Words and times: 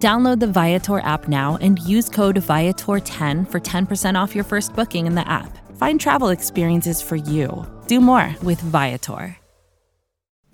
Download 0.00 0.40
the 0.40 0.46
Viator 0.46 1.00
app 1.00 1.28
now 1.28 1.58
and 1.60 1.78
use 1.80 2.08
code 2.08 2.36
Viator10 2.36 3.50
for 3.50 3.60
10% 3.60 4.14
off 4.18 4.34
your 4.34 4.44
first 4.44 4.74
booking 4.74 5.06
in 5.06 5.14
the 5.14 5.28
app. 5.28 5.58
Find 5.76 6.00
travel 6.00 6.30
experiences 6.30 7.02
for 7.02 7.16
you. 7.16 7.66
Do 7.86 8.00
more 8.00 8.34
with 8.42 8.62
Viator. 8.62 9.36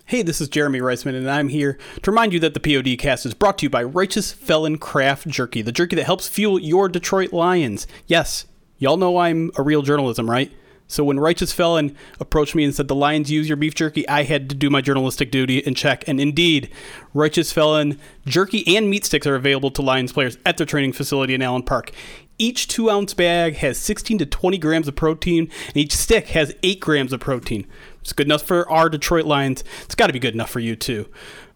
Hey, 0.03 0.21
this 0.21 0.41
is 0.41 0.49
Jeremy 0.49 0.79
Reisman, 0.79 1.15
and 1.15 1.31
I'm 1.31 1.47
here 1.47 1.77
to 2.01 2.11
remind 2.11 2.33
you 2.33 2.41
that 2.41 2.53
the 2.55 2.59
POD 2.59 2.99
cast 2.99 3.25
is 3.25 3.33
brought 3.33 3.57
to 3.59 3.65
you 3.65 3.69
by 3.69 3.83
Righteous 3.83 4.33
Felon 4.33 4.77
Craft 4.77 5.29
Jerky, 5.29 5.61
the 5.61 5.71
jerky 5.71 5.95
that 5.95 6.05
helps 6.05 6.27
fuel 6.27 6.59
your 6.59 6.89
Detroit 6.89 7.31
Lions. 7.31 7.87
Yes, 8.05 8.47
y'all 8.77 8.97
know 8.97 9.17
I'm 9.17 9.51
a 9.57 9.63
real 9.63 9.81
journalism, 9.81 10.29
right? 10.29 10.51
So 10.87 11.03
when 11.03 11.19
Righteous 11.19 11.51
Felon 11.51 11.95
approached 12.19 12.55
me 12.55 12.63
and 12.63 12.73
said 12.73 12.87
the 12.87 12.95
Lions 12.95 13.29
use 13.29 13.47
your 13.47 13.57
beef 13.57 13.75
jerky, 13.75 14.07
I 14.07 14.23
had 14.23 14.49
to 14.49 14.55
do 14.55 14.69
my 14.69 14.81
journalistic 14.81 15.31
duty 15.31 15.65
and 15.65 15.75
check. 15.75 16.07
And 16.07 16.19
indeed, 16.19 16.69
Righteous 17.13 17.51
Felon 17.51 17.99
jerky 18.25 18.75
and 18.75 18.89
meat 18.89 19.05
sticks 19.05 19.27
are 19.27 19.35
available 19.35 19.71
to 19.71 19.81
Lions 19.81 20.13
players 20.13 20.37
at 20.45 20.57
their 20.57 20.65
training 20.65 20.93
facility 20.93 21.33
in 21.33 21.41
Allen 21.41 21.63
Park. 21.63 21.91
Each 22.39 22.67
two 22.67 22.89
ounce 22.89 23.13
bag 23.13 23.55
has 23.55 23.77
16 23.79 24.19
to 24.19 24.25
20 24.25 24.57
grams 24.59 24.87
of 24.87 24.95
protein, 24.95 25.49
and 25.67 25.77
each 25.77 25.95
stick 25.95 26.27
has 26.29 26.53
8 26.61 26.79
grams 26.79 27.11
of 27.11 27.19
protein. 27.19 27.65
It's 28.01 28.13
good 28.13 28.27
enough 28.27 28.43
for 28.43 28.69
our 28.69 28.89
Detroit 28.89 29.25
Lions. 29.25 29.63
It's 29.83 29.95
got 29.95 30.07
to 30.07 30.13
be 30.13 30.19
good 30.19 30.35
enough 30.35 30.51
for 30.51 30.59
you, 30.59 30.75
too. 30.75 31.09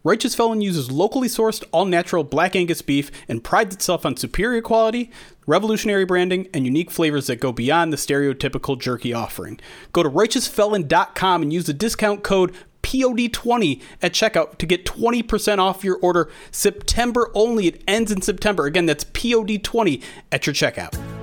Righteous 0.04 0.34
Felon 0.34 0.60
uses 0.60 0.90
locally 0.90 1.28
sourced, 1.28 1.62
all 1.70 1.84
natural 1.84 2.24
black 2.24 2.56
Angus 2.56 2.82
beef 2.82 3.10
and 3.28 3.44
prides 3.44 3.74
itself 3.74 4.04
on 4.04 4.16
superior 4.16 4.60
quality, 4.60 5.10
revolutionary 5.46 6.04
branding, 6.04 6.48
and 6.52 6.64
unique 6.64 6.90
flavors 6.90 7.28
that 7.28 7.36
go 7.36 7.52
beyond 7.52 7.92
the 7.92 7.96
stereotypical 7.96 8.78
jerky 8.78 9.12
offering. 9.12 9.60
Go 9.92 10.02
to 10.02 10.10
righteousfelon.com 10.10 11.42
and 11.42 11.52
use 11.52 11.66
the 11.66 11.72
discount 11.72 12.24
code 12.24 12.52
POD20 12.82 13.80
at 14.02 14.12
checkout 14.12 14.58
to 14.58 14.66
get 14.66 14.84
20% 14.84 15.58
off 15.58 15.84
your 15.84 15.98
order 16.02 16.28
September 16.50 17.30
only. 17.32 17.68
It 17.68 17.84
ends 17.86 18.10
in 18.10 18.22
September. 18.22 18.66
Again, 18.66 18.86
that's 18.86 19.04
POD20 19.04 20.02
at 20.32 20.46
your 20.46 20.54
checkout. 20.54 21.21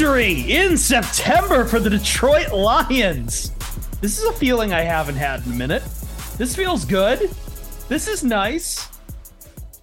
Victory 0.00 0.50
in 0.50 0.78
September 0.78 1.66
for 1.66 1.78
the 1.78 1.90
Detroit 1.90 2.54
Lions. 2.54 3.52
This 4.00 4.18
is 4.18 4.24
a 4.24 4.32
feeling 4.32 4.72
I 4.72 4.80
haven't 4.80 5.16
had 5.16 5.44
in 5.44 5.52
a 5.52 5.54
minute. 5.54 5.82
This 6.38 6.56
feels 6.56 6.86
good. 6.86 7.30
This 7.90 8.08
is 8.08 8.24
nice. 8.24 8.88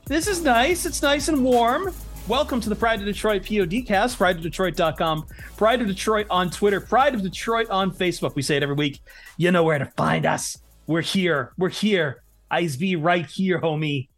This 0.08 0.26
is 0.26 0.42
nice. 0.42 0.88
It's 0.88 1.04
nice 1.04 1.28
and 1.28 1.44
warm. 1.44 1.94
Welcome 2.28 2.60
to 2.62 2.68
the 2.68 2.76
Pride 2.76 3.00
of 3.00 3.06
Detroit 3.06 3.44
PODcast, 3.44 4.18
prideofdetroit.com, 4.18 5.28
Pride 5.56 5.82
of 5.82 5.88
Detroit 5.88 6.26
on 6.32 6.50
Twitter, 6.50 6.82
Pride 6.82 7.14
of 7.14 7.22
Detroit 7.22 7.70
on 7.70 7.92
Facebook. 7.92 8.34
We 8.34 8.42
say 8.42 8.58
it 8.58 8.64
every 8.64 8.74
week. 8.74 9.00
You 9.38 9.52
know 9.52 9.64
where 9.64 9.78
to 9.78 9.86
find 9.86 10.26
us. 10.26 10.58
We're 10.88 11.02
here. 11.02 11.54
We're 11.60 11.70
here. 11.70 12.24
ISV 12.52 13.04
right 13.04 13.28
here, 13.28 13.62
homie. 13.62 14.10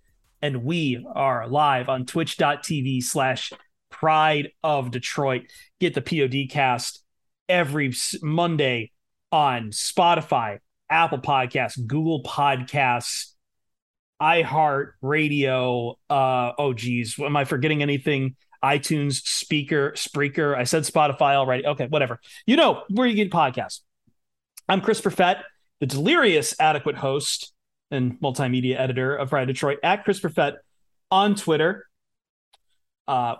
And 0.42 0.64
we 0.64 1.06
are 1.14 1.46
live 1.46 1.90
on 1.90 2.06
twitch.tv 2.06 3.04
slash 3.04 3.52
pride 4.00 4.52
of 4.64 4.92
Detroit. 4.92 5.44
Get 5.80 5.94
the 5.94 6.02
POD 6.02 6.50
cast 6.50 7.04
every 7.48 7.94
Monday 8.22 8.92
on 9.32 9.72
Spotify, 9.72 10.60
Apple 10.90 11.20
Podcasts, 11.20 11.86
Google 11.86 12.24
Podcasts, 12.24 13.34
iHeart 14.22 14.92
Radio. 15.02 15.98
Uh, 16.10 16.54
oh, 16.58 16.74
geez. 16.74 17.16
Am 17.20 17.36
I 17.36 17.46
forgetting 17.46 17.82
anything? 17.82 18.36
iTunes, 18.64 19.22
Speaker, 19.26 19.94
Spreaker. 19.96 20.56
I 20.58 20.66
said 20.66 20.84
Spotify 20.84 21.36
already. 21.36 21.66
Okay, 21.66 21.88
whatever. 21.88 22.20
You 22.46 22.58
know 22.58 22.84
where 22.90 23.08
you 23.08 23.16
get 23.16 23.32
podcasts. 23.32 23.80
I'm 24.68 24.82
Chris 24.82 25.00
Perfett, 25.00 25.42
the 25.80 25.86
delirious 25.86 26.54
adequate 26.60 26.98
host 26.98 27.54
and 27.90 28.20
multimedia 28.20 28.78
editor 28.78 29.16
of 29.16 29.30
Pride 29.30 29.46
Detroit 29.46 29.80
at 29.82 30.04
Chris 30.04 30.20
Perfett 30.20 30.56
on 31.10 31.36
Twitter. 31.36 31.88
Uh, 33.08 33.36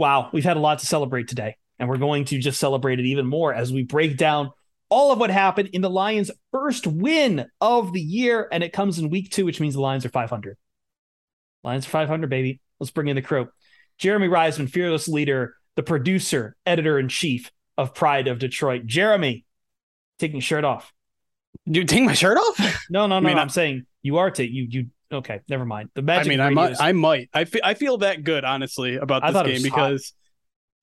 wow, 0.00 0.30
we've 0.32 0.44
had 0.44 0.56
a 0.56 0.60
lot 0.60 0.78
to 0.78 0.86
celebrate 0.86 1.28
today. 1.28 1.56
And 1.78 1.88
we're 1.88 1.98
going 1.98 2.24
to 2.26 2.38
just 2.38 2.58
celebrate 2.58 2.98
it 2.98 3.06
even 3.06 3.26
more 3.26 3.54
as 3.54 3.72
we 3.72 3.84
break 3.84 4.16
down 4.16 4.50
all 4.88 5.12
of 5.12 5.18
what 5.18 5.30
happened 5.30 5.70
in 5.72 5.82
the 5.82 5.90
Lions' 5.90 6.30
first 6.50 6.86
win 6.86 7.46
of 7.60 7.92
the 7.92 8.00
year. 8.00 8.48
And 8.50 8.64
it 8.64 8.72
comes 8.72 8.98
in 8.98 9.10
week 9.10 9.30
two, 9.30 9.44
which 9.44 9.60
means 9.60 9.74
the 9.74 9.80
Lions 9.80 10.04
are 10.04 10.10
500. 10.10 10.56
Lions 11.62 11.86
are 11.86 11.90
500, 11.90 12.28
baby. 12.28 12.60
Let's 12.80 12.90
bring 12.90 13.08
in 13.08 13.16
the 13.16 13.22
crew. 13.22 13.48
Jeremy 13.98 14.28
Reisman, 14.28 14.68
fearless 14.68 15.06
leader, 15.06 15.54
the 15.76 15.82
producer, 15.82 16.56
editor 16.66 16.98
in 16.98 17.08
chief 17.08 17.50
of 17.76 17.94
Pride 17.94 18.26
of 18.26 18.38
Detroit. 18.38 18.86
Jeremy, 18.86 19.44
taking 20.18 20.36
your 20.36 20.42
shirt 20.42 20.64
off. 20.64 20.92
You 21.66 21.84
take 21.84 22.04
my 22.04 22.14
shirt 22.14 22.38
off? 22.38 22.58
No, 22.90 23.06
no, 23.06 23.08
no. 23.08 23.16
I 23.16 23.20
mean, 23.20 23.32
I'm, 23.32 23.44
I'm 23.44 23.48
saying 23.50 23.84
you 24.02 24.16
are 24.16 24.30
taking 24.30 24.56
you 24.56 24.66
you 24.68 24.86
okay, 25.12 25.40
never 25.48 25.64
mind. 25.64 25.90
The 25.94 26.02
magic. 26.02 26.26
I 26.26 26.28
mean, 26.28 26.40
I 26.40 26.50
might, 26.50 26.80
I 26.80 26.92
might. 26.92 27.30
I 27.32 27.44
feel, 27.44 27.60
I 27.64 27.74
feel 27.74 27.98
that 27.98 28.24
good, 28.24 28.44
honestly, 28.44 28.96
about 28.96 29.22
this 29.32 29.42
game 29.42 29.62
because, 29.62 30.12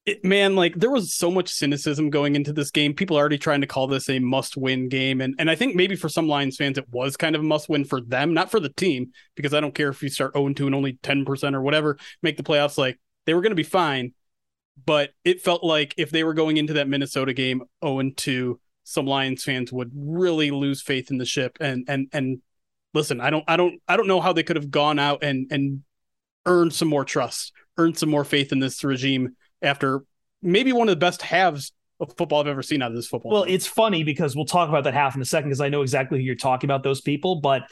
it, 0.06 0.24
man, 0.24 0.56
like 0.56 0.76
there 0.76 0.90
was 0.90 1.14
so 1.14 1.30
much 1.30 1.50
cynicism 1.50 2.10
going 2.10 2.36
into 2.36 2.54
this 2.54 2.72
game. 2.72 2.94
People 2.94 3.18
are 3.18 3.22
already 3.22 3.38
trying 3.38 3.62
to 3.62 3.68
call 3.68 3.88
this 3.88 4.10
a 4.10 4.20
must-win 4.20 4.90
game, 4.90 5.22
and 5.22 5.36
and 5.40 5.50
I 5.50 5.56
think 5.56 5.76
maybe 5.76 5.96
for 5.96 6.10
some 6.10 6.28
Lions 6.28 6.58
fans, 6.58 6.78
it 6.78 6.90
was 6.90 7.18
kind 7.18 7.36
of 7.36 7.42
a 7.42 7.46
must-win 7.46 7.86
for 7.86 8.02
them, 8.02 8.34
not 8.34 8.52
for 8.52 8.60
the 8.60 8.70
team, 8.70 9.12
because 9.36 9.54
I 9.54 9.60
don't 9.60 9.76
care 9.76 9.90
if 9.90 10.02
you 10.02 10.10
start 10.10 10.34
0 10.34 10.54
2 10.54 10.66
and 10.66 10.76
only 10.76 11.00
10 11.04 11.26
percent 11.26 11.56
or 11.56 11.62
whatever, 11.62 11.98
make 12.22 12.38
the 12.38 12.44
playoffs. 12.44 12.78
Like 12.78 13.00
they 13.26 13.34
were 13.34 13.42
going 13.42 13.52
to 13.52 13.56
be 13.56 13.64
fine, 13.64 14.14
but 14.86 15.12
it 15.24 15.42
felt 15.42 15.64
like 15.64 15.94
if 15.98 16.10
they 16.12 16.24
were 16.24 16.34
going 16.34 16.58
into 16.58 16.74
that 16.74 16.88
Minnesota 16.88 17.34
game 17.34 17.64
0 17.84 18.12
2 18.16 18.60
some 18.90 19.06
Lions 19.06 19.44
fans 19.44 19.74
would 19.74 19.92
really 19.94 20.50
lose 20.50 20.82
faith 20.82 21.12
in 21.12 21.18
the 21.18 21.26
ship 21.26 21.58
and 21.60 21.84
and 21.90 22.08
and 22.14 22.42
listen, 22.98 23.22
I 23.22 23.30
don't, 23.30 23.44
I 23.48 23.56
don't, 23.58 23.82
I 23.88 23.96
don't 23.96 24.08
know 24.08 24.20
how 24.20 24.34
they 24.34 24.44
could 24.44 24.56
have 24.56 24.72
gone 24.72 25.00
out 25.00 25.24
and 25.24 25.48
and 25.52 25.84
earned 26.46 26.74
some 26.74 26.88
more 26.88 27.06
trust, 27.06 27.54
earned 27.78 27.98
some 27.98 28.10
more 28.10 28.26
faith 28.26 28.52
in 28.52 28.60
this 28.60 28.84
regime 28.84 29.36
after 29.62 30.02
maybe 30.42 30.74
one 30.74 30.88
of 30.90 30.94
the 30.94 31.00
best 31.00 31.22
halves 31.22 31.72
of 32.00 32.14
football 32.18 32.42
I've 32.42 32.48
ever 32.48 32.62
seen 32.62 32.82
out 32.82 32.92
of 32.92 32.96
this 32.96 33.08
football. 33.08 33.32
Well, 33.32 33.44
it's 33.44 33.68
funny 33.68 34.04
because 34.04 34.36
we'll 34.36 34.46
talk 34.46 34.70
about 34.70 34.84
that 34.84 34.94
half 34.94 35.16
in 35.16 35.22
a 35.22 35.26
second 35.26 35.50
because 35.50 35.62
I 35.62 35.70
know 35.70 35.82
exactly 35.82 36.20
who 36.20 36.24
you're 36.24 36.36
talking 36.36 36.68
about. 36.68 36.84
Those 36.84 37.02
people, 37.02 37.42
but 37.42 37.64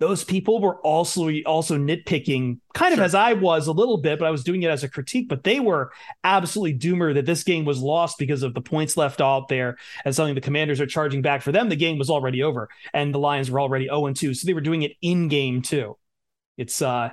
those 0.00 0.24
people 0.24 0.60
were 0.62 0.76
also 0.76 1.30
also 1.44 1.76
nitpicking 1.76 2.58
kind 2.72 2.94
of 2.94 2.96
sure. 2.96 3.04
as 3.04 3.14
I 3.14 3.34
was 3.34 3.66
a 3.66 3.72
little 3.72 3.98
bit, 3.98 4.18
but 4.18 4.24
I 4.24 4.30
was 4.30 4.42
doing 4.42 4.62
it 4.62 4.70
as 4.70 4.82
a 4.82 4.88
critique. 4.88 5.28
But 5.28 5.44
they 5.44 5.60
were 5.60 5.92
absolutely 6.24 6.78
doomer 6.78 7.12
that 7.14 7.26
this 7.26 7.44
game 7.44 7.66
was 7.66 7.80
lost 7.80 8.16
because 8.18 8.42
of 8.42 8.54
the 8.54 8.62
points 8.62 8.96
left 8.96 9.20
out 9.20 9.48
there 9.48 9.76
and 10.06 10.16
something 10.16 10.34
the 10.34 10.40
commanders 10.40 10.80
are 10.80 10.86
charging 10.86 11.20
back 11.20 11.42
for 11.42 11.52
them. 11.52 11.68
The 11.68 11.76
game 11.76 11.98
was 11.98 12.08
already 12.08 12.42
over 12.42 12.70
and 12.94 13.14
the 13.14 13.18
Lions 13.18 13.50
were 13.50 13.60
already 13.60 13.84
0 13.88 14.10
2. 14.14 14.32
So 14.32 14.46
they 14.46 14.54
were 14.54 14.62
doing 14.62 14.82
it 14.82 14.92
in 15.02 15.28
game 15.28 15.60
too. 15.60 15.98
It's 16.56 16.80
uh 16.80 17.10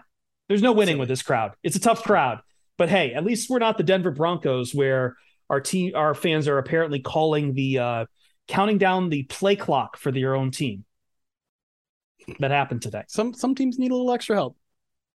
there's 0.48 0.62
no 0.62 0.72
winning 0.72 0.98
with 0.98 1.10
this 1.10 1.22
crowd. 1.22 1.51
It's 1.63 1.75
a 1.75 1.81
tough 1.81 2.04
crowd. 2.04 2.40
But 2.78 2.88
hey, 2.88 3.13
at 3.13 3.25
least 3.25 3.50
we're 3.50 3.60
not 3.60 3.78
the 3.78 3.83
Denver 3.83 4.12
Broncos 4.12 4.74
where 4.74 5.18
our 5.50 5.60
team 5.60 5.92
our 5.94 6.13
fans 6.13 6.48
are 6.48 6.57
apparently 6.57 7.01
calling 7.01 7.54
the 7.54 7.80
uh 7.80 8.06
counting 8.48 8.78
down 8.78 9.10
the 9.10 9.24
play 9.24 9.57
clock 9.57 9.98
for 9.98 10.10
their 10.10 10.36
own 10.36 10.51
team 10.51 10.86
that 12.39 12.51
happened 12.51 12.81
today. 12.81 13.03
Some 13.07 13.33
some 13.33 13.56
teams 13.56 13.79
need 13.79 13.91
a 13.91 13.95
little 13.95 14.12
extra 14.13 14.35
help. 14.35 14.57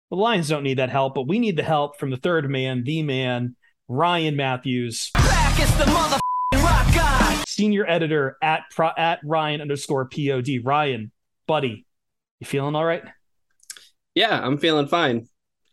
The 0.09 0.17
Lions 0.17 0.49
don't 0.49 0.63
need 0.63 0.79
that 0.79 0.89
help, 0.89 1.13
but 1.13 1.27
we 1.27 1.37
need 1.39 1.55
the 1.55 1.63
help 1.63 1.99
from 1.99 2.09
the 2.09 2.17
third 2.17 2.49
man, 2.49 2.83
the 2.83 3.03
man, 3.03 3.55
Ryan 3.87 4.35
Matthews. 4.35 5.11
The 5.13 6.19
Senior 7.47 7.87
editor 7.87 8.37
at 8.41 8.63
pro, 8.71 8.89
at 8.97 9.19
Ryan 9.23 9.61
underscore 9.61 10.05
pod. 10.05 10.49
Ryan, 10.63 11.11
buddy, 11.45 11.85
you 12.39 12.47
feeling 12.47 12.75
all 12.75 12.85
right? 12.85 13.03
Yeah, 14.15 14.39
I'm 14.39 14.57
feeling 14.57 14.87
fine. 14.87 15.27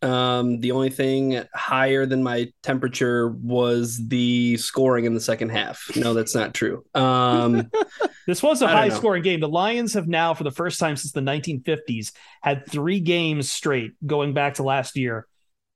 Um, 0.07 0.61
the 0.61 0.71
only 0.73 0.91
thing 0.91 1.43
higher 1.53 2.07
than 2.07 2.23
my 2.23 2.53
temperature 2.63 3.29
was 3.29 4.01
the 4.07 4.57
scoring 4.57 5.05
in 5.05 5.15
the 5.15 5.21
second 5.21 5.49
half. 5.49 5.91
No, 5.97 6.15
that's 6.15 6.35
not 6.35 6.55
true. 6.55 6.85
Um, 6.95 7.71
this 8.27 8.43
was 8.43 8.63
a 8.63 8.69
high 8.69 8.89
know. 8.89 8.95
scoring 8.95 9.23
game. 9.23 9.41
The 9.41 9.49
Lions 9.49 9.95
have 9.95 10.07
now, 10.07 10.35
for 10.35 10.45
the 10.45 10.53
first 10.53 10.79
time 10.79 10.97
since 10.97 11.13
the 11.13 11.21
1950s, 11.21 12.13
had 12.41 12.67
three 12.71 13.01
games 13.01 13.51
straight 13.51 13.93
going 14.07 14.33
back 14.33 14.55
to 14.55 14.63
last 14.63 14.97
year 14.97 15.27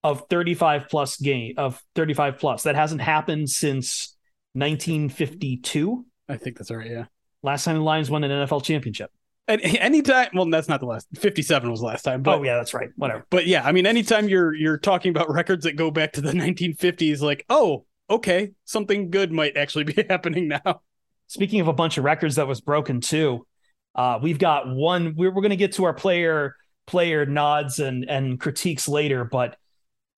of 0.05 0.25
35 0.31 0.89
plus 0.89 1.17
game 1.17 1.55
of 1.57 1.83
35 1.95 2.39
plus. 2.39 2.63
That 2.63 2.77
hasn't 2.77 3.01
happened 3.01 3.51
since 3.51 4.17
1952. 4.53 6.07
I 6.29 6.37
think 6.37 6.59
that's 6.59 6.71
right. 6.71 6.91
Yeah. 6.91 7.05
Last 7.43 7.65
time 7.65 7.77
the 7.77 7.83
Lions 7.83 8.11
won 8.11 8.23
an 8.23 8.31
NFL 8.31 8.63
championship. 8.63 9.11
And 9.51 9.77
anytime, 9.77 10.29
well, 10.35 10.49
that's 10.49 10.69
not 10.69 10.81
the 10.81 10.87
last. 10.87 11.09
Fifty-seven 11.17 11.71
was 11.71 11.81
the 11.81 11.87
last 11.87 12.03
time. 12.03 12.23
But, 12.23 12.39
oh 12.39 12.43
yeah, 12.43 12.57
that's 12.57 12.73
right. 12.73 12.91
Whatever. 12.97 13.27
But 13.31 13.47
yeah, 13.47 13.63
I 13.65 13.73
mean, 13.73 13.87
anytime 13.87 14.29
you're 14.29 14.55
you're 14.55 14.79
talking 14.79 15.11
about 15.11 15.31
records 15.31 15.65
that 15.65 15.77
go 15.77 15.91
back 15.91 16.13
to 16.13 16.21
the 16.21 16.33
1950s, 16.33 17.21
like, 17.21 17.45
oh, 17.51 17.85
okay, 18.09 18.53
something 18.65 19.11
good 19.11 19.33
might 19.33 19.57
actually 19.57 19.85
be 19.85 20.05
happening 20.09 20.49
now. 20.49 20.83
Speaking 21.27 21.61
of 21.61 21.69
a 21.69 21.73
bunch 21.73 21.99
of 21.99 22.05
records 22.05 22.37
that 22.37 22.49
was 22.49 22.61
broken 22.61 23.01
too, 23.01 23.47
uh, 23.95 24.19
we've 24.23 24.39
got 24.39 24.69
one. 24.69 25.15
We're, 25.17 25.33
we're 25.33 25.43
going 25.43 25.51
to 25.51 25.57
get 25.57 25.73
to 25.73 25.85
our 25.85 25.95
player 25.95 26.55
player 26.87 27.27
nods 27.27 27.79
and 27.79 28.09
and 28.09 28.39
critiques 28.39 28.89
later, 28.89 29.25
but 29.25 29.57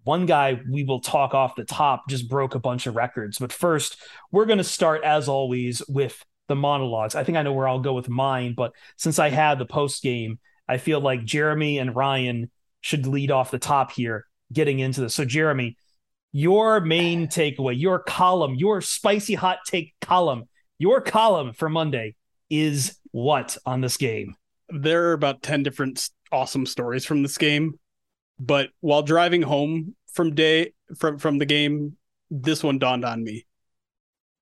one 0.04 0.26
guy 0.26 0.60
we 0.70 0.84
will 0.84 1.00
talk 1.00 1.34
off 1.34 1.54
the 1.54 1.64
top 1.64 2.08
just 2.08 2.28
broke 2.28 2.54
a 2.54 2.58
bunch 2.58 2.86
of 2.86 2.96
records. 2.96 3.38
But 3.38 3.52
first, 3.52 3.96
we're 4.30 4.46
going 4.46 4.58
to 4.58 4.64
start 4.64 5.04
as 5.04 5.28
always 5.28 5.82
with 5.88 6.24
the 6.48 6.56
monologues. 6.56 7.14
I 7.14 7.24
think 7.24 7.38
I 7.38 7.42
know 7.42 7.52
where 7.52 7.68
I'll 7.68 7.80
go 7.80 7.94
with 7.94 8.08
mine, 8.08 8.54
but 8.56 8.72
since 8.96 9.18
I 9.18 9.30
had 9.30 9.58
the 9.58 9.66
post 9.66 10.02
game, 10.02 10.38
I 10.68 10.78
feel 10.78 11.00
like 11.00 11.24
Jeremy 11.24 11.78
and 11.78 11.94
Ryan 11.94 12.50
should 12.80 13.06
lead 13.06 13.30
off 13.30 13.50
the 13.50 13.58
top 13.58 13.92
here, 13.92 14.26
getting 14.52 14.78
into 14.78 15.00
this. 15.00 15.14
So, 15.14 15.24
Jeremy, 15.24 15.76
your 16.32 16.80
main 16.80 17.28
takeaway, 17.28 17.78
your 17.78 17.98
column, 17.98 18.54
your 18.54 18.80
spicy 18.80 19.34
hot 19.34 19.58
take 19.66 19.94
column, 20.00 20.44
your 20.78 21.00
column 21.00 21.52
for 21.52 21.68
Monday 21.68 22.16
is 22.50 22.98
what 23.12 23.56
on 23.64 23.80
this 23.80 23.96
game? 23.96 24.34
There 24.68 25.10
are 25.10 25.12
about 25.12 25.42
10 25.42 25.62
different 25.62 26.08
awesome 26.30 26.66
stories 26.66 27.04
from 27.04 27.22
this 27.22 27.38
game, 27.38 27.78
but 28.38 28.70
while 28.80 29.02
driving 29.02 29.42
home 29.42 29.94
from 30.12 30.34
day 30.34 30.72
from 30.98 31.18
from 31.18 31.38
the 31.38 31.46
game, 31.46 31.96
this 32.30 32.62
one 32.62 32.78
dawned 32.78 33.04
on 33.04 33.22
me. 33.22 33.46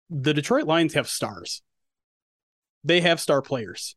The 0.10 0.34
Detroit 0.34 0.66
Lions 0.66 0.94
have 0.94 1.08
stars. 1.08 1.62
They 2.84 3.02
have 3.02 3.20
star 3.20 3.42
players. 3.42 3.96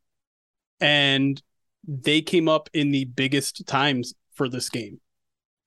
And 0.79 1.41
they 1.87 2.21
came 2.21 2.49
up 2.49 2.69
in 2.73 2.91
the 2.91 3.05
biggest 3.05 3.65
times 3.65 4.13
for 4.33 4.49
this 4.49 4.69
game. 4.69 4.99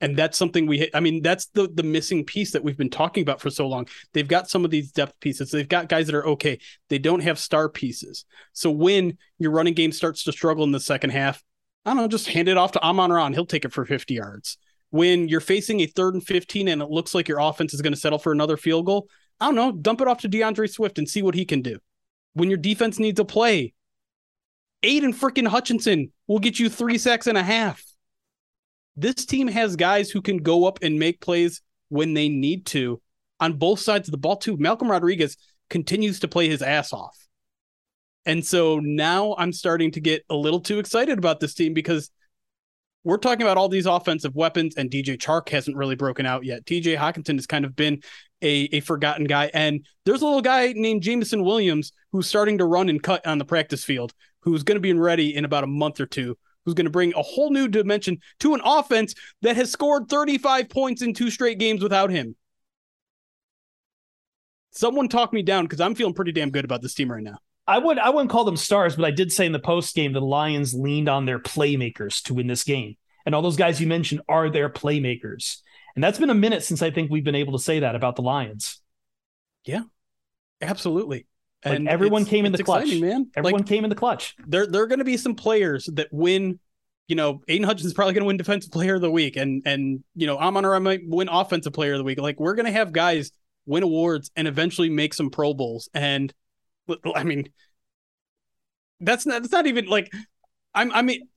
And 0.02 0.16
that's 0.16 0.38
something 0.38 0.66
we 0.66 0.88
I 0.94 1.00
mean 1.00 1.20
that's 1.20 1.46
the 1.48 1.68
the 1.72 1.82
missing 1.82 2.24
piece 2.24 2.52
that 2.52 2.64
we've 2.64 2.76
been 2.76 2.88
talking 2.88 3.22
about 3.22 3.40
for 3.40 3.50
so 3.50 3.68
long. 3.68 3.86
They've 4.14 4.26
got 4.26 4.48
some 4.48 4.64
of 4.64 4.70
these 4.70 4.92
depth 4.92 5.20
pieces. 5.20 5.50
They've 5.50 5.68
got 5.68 5.90
guys 5.90 6.06
that 6.06 6.14
are 6.14 6.26
okay. 6.28 6.58
They 6.88 6.98
don't 6.98 7.22
have 7.22 7.38
star 7.38 7.68
pieces. 7.68 8.24
So 8.54 8.70
when 8.70 9.18
your 9.38 9.50
running 9.50 9.74
game 9.74 9.92
starts 9.92 10.24
to 10.24 10.32
struggle 10.32 10.64
in 10.64 10.72
the 10.72 10.80
second 10.80 11.10
half, 11.10 11.42
I 11.84 11.90
don't 11.90 11.98
know, 11.98 12.08
just 12.08 12.28
hand 12.28 12.48
it 12.48 12.56
off 12.56 12.72
to 12.72 12.82
Amon 12.82 13.12
Ra. 13.12 13.28
He'll 13.30 13.44
take 13.44 13.66
it 13.66 13.72
for 13.72 13.84
50 13.84 14.14
yards. 14.14 14.56
When 14.88 15.28
you're 15.28 15.40
facing 15.40 15.80
a 15.80 15.86
third 15.86 16.14
and 16.14 16.26
15 16.26 16.68
and 16.68 16.82
it 16.82 16.90
looks 16.90 17.14
like 17.14 17.28
your 17.28 17.38
offense 17.38 17.74
is 17.74 17.82
going 17.82 17.92
to 17.92 18.00
settle 18.00 18.18
for 18.18 18.32
another 18.32 18.56
field 18.56 18.86
goal, 18.86 19.08
I 19.38 19.46
don't 19.46 19.54
know, 19.54 19.72
dump 19.72 20.00
it 20.00 20.08
off 20.08 20.20
to 20.22 20.28
D'Andre 20.28 20.66
Swift 20.66 20.98
and 20.98 21.08
see 21.08 21.22
what 21.22 21.34
he 21.34 21.44
can 21.44 21.62
do. 21.62 21.78
When 22.34 22.48
your 22.48 22.58
defense 22.58 22.98
needs 22.98 23.20
a 23.20 23.24
play, 23.24 23.74
Aidan 24.82 25.12
freaking 25.12 25.48
Hutchinson 25.48 26.12
will 26.26 26.38
get 26.38 26.58
you 26.58 26.68
three 26.68 26.98
sacks 26.98 27.26
and 27.26 27.36
a 27.36 27.42
half. 27.42 27.82
This 28.96 29.26
team 29.26 29.48
has 29.48 29.76
guys 29.76 30.10
who 30.10 30.22
can 30.22 30.38
go 30.38 30.64
up 30.64 30.78
and 30.82 30.98
make 30.98 31.20
plays 31.20 31.62
when 31.88 32.14
they 32.14 32.28
need 32.28 32.66
to 32.66 33.00
on 33.40 33.54
both 33.54 33.80
sides 33.80 34.08
of 34.08 34.12
the 34.12 34.18
ball, 34.18 34.36
too. 34.36 34.56
Malcolm 34.56 34.90
Rodriguez 34.90 35.36
continues 35.68 36.20
to 36.20 36.28
play 36.28 36.48
his 36.48 36.62
ass 36.62 36.92
off. 36.92 37.16
And 38.26 38.44
so 38.44 38.80
now 38.80 39.34
I'm 39.38 39.52
starting 39.52 39.92
to 39.92 40.00
get 40.00 40.24
a 40.28 40.34
little 40.34 40.60
too 40.60 40.78
excited 40.78 41.18
about 41.18 41.40
this 41.40 41.54
team 41.54 41.72
because 41.72 42.10
we're 43.04 43.18
talking 43.18 43.42
about 43.42 43.56
all 43.56 43.68
these 43.68 43.86
offensive 43.86 44.34
weapons, 44.34 44.74
and 44.76 44.90
DJ 44.90 45.16
Chark 45.16 45.48
hasn't 45.48 45.76
really 45.76 45.96
broken 45.96 46.26
out 46.26 46.44
yet. 46.44 46.66
TJ 46.66 46.96
Hockenson 46.96 47.36
has 47.36 47.46
kind 47.46 47.64
of 47.64 47.74
been 47.74 48.02
a, 48.42 48.68
a 48.72 48.80
forgotten 48.80 49.24
guy. 49.24 49.50
And 49.54 49.86
there's 50.04 50.22
a 50.22 50.26
little 50.26 50.42
guy 50.42 50.72
named 50.74 51.02
Jameson 51.02 51.44
Williams 51.44 51.92
who's 52.12 52.26
starting 52.26 52.58
to 52.58 52.64
run 52.64 52.88
and 52.88 53.02
cut 53.02 53.26
on 53.26 53.38
the 53.38 53.44
practice 53.44 53.84
field, 53.84 54.12
who's 54.40 54.62
going 54.62 54.76
to 54.76 54.80
be 54.80 54.92
ready 54.92 55.34
in 55.34 55.44
about 55.44 55.64
a 55.64 55.68
month 55.68 56.00
or 56.00 56.06
two, 56.06 56.36
who's 56.64 56.74
going 56.74 56.86
to 56.86 56.90
bring 56.90 57.14
a 57.14 57.22
whole 57.22 57.50
new 57.50 57.68
dimension 57.68 58.18
to 58.40 58.54
an 58.54 58.60
offense 58.64 59.14
that 59.42 59.56
has 59.56 59.70
scored 59.70 60.08
35 60.08 60.68
points 60.68 61.02
in 61.02 61.14
two 61.14 61.30
straight 61.30 61.58
games 61.58 61.82
without 61.82 62.10
him. 62.10 62.36
Someone 64.72 65.08
talk 65.08 65.32
me 65.32 65.42
down 65.42 65.64
because 65.64 65.80
I'm 65.80 65.94
feeling 65.94 66.14
pretty 66.14 66.32
damn 66.32 66.50
good 66.50 66.64
about 66.64 66.80
this 66.80 66.94
team 66.94 67.10
right 67.10 67.22
now. 67.22 67.38
I 67.70 67.78
would 67.78 67.98
I 67.98 68.10
wouldn't 68.10 68.30
call 68.30 68.44
them 68.44 68.56
stars, 68.56 68.96
but 68.96 69.04
I 69.04 69.10
did 69.10 69.32
say 69.32 69.46
in 69.46 69.52
the 69.52 69.58
post 69.58 69.94
game 69.94 70.12
the 70.12 70.20
Lions 70.20 70.74
leaned 70.74 71.08
on 71.08 71.24
their 71.26 71.38
playmakers 71.38 72.22
to 72.24 72.34
win 72.34 72.46
this 72.46 72.64
game. 72.64 72.96
And 73.24 73.34
all 73.34 73.42
those 73.42 73.56
guys 73.56 73.80
you 73.80 73.86
mentioned 73.86 74.22
are 74.28 74.50
their 74.50 74.68
playmakers. 74.68 75.58
And 75.94 76.02
that's 76.02 76.18
been 76.18 76.30
a 76.30 76.34
minute 76.34 76.64
since 76.64 76.82
I 76.82 76.90
think 76.90 77.10
we've 77.10 77.24
been 77.24 77.34
able 77.34 77.52
to 77.52 77.62
say 77.62 77.80
that 77.80 77.94
about 77.94 78.16
the 78.16 78.22
Lions. 78.22 78.80
Yeah, 79.64 79.82
absolutely. 80.60 81.26
Like, 81.64 81.76
And 81.76 81.88
everyone 81.88 82.24
came 82.24 82.46
in 82.46 82.52
the 82.52 82.58
clutch. 82.58 82.82
exciting, 82.84 83.06
man. 83.06 83.30
Everyone 83.36 83.60
Like 83.60 83.68
came 83.68 83.84
in 83.84 83.90
the 83.90 83.96
clutch. 83.96 84.34
there, 84.46 84.66
there 84.66 84.82
are 84.82 84.86
going 84.86 85.00
to 85.00 85.04
be 85.04 85.16
some 85.16 85.34
players 85.34 85.86
that 85.94 86.08
win. 86.12 86.58
You 87.08 87.16
know, 87.16 87.42
Aidan 87.48 87.66
Hutchinson's 87.66 87.92
probably 87.94 88.14
going 88.14 88.22
to 88.22 88.26
win 88.28 88.36
Defensive 88.36 88.70
Player 88.70 88.94
of 88.94 89.00
the 89.00 89.10
Week, 89.10 89.36
and 89.36 89.62
and 89.66 90.04
you 90.14 90.26
know, 90.28 90.38
Amon 90.38 90.64
Ra 90.64 90.78
might 90.78 91.00
win 91.04 91.28
Offensive 91.28 91.72
Player 91.72 91.94
of 91.94 91.98
the 91.98 92.04
Week. 92.04 92.20
Like 92.20 92.38
we're 92.38 92.54
going 92.54 92.66
to 92.66 92.72
have 92.72 92.92
guys 92.92 93.32
win 93.66 93.82
awards 93.82 94.30
and 94.36 94.46
eventually 94.48 94.88
make 94.90 95.12
some 95.12 95.28
Pro 95.28 95.52
Bowls. 95.52 95.88
And 95.92 96.32
I 97.14 97.24
mean, 97.24 97.50
that's 99.00 99.26
not 99.26 99.42
that's 99.42 99.52
not 99.52 99.66
even 99.66 99.86
like 99.86 100.12
I'm 100.74 100.92
I 100.92 101.02
mean 101.02 101.28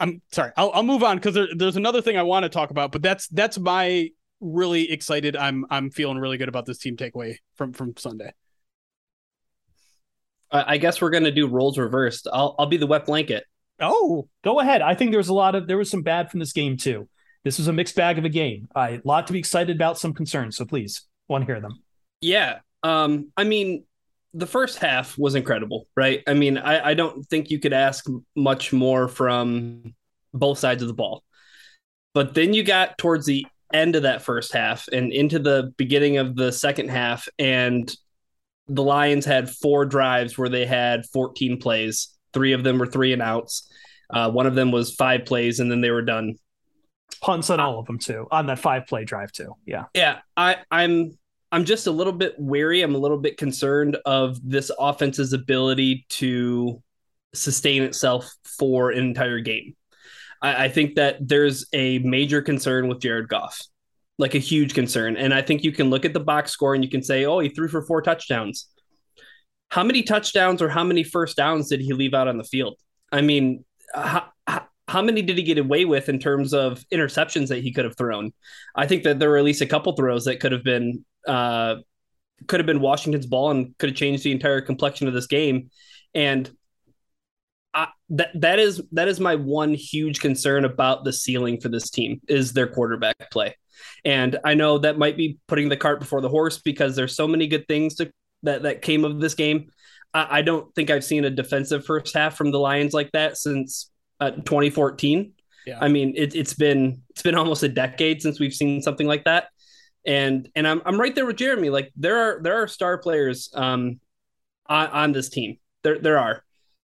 I'm 0.00 0.20
sorry. 0.32 0.52
I'll 0.56 0.70
I'll 0.72 0.82
move 0.82 1.02
on 1.02 1.16
because 1.16 1.34
there, 1.34 1.48
there's 1.54 1.76
another 1.76 2.02
thing 2.02 2.16
I 2.16 2.22
want 2.22 2.44
to 2.44 2.48
talk 2.48 2.70
about, 2.70 2.92
but 2.92 3.02
that's 3.02 3.28
that's 3.28 3.58
my 3.58 4.08
really 4.40 4.90
excited. 4.90 5.36
I'm 5.36 5.64
I'm 5.70 5.90
feeling 5.90 6.18
really 6.18 6.38
good 6.38 6.48
about 6.48 6.66
this 6.66 6.78
team 6.78 6.96
takeaway 6.96 7.36
from 7.54 7.72
from 7.72 7.96
Sunday. 7.96 8.32
I 10.50 10.74
I 10.74 10.76
guess 10.78 11.00
we're 11.00 11.10
gonna 11.10 11.30
do 11.30 11.46
roles 11.46 11.78
reversed. 11.78 12.26
I'll 12.32 12.54
I'll 12.58 12.66
be 12.66 12.78
the 12.78 12.86
wet 12.86 13.06
blanket. 13.06 13.44
Oh, 13.80 14.28
Go 14.44 14.60
ahead. 14.60 14.80
I 14.82 14.94
think 14.94 15.10
there 15.10 15.18
was 15.18 15.28
a 15.28 15.34
lot 15.34 15.54
of 15.54 15.66
there 15.66 15.78
was 15.78 15.90
some 15.90 16.02
bad 16.02 16.30
from 16.30 16.40
this 16.40 16.52
game 16.52 16.76
too. 16.76 17.08
This 17.44 17.58
was 17.58 17.68
a 17.68 17.72
mixed 17.72 17.96
bag 17.96 18.18
of 18.18 18.24
a 18.24 18.28
game. 18.28 18.68
A 18.76 19.00
lot 19.04 19.26
to 19.26 19.32
be 19.32 19.38
excited 19.38 19.74
about, 19.74 19.98
some 19.98 20.14
concerns. 20.14 20.56
So 20.56 20.64
please, 20.64 21.02
want 21.28 21.42
to 21.42 21.46
hear 21.46 21.60
them. 21.60 21.82
Yeah. 22.20 22.58
Um, 22.84 23.32
I 23.36 23.44
mean, 23.44 23.84
the 24.34 24.46
first 24.46 24.78
half 24.78 25.18
was 25.18 25.34
incredible, 25.34 25.86
right? 25.96 26.22
I 26.26 26.34
mean, 26.34 26.58
I, 26.58 26.90
I 26.90 26.94
don't 26.94 27.22
think 27.28 27.50
you 27.50 27.58
could 27.58 27.72
ask 27.72 28.06
much 28.34 28.72
more 28.72 29.08
from 29.08 29.94
both 30.32 30.58
sides 30.58 30.82
of 30.82 30.88
the 30.88 30.94
ball. 30.94 31.22
But 32.14 32.34
then 32.34 32.54
you 32.54 32.62
got 32.62 32.98
towards 32.98 33.26
the 33.26 33.46
end 33.72 33.96
of 33.96 34.02
that 34.02 34.22
first 34.22 34.52
half 34.52 34.88
and 34.88 35.12
into 35.12 35.38
the 35.38 35.72
beginning 35.76 36.18
of 36.18 36.36
the 36.36 36.52
second 36.52 36.90
half, 36.90 37.28
and 37.38 37.92
the 38.68 38.82
Lions 38.82 39.24
had 39.24 39.50
four 39.50 39.84
drives 39.84 40.38
where 40.38 40.48
they 40.48 40.66
had 40.66 41.06
14 41.12 41.58
plays. 41.58 42.16
Three 42.32 42.52
of 42.52 42.64
them 42.64 42.78
were 42.78 42.86
three 42.86 43.12
and 43.12 43.22
outs. 43.22 43.70
Uh, 44.10 44.30
one 44.30 44.46
of 44.46 44.54
them 44.54 44.70
was 44.70 44.94
five 44.94 45.24
plays, 45.24 45.60
and 45.60 45.70
then 45.70 45.80
they 45.80 45.90
were 45.90 46.02
done. 46.02 46.36
Punts 47.20 47.50
on 47.50 47.60
all 47.60 47.78
of 47.78 47.86
them 47.86 47.98
too, 47.98 48.26
on 48.30 48.46
that 48.46 48.58
five 48.58 48.86
play 48.86 49.04
drive 49.04 49.32
too. 49.32 49.54
Yeah. 49.66 49.84
Yeah, 49.94 50.18
I, 50.36 50.56
I'm 50.70 51.16
I'm 51.52 51.66
just 51.66 51.86
a 51.86 51.90
little 51.90 52.14
bit 52.14 52.34
wary. 52.38 52.80
I'm 52.80 52.94
a 52.94 52.98
little 52.98 53.18
bit 53.18 53.36
concerned 53.36 53.98
of 54.06 54.38
this 54.42 54.70
offense's 54.78 55.34
ability 55.34 56.06
to 56.08 56.82
sustain 57.34 57.82
itself 57.82 58.34
for 58.58 58.90
an 58.90 59.04
entire 59.04 59.40
game. 59.40 59.76
I, 60.40 60.64
I 60.64 60.68
think 60.70 60.94
that 60.94 61.16
there's 61.20 61.66
a 61.74 61.98
major 61.98 62.40
concern 62.40 62.88
with 62.88 63.00
Jared 63.00 63.28
Goff, 63.28 63.60
like 64.16 64.34
a 64.34 64.38
huge 64.38 64.72
concern. 64.72 65.18
And 65.18 65.34
I 65.34 65.42
think 65.42 65.62
you 65.62 65.72
can 65.72 65.90
look 65.90 66.06
at 66.06 66.14
the 66.14 66.20
box 66.20 66.52
score 66.52 66.74
and 66.74 66.82
you 66.82 66.90
can 66.90 67.02
say, 67.02 67.26
oh, 67.26 67.38
he 67.40 67.50
threw 67.50 67.68
for 67.68 67.82
four 67.82 68.00
touchdowns. 68.00 68.68
How 69.68 69.84
many 69.84 70.02
touchdowns 70.02 70.62
or 70.62 70.70
how 70.70 70.84
many 70.84 71.04
first 71.04 71.36
downs 71.36 71.68
did 71.68 71.80
he 71.80 71.92
leave 71.92 72.14
out 72.14 72.28
on 72.28 72.38
the 72.38 72.44
field? 72.44 72.78
I 73.10 73.20
mean, 73.20 73.64
how, 73.94 74.30
how 74.88 75.02
many 75.02 75.20
did 75.20 75.36
he 75.36 75.42
get 75.42 75.58
away 75.58 75.84
with 75.84 76.08
in 76.08 76.18
terms 76.18 76.54
of 76.54 76.82
interceptions 76.92 77.48
that 77.48 77.62
he 77.62 77.72
could 77.72 77.84
have 77.84 77.96
thrown? 77.96 78.32
I 78.74 78.86
think 78.86 79.02
that 79.02 79.18
there 79.18 79.30
were 79.30 79.38
at 79.38 79.44
least 79.44 79.60
a 79.60 79.66
couple 79.66 79.92
throws 79.92 80.24
that 80.24 80.40
could 80.40 80.52
have 80.52 80.64
been 80.64 81.04
uh, 81.26 81.76
could 82.46 82.60
have 82.60 82.66
been 82.66 82.80
Washington's 82.80 83.26
ball 83.26 83.50
and 83.50 83.76
could 83.78 83.90
have 83.90 83.96
changed 83.96 84.24
the 84.24 84.32
entire 84.32 84.60
complexion 84.60 85.08
of 85.08 85.14
this 85.14 85.26
game. 85.26 85.70
And 86.14 86.50
I, 87.74 87.88
that 88.10 88.30
that 88.40 88.58
is 88.58 88.82
that 88.92 89.08
is 89.08 89.18
my 89.20 89.36
one 89.36 89.74
huge 89.74 90.20
concern 90.20 90.64
about 90.64 91.04
the 91.04 91.12
ceiling 91.12 91.60
for 91.60 91.68
this 91.68 91.90
team 91.90 92.20
is 92.28 92.52
their 92.52 92.66
quarterback 92.66 93.30
play. 93.30 93.56
And 94.04 94.38
I 94.44 94.54
know 94.54 94.78
that 94.78 94.98
might 94.98 95.16
be 95.16 95.38
putting 95.48 95.68
the 95.68 95.76
cart 95.76 96.00
before 96.00 96.20
the 96.20 96.28
horse 96.28 96.58
because 96.58 96.96
there's 96.96 97.16
so 97.16 97.26
many 97.26 97.46
good 97.46 97.66
things 97.68 97.94
to, 97.96 98.12
that 98.42 98.62
that 98.62 98.82
came 98.82 99.04
of 99.04 99.20
this 99.20 99.34
game. 99.34 99.70
I, 100.12 100.38
I 100.38 100.42
don't 100.42 100.72
think 100.74 100.90
I've 100.90 101.04
seen 101.04 101.24
a 101.24 101.30
defensive 101.30 101.84
first 101.84 102.14
half 102.14 102.36
from 102.36 102.50
the 102.50 102.58
Lions 102.58 102.92
like 102.92 103.10
that 103.12 103.38
since 103.38 103.90
uh, 104.20 104.30
2014. 104.30 105.32
Yeah. 105.66 105.78
I 105.80 105.88
mean, 105.88 106.14
it, 106.16 106.34
it's 106.34 106.54
been 106.54 107.02
it's 107.10 107.22
been 107.22 107.36
almost 107.36 107.62
a 107.62 107.68
decade 107.68 108.20
since 108.20 108.40
we've 108.40 108.52
seen 108.52 108.82
something 108.82 109.06
like 109.06 109.24
that, 109.24 109.48
and 110.06 110.48
and 110.54 110.66
I'm 110.66 110.82
I'm 110.84 111.00
right 111.00 111.14
there 111.14 111.26
with 111.26 111.36
Jeremy. 111.36 111.70
Like 111.70 111.92
there 111.96 112.18
are 112.18 112.42
there 112.42 112.62
are 112.62 112.68
star 112.68 112.98
players 112.98 113.50
um 113.54 114.00
on, 114.66 114.88
on 114.88 115.12
this 115.12 115.28
team. 115.28 115.58
There 115.82 115.98
there 115.98 116.18
are. 116.18 116.44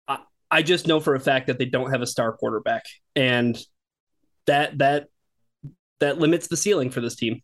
I, 0.09 0.19
I 0.51 0.63
just 0.63 0.87
know 0.87 1.01
for 1.01 1.15
a 1.15 1.21
fact 1.21 1.47
that 1.49 1.59
they 1.59 1.67
don't 1.67 1.91
have 1.91 2.03
a 2.03 2.07
star 2.07 2.33
quarterback, 2.33 2.85
and 3.17 3.59
that 4.47 4.79
that 4.79 5.09
that 6.01 6.19
limits 6.19 6.49
the 6.49 6.57
ceiling 6.57 6.91
for 6.91 7.01
this 7.01 7.15
team 7.15 7.43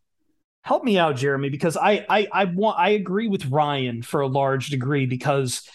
help 0.63 0.85
me 0.85 0.99
out, 0.99 1.17
Jeremy, 1.17 1.49
because 1.49 1.77
I 1.77 2.05
I 2.09 2.29
I 2.31 2.45
want 2.45 2.79
I 2.79 2.91
agree 2.91 3.27
with 3.27 3.47
Ryan 3.47 4.03
for 4.03 4.21
a 4.21 4.27
large 4.27 4.69
degree 4.69 5.07
because 5.07 5.67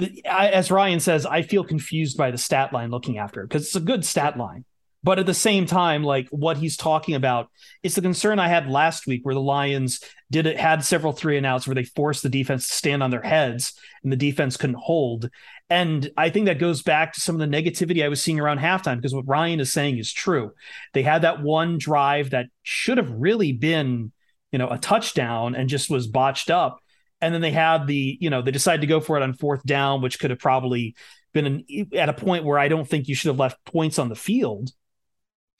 I, 0.00 0.48
as 0.48 0.70
Ryan 0.70 1.00
says, 1.00 1.24
I 1.24 1.42
feel 1.42 1.64
confused 1.64 2.16
by 2.18 2.30
the 2.30 2.38
stat 2.38 2.72
line 2.72 2.90
looking 2.90 3.18
after 3.18 3.40
it 3.40 3.48
because 3.48 3.66
it's 3.66 3.76
a 3.76 3.80
good 3.80 4.04
stat 4.04 4.36
line. 4.36 4.64
But 5.04 5.20
at 5.20 5.26
the 5.26 5.34
same 5.34 5.66
time, 5.66 6.02
like 6.02 6.28
what 6.30 6.56
he's 6.56 6.76
talking 6.76 7.14
about, 7.14 7.48
it's 7.84 7.94
the 7.94 8.02
concern 8.02 8.40
I 8.40 8.48
had 8.48 8.68
last 8.68 9.06
week 9.06 9.20
where 9.22 9.34
the 9.34 9.40
Lions 9.40 10.00
did 10.30 10.46
it 10.46 10.58
had 10.58 10.84
several 10.84 11.12
three 11.12 11.36
and 11.36 11.46
outs 11.46 11.66
where 11.68 11.76
they 11.76 11.84
forced 11.84 12.24
the 12.24 12.28
defense 12.28 12.66
to 12.66 12.74
stand 12.74 13.02
on 13.02 13.10
their 13.10 13.22
heads 13.22 13.74
and 14.02 14.10
the 14.10 14.16
defense 14.16 14.56
couldn't 14.56 14.78
hold. 14.80 15.30
And 15.70 16.10
I 16.16 16.30
think 16.30 16.46
that 16.46 16.58
goes 16.58 16.82
back 16.82 17.12
to 17.12 17.20
some 17.20 17.40
of 17.40 17.40
the 17.40 17.56
negativity 17.56 18.04
I 18.04 18.08
was 18.08 18.20
seeing 18.20 18.40
around 18.40 18.58
halftime 18.58 18.96
because 18.96 19.14
what 19.14 19.28
Ryan 19.28 19.60
is 19.60 19.72
saying 19.72 19.98
is 19.98 20.12
true. 20.12 20.52
They 20.92 21.02
had 21.02 21.22
that 21.22 21.42
one 21.42 21.78
drive 21.78 22.30
that 22.30 22.46
should 22.62 22.98
have 22.98 23.10
really 23.10 23.52
been 23.52 24.10
you 24.54 24.58
know, 24.58 24.70
a 24.70 24.78
touchdown 24.78 25.56
and 25.56 25.68
just 25.68 25.90
was 25.90 26.06
botched 26.06 26.48
up. 26.48 26.78
And 27.20 27.34
then 27.34 27.40
they 27.40 27.50
had 27.50 27.88
the, 27.88 28.16
you 28.20 28.30
know, 28.30 28.40
they 28.40 28.52
decided 28.52 28.82
to 28.82 28.86
go 28.86 29.00
for 29.00 29.16
it 29.16 29.22
on 29.24 29.32
fourth 29.32 29.64
down, 29.64 30.00
which 30.00 30.20
could 30.20 30.30
have 30.30 30.38
probably 30.38 30.94
been 31.32 31.46
an, 31.46 31.88
at 31.92 32.08
a 32.08 32.12
point 32.12 32.44
where 32.44 32.56
I 32.56 32.68
don't 32.68 32.88
think 32.88 33.08
you 33.08 33.16
should 33.16 33.30
have 33.30 33.38
left 33.40 33.64
points 33.64 33.98
on 33.98 34.08
the 34.08 34.14
field. 34.14 34.70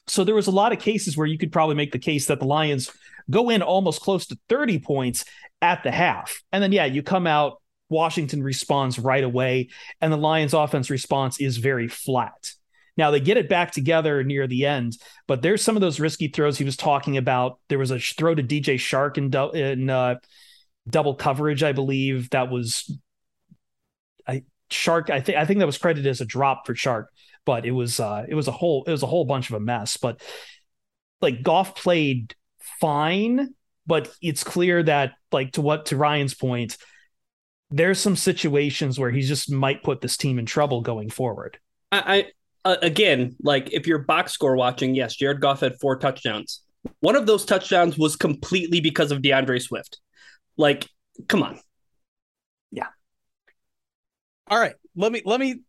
So 0.07 0.25
there 0.25 0.35
was 0.35 0.47
a 0.47 0.53
lot 0.53 0.73
of 0.73 0.79
cases 0.79 1.17
where 1.17 1.27
you 1.27 1.39
could 1.39 1.53
probably 1.53 1.75
make 1.75 1.93
the 1.93 1.99
case 1.99 2.27
that 2.27 2.41
the 2.41 2.47
Lions 2.47 2.91
go 3.31 3.51
in 3.51 3.63
almost 3.63 4.01
close 4.01 4.27
to 4.27 4.39
30 4.49 4.81
points 4.81 5.25
at 5.63 5.83
the 5.83 5.91
half. 5.91 6.43
And 6.53 6.63
then, 6.63 6.73
yeah, 6.73 6.85
you 6.85 7.03
come 7.03 7.27
out, 7.27 7.61
Washington 7.89 8.43
responds 8.43 8.99
right 8.99 9.25
away, 9.25 9.69
and 10.01 10.13
the 10.13 10.19
Lions 10.19 10.53
offense 10.53 10.91
response 10.91 11.41
is 11.41 11.57
very 11.57 11.89
flat. 11.89 12.53
Now 12.97 13.11
they 13.11 13.21
get 13.21 13.37
it 13.37 13.49
back 13.49 13.73
together 13.73 14.23
near 14.23 14.47
the 14.47 14.67
end, 14.67 14.97
but 15.27 15.43
there's 15.43 15.63
some 15.63 15.77
of 15.77 15.81
those 15.81 15.99
risky 15.99 16.29
throws 16.29 16.59
he 16.59 16.65
was 16.65 16.77
talking 16.77 17.17
about. 17.17 17.59
There 17.69 17.79
was 17.79 17.91
a 17.91 17.99
throw 17.99 18.35
to 18.35 18.43
DJ 18.43 18.77
Chark 18.77 19.19
in, 19.19 19.57
in 19.59 19.91
uh, 19.91 20.17
double 20.89 21.15
coverage, 21.15 21.63
I 21.63 21.73
believe. 21.73 22.31
That 22.31 22.51
was 22.51 22.97
I 24.27 24.45
Chark. 24.71 25.11
I 25.11 25.21
think 25.21 25.39
I 25.39 25.45
think 25.45 25.59
that 25.59 25.67
was 25.67 25.79
credited 25.79 26.09
as 26.09 26.21
a 26.21 26.25
drop 26.25 26.67
for 26.67 26.75
Chark, 26.75 27.07
but 27.45 27.67
it 27.67 27.71
was 27.71 28.01
uh, 28.01 28.25
it 28.29 28.35
was 28.35 28.49
a 28.49 28.53
whole 28.53 28.85
it 28.87 28.91
was 28.91 29.03
a 29.03 29.07
whole 29.07 29.25
bunch 29.25 29.51
of 29.51 29.57
a 29.57 29.61
mess. 29.61 29.97
But 29.97 30.21
like 31.21 31.43
Goff 31.43 31.77
played 31.77 32.35
fine, 32.81 33.55
but 33.87 34.11
it's 34.23 34.45
clear 34.45 34.83
that 34.83 35.13
like 35.33 35.53
to 35.53 35.63
what 35.63 35.87
to 35.87 35.97
Ryan's 35.97 36.35
point, 36.35 36.77
there's 37.71 37.99
some 37.99 38.17
situations 38.17 38.99
where 38.99 39.11
he 39.11 39.23
just 39.23 39.51
might 39.51 39.83
put 39.83 40.01
this 40.01 40.17
team 40.17 40.39
in 40.39 40.47
trouble 40.47 40.81
going 40.81 41.11
forward. 41.11 41.59
I 41.93 42.27
uh, 42.65 42.77
again, 42.83 43.37
like 43.43 43.73
if 43.73 43.87
you're 43.87 43.99
box 43.99 44.33
score 44.33 44.57
watching, 44.57 44.95
yes, 44.95 45.17
Jared 45.17 45.41
Goff 45.41 45.61
had 45.61 45.79
four 45.81 45.99
touchdowns. 45.99 46.63
One 47.01 47.17
of 47.17 47.27
those 47.27 47.45
touchdowns 47.45 47.97
was 47.97 48.17
completely 48.17 48.81
because 48.81 49.11
of 49.11 49.23
D'Andre 49.23 49.59
Swift. 49.59 50.01
Like, 50.57 50.89
come 51.29 51.43
on. 51.43 51.59
Yeah. 52.71 52.89
All 54.49 54.59
right 54.59 54.75
let 54.97 55.11
me 55.11 55.23
let 55.25 55.41
me 55.41 55.61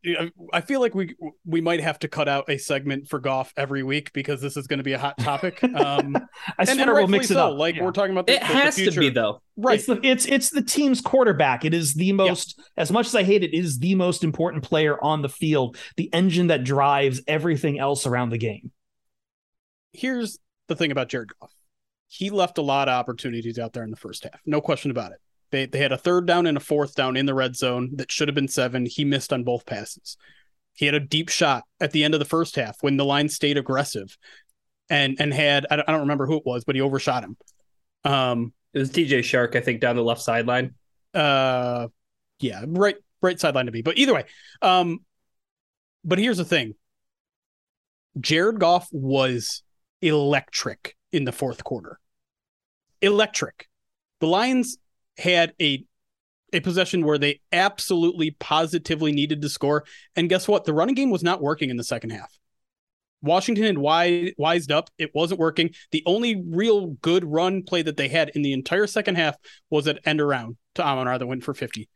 i 0.53 0.61
feel 0.61 0.79
like 0.79 0.93
we 0.93 1.15
we 1.45 1.59
might 1.59 1.81
have 1.81 1.97
to 1.99 2.07
cut 2.07 2.27
out 2.27 2.49
a 2.49 2.57
segment 2.57 3.07
for 3.07 3.19
Goff 3.19 3.53
every 3.57 3.81
week 3.81 4.13
because 4.13 4.39
this 4.39 4.55
is 4.55 4.67
going 4.67 4.77
to 4.77 4.83
be 4.83 4.93
a 4.93 4.99
hot 4.99 5.17
topic. 5.17 5.61
Um 5.75 6.15
i 6.57 6.63
swear 6.63 6.81
and 6.81 6.93
we'll 6.93 7.07
mix 7.07 7.29
it 7.29 7.33
so. 7.33 7.51
up. 7.51 7.57
like 7.57 7.75
yeah. 7.75 7.83
we're 7.83 7.91
talking 7.91 8.11
about 8.11 8.27
the, 8.27 8.35
it 8.35 8.39
the, 8.39 8.45
has 8.45 8.75
the 8.75 8.91
to 8.91 8.99
be 8.99 9.09
though. 9.09 9.41
Right. 9.57 9.79
It's 9.79 9.87
the, 9.87 9.99
it's 10.03 10.25
it's 10.25 10.49
the 10.51 10.61
team's 10.61 11.01
quarterback. 11.01 11.65
It 11.65 11.73
is 11.73 11.95
the 11.95 12.13
most 12.13 12.55
yeah. 12.57 12.63
as 12.77 12.91
much 12.91 13.07
as 13.07 13.15
i 13.15 13.23
hate 13.23 13.43
it, 13.43 13.53
it 13.53 13.57
is 13.57 13.79
the 13.79 13.95
most 13.95 14.23
important 14.23 14.63
player 14.63 15.03
on 15.03 15.21
the 15.21 15.29
field 15.29 15.77
the 15.97 16.13
engine 16.13 16.47
that 16.47 16.63
drives 16.63 17.21
everything 17.27 17.79
else 17.79 18.05
around 18.05 18.29
the 18.29 18.37
game. 18.37 18.71
Here's 19.91 20.39
the 20.67 20.75
thing 20.75 20.91
about 20.91 21.09
jared 21.09 21.31
Goff. 21.39 21.51
He 22.07 22.29
left 22.29 22.57
a 22.57 22.61
lot 22.61 22.87
of 22.87 22.93
opportunities 22.93 23.59
out 23.59 23.73
there 23.73 23.83
in 23.83 23.91
the 23.91 23.97
first 23.97 24.23
half. 24.23 24.39
No 24.45 24.61
question 24.61 24.91
about 24.91 25.11
it 25.11 25.19
they 25.51 25.65
they 25.65 25.79
had 25.79 25.91
a 25.91 25.97
third 25.97 26.25
down 26.25 26.45
and 26.45 26.57
a 26.57 26.61
fourth 26.61 26.95
down 26.95 27.17
in 27.17 27.25
the 27.25 27.33
red 27.33 27.55
zone 27.55 27.91
that 27.95 28.11
should 28.11 28.27
have 28.27 28.35
been 28.35 28.47
seven. 28.47 28.85
He 28.85 29.05
missed 29.05 29.33
on 29.33 29.43
both 29.43 29.65
passes. 29.65 30.17
He 30.73 30.85
had 30.85 30.95
a 30.95 30.99
deep 30.99 31.29
shot 31.29 31.63
at 31.79 31.91
the 31.91 32.03
end 32.03 32.13
of 32.13 32.19
the 32.19 32.25
first 32.25 32.55
half 32.55 32.77
when 32.81 32.97
the 32.97 33.05
line 33.05 33.29
stayed 33.29 33.57
aggressive, 33.57 34.17
and 34.89 35.15
and 35.19 35.33
had 35.33 35.65
I 35.69 35.77
don't, 35.77 35.89
I 35.89 35.91
don't 35.91 36.01
remember 36.01 36.25
who 36.25 36.37
it 36.37 36.45
was, 36.45 36.63
but 36.65 36.75
he 36.75 36.81
overshot 36.81 37.23
him. 37.23 37.37
Um, 38.03 38.53
it 38.73 38.79
was 38.79 38.91
DJ 38.91 39.19
Chark, 39.19 39.55
I 39.55 39.61
think, 39.61 39.81
down 39.81 39.95
the 39.95 40.03
left 40.03 40.21
sideline. 40.21 40.75
Uh, 41.13 41.87
yeah, 42.39 42.63
right 42.67 42.97
right 43.21 43.39
sideline 43.39 43.67
to 43.67 43.71
be. 43.71 43.81
But 43.81 43.97
either 43.97 44.13
way, 44.13 44.25
um, 44.61 44.99
but 46.03 46.19
here's 46.19 46.37
the 46.37 46.45
thing. 46.45 46.75
Jared 48.19 48.59
Goff 48.59 48.87
was 48.91 49.63
electric 50.01 50.95
in 51.11 51.23
the 51.23 51.31
fourth 51.31 51.63
quarter. 51.63 51.99
Electric. 53.01 53.67
The 54.19 54.27
Lions 54.27 54.77
had 55.17 55.53
a 55.61 55.85
a 56.53 56.59
possession 56.61 57.05
where 57.05 57.17
they 57.17 57.41
absolutely 57.51 58.31
positively 58.31 59.11
needed 59.11 59.41
to 59.41 59.49
score. 59.49 59.83
And 60.15 60.29
guess 60.29 60.47
what? 60.47 60.63
The 60.63 60.73
running 60.73 60.95
game 60.95 61.09
was 61.09 61.23
not 61.23 61.41
working 61.41 61.69
in 61.69 61.77
the 61.77 61.83
second 61.83 62.11
half. 62.11 62.31
Washington 63.21 63.63
had 63.63 63.77
wised 63.77 64.71
up. 64.71 64.89
It 64.97 65.13
wasn't 65.13 65.39
working. 65.39 65.71
The 65.91 66.03
only 66.05 66.41
real 66.47 66.87
good 66.87 67.25
run 67.25 67.63
play 67.63 67.81
that 67.81 67.97
they 67.97 68.07
had 68.07 68.29
in 68.29 68.43
the 68.43 68.53
entire 68.53 68.87
second 68.87 69.15
half 69.15 69.35
was 69.69 69.87
at 69.87 69.99
end 70.05 70.21
around 70.21 70.57
to 70.75 70.83
Amon 70.83 71.07
Ra 71.07 71.17
that 71.17 71.25
went 71.27 71.43
for 71.43 71.53
50. 71.53 71.89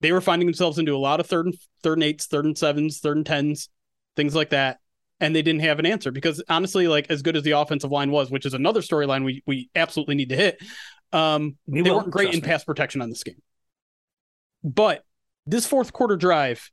They 0.00 0.12
were 0.12 0.20
finding 0.20 0.46
themselves 0.46 0.78
into 0.78 0.94
a 0.94 0.98
lot 0.98 1.20
of 1.20 1.26
third 1.26 1.46
and 1.46 1.54
third 1.82 1.98
and 1.98 2.04
eights, 2.04 2.26
third 2.26 2.44
and 2.44 2.56
sevens, 2.56 2.98
third 3.00 3.16
and 3.16 3.26
tens, 3.26 3.70
things 4.16 4.34
like 4.34 4.50
that. 4.50 4.78
And 5.18 5.34
they 5.34 5.40
didn't 5.40 5.62
have 5.62 5.78
an 5.78 5.86
answer 5.86 6.12
because 6.12 6.42
honestly, 6.50 6.88
like 6.88 7.06
as 7.08 7.22
good 7.22 7.36
as 7.36 7.42
the 7.42 7.52
offensive 7.52 7.90
line 7.90 8.10
was, 8.10 8.30
which 8.30 8.44
is 8.44 8.52
another 8.52 8.82
storyline 8.82 9.24
we 9.24 9.42
we 9.46 9.70
absolutely 9.74 10.14
need 10.14 10.28
to 10.28 10.36
hit, 10.36 10.60
um, 11.12 11.56
we 11.66 11.82
they 11.82 11.90
weren't 11.90 12.10
great 12.10 12.34
in 12.34 12.40
me. 12.40 12.46
pass 12.46 12.64
protection 12.64 13.00
on 13.00 13.08
this 13.08 13.22
game. 13.22 13.42
But 14.62 15.04
this 15.46 15.66
fourth 15.66 15.92
quarter 15.92 16.16
drive 16.16 16.70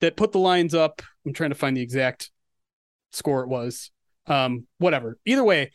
that 0.00 0.16
put 0.16 0.32
the 0.32 0.38
lines 0.38 0.74
up, 0.74 1.02
I'm 1.26 1.32
trying 1.32 1.50
to 1.50 1.56
find 1.56 1.76
the 1.76 1.82
exact 1.82 2.30
score 3.12 3.42
it 3.42 3.48
was. 3.48 3.90
Um, 4.26 4.66
whatever. 4.78 5.18
Either 5.26 5.44
way, 5.44 5.72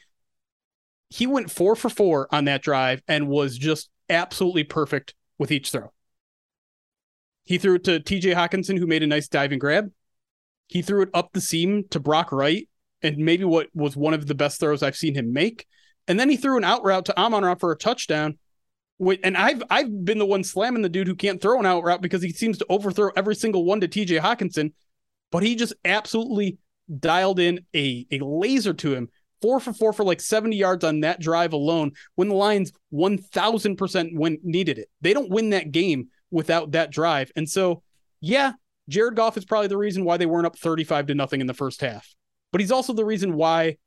he 1.09 1.27
went 1.27 1.51
four 1.51 1.75
for 1.75 1.89
four 1.89 2.27
on 2.31 2.45
that 2.45 2.61
drive 2.61 3.01
and 3.07 3.27
was 3.27 3.57
just 3.57 3.89
absolutely 4.09 4.63
perfect 4.63 5.13
with 5.37 5.51
each 5.51 5.71
throw. 5.71 5.91
He 7.43 7.57
threw 7.57 7.75
it 7.75 7.83
to 7.83 7.99
TJ 7.99 8.33
Hockenson, 8.33 8.79
who 8.79 8.87
made 8.87 9.03
a 9.03 9.07
nice 9.07 9.27
diving 9.27 9.59
grab. 9.59 9.91
He 10.67 10.81
threw 10.81 11.03
it 11.03 11.09
up 11.13 11.29
the 11.31 11.41
seam 11.41 11.83
to 11.91 11.99
Brock 11.99 12.31
Wright, 12.31 12.67
and 13.03 13.17
maybe 13.17 13.43
what 13.43 13.67
was 13.75 13.95
one 13.95 14.15
of 14.15 14.25
the 14.25 14.33
best 14.33 14.59
throws 14.59 14.81
I've 14.81 14.95
seen 14.95 15.13
him 15.13 15.31
make. 15.31 15.67
And 16.07 16.19
then 16.19 16.29
he 16.29 16.37
threw 16.37 16.57
an 16.57 16.63
out 16.63 16.83
route 16.83 17.05
to 17.05 17.19
Amon 17.19 17.43
Ra 17.43 17.55
for 17.55 17.71
a 17.71 17.77
touchdown. 17.77 18.37
And 19.23 19.35
I've 19.35 19.63
I've 19.69 20.05
been 20.05 20.19
the 20.19 20.25
one 20.25 20.43
slamming 20.43 20.81
the 20.81 20.89
dude 20.89 21.07
who 21.07 21.15
can't 21.15 21.41
throw 21.41 21.59
an 21.59 21.65
out 21.65 21.83
route 21.83 22.01
because 22.01 22.21
he 22.21 22.31
seems 22.31 22.57
to 22.59 22.65
overthrow 22.69 23.11
every 23.15 23.35
single 23.35 23.65
one 23.65 23.81
to 23.81 23.87
TJ 23.87 24.21
Hockenson. 24.21 24.73
but 25.31 25.43
he 25.43 25.55
just 25.55 25.73
absolutely 25.83 26.57
dialed 26.99 27.39
in 27.39 27.65
a, 27.75 28.05
a 28.11 28.19
laser 28.19 28.73
to 28.73 28.93
him. 28.93 29.09
Four 29.41 29.59
for 29.59 29.73
four 29.73 29.93
for 29.93 30.03
like 30.03 30.21
70 30.21 30.55
yards 30.55 30.83
on 30.83 31.01
that 31.01 31.19
drive 31.19 31.53
alone 31.53 31.91
when 32.15 32.29
the 32.29 32.35
Lions 32.35 32.71
1000% 32.93 34.17
when 34.17 34.37
needed 34.43 34.79
it. 34.79 34.89
They 35.01 35.13
don't 35.13 35.29
win 35.29 35.49
that 35.49 35.71
game 35.71 36.07
without 36.31 36.71
that 36.71 36.91
drive. 36.91 37.31
And 37.35 37.47
so, 37.47 37.83
yeah, 38.21 38.53
Jared 38.87 39.15
Goff 39.15 39.37
is 39.37 39.45
probably 39.45 39.67
the 39.67 39.77
reason 39.77 40.05
why 40.05 40.17
they 40.17 40.25
weren't 40.25 40.47
up 40.47 40.57
35 40.57 41.07
to 41.07 41.15
nothing 41.15 41.41
in 41.41 41.47
the 41.47 41.53
first 41.53 41.81
half. 41.81 42.15
But 42.51 42.61
he's 42.61 42.71
also 42.71 42.93
the 42.93 43.05
reason 43.05 43.33
why, 43.35 43.77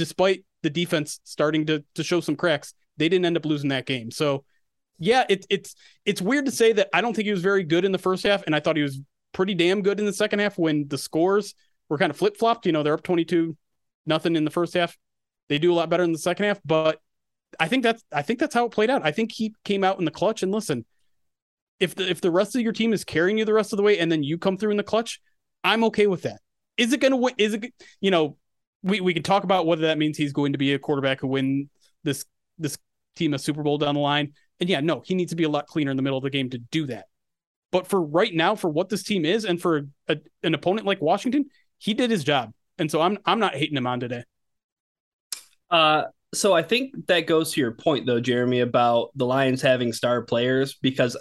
despite 0.00 0.46
the 0.62 0.70
defense 0.70 1.20
starting 1.24 1.66
to 1.66 1.84
to 1.94 2.02
show 2.02 2.20
some 2.20 2.36
cracks, 2.36 2.72
they 2.96 3.06
didn't 3.06 3.26
end 3.26 3.36
up 3.36 3.44
losing 3.44 3.68
that 3.68 3.84
game. 3.84 4.10
So 4.10 4.44
yeah, 4.98 5.24
it, 5.28 5.44
it's 5.50 5.74
it's 6.06 6.22
weird 6.22 6.46
to 6.46 6.50
say 6.50 6.72
that 6.72 6.88
I 6.94 7.02
don't 7.02 7.14
think 7.14 7.26
he 7.26 7.32
was 7.32 7.42
very 7.42 7.64
good 7.64 7.84
in 7.84 7.92
the 7.92 7.98
first 7.98 8.24
half, 8.24 8.42
and 8.46 8.56
I 8.56 8.60
thought 8.60 8.76
he 8.76 8.82
was 8.82 8.98
pretty 9.32 9.52
damn 9.54 9.82
good 9.82 10.00
in 10.00 10.06
the 10.06 10.12
second 10.12 10.38
half 10.38 10.56
when 10.56 10.88
the 10.88 10.96
scores 10.96 11.54
were 11.90 11.98
kind 11.98 12.10
of 12.10 12.16
flip 12.16 12.38
flopped. 12.38 12.64
You 12.64 12.72
know, 12.72 12.82
they're 12.82 12.94
up 12.94 13.02
twenty 13.02 13.26
two 13.26 13.58
nothing 14.06 14.36
in 14.36 14.44
the 14.44 14.50
first 14.50 14.72
half. 14.72 14.96
They 15.50 15.58
do 15.58 15.70
a 15.70 15.74
lot 15.74 15.90
better 15.90 16.04
in 16.04 16.12
the 16.12 16.18
second 16.18 16.46
half, 16.46 16.60
but 16.64 16.98
I 17.58 17.68
think 17.68 17.82
that's 17.82 18.02
I 18.10 18.22
think 18.22 18.40
that's 18.40 18.54
how 18.54 18.64
it 18.64 18.72
played 18.72 18.88
out. 18.88 19.04
I 19.04 19.12
think 19.12 19.32
he 19.32 19.54
came 19.64 19.84
out 19.84 19.98
in 19.98 20.06
the 20.06 20.10
clutch 20.10 20.42
and 20.42 20.50
listen. 20.50 20.86
If 21.78 21.94
the 21.94 22.08
if 22.08 22.22
the 22.22 22.30
rest 22.30 22.56
of 22.56 22.62
your 22.62 22.72
team 22.72 22.94
is 22.94 23.04
carrying 23.04 23.36
you 23.36 23.44
the 23.44 23.52
rest 23.52 23.74
of 23.74 23.76
the 23.76 23.82
way 23.82 23.98
and 23.98 24.10
then 24.10 24.22
you 24.22 24.38
come 24.38 24.56
through 24.56 24.70
in 24.70 24.78
the 24.78 24.82
clutch, 24.82 25.20
I'm 25.62 25.84
okay 25.84 26.06
with 26.06 26.22
that. 26.22 26.40
Is 26.76 26.92
it 26.92 27.00
to 27.00 27.16
win? 27.16 27.34
Is 27.36 27.54
it 27.54 27.74
you 28.00 28.10
know 28.10 28.36
we, 28.82 29.00
we 29.00 29.14
can 29.14 29.22
talk 29.22 29.44
about 29.44 29.66
whether 29.66 29.82
that 29.82 29.98
means 29.98 30.16
he's 30.16 30.32
going 30.32 30.52
to 30.52 30.58
be 30.58 30.74
a 30.74 30.78
quarterback 30.78 31.20
who 31.20 31.28
win 31.28 31.68
this 32.04 32.24
this 32.58 32.78
team 33.16 33.34
a 33.34 33.38
Super 33.38 33.62
Bowl 33.62 33.78
down 33.78 33.94
the 33.94 34.00
line. 34.00 34.32
And 34.60 34.68
yeah, 34.68 34.80
no, 34.80 35.02
he 35.04 35.14
needs 35.14 35.30
to 35.30 35.36
be 35.36 35.44
a 35.44 35.48
lot 35.48 35.66
cleaner 35.66 35.90
in 35.90 35.96
the 35.96 36.02
middle 36.02 36.18
of 36.18 36.24
the 36.24 36.30
game 36.30 36.50
to 36.50 36.58
do 36.58 36.86
that. 36.86 37.06
But 37.72 37.86
for 37.86 38.00
right 38.00 38.34
now, 38.34 38.54
for 38.54 38.68
what 38.68 38.88
this 38.88 39.02
team 39.02 39.24
is, 39.24 39.44
and 39.44 39.60
for 39.60 39.86
a, 40.08 40.18
an 40.42 40.54
opponent 40.54 40.86
like 40.86 41.00
Washington, 41.00 41.46
he 41.78 41.94
did 41.94 42.10
his 42.10 42.24
job, 42.24 42.52
and 42.78 42.90
so 42.90 43.00
I'm 43.00 43.18
I'm 43.24 43.38
not 43.38 43.54
hating 43.54 43.76
him 43.76 43.86
on 43.86 44.00
today. 44.00 44.24
Uh, 45.70 46.04
so 46.34 46.52
I 46.52 46.62
think 46.62 47.06
that 47.06 47.26
goes 47.26 47.52
to 47.52 47.60
your 47.60 47.72
point 47.72 48.06
though, 48.06 48.20
Jeremy, 48.20 48.60
about 48.60 49.10
the 49.14 49.26
Lions 49.26 49.62
having 49.62 49.92
star 49.92 50.22
players 50.22 50.74
because 50.74 51.16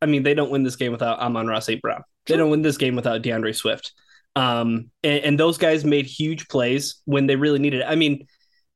I 0.00 0.06
mean 0.06 0.22
they 0.22 0.34
don't 0.34 0.50
win 0.50 0.62
this 0.62 0.76
game 0.76 0.92
without 0.92 1.18
Amon-Ra 1.18 1.60
St. 1.60 1.80
Brown. 1.80 2.02
They 2.26 2.36
don't 2.36 2.50
win 2.50 2.62
this 2.62 2.78
game 2.78 2.96
without 2.96 3.22
D'Andre 3.22 3.52
Swift. 3.52 3.92
Um, 4.36 4.90
and, 5.02 5.24
and, 5.24 5.40
those 5.40 5.58
guys 5.58 5.84
made 5.84 6.06
huge 6.06 6.48
plays 6.48 6.96
when 7.04 7.28
they 7.28 7.36
really 7.36 7.60
needed 7.60 7.82
it. 7.82 7.86
I 7.88 7.94
mean, 7.94 8.26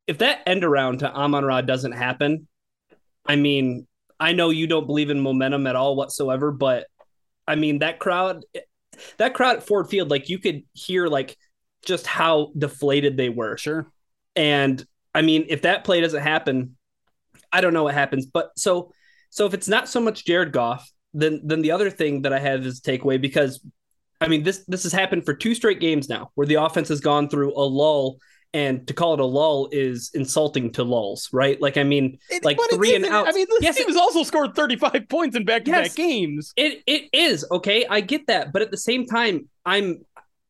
if 0.07 0.19
that 0.19 0.43
end 0.47 0.63
around 0.63 1.01
to 1.01 1.13
Amon 1.13 1.45
Ra 1.45 1.63
doesn't 1.63 1.93
happen, 1.93 2.47
I 3.27 3.35
mean, 3.35 3.89
I 4.21 4.33
know 4.33 4.51
you 4.51 4.69
don't 4.69 4.87
believe 4.87 5.11
in 5.11 5.21
momentum 5.21 5.67
at 5.67 5.75
all 5.75 5.97
whatsoever, 5.97 6.53
but 6.53 6.87
I 7.47 7.57
mean 7.57 7.81
that 7.81 7.99
crowd, 7.99 8.45
that 9.17 9.35
crowd 9.35 9.57
at 9.57 9.67
Ford 9.67 9.89
Field, 9.89 10.11
like 10.11 10.29
you 10.29 10.39
could 10.39 10.63
hear 10.75 11.09
like 11.09 11.37
just 11.85 12.07
how 12.07 12.53
deflated 12.57 13.17
they 13.17 13.29
were. 13.29 13.57
Sure. 13.57 13.91
And 14.37 14.85
I 15.15 15.23
mean, 15.23 15.47
if 15.49 15.63
that 15.63 15.85
play 15.85 16.01
doesn't 16.01 16.23
happen, 16.23 16.77
I 17.53 17.61
don't 17.61 17.75
know 17.75 17.85
what 17.85 17.95
happens. 17.95 18.27
But 18.27 18.51
so, 18.57 18.93
so 19.31 19.47
if 19.47 19.55
it's 19.55 19.69
not 19.69 19.89
so 19.89 20.01
much 20.01 20.25
Jared 20.25 20.53
Goff, 20.53 20.89
then 21.15 21.41
then 21.45 21.63
the 21.63 21.71
other 21.71 21.91
thing 21.91 22.23
that 22.23 22.33
I 22.33 22.39
have 22.39 22.67
is 22.67 22.81
takeaway 22.81 23.21
because 23.21 23.65
I 24.21 24.29
mean 24.29 24.43
this 24.43 24.65
this 24.67 24.83
has 24.83 24.93
happened 24.93 25.25
for 25.25 25.35
two 25.35 25.55
straight 25.55 25.81
games 25.81 26.09
now 26.09 26.31
where 26.35 26.47
the 26.47 26.57
offense 26.57 26.89
has 26.89 27.01
gone 27.01 27.29
through 27.29 27.55
a 27.55 27.63
lull 27.63 28.19
and 28.55 28.87
to 28.87 28.95
call 28.95 29.15
it 29.15 29.21
a 29.21 29.25
lull 29.25 29.69
is 29.73 30.11
insulting 30.15 30.73
to 30.73 30.83
lulls, 30.83 31.29
right? 31.33 31.61
Like 31.61 31.77
I 31.77 31.85
mean, 31.85 32.19
it, 32.31 32.45
like 32.45 32.59
three 32.73 32.95
and 32.95 33.05
out. 33.05 33.29
I 33.29 33.33
mean, 33.33 33.47
this 33.49 33.63
yes, 33.63 33.77
team 33.77 33.87
has 33.89 33.97
also 33.97 34.23
scored 34.23 34.55
35 34.55 35.09
points 35.09 35.37
in 35.37 35.45
back-to-back 35.45 35.85
yes, 35.85 35.95
games. 35.95 36.53
It 36.57 36.83
it 36.87 37.11
is 37.13 37.45
okay. 37.51 37.85
I 37.89 38.01
get 38.01 38.27
that, 38.29 38.53
but 38.53 38.63
at 38.63 38.71
the 38.71 38.79
same 38.79 39.07
time, 39.07 39.49
I'm 39.67 40.05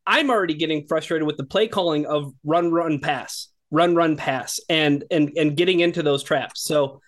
I'm 0.07 0.29
already 0.29 0.53
getting 0.53 0.87
frustrated 0.87 1.27
with 1.27 1.37
the 1.37 1.43
play 1.43 1.67
calling 1.67 2.05
of 2.05 2.33
run, 2.43 2.71
run, 2.71 2.99
pass, 2.99 3.49
run, 3.69 3.95
run, 3.95 4.15
pass, 4.15 4.59
and 4.69 5.03
and 5.11 5.31
and 5.37 5.57
getting 5.57 5.81
into 5.81 6.01
those 6.01 6.23
traps. 6.23 6.63
So 6.63 7.01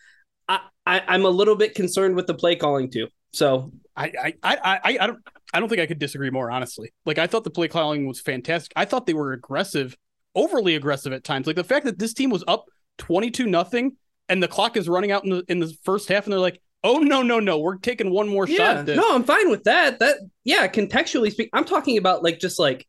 I, 0.50 0.60
I 0.86 1.02
I'm 1.08 1.26
a 1.26 1.30
little 1.30 1.56
bit 1.56 1.74
concerned 1.74 2.16
with 2.16 2.28
the 2.28 2.34
play 2.34 2.58
calling 2.58 2.92
too. 2.92 3.08
So 3.32 3.72
I 3.96 4.34
I 4.44 4.58
I 4.84 4.98
I 5.00 5.08
don't 5.08 5.20
I 5.54 5.60
don't 5.60 5.70
think 5.70 5.82
I 5.82 5.86
could 5.86 6.00
disagree 6.00 6.30
more 6.30 6.52
honestly. 6.52 6.94
Like 7.06 7.18
I 7.18 7.28
thought 7.28 7.44
the 7.44 7.50
play 7.50 7.68
calling 7.68 8.08
was 8.08 8.20
fantastic. 8.20 8.72
I 8.76 8.86
thought 8.86 9.06
they 9.06 9.14
were 9.14 9.34
aggressive, 9.34 9.96
overly 10.36 10.76
aggressive 10.76 11.14
at 11.14 11.24
times. 11.24 11.48
Like 11.48 11.56
the 11.56 11.64
fact 11.64 11.86
that 11.86 12.00
this 12.00 12.14
team 12.14 12.30
was 12.30 12.44
up 12.48 12.66
22 12.98 13.48
nothing 13.48 13.98
and 14.30 14.42
the 14.42 14.48
clock 14.48 14.78
is 14.78 14.88
running 14.88 15.12
out 15.12 15.24
in 15.24 15.30
the 15.30 15.44
in 15.48 15.60
the 15.60 15.74
first 15.84 16.10
half 16.10 16.26
and 16.26 16.34
they're 16.34 16.40
like, 16.40 16.62
"Oh 16.84 17.00
no, 17.00 17.22
no, 17.22 17.40
no, 17.40 17.60
we're 17.60 17.78
taking 17.78 18.12
one 18.12 18.28
more 18.28 18.48
yeah, 18.48 18.84
shot." 18.84 18.88
No, 18.88 19.14
I'm 19.16 19.24
fine 19.24 19.50
with 19.50 19.66
that. 19.66 20.00
That 20.00 20.18
yeah, 20.44 20.68
contextually 20.68 21.32
speaking, 21.32 21.52
I'm 21.54 21.66
talking 21.66 21.98
about 21.98 22.24
like 22.24 22.40
just 22.40 22.60
like 22.60 22.88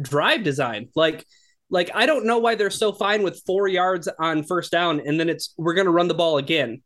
drive 0.00 0.42
design. 0.42 0.88
Like 0.96 1.24
like 1.70 1.90
I 1.94 2.06
don't 2.06 2.26
know 2.26 2.38
why 2.38 2.56
they're 2.56 2.70
so 2.70 2.92
fine 2.92 3.22
with 3.22 3.42
4 3.46 3.68
yards 3.68 4.08
on 4.18 4.42
first 4.42 4.72
down 4.72 5.00
and 5.00 5.18
then 5.20 5.28
it's 5.28 5.54
we're 5.56 5.74
going 5.74 5.86
to 5.86 5.92
run 5.92 6.08
the 6.08 6.14
ball 6.14 6.38
again. 6.38 6.82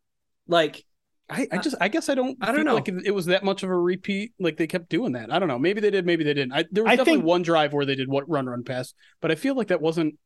Like 0.47 0.85
I, 1.31 1.49
I 1.53 1.59
just 1.59 1.77
I 1.81 1.89
guess 1.89 2.09
I 2.09 2.15
don't 2.15 2.37
I 2.41 2.53
don't 2.53 2.65
know 2.65 2.75
like 2.75 2.89
it, 2.89 3.07
it, 3.07 3.11
was 3.11 3.27
that 3.27 3.45
much 3.45 3.63
of 3.63 3.71
a 3.71 3.79
repeat 3.79 4.33
like 4.39 4.59
they 4.59 4.67
kept 4.67 4.91
doing 4.91 5.13
that. 5.13 5.33
I 5.33 5.39
don't 5.39 5.49
know. 5.49 5.59
Maybe 5.59 5.81
they 5.81 5.91
did 5.91 6.05
maybe 6.05 6.23
they 6.23 6.35
didn't. 6.35 6.53
I, 6.53 6.65
there 6.71 6.85
was 6.85 6.91
I 6.91 6.97
definitely 6.97 7.21
think, 7.21 7.25
one 7.25 7.43
drive 7.43 7.73
where 7.73 7.87
they 7.87 7.95
did 7.95 8.09
what 8.09 8.29
run 8.29 8.47
run 8.47 8.63
pass 8.63 8.93
but 9.21 9.31
I 9.31 9.35
feel 9.35 9.55
like 9.55 9.69
that 9.69 9.81
wasn't 9.81 10.19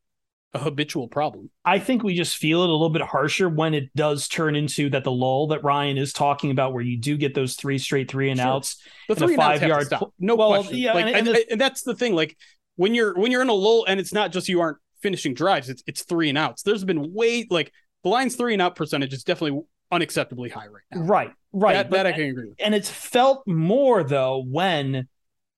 a 0.53 0.59
habitual 0.59 1.07
problem. 1.07 1.49
I 1.63 1.79
think 1.79 2.03
we 2.03 2.15
just 2.15 2.35
feel 2.35 2.63
it 2.63 2.69
a 2.69 2.71
little 2.71 2.89
bit 2.89 3.03
harsher 3.03 3.47
when 3.47 3.73
it 3.73 3.95
does 3.95 4.27
turn 4.27 4.55
into 4.55 4.89
that 4.89 5.03
the 5.03 5.11
lull 5.11 5.47
that 5.47 5.63
Ryan 5.63 5.97
is 5.97 6.11
talking 6.11 6.51
about 6.51 6.73
where 6.73 6.83
you 6.83 6.97
do 6.97 7.17
get 7.17 7.33
those 7.33 7.55
three 7.55 7.77
straight 7.77 8.09
three 8.09 8.29
and 8.29 8.39
sure. 8.39 8.49
outs 8.49 8.81
the 9.07 9.15
three 9.15 9.35
five 9.35 9.61
yard 9.61 9.87
no 10.19 10.35
well, 10.35 10.49
question. 10.49 10.77
yeah, 10.77 10.93
like, 10.93 11.05
and, 11.05 11.15
and, 11.15 11.27
and, 11.29 11.45
and 11.51 11.61
that's 11.61 11.83
the 11.83 11.95
thing 11.95 12.13
like 12.15 12.35
when 12.75 12.93
you're 12.93 13.13
when 13.15 13.31
you're 13.31 13.41
in 13.41 13.49
a 13.49 13.53
lull 13.53 13.85
and 13.87 13.99
it's 13.99 14.13
not 14.13 14.31
just 14.31 14.49
you 14.49 14.59
aren't 14.59 14.79
finishing 15.01 15.33
drives 15.33 15.69
it's 15.69 15.83
it's 15.87 16.03
three 16.03 16.27
and 16.27 16.37
outs. 16.37 16.63
There's 16.63 16.83
been 16.83 17.13
way 17.13 17.47
like 17.49 17.71
the 18.03 18.09
Lions 18.09 18.35
three 18.35 18.53
and 18.53 18.61
out 18.61 18.75
percentage 18.75 19.13
is 19.13 19.23
definitely 19.23 19.61
unacceptably 19.91 20.51
high 20.51 20.67
right 20.67 20.83
now. 20.91 21.01
Right, 21.01 21.31
right. 21.51 21.73
That, 21.73 21.91
that 21.91 22.07
I 22.07 22.11
can 22.11 22.23
agree 22.23 22.49
with. 22.49 22.57
And 22.59 22.75
it's 22.75 22.89
felt 22.89 23.47
more 23.47 24.03
though 24.03 24.43
when 24.47 25.07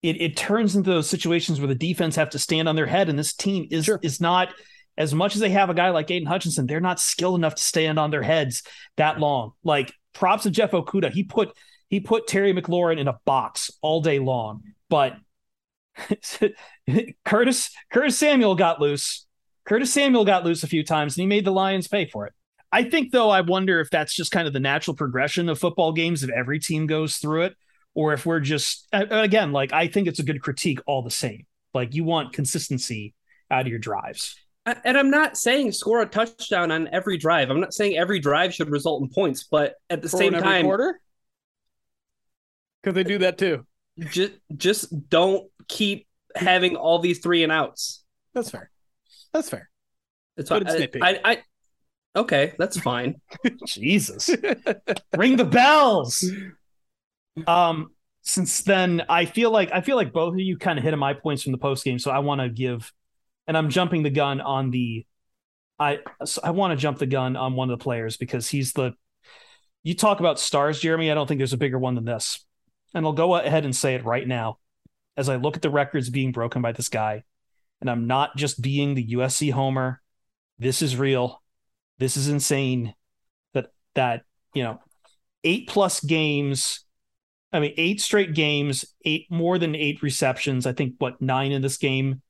it, 0.01 0.21
it 0.21 0.37
turns 0.37 0.75
into 0.75 0.89
those 0.89 1.09
situations 1.09 1.59
where 1.59 1.67
the 1.67 1.75
defense 1.75 2.15
have 2.15 2.31
to 2.31 2.39
stand 2.39 2.67
on 2.67 2.75
their 2.75 2.85
head, 2.85 3.09
and 3.09 3.17
this 3.17 3.33
team 3.33 3.67
is 3.69 3.85
sure. 3.85 3.99
is 4.01 4.19
not 4.19 4.53
as 4.97 5.13
much 5.13 5.35
as 5.35 5.41
they 5.41 5.49
have 5.49 5.69
a 5.69 5.73
guy 5.73 5.89
like 5.89 6.11
Aidan 6.11 6.27
Hutchinson, 6.27 6.65
they're 6.65 6.81
not 6.81 6.99
skilled 6.99 7.35
enough 7.35 7.55
to 7.55 7.63
stand 7.63 7.97
on 7.97 8.11
their 8.11 8.23
heads 8.23 8.63
that 8.97 9.19
long. 9.19 9.51
Like 9.63 9.93
props 10.13 10.43
to 10.43 10.51
Jeff 10.51 10.71
Okudah, 10.71 11.11
he 11.11 11.23
put 11.23 11.55
he 11.89 11.99
put 11.99 12.27
Terry 12.27 12.53
McLaurin 12.53 12.99
in 12.99 13.07
a 13.07 13.19
box 13.25 13.69
all 13.81 14.01
day 14.01 14.19
long, 14.19 14.63
but 14.89 15.17
Curtis 17.25 17.69
Curtis 17.91 18.17
Samuel 18.17 18.55
got 18.55 18.79
loose. 18.79 19.25
Curtis 19.65 19.93
Samuel 19.93 20.25
got 20.25 20.43
loose 20.43 20.63
a 20.63 20.67
few 20.67 20.83
times, 20.83 21.15
and 21.15 21.21
he 21.21 21.27
made 21.27 21.45
the 21.45 21.51
Lions 21.51 21.87
pay 21.87 22.05
for 22.05 22.25
it. 22.25 22.33
I 22.71 22.83
think 22.83 23.11
though, 23.11 23.29
I 23.29 23.41
wonder 23.41 23.79
if 23.79 23.89
that's 23.89 24.15
just 24.15 24.31
kind 24.31 24.47
of 24.47 24.53
the 24.53 24.59
natural 24.59 24.95
progression 24.95 25.49
of 25.49 25.59
football 25.59 25.91
games 25.91 26.23
if 26.23 26.29
every 26.29 26.59
team 26.59 26.87
goes 26.87 27.17
through 27.17 27.43
it, 27.43 27.57
or 27.93 28.13
if 28.13 28.25
we're 28.25 28.39
just 28.39 28.87
again 28.93 29.51
like 29.51 29.73
I 29.73 29.87
think 29.87 30.07
it's 30.07 30.19
a 30.19 30.23
good 30.23 30.41
critique 30.41 30.79
all 30.85 31.01
the 31.01 31.11
same. 31.11 31.45
Like 31.73 31.93
you 31.93 32.03
want 32.03 32.33
consistency 32.33 33.13
out 33.49 33.61
of 33.61 33.67
your 33.67 33.79
drives. 33.79 34.35
And 34.65 34.97
I'm 34.97 35.09
not 35.09 35.37
saying 35.37 35.71
score 35.71 36.01
a 36.01 36.05
touchdown 36.05 36.71
on 36.71 36.87
every 36.89 37.17
drive. 37.17 37.49
I'm 37.49 37.59
not 37.59 37.73
saying 37.73 37.97
every 37.97 38.19
drive 38.19 38.53
should 38.53 38.69
result 38.69 39.01
in 39.01 39.09
points, 39.09 39.43
but 39.43 39.75
at 39.89 40.01
the 40.01 40.09
For 40.09 40.17
same 40.17 40.33
time, 40.33 40.65
quarter 40.65 41.01
because 42.81 42.95
they 42.95 43.03
do 43.03 43.19
that 43.19 43.37
too. 43.37 43.65
Just 43.99 44.33
just 44.55 45.09
don't 45.09 45.49
keep 45.67 46.07
having 46.35 46.75
all 46.75 46.99
these 46.99 47.19
three 47.19 47.43
and 47.43 47.51
outs. 47.51 48.03
That's 48.33 48.49
fair. 48.49 48.69
That's 49.33 49.49
fair. 49.49 49.69
It's 50.37 50.49
fine. 50.49 50.65
I, 50.67 50.89
I, 51.01 51.19
I 51.23 51.37
Okay, 52.15 52.53
that's 52.57 52.79
fine. 52.79 53.21
Jesus. 53.65 54.29
Ring 55.17 55.37
the 55.37 55.45
bells. 55.45 56.25
Um 57.47 57.91
since 58.23 58.61
then 58.61 59.03
I 59.09 59.25
feel 59.25 59.49
like 59.49 59.71
I 59.71 59.81
feel 59.81 59.95
like 59.95 60.13
both 60.13 60.33
of 60.33 60.39
you 60.39 60.57
kind 60.57 60.77
of 60.77 60.83
hit 60.83 60.95
my 60.97 61.13
points 61.13 61.41
from 61.43 61.53
the 61.53 61.57
post 61.57 61.83
game 61.83 61.97
so 61.97 62.11
I 62.11 62.19
want 62.19 62.41
to 62.41 62.49
give 62.49 62.91
and 63.47 63.57
I'm 63.57 63.69
jumping 63.69 64.03
the 64.03 64.09
gun 64.09 64.41
on 64.41 64.69
the 64.69 65.05
I 65.79 65.99
I 66.43 66.51
want 66.51 66.71
to 66.71 66.77
jump 66.77 66.99
the 66.99 67.07
gun 67.07 67.35
on 67.35 67.55
one 67.55 67.69
of 67.71 67.79
the 67.79 67.83
players 67.83 68.17
because 68.17 68.47
he's 68.47 68.73
the 68.73 68.93
you 69.83 69.95
talk 69.95 70.19
about 70.19 70.39
stars 70.39 70.79
Jeremy 70.79 71.09
I 71.09 71.15
don't 71.15 71.25
think 71.25 71.39
there's 71.39 71.53
a 71.53 71.57
bigger 71.57 71.79
one 71.79 71.95
than 71.95 72.05
this. 72.05 72.45
And 72.93 73.05
I'll 73.05 73.13
go 73.13 73.35
ahead 73.35 73.63
and 73.63 73.75
say 73.75 73.95
it 73.95 74.05
right 74.05 74.27
now 74.27 74.59
as 75.17 75.29
I 75.29 75.37
look 75.37 75.55
at 75.55 75.61
the 75.61 75.69
records 75.69 76.09
being 76.09 76.31
broken 76.33 76.61
by 76.61 76.73
this 76.73 76.89
guy 76.89 77.23
and 77.79 77.89
I'm 77.89 78.05
not 78.05 78.37
just 78.37 78.61
being 78.61 78.93
the 78.93 79.13
USC 79.13 79.51
homer. 79.51 80.01
This 80.59 80.81
is 80.81 80.95
real 80.95 81.40
this 82.01 82.17
is 82.17 82.27
insane 82.27 82.95
that 83.53 83.67
that 83.93 84.23
you 84.55 84.63
know 84.63 84.79
eight 85.43 85.69
plus 85.69 85.99
games 86.01 86.83
i 87.53 87.59
mean 87.59 87.73
eight 87.77 88.01
straight 88.01 88.33
games 88.33 88.85
eight 89.05 89.27
more 89.29 89.59
than 89.59 89.75
eight 89.75 90.01
receptions 90.01 90.65
i 90.65 90.73
think 90.73 90.95
what 90.97 91.21
nine 91.21 91.51
in 91.51 91.61
this 91.61 91.77
game 91.77 92.21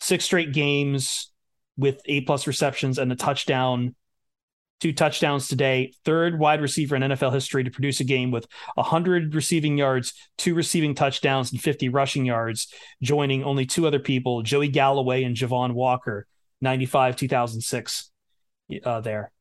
six 0.00 0.24
straight 0.24 0.52
games 0.52 1.30
with 1.76 2.00
eight 2.06 2.26
plus 2.26 2.46
receptions 2.46 2.98
and 2.98 3.12
a 3.12 3.16
touchdown 3.16 3.94
two 4.80 4.92
touchdowns 4.94 5.48
today 5.48 5.92
third 6.06 6.38
wide 6.38 6.62
receiver 6.62 6.96
in 6.96 7.02
nfl 7.02 7.32
history 7.32 7.62
to 7.62 7.70
produce 7.70 8.00
a 8.00 8.04
game 8.04 8.30
with 8.30 8.46
100 8.76 9.34
receiving 9.34 9.76
yards 9.76 10.14
two 10.38 10.54
receiving 10.54 10.94
touchdowns 10.94 11.52
and 11.52 11.60
50 11.60 11.90
rushing 11.90 12.24
yards 12.24 12.72
joining 13.02 13.44
only 13.44 13.66
two 13.66 13.86
other 13.86 13.98
people 14.00 14.42
joey 14.42 14.68
galloway 14.68 15.24
and 15.24 15.36
javon 15.36 15.72
walker 15.74 16.26
95 16.62 17.16
2006 17.16 18.09
uh, 18.84 19.00
there. 19.00 19.32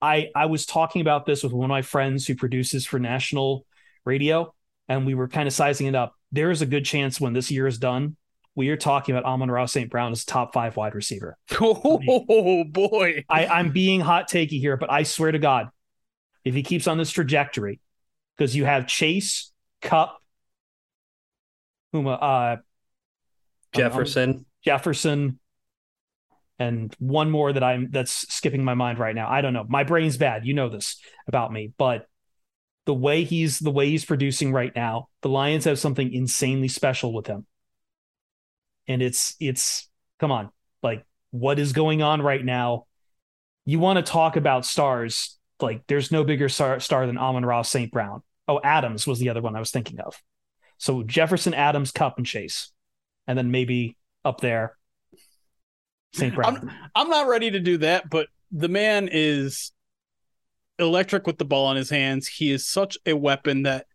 I 0.00 0.30
I 0.34 0.46
was 0.46 0.66
talking 0.66 1.00
about 1.00 1.26
this 1.26 1.42
with 1.42 1.52
one 1.52 1.64
of 1.64 1.70
my 1.70 1.82
friends 1.82 2.26
who 2.26 2.34
produces 2.34 2.86
for 2.86 2.98
national 2.98 3.66
radio, 4.04 4.54
and 4.88 5.06
we 5.06 5.14
were 5.14 5.28
kind 5.28 5.46
of 5.46 5.54
sizing 5.54 5.86
it 5.86 5.94
up. 5.94 6.14
There 6.32 6.50
is 6.50 6.62
a 6.62 6.66
good 6.66 6.84
chance 6.84 7.20
when 7.20 7.32
this 7.32 7.50
year 7.50 7.66
is 7.66 7.78
done, 7.78 8.16
we 8.56 8.70
are 8.70 8.76
talking 8.76 9.14
about 9.14 9.26
Amon-Ra 9.26 9.66
St. 9.66 9.90
Brown 9.90 10.12
as 10.12 10.24
top 10.24 10.54
five 10.54 10.76
wide 10.76 10.94
receiver. 10.94 11.36
Oh 11.60 12.64
boy. 12.64 13.24
I, 13.28 13.46
I'm 13.46 13.70
being 13.70 14.00
hot 14.00 14.28
takey 14.28 14.58
here, 14.58 14.76
but 14.76 14.90
I 14.90 15.02
swear 15.04 15.30
to 15.30 15.38
God, 15.38 15.68
if 16.44 16.54
he 16.54 16.62
keeps 16.62 16.86
on 16.86 16.96
this 16.98 17.10
trajectory, 17.10 17.80
because 18.36 18.56
you 18.56 18.64
have 18.64 18.86
Chase, 18.86 19.52
Kupp, 19.82 20.16
Huma, 21.94 22.18
uh, 22.20 22.56
Jefferson, 23.74 24.30
um, 24.30 24.46
Jefferson, 24.64 25.38
and 26.58 26.94
one 26.98 27.30
more 27.30 27.52
that 27.52 27.62
I'm 27.62 27.90
that's 27.90 28.32
skipping 28.32 28.64
my 28.64 28.74
mind 28.74 28.98
right 28.98 29.14
now. 29.14 29.28
I 29.28 29.40
don't 29.40 29.52
know. 29.52 29.64
My 29.68 29.84
brain's 29.84 30.16
bad. 30.16 30.46
You 30.46 30.54
know 30.54 30.68
this 30.68 30.98
about 31.26 31.52
me, 31.52 31.72
but 31.76 32.06
the 32.86 32.94
way 32.94 33.24
he's 33.24 33.58
the 33.58 33.70
way 33.70 33.90
he's 33.90 34.04
producing 34.04 34.52
right 34.52 34.74
now, 34.74 35.08
the 35.22 35.28
Lions 35.28 35.64
have 35.64 35.78
something 35.78 36.12
insanely 36.12 36.68
special 36.68 37.12
with 37.12 37.26
him. 37.26 37.46
And 38.88 39.02
it's 39.02 39.34
it's 39.40 39.88
come 40.18 40.30
on. 40.32 40.50
Like 40.82 41.04
what 41.30 41.58
is 41.58 41.72
going 41.72 42.02
on 42.02 42.22
right 42.22 42.44
now? 42.44 42.86
You 43.64 43.80
want 43.80 43.96
to 44.04 44.12
talk 44.12 44.36
about 44.36 44.64
stars, 44.64 45.36
like 45.60 45.82
there's 45.88 46.12
no 46.12 46.24
bigger 46.24 46.48
star, 46.48 46.78
star 46.80 47.06
than 47.06 47.18
Amon-Ra 47.18 47.62
St. 47.62 47.90
Brown. 47.90 48.22
Oh, 48.46 48.60
Adams 48.62 49.06
was 49.06 49.18
the 49.18 49.28
other 49.28 49.42
one 49.42 49.56
I 49.56 49.58
was 49.58 49.72
thinking 49.72 49.98
of. 50.00 50.22
So 50.78 51.02
Jefferson, 51.02 51.52
Adams, 51.52 51.90
Kupp, 51.90 52.16
and 52.18 52.26
Chase. 52.26 52.70
and 53.26 53.36
then 53.36 53.50
maybe 53.50 53.96
up 54.24 54.40
there, 54.40 54.76
St. 56.16 56.34
Brown. 56.34 56.56
I'm, 56.56 56.70
I'm 56.94 57.08
not 57.08 57.28
ready 57.28 57.50
to 57.50 57.60
do 57.60 57.78
that, 57.78 58.08
but 58.10 58.28
the 58.50 58.68
man 58.68 59.08
is 59.10 59.72
electric 60.78 61.26
with 61.26 61.38
the 61.38 61.44
ball 61.44 61.70
in 61.70 61.76
his 61.76 61.90
hands. 61.90 62.26
He 62.26 62.50
is 62.50 62.66
such 62.66 62.98
a 63.06 63.14
weapon 63.14 63.62
that, 63.62 63.86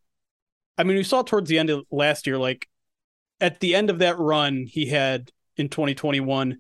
I 0.78 0.84
mean, 0.84 0.98
we 0.98 1.04
saw 1.04 1.22
towards 1.22 1.50
the 1.50 1.60
end 1.60 1.70
of 1.70 1.86
last 1.92 2.28
year, 2.28 2.38
like 2.38 2.68
at 3.40 3.60
the 3.60 3.76
end 3.76 3.90
of 3.90 4.00
that 4.00 4.20
run 4.20 4.66
he 4.68 4.88
had 4.88 5.32
in 5.58 5.70
2021, 5.70 6.60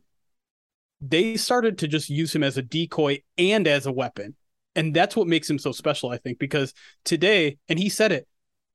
they 1.01 1.37
started 1.37 1.79
to 1.79 1.87
just 1.87 2.09
use 2.09 2.33
him 2.35 2.43
as 2.43 2.57
a 2.57 2.61
decoy 2.61 3.21
and 3.37 3.67
as 3.67 3.85
a 3.85 3.91
weapon. 3.91 4.35
And 4.75 4.93
that's 4.93 5.15
what 5.15 5.27
makes 5.27 5.49
him 5.49 5.59
so 5.59 5.71
special, 5.71 6.09
I 6.09 6.17
think, 6.17 6.39
because 6.39 6.73
today, 7.03 7.57
and 7.67 7.77
he 7.77 7.89
said 7.89 8.11
it, 8.11 8.27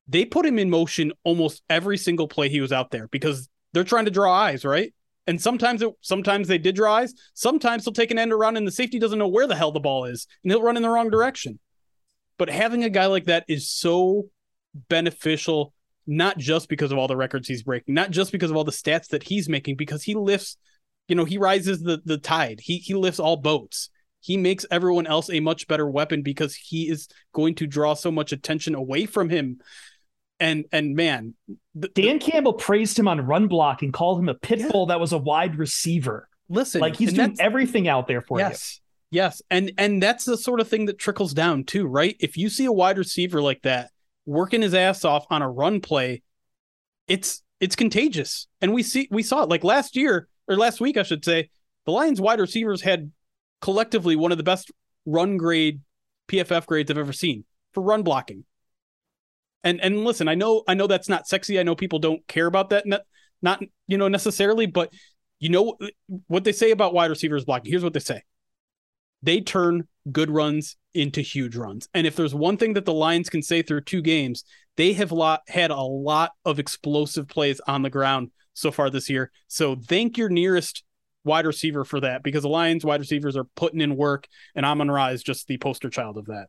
they 0.09 0.25
put 0.25 0.47
him 0.47 0.59
in 0.59 0.71
motion 0.71 1.13
almost 1.25 1.63
every 1.71 1.99
single 1.99 2.29
play 2.29 2.49
he 2.49 2.61
was 2.61 2.73
out 2.73 2.91
there 2.91 3.09
because 3.09 3.49
they're 3.73 3.85
trying 3.85 4.05
to 4.05 4.11
draw 4.11 4.33
eyes, 4.33 4.65
right? 4.65 4.93
And 5.27 5.41
sometimes 5.41 5.83
it, 5.83 5.93
sometimes 6.01 6.49
they 6.49 6.59
did 6.59 6.79
rise. 6.79 7.13
Sometimes 7.35 7.85
they'll 7.85 7.93
take 7.93 8.11
an 8.11 8.19
end 8.19 8.33
around 8.33 8.57
and 8.57 8.67
the 8.67 8.73
safety 8.73 8.99
doesn't 8.99 9.19
know 9.19 9.29
where 9.29 9.47
the 9.47 9.57
hell 9.57 9.73
the 9.73 9.81
ball 9.81 10.05
is 10.05 10.27
and 10.43 10.53
he'll 10.53 10.63
run 10.63 10.77
in 10.77 10.83
the 10.83 10.89
wrong 10.89 11.11
direction. 11.11 11.59
But 12.39 12.51
having 12.51 12.85
a 12.85 12.91
guy 12.91 13.07
like 13.07 13.25
that 13.25 13.45
is 13.49 13.69
so 13.69 14.29
beneficial, 14.89 15.73
not 16.07 16.39
just 16.39 16.69
because 16.69 16.93
of 16.93 16.99
all 16.99 17.09
the 17.09 17.17
records 17.17 17.49
he's 17.49 17.63
breaking, 17.63 17.95
not 17.95 18.11
just 18.11 18.31
because 18.31 18.51
of 18.51 18.57
all 18.57 18.65
the 18.65 18.73
stats 18.73 19.09
that 19.09 19.23
he's 19.23 19.49
making, 19.49 19.77
because 19.77 20.03
he 20.03 20.15
lifts, 20.15 20.57
you 21.09 21.17
know, 21.17 21.25
he 21.25 21.39
rises 21.39 21.81
the 21.81 22.01
the 22.05 22.19
tide. 22.19 22.61
He 22.61 22.79
he 22.79 22.95
lifts 22.95 23.21
all 23.21 23.37
boats. 23.37 23.91
He 24.21 24.37
makes 24.37 24.67
everyone 24.71 25.07
else 25.07 25.31
a 25.31 25.41
much 25.41 25.69
better 25.69 25.89
weapon 25.89 26.23
because 26.23 26.55
he 26.55 26.89
is 26.89 27.09
going 27.33 27.55
to 27.57 27.67
draw 27.67 27.95
so 27.95 28.11
much 28.11 28.33
attention 28.33 28.75
away 28.75 29.07
from 29.07 29.29
him 29.29 29.61
and 30.41 30.65
and 30.73 30.95
man, 30.95 31.35
the, 31.75 31.89
Dan 31.89 32.19
Campbell 32.19 32.55
praised 32.55 32.99
him 32.99 33.09
on 33.09 33.21
run 33.21 33.49
block 33.49 33.83
and 33.83 33.93
called 33.93 34.19
him 34.19 34.29
a 34.29 34.35
pit 34.35 34.71
bull 34.71 34.87
yeah. 34.87 34.95
that 34.95 35.01
was 35.01 35.13
a 35.13 35.19
wide 35.19 35.57
receiver. 35.57 36.29
Listen, 36.49 36.81
like 36.81 36.97
he's 36.97 37.13
doing 37.13 37.37
everything 37.41 37.89
out 37.89 38.07
there 38.07 38.23
for 38.23 38.39
yes, 38.39 38.81
you. 39.11 39.19
Yes, 39.19 39.43
and 39.51 39.73
and 39.79 40.03
that's 40.03 40.25
the 40.25 40.37
sort 40.37 40.61
of 40.61 40.69
thing 40.69 40.87
that 40.87 40.99
trickles 40.99 41.35
down 41.35 41.65
too, 41.65 41.87
right? 41.87 42.17
If 42.21 42.37
you 42.37 42.49
see 42.49 42.65
a 42.67 42.73
wide 42.73 42.99
receiver 42.99 43.41
like 43.41 43.63
that 43.63 43.91
working 44.27 44.63
his 44.63 44.75
ass 44.75 45.05
off 45.05 45.27
on 45.31 45.43
a 45.43 45.51
run 45.51 45.81
play, 45.81 46.23
it's 47.09 47.43
it's 47.61 47.77
contagious, 47.77 48.47
and 48.61 48.73
we 48.73 48.83
see 48.83 49.09
we 49.11 49.23
saw 49.23 49.43
it 49.43 49.49
like 49.49 49.65
last 49.65 49.97
year 49.97 50.29
or 50.49 50.57
last 50.57 50.81
week, 50.81 50.97
I 50.97 51.03
should 51.03 51.25
say. 51.25 51.51
The 51.87 51.93
Lions 51.93 52.21
wide 52.21 52.41
receivers 52.41 52.83
had 52.83 53.13
collectively 53.61 54.17
one 54.17 54.33
of 54.33 54.39
the 54.39 54.45
best 54.45 54.73
run 55.07 55.37
grade 55.37 55.81
PFF 56.29 56.67
grades 56.67 56.91
I've 56.91 56.99
ever 56.99 57.13
seen 57.13 57.45
for 57.73 57.83
run 57.83 58.03
blocking 58.03 58.45
and 59.67 59.81
and 59.81 60.05
listen, 60.05 60.29
I 60.29 60.35
know 60.35 60.63
I 60.69 60.75
know 60.75 60.87
that's 60.87 61.09
not 61.09 61.27
sexy. 61.27 61.59
I 61.59 61.65
know 61.65 61.75
people 61.75 61.99
don't 61.99 62.27
care 62.29 62.47
about 62.47 62.71
that, 62.71 62.87
not, 62.87 63.03
not 63.43 63.63
you 63.89 63.99
know 63.99 64.09
necessarily, 64.09 64.67
but 64.67 64.93
you 65.41 65.49
know 65.49 65.77
what 66.29 66.45
they 66.45 66.53
say 66.53 66.71
about 66.71 66.95
wide 66.95 67.11
receivers 67.11 67.45
blocking. 67.45 67.71
Here's 67.71 67.83
what 67.85 67.93
they 67.93 68.01
say: 68.01 68.23
they 69.23 69.41
turn 69.41 69.89
good 70.11 70.31
runs 70.31 70.77
into 70.95 71.21
huge 71.21 71.57
runs. 71.57 71.89
And 71.93 72.07
if 72.07 72.15
there's 72.15 72.35
one 72.35 72.57
thing 72.57 72.75
that 72.75 72.85
the 72.85 72.95
Lions 72.95 73.29
can 73.29 73.43
say 73.43 73.61
through 73.61 73.83
two 73.83 74.03
games, 74.03 74.45
they 74.77 74.93
have 74.93 75.11
lot, 75.11 75.43
had 75.49 75.73
a 75.73 75.81
lot 75.81 76.31
of 76.45 76.61
explosive 76.61 77.27
plays 77.27 77.61
on 77.67 77.83
the 77.83 77.91
ground 77.91 78.31
so 78.55 78.71
far 78.71 78.89
this 78.89 79.11
year. 79.11 79.33
So 79.49 79.75
thank 79.75 80.17
your 80.17 80.29
nearest 80.29 80.85
wide 81.25 81.45
receiver 81.45 81.85
for 81.85 82.01
that 82.01 82.23
because 82.23 82.43
the 82.43 82.49
Lions 82.49 82.85
wide 82.85 83.01
receivers 83.01 83.37
are 83.37 83.49
putting 83.57 83.81
in 83.81 83.97
work, 83.97 84.29
and 84.55 84.65
Amon 84.65 84.91
Ra 84.91 85.09
is 85.09 85.25
just 85.25 85.49
the 85.49 85.59
poster 85.59 85.91
child 85.91 86.19
of 86.19 86.27
that. 86.27 86.47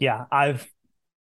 Yeah, 0.00 0.24
I've 0.32 0.68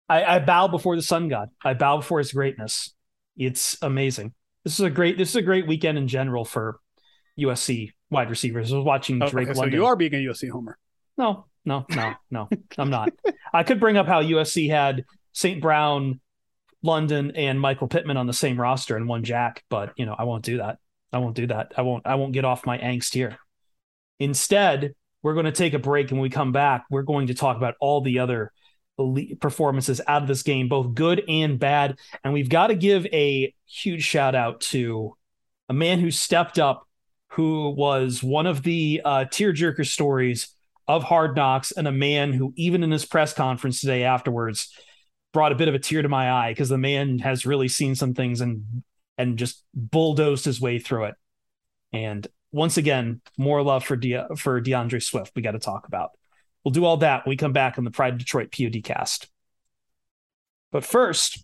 I, 0.07 0.23
I 0.23 0.39
bow 0.39 0.69
before 0.69 0.95
the 0.95 1.01
sun 1.01 1.27
god. 1.27 1.49
I 1.63 1.73
bow 1.73 1.97
before 1.97 2.19
his 2.19 2.31
greatness. 2.31 2.93
It's 3.35 3.77
amazing. 3.81 4.33
This 4.63 4.79
is 4.79 4.85
a 4.85 4.89
great 4.89 5.17
this 5.17 5.29
is 5.29 5.35
a 5.35 5.41
great 5.41 5.67
weekend 5.67 5.97
in 5.97 6.07
general 6.07 6.45
for 6.45 6.79
USC 7.37 7.91
wide 8.09 8.29
receivers. 8.29 8.71
I 8.71 8.77
was 8.77 8.85
watching 8.85 9.19
Drake 9.19 9.49
okay, 9.49 9.57
London. 9.57 9.73
So 9.73 9.75
you 9.75 9.85
are 9.87 9.95
being 9.95 10.13
a 10.13 10.17
USC 10.17 10.49
homer. 10.49 10.77
No, 11.17 11.47
no, 11.65 11.85
no, 11.89 12.13
no. 12.29 12.49
I'm 12.77 12.89
not. 12.89 13.11
I 13.53 13.63
could 13.63 13.79
bring 13.79 13.97
up 13.97 14.07
how 14.07 14.21
USC 14.21 14.69
had 14.69 15.05
St. 15.33 15.61
Brown, 15.61 16.19
London, 16.83 17.31
and 17.35 17.59
Michael 17.59 17.87
Pittman 17.87 18.17
on 18.17 18.27
the 18.27 18.33
same 18.33 18.59
roster 18.59 18.95
and 18.95 19.07
one 19.07 19.23
Jack, 19.23 19.63
but 19.69 19.93
you 19.97 20.05
know, 20.05 20.15
I 20.17 20.23
won't 20.23 20.43
do 20.45 20.57
that. 20.57 20.77
I 21.11 21.17
won't 21.17 21.35
do 21.35 21.47
that. 21.47 21.73
I 21.75 21.81
won't 21.81 22.05
I 22.05 22.15
won't 22.15 22.33
get 22.33 22.45
off 22.45 22.65
my 22.65 22.77
angst 22.77 23.13
here. 23.13 23.37
Instead, 24.19 24.93
we're 25.23 25.33
going 25.33 25.45
to 25.45 25.51
take 25.51 25.73
a 25.73 25.79
break 25.79 26.09
and 26.09 26.19
when 26.19 26.23
we 26.23 26.29
come 26.29 26.51
back, 26.51 26.85
we're 26.89 27.03
going 27.03 27.27
to 27.27 27.33
talk 27.33 27.57
about 27.57 27.75
all 27.79 28.01
the 28.01 28.19
other 28.19 28.51
performances 29.39 30.01
out 30.07 30.21
of 30.21 30.27
this 30.27 30.43
game, 30.43 30.67
both 30.67 30.93
good 30.93 31.23
and 31.27 31.59
bad. 31.59 31.97
And 32.23 32.33
we've 32.33 32.49
got 32.49 32.67
to 32.67 32.75
give 32.75 33.05
a 33.07 33.53
huge 33.65 34.03
shout 34.03 34.35
out 34.35 34.61
to 34.61 35.15
a 35.69 35.73
man 35.73 35.99
who 35.99 36.11
stepped 36.11 36.59
up, 36.59 36.87
who 37.29 37.69
was 37.69 38.21
one 38.21 38.45
of 38.45 38.63
the 38.63 39.01
uh, 39.03 39.25
tearjerker 39.25 39.87
stories 39.87 40.53
of 40.87 41.03
Hard 41.03 41.35
Knocks, 41.35 41.71
and 41.71 41.87
a 41.87 41.91
man 41.91 42.33
who, 42.33 42.53
even 42.57 42.83
in 42.83 42.91
his 42.91 43.05
press 43.05 43.33
conference 43.33 43.79
today 43.79 44.03
afterwards, 44.03 44.75
brought 45.31 45.53
a 45.53 45.55
bit 45.55 45.69
of 45.69 45.75
a 45.75 45.79
tear 45.79 46.01
to 46.01 46.09
my 46.09 46.31
eye 46.31 46.51
because 46.51 46.69
the 46.69 46.77
man 46.77 47.19
has 47.19 47.45
really 47.45 47.69
seen 47.69 47.95
some 47.95 48.13
things 48.13 48.41
and 48.41 48.83
and 49.17 49.37
just 49.37 49.63
bulldozed 49.73 50.45
his 50.45 50.59
way 50.59 50.79
through 50.79 51.05
it. 51.05 51.15
And 51.93 52.27
once 52.51 52.77
again, 52.77 53.21
more 53.37 53.61
love 53.61 53.83
for 53.83 53.95
De- 53.95 54.35
for 54.37 54.59
D'Andre 54.61 54.99
Swift. 54.99 55.33
We 55.35 55.41
got 55.41 55.51
to 55.51 55.59
talk 55.59 55.87
about. 55.87 56.11
We'll 56.63 56.71
do 56.71 56.85
all 56.85 56.97
that 56.97 57.25
when 57.25 57.31
we 57.31 57.37
come 57.37 57.53
back 57.53 57.77
on 57.77 57.83
the 57.83 57.91
Pride 57.91 58.13
of 58.13 58.19
Detroit 58.19 58.51
POD 58.51 58.83
cast. 58.83 59.29
But 60.71 60.85
first, 60.85 61.43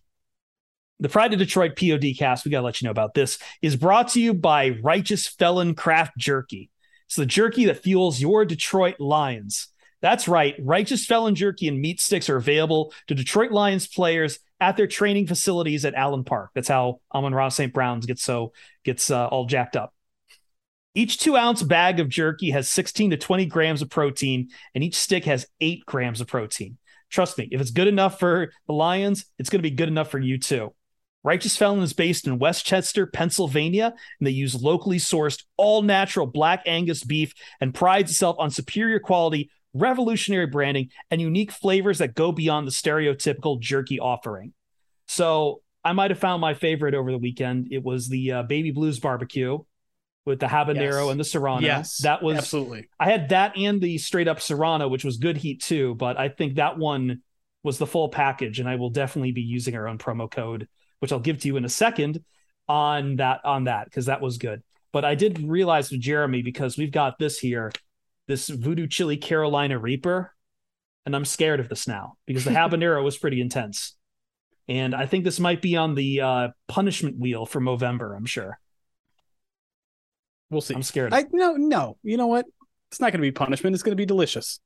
the 1.00 1.10
Pride 1.10 1.34
of 1.34 1.40
Detroit 1.40 1.78
POD 1.78 2.18
cast, 2.18 2.46
we 2.46 2.52
got 2.52 2.60
to 2.60 2.66
let 2.66 2.82
you 2.82 2.86
know 2.86 2.92
about 2.92 3.14
this, 3.14 3.40
is 3.62 3.76
brought 3.76 4.10
to 4.10 4.22
you 4.22 4.34
by 4.34 4.70
Righteous 4.82 5.28
Felon 5.28 5.76
Craft 5.76 6.18
Jerky. 6.18 6.70
It's 7.06 7.16
the 7.16 7.26
jerky 7.26 7.66
that 7.66 7.84
fuels 7.84 8.20
your 8.20 8.46
Detroit 8.46 9.00
Lions. 9.00 9.70
That's 10.02 10.28
right. 10.28 10.56
Righteous 10.60 11.06
Felon 11.06 11.36
Jerky 11.36 11.68
and 11.68 11.80
meat 11.80 12.00
sticks 12.00 12.30
are 12.30 12.36
available 12.36 12.94
to 13.08 13.16
Detroit 13.16 13.52
Lions 13.52 13.88
players 13.88 14.40
at 14.60 14.78
their 14.78 14.88
training 14.88 15.28
facilities 15.28 15.86
at 15.86 15.96
Allen 15.96 16.24
Park. 16.24 16.52
That's 16.54 16.68
how 16.68 17.02
Amon 17.14 17.34
Ra 17.34 17.50
St. 17.50 17.74
Brown's 17.74 18.06
gets 18.06 18.24
so 18.24 18.54
gets 18.84 19.10
uh, 19.10 19.28
all 19.28 19.46
jacked 19.46 19.76
up. 19.76 19.94
Each 20.98 21.20
two 21.20 21.38
ounce 21.38 21.62
bag 21.62 22.00
of 22.00 22.10
jerky 22.10 22.50
has 22.50 22.72
16 22.72 23.12
to 23.12 23.18
20 23.18 23.46
grams 23.46 23.84
of 23.84 23.90
protein, 23.92 24.50
and 24.74 24.84
each 24.84 24.96
stick 24.96 25.26
has 25.26 25.46
eight 25.62 25.86
grams 25.86 26.22
of 26.22 26.28
protein. 26.28 26.80
Trust 27.12 27.38
me, 27.38 27.48
if 27.52 27.62
it's 27.62 27.70
good 27.70 27.88
enough 27.88 28.18
for 28.18 28.52
the 28.66 28.74
Lions, 28.74 29.28
it's 29.38 29.52
going 29.52 29.60
to 29.60 29.70
be 29.70 29.76
good 29.76 29.90
enough 29.90 30.10
for 30.10 30.18
you 30.18 30.40
too. 30.40 30.74
Righteous 31.24 31.56
Felon 31.56 31.84
is 31.84 31.94
based 31.94 32.26
in 32.26 32.40
West 32.40 32.66
Chester, 32.66 33.06
Pennsylvania, 33.06 33.94
and 34.20 34.26
they 34.26 34.32
use 34.32 34.60
locally 34.60 34.98
sourced, 34.98 35.44
all 35.56 35.84
natural 35.84 36.26
black 36.26 36.64
Angus 36.66 37.04
beef 37.04 37.32
and 37.62 37.76
prides 37.76 38.10
itself 38.10 38.38
on 38.40 38.50
superior 38.50 39.00
quality, 39.00 39.52
revolutionary 39.76 40.48
branding, 40.48 40.90
and 41.12 41.22
unique 41.22 41.52
flavors 41.52 42.00
that 42.00 42.16
go 42.16 42.32
beyond 42.32 42.66
the 42.66 42.72
stereotypical 42.72 43.60
jerky 43.60 44.00
offering. 44.00 44.52
So 45.08 45.62
I 45.84 45.94
might 45.94 46.10
have 46.10 46.20
found 46.20 46.42
my 46.42 46.56
favorite 46.56 46.96
over 46.96 47.12
the 47.12 47.20
weekend. 47.20 47.68
It 47.70 47.84
was 47.84 48.10
the 48.10 48.32
uh, 48.32 48.44
Baby 48.44 48.72
Blues 48.72 49.00
barbecue 49.00 49.60
with 50.28 50.42
the 50.42 50.46
habanero 50.46 51.06
yes. 51.06 51.10
and 51.10 51.20
the 51.20 51.24
serrano. 51.24 51.66
Yes, 51.66 52.00
that 52.00 52.22
was 52.22 52.38
absolutely. 52.38 52.90
I 53.00 53.10
had 53.10 53.30
that 53.30 53.58
and 53.58 53.80
the 53.80 53.98
straight 53.98 54.28
up 54.28 54.42
serrano, 54.42 54.90
which 54.90 55.06
was 55.06 55.18
good 55.18 55.38
heat 55.38 55.64
too. 55.64 55.96
But 55.96 56.20
I 56.20 56.28
think 56.28 56.56
that 56.56 56.78
one 56.78 57.22
was 57.64 57.78
the 57.78 57.88
full 57.88 58.10
package, 58.10 58.60
and 58.60 58.68
I 58.68 58.76
will 58.76 58.90
definitely 58.90 59.32
be 59.32 59.42
using 59.42 59.74
our 59.76 59.88
own 59.88 59.98
promo 59.98 60.30
code, 60.30 60.68
which 61.00 61.14
I'll 61.14 61.22
give 61.22 61.40
to 61.40 61.48
you 61.48 61.56
in 61.56 61.64
a 61.64 61.70
second 61.70 62.24
on 62.68 63.16
that 63.16 63.46
on 63.46 63.64
that 63.64 63.86
because 63.86 64.08
that 64.08 64.20
was 64.20 64.38
good. 64.38 64.62
But 64.92 65.06
I 65.06 65.16
did 65.16 65.42
realize 65.42 65.92
with 65.92 66.02
Jeremy 66.02 66.42
because 66.42 66.78
we've 66.78 66.92
got 66.92 67.18
this 67.18 67.40
here, 67.40 67.72
this 68.28 68.50
Voodoo 68.50 68.86
Chili 68.86 69.16
Carolina 69.16 69.80
Reaper, 69.80 70.36
and 71.06 71.16
I'm 71.16 71.26
scared 71.26 71.62
of 71.62 71.70
this 71.70 71.88
now 71.88 72.18
because 72.26 72.44
the 72.44 72.52
habanero 72.60 73.02
was 73.02 73.18
pretty 73.18 73.40
intense. 73.40 73.96
And 74.68 74.94
I 74.94 75.06
think 75.06 75.24
this 75.24 75.40
might 75.40 75.62
be 75.62 75.78
on 75.78 75.96
the 75.96 76.20
uh, 76.20 76.48
punishment 76.68 77.18
wheel 77.18 77.46
for 77.46 77.62
Movember, 77.62 78.14
I'm 78.14 78.26
sure. 78.26 78.60
We'll 80.50 80.62
see. 80.62 80.76
I'm 80.76 80.84
scared. 80.84 81.14
I 81.14 81.26
no 81.32 81.54
no. 81.54 81.98
You 82.04 82.18
know 82.18 82.28
what? 82.28 82.46
It's 82.92 83.02
not 83.02 83.12
going 83.12 83.22
to 83.22 83.28
be 83.28 83.32
punishment. 83.32 83.74
It's 83.74 83.84
going 83.84 83.92
to 83.92 84.02
be 84.02 84.06
delicious. 84.06 84.60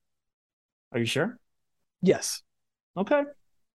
Are 0.91 0.99
you 0.99 1.05
sure? 1.05 1.39
Yes. 2.01 2.43
Okay. 2.95 3.23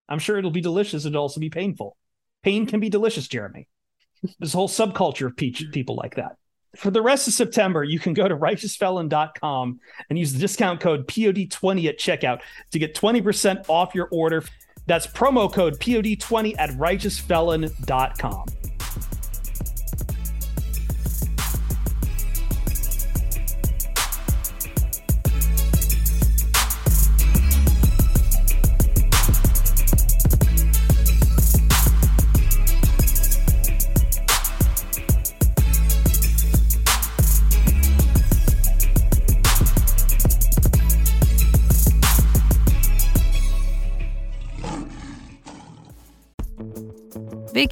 I'm 0.08 0.18
sure 0.18 0.38
it'll 0.38 0.50
be 0.50 0.60
delicious. 0.60 1.04
It'll 1.04 1.22
also 1.22 1.40
be 1.40 1.50
painful. 1.50 1.96
Pain 2.42 2.66
can 2.66 2.78
be 2.78 2.88
delicious, 2.88 3.26
Jeremy. 3.26 3.66
There's 4.38 4.54
a 4.54 4.56
whole 4.56 4.68
subculture 4.68 5.26
of 5.26 5.36
peach, 5.36 5.64
people 5.72 5.96
like 5.96 6.14
that. 6.16 6.36
For 6.76 6.90
the 6.90 7.02
rest 7.02 7.26
of 7.26 7.34
September, 7.34 7.82
you 7.82 7.98
can 7.98 8.12
go 8.12 8.28
to 8.28 8.36
righteousfelon.com 8.36 9.80
and 10.10 10.18
use 10.18 10.32
the 10.32 10.38
discount 10.38 10.80
code 10.80 11.08
POD20 11.08 11.88
at 11.88 11.98
checkout 11.98 12.40
to 12.70 12.78
get 12.78 12.94
20% 12.94 13.64
off 13.68 13.94
your 13.94 14.08
order. 14.12 14.44
That's 14.86 15.06
promo 15.06 15.52
code 15.52 15.80
POD20 15.80 16.54
at 16.58 16.70
righteousfelon.com. 16.70 18.46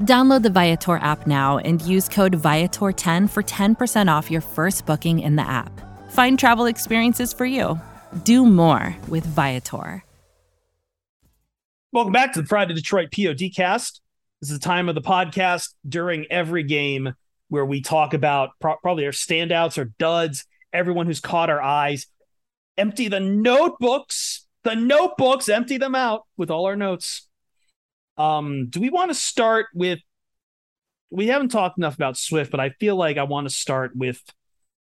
Download 0.00 0.42
the 0.42 0.50
Viator 0.50 0.96
app 0.96 1.26
now 1.26 1.58
and 1.58 1.80
use 1.82 2.08
code 2.08 2.32
Viator10 2.32 3.28
for 3.28 3.42
10% 3.42 4.08
off 4.12 4.30
your 4.30 4.40
first 4.40 4.86
booking 4.86 5.20
in 5.20 5.36
the 5.36 5.46
app. 5.46 5.70
Find 6.10 6.38
travel 6.38 6.66
experiences 6.66 7.32
for 7.32 7.44
you. 7.44 7.78
Do 8.24 8.46
more 8.46 8.96
with 9.08 9.24
Viator. 9.26 10.02
Welcome 11.92 12.12
back 12.12 12.32
to 12.32 12.42
the 12.42 12.48
Pride 12.48 12.70
of 12.70 12.76
Detroit 12.76 13.10
PODcast. 13.10 14.00
This 14.40 14.50
is 14.50 14.58
the 14.58 14.64
time 14.64 14.88
of 14.88 14.94
the 14.94 15.02
podcast 15.02 15.74
during 15.86 16.24
every 16.30 16.62
game 16.62 17.12
where 17.48 17.66
we 17.66 17.82
talk 17.82 18.14
about 18.14 18.50
pro- 18.60 18.76
probably 18.76 19.04
our 19.04 19.12
standouts 19.12 19.76
or 19.76 19.92
duds, 19.98 20.46
everyone 20.72 21.04
who's 21.04 21.20
caught 21.20 21.50
our 21.50 21.60
eyes. 21.60 22.06
Empty 22.78 23.08
the 23.08 23.20
notebooks, 23.20 24.46
the 24.64 24.74
notebooks, 24.74 25.50
empty 25.50 25.76
them 25.76 25.94
out 25.94 26.24
with 26.38 26.50
all 26.50 26.64
our 26.64 26.76
notes. 26.76 27.28
Um, 28.16 28.68
do 28.68 28.80
we 28.80 28.90
want 28.90 29.10
to 29.10 29.14
start 29.14 29.66
with? 29.74 30.00
We 31.10 31.26
haven't 31.26 31.50
talked 31.50 31.78
enough 31.78 31.94
about 31.94 32.16
Swift, 32.16 32.50
but 32.50 32.60
I 32.60 32.70
feel 32.70 32.96
like 32.96 33.18
I 33.18 33.24
want 33.24 33.46
to 33.46 33.54
start 33.54 33.92
with 33.94 34.20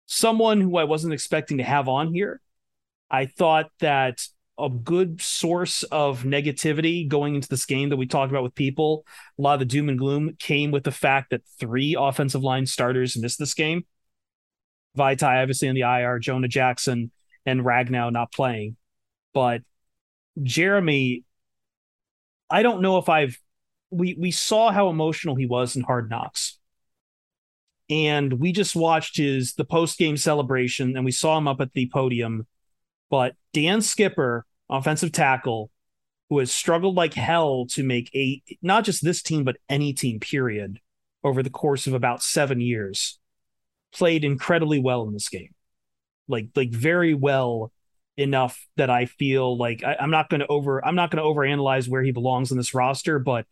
someone 0.05 0.61
who 0.61 0.77
I 0.77 0.85
wasn't 0.85 1.13
expecting 1.13 1.57
to 1.57 1.63
have 1.63 1.89
on 1.89 2.13
here. 2.13 2.41
I 3.09 3.25
thought 3.25 3.69
that 3.79 4.21
a 4.57 4.69
good 4.69 5.21
source 5.21 5.83
of 5.83 6.23
negativity 6.23 7.07
going 7.07 7.35
into 7.35 7.49
this 7.49 7.65
game 7.65 7.89
that 7.89 7.97
we 7.97 8.05
talked 8.05 8.31
about 8.31 8.43
with 8.43 8.55
people. 8.55 9.05
A 9.37 9.41
lot 9.41 9.53
of 9.53 9.59
the 9.59 9.65
doom 9.65 9.89
and 9.89 9.97
gloom 9.97 10.35
came 10.39 10.71
with 10.71 10.83
the 10.83 10.91
fact 10.91 11.31
that 11.31 11.41
three 11.59 11.95
offensive 11.97 12.43
line 12.43 12.65
starters 12.65 13.17
missed 13.17 13.39
this 13.39 13.53
game. 13.53 13.85
Vaitai 14.97 15.41
obviously 15.41 15.67
in 15.67 15.75
the 15.75 15.81
IR, 15.81 16.19
Jonah 16.19 16.47
Jackson 16.47 17.11
and 17.45 17.61
Ragnow 17.61 18.11
not 18.11 18.31
playing. 18.31 18.77
But 19.33 19.61
Jeremy, 20.41 21.23
I 22.51 22.63
don't 22.63 22.81
know 22.81 22.97
if 22.97 23.09
I've 23.09 23.37
we 23.89 24.15
we 24.19 24.31
saw 24.31 24.71
how 24.71 24.89
emotional 24.89 25.35
he 25.35 25.45
was 25.45 25.75
in 25.75 25.83
Hard 25.83 26.09
Knocks. 26.09 26.57
And 27.89 28.33
we 28.39 28.53
just 28.53 28.75
watched 28.75 29.17
his 29.17 29.53
the 29.53 29.65
post 29.65 29.97
game 29.97 30.15
celebration 30.17 30.95
and 30.95 31.03
we 31.03 31.11
saw 31.11 31.37
him 31.37 31.47
up 31.47 31.59
at 31.59 31.73
the 31.73 31.89
podium. 31.91 32.47
But 33.09 33.35
Dan 33.53 33.81
Skipper 33.81 34.45
offensive 34.69 35.11
tackle 35.11 35.69
who 36.29 36.39
has 36.39 36.51
struggled 36.51 36.95
like 36.95 37.13
hell 37.13 37.65
to 37.65 37.83
make 37.83 38.09
a 38.15 38.41
not 38.61 38.85
just 38.85 39.03
this 39.03 39.21
team 39.21 39.43
but 39.43 39.57
any 39.67 39.91
team 39.91 40.19
period 40.19 40.79
over 41.23 41.43
the 41.43 41.49
course 41.49 41.87
of 41.87 41.93
about 41.93 42.23
7 42.23 42.61
years 42.61 43.19
played 43.93 44.23
incredibly 44.23 44.79
well 44.79 45.03
in 45.03 45.11
this 45.11 45.27
game 45.27 45.53
like 46.29 46.47
like 46.55 46.71
very 46.71 47.13
well 47.13 47.73
enough 48.21 48.67
that 48.77 48.89
I 48.89 49.05
feel 49.05 49.57
like 49.57 49.83
I, 49.83 49.97
am 49.99 50.11
not 50.11 50.29
going 50.29 50.41
to 50.41 50.47
over 50.47 50.85
I'm 50.85 50.95
not 50.95 51.11
going 51.11 51.23
to 51.23 51.29
overanalyze 51.29 51.89
where 51.89 52.03
he 52.03 52.11
belongs 52.11 52.51
in 52.51 52.57
this 52.57 52.73
roster, 52.73 53.19
but 53.19 53.45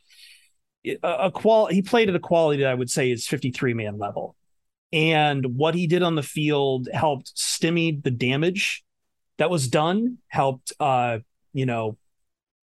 a, 0.86 0.98
a 1.04 1.32
qual 1.32 1.68
he 1.68 1.82
played 1.82 2.10
at 2.10 2.16
a 2.16 2.20
quality 2.20 2.64
that 2.64 2.72
I 2.72 2.76
would 2.76 2.90
say 2.90 3.12
is 3.12 3.28
53 3.28 3.74
man 3.74 3.98
level, 3.98 4.36
and 4.92 5.58
what 5.58 5.76
he 5.76 5.88
did 5.88 6.04
on 6.04 6.16
the 6.16 6.24
field 6.24 6.88
helped 6.94 7.36
stimmy 7.36 8.02
the 8.02 8.12
damage 8.12 8.84
that 9.38 9.50
was 9.50 9.68
done 9.68 10.18
helped 10.28 10.74
uh 10.80 11.20
you 11.54 11.66
know 11.66 11.98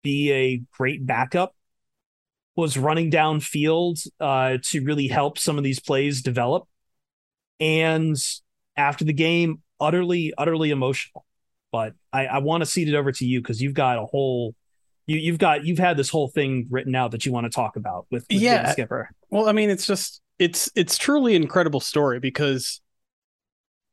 be 0.03 0.31
a 0.33 0.63
great 0.73 1.05
backup 1.05 1.55
was 2.57 2.79
running 2.79 3.11
down 3.11 3.41
field 3.41 3.99
uh 4.21 4.59
to 4.63 4.85
really 4.85 5.09
help 5.09 5.39
some 5.39 5.59
of 5.59 5.65
these 5.65 5.81
plays 5.81 6.23
develop. 6.23 6.69
And 7.61 8.17
after 8.77 9.05
the 9.05 9.13
game 9.13 9.63
utterly 9.81 10.33
utterly 10.37 10.71
emotional 10.71 11.25
but 11.75 11.93
i 12.13 12.27
i 12.27 12.39
want 12.39 12.61
to 12.61 12.67
cede 12.67 12.89
it 12.89 12.95
over 12.95 13.11
to 13.11 13.25
you 13.25 13.41
because 13.41 13.61
you've 13.61 13.75
got 13.75 13.99
a 13.99 14.07
whole 14.07 14.55
you, 15.07 15.19
you've 15.19 15.39
got 15.39 15.65
you've 15.65 15.79
had 15.79 15.97
this 15.97 16.09
whole 16.09 16.29
thing 16.29 16.69
written 16.71 16.95
out 16.95 17.11
that 17.11 17.27
you 17.27 17.33
want 17.33 17.47
to 17.47 17.51
talk 17.51 17.75
about 17.75 18.07
with, 18.13 18.25
with 18.31 18.41
yeah 18.41 18.63
Dan 18.63 18.73
skipper 18.73 19.11
well 19.31 19.49
i 19.49 19.53
mean 19.53 19.71
it's 19.71 19.85
just 19.85 20.23
it's 20.39 20.71
it's 20.77 20.97
truly 20.97 21.35
an 21.35 21.43
incredible 21.43 21.81
story 21.81 22.21
because 22.21 22.81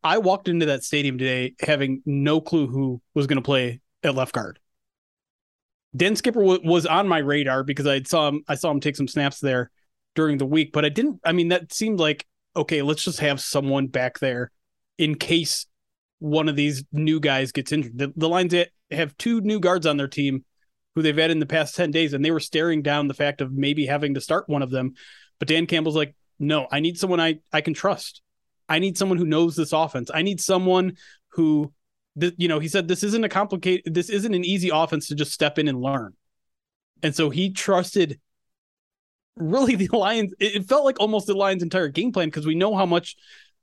I 0.03 0.17
walked 0.17 0.47
into 0.47 0.65
that 0.67 0.83
stadium 0.83 1.17
today 1.17 1.53
having 1.59 2.01
no 2.05 2.41
clue 2.41 2.67
who 2.67 3.01
was 3.13 3.27
going 3.27 3.37
to 3.37 3.43
play 3.43 3.81
at 4.03 4.15
left 4.15 4.33
guard. 4.33 4.59
Dan 5.95 6.15
Skipper 6.15 6.39
w- 6.39 6.61
was 6.63 6.85
on 6.85 7.07
my 7.07 7.19
radar 7.19 7.63
because 7.63 7.85
I 7.85 8.01
saw 8.01 8.29
him. 8.29 8.43
I 8.47 8.55
saw 8.55 8.71
him 8.71 8.79
take 8.79 8.95
some 8.95 9.07
snaps 9.07 9.39
there 9.39 9.69
during 10.15 10.37
the 10.37 10.45
week, 10.45 10.71
but 10.73 10.85
I 10.85 10.89
didn't. 10.89 11.19
I 11.23 11.33
mean, 11.33 11.49
that 11.49 11.71
seemed 11.71 11.99
like 11.99 12.25
okay. 12.55 12.81
Let's 12.81 13.03
just 13.03 13.19
have 13.19 13.41
someone 13.41 13.87
back 13.87 14.19
there 14.19 14.51
in 14.97 15.15
case 15.15 15.67
one 16.21 16.47
of 16.47 16.55
these 16.55 16.83
new 16.91 17.19
guys 17.19 17.51
gets 17.51 17.71
injured. 17.71 17.97
The, 17.97 18.13
the 18.15 18.29
Lions 18.29 18.53
have 18.91 19.17
two 19.17 19.41
new 19.41 19.59
guards 19.59 19.87
on 19.87 19.97
their 19.97 20.07
team 20.07 20.45
who 20.93 21.01
they've 21.01 21.17
had 21.17 21.31
in 21.31 21.39
the 21.39 21.47
past 21.47 21.75
ten 21.75 21.89
days, 21.89 22.13
and 22.13 22.23
they 22.23 22.29
were 22.29 22.39
staring 22.39 22.83
down 22.83 23.07
the 23.07 23.15
fact 23.15 23.41
of 23.41 23.51
maybe 23.51 23.87
having 23.87 24.13
to 24.13 24.21
start 24.21 24.47
one 24.47 24.61
of 24.61 24.69
them. 24.69 24.93
But 25.39 25.47
Dan 25.47 25.65
Campbell's 25.65 25.95
like, 25.95 26.15
no, 26.37 26.67
I 26.71 26.79
need 26.79 26.99
someone 26.99 27.19
I 27.19 27.39
I 27.51 27.61
can 27.61 27.73
trust. 27.73 28.21
I 28.69 28.77
need 28.77 28.99
someone 28.99 29.17
who 29.17 29.25
knows 29.25 29.55
this 29.55 29.73
offense. 29.73 30.11
I 30.13 30.21
need 30.21 30.39
someone 30.39 30.97
who, 31.29 31.73
you 32.15 32.47
know, 32.47 32.59
he 32.59 32.67
said 32.67 32.87
this 32.87 33.03
isn't 33.03 33.23
a 33.23 33.29
complicated, 33.29 33.93
this 33.93 34.09
isn't 34.09 34.33
an 34.33 34.45
easy 34.45 34.69
offense 34.71 35.07
to 35.07 35.15
just 35.15 35.31
step 35.31 35.57
in 35.57 35.67
and 35.67 35.81
learn. 35.81 36.13
And 37.01 37.15
so 37.15 37.31
he 37.31 37.51
trusted 37.51 38.19
really 39.35 39.75
the 39.75 39.89
Lions. 39.97 40.33
It 40.39 40.69
felt 40.69 40.85
like 40.85 40.99
almost 40.99 41.25
the 41.25 41.33
Lions' 41.33 41.63
entire 41.63 41.87
game 41.87 42.11
plan 42.11 42.27
because 42.27 42.45
we 42.45 42.55
know 42.55 42.75
how 42.75 42.85
much 42.85 43.15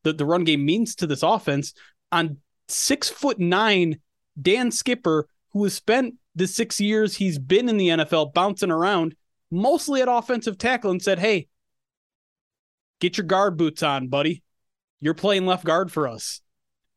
the, 0.02 0.12
the 0.12 0.26
run 0.26 0.44
game 0.44 0.64
means 0.64 0.96
to 0.96 1.06
this 1.06 1.22
offense. 1.22 1.72
On 2.10 2.38
six 2.68 3.08
foot 3.08 3.38
nine, 3.38 4.00
Dan 4.40 4.70
Skipper, 4.70 5.28
who 5.52 5.64
has 5.64 5.74
spent 5.74 6.14
the 6.34 6.46
six 6.46 6.80
years 6.80 7.16
he's 7.16 7.38
been 7.38 7.68
in 7.68 7.76
the 7.76 7.88
NFL 7.88 8.32
bouncing 8.32 8.70
around, 8.70 9.14
mostly 9.50 10.02
at 10.02 10.08
offensive 10.08 10.58
tackle, 10.58 10.90
and 10.90 11.02
said, 11.02 11.18
Hey, 11.18 11.48
get 13.00 13.16
your 13.16 13.26
guard 13.26 13.56
boots 13.56 13.82
on, 13.82 14.08
buddy. 14.08 14.42
You're 15.00 15.14
playing 15.14 15.46
left 15.46 15.64
guard 15.64 15.92
for 15.92 16.08
us 16.08 16.40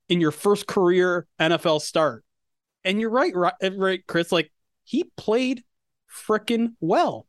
in 0.10 0.22
your 0.22 0.32
first 0.32 0.68
career 0.68 1.28
NFL 1.40 1.82
start. 1.82 2.24
And 2.84 3.00
you're 3.00 3.12
right, 3.12 3.36
right, 3.36 3.54
eh, 3.62 3.70
right 3.76 4.06
Chris. 4.08 4.32
Like 4.32 4.52
he 4.84 5.06
played 5.16 5.64
freaking 6.28 6.74
well. 6.80 7.28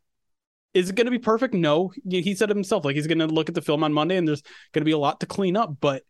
Is 0.73 0.89
it 0.89 0.95
going 0.95 1.05
to 1.05 1.11
be 1.11 1.19
perfect? 1.19 1.53
No. 1.53 1.93
He 2.09 2.33
said 2.33 2.49
himself, 2.49 2.83
like 2.83 2.95
he's 2.95 3.07
going 3.07 3.19
to 3.19 3.27
look 3.27 3.47
at 3.47 3.55
the 3.55 3.61
film 3.61 3.83
on 3.83 3.93
Monday 3.93 4.17
and 4.17 4.27
there's 4.27 4.41
going 4.71 4.81
to 4.81 4.85
be 4.85 4.91
a 4.91 4.97
lot 4.97 5.19
to 5.19 5.27
clean 5.27 5.55
up. 5.55 5.77
But 5.79 6.03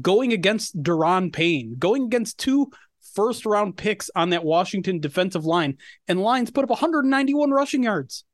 going 0.00 0.32
against 0.32 0.80
Daron 0.82 1.32
Payne, 1.32 1.76
going 1.78 2.04
against 2.04 2.38
two 2.38 2.70
first 3.14 3.46
round 3.46 3.76
picks 3.76 4.10
on 4.14 4.30
that 4.30 4.44
Washington 4.44 5.00
defensive 5.00 5.44
line, 5.44 5.78
and 6.08 6.20
Lions 6.20 6.50
put 6.50 6.64
up 6.64 6.70
191 6.70 7.50
rushing 7.50 7.82
yards, 7.82 8.24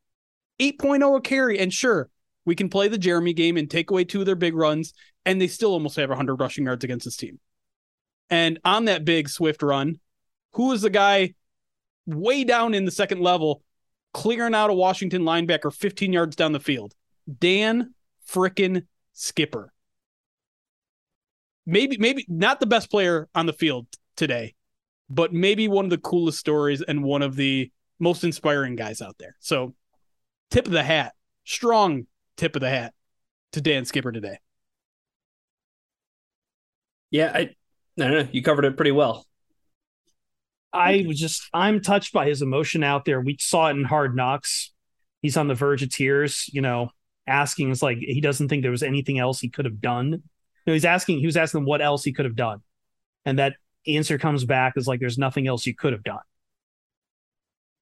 8.0 0.60 1.16
a 1.16 1.20
carry. 1.20 1.58
And 1.58 1.72
sure, 1.72 2.08
we 2.44 2.54
can 2.54 2.68
play 2.68 2.88
the 2.88 2.98
Jeremy 2.98 3.32
game 3.32 3.56
and 3.56 3.70
take 3.70 3.90
away 3.90 4.04
two 4.04 4.20
of 4.20 4.26
their 4.26 4.36
big 4.36 4.54
runs, 4.54 4.92
and 5.24 5.40
they 5.40 5.48
still 5.48 5.72
almost 5.72 5.96
have 5.96 6.08
100 6.08 6.36
rushing 6.36 6.64
yards 6.64 6.84
against 6.84 7.04
this 7.04 7.16
team. 7.16 7.38
And 8.30 8.58
on 8.64 8.86
that 8.86 9.04
big 9.04 9.28
Swift 9.28 9.62
run, 9.62 9.98
who 10.52 10.68
was 10.68 10.82
the 10.82 10.90
guy 10.90 11.34
way 12.06 12.44
down 12.44 12.74
in 12.74 12.84
the 12.84 12.90
second 12.90 13.20
level 13.20 13.62
clearing 14.12 14.54
out 14.54 14.70
a 14.70 14.74
Washington 14.74 15.22
linebacker 15.22 15.72
15 15.72 16.12
yards 16.12 16.36
down 16.36 16.52
the 16.52 16.60
field? 16.60 16.94
Dan 17.38 17.94
frickin' 18.28 18.86
Skipper. 19.12 19.72
Maybe, 21.70 21.98
maybe 21.98 22.26
not 22.26 22.58
the 22.58 22.66
best 22.66 22.90
player 22.90 23.28
on 23.32 23.46
the 23.46 23.52
field 23.52 23.86
today, 24.16 24.54
but 25.08 25.32
maybe 25.32 25.68
one 25.68 25.84
of 25.84 25.90
the 25.90 25.98
coolest 25.98 26.40
stories 26.40 26.82
and 26.82 27.04
one 27.04 27.22
of 27.22 27.36
the 27.36 27.70
most 28.00 28.24
inspiring 28.24 28.74
guys 28.74 29.00
out 29.00 29.14
there. 29.20 29.36
So, 29.38 29.76
tip 30.50 30.66
of 30.66 30.72
the 30.72 30.82
hat, 30.82 31.12
strong 31.44 32.08
tip 32.36 32.56
of 32.56 32.60
the 32.60 32.68
hat 32.68 32.92
to 33.52 33.60
Dan 33.60 33.84
Skipper 33.84 34.10
today. 34.10 34.38
Yeah, 37.12 37.30
I, 37.32 37.38
I 37.38 37.48
don't 37.96 38.12
know. 38.14 38.28
You 38.32 38.42
covered 38.42 38.64
it 38.64 38.76
pretty 38.76 38.90
well. 38.90 39.24
I 40.72 41.04
was 41.06 41.20
just 41.20 41.48
I'm 41.54 41.80
touched 41.80 42.12
by 42.12 42.26
his 42.26 42.42
emotion 42.42 42.82
out 42.82 43.04
there. 43.04 43.20
We 43.20 43.36
saw 43.38 43.68
it 43.68 43.76
in 43.76 43.84
Hard 43.84 44.16
Knocks. 44.16 44.72
He's 45.22 45.36
on 45.36 45.46
the 45.46 45.54
verge 45.54 45.84
of 45.84 45.90
tears, 45.90 46.50
you 46.52 46.62
know, 46.62 46.90
asking 47.28 47.70
it's 47.70 47.80
like 47.80 47.98
he 47.98 48.20
doesn't 48.20 48.48
think 48.48 48.62
there 48.62 48.72
was 48.72 48.82
anything 48.82 49.20
else 49.20 49.38
he 49.38 49.48
could 49.48 49.66
have 49.66 49.80
done. 49.80 50.24
No, 50.70 50.74
he's 50.74 50.84
asking 50.84 51.18
he 51.18 51.26
was 51.26 51.36
asking 51.36 51.64
what 51.64 51.82
else 51.82 52.04
he 52.04 52.12
could 52.12 52.26
have 52.26 52.36
done. 52.36 52.60
And 53.24 53.40
that 53.40 53.56
answer 53.88 54.18
comes 54.18 54.44
back 54.44 54.74
is 54.76 54.86
like 54.86 55.00
there's 55.00 55.18
nothing 55.18 55.48
else 55.48 55.66
you 55.66 55.74
could 55.74 55.92
have 55.92 56.04
done. 56.04 56.20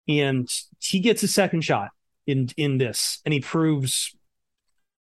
And 0.08 0.48
he 0.80 1.00
gets 1.00 1.22
a 1.22 1.28
second 1.28 1.60
shot 1.60 1.90
in 2.26 2.48
in 2.56 2.78
this 2.78 3.20
and 3.26 3.34
he 3.34 3.40
proves 3.40 4.16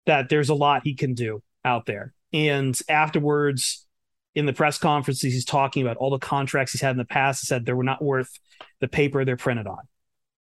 that 0.07 0.29
there's 0.29 0.49
a 0.49 0.55
lot 0.55 0.81
he 0.83 0.95
can 0.95 1.13
do 1.13 1.43
out 1.63 1.85
there. 1.85 2.15
And 2.33 2.75
afterwards, 2.89 3.85
in 4.33 4.47
the 4.47 4.53
press 4.53 4.79
conferences, 4.79 5.31
he's 5.31 5.45
talking 5.45 5.83
about 5.83 5.97
all 5.97 6.09
the 6.09 6.17
contracts 6.17 6.71
he's 6.71 6.81
had 6.81 6.89
in 6.89 6.97
the 6.97 7.05
past. 7.05 7.41
He 7.41 7.45
said 7.45 7.67
they 7.67 7.73
were 7.73 7.83
not 7.83 8.03
worth 8.03 8.31
the 8.79 8.87
paper 8.87 9.23
they're 9.25 9.37
printed 9.37 9.67
on. 9.67 9.83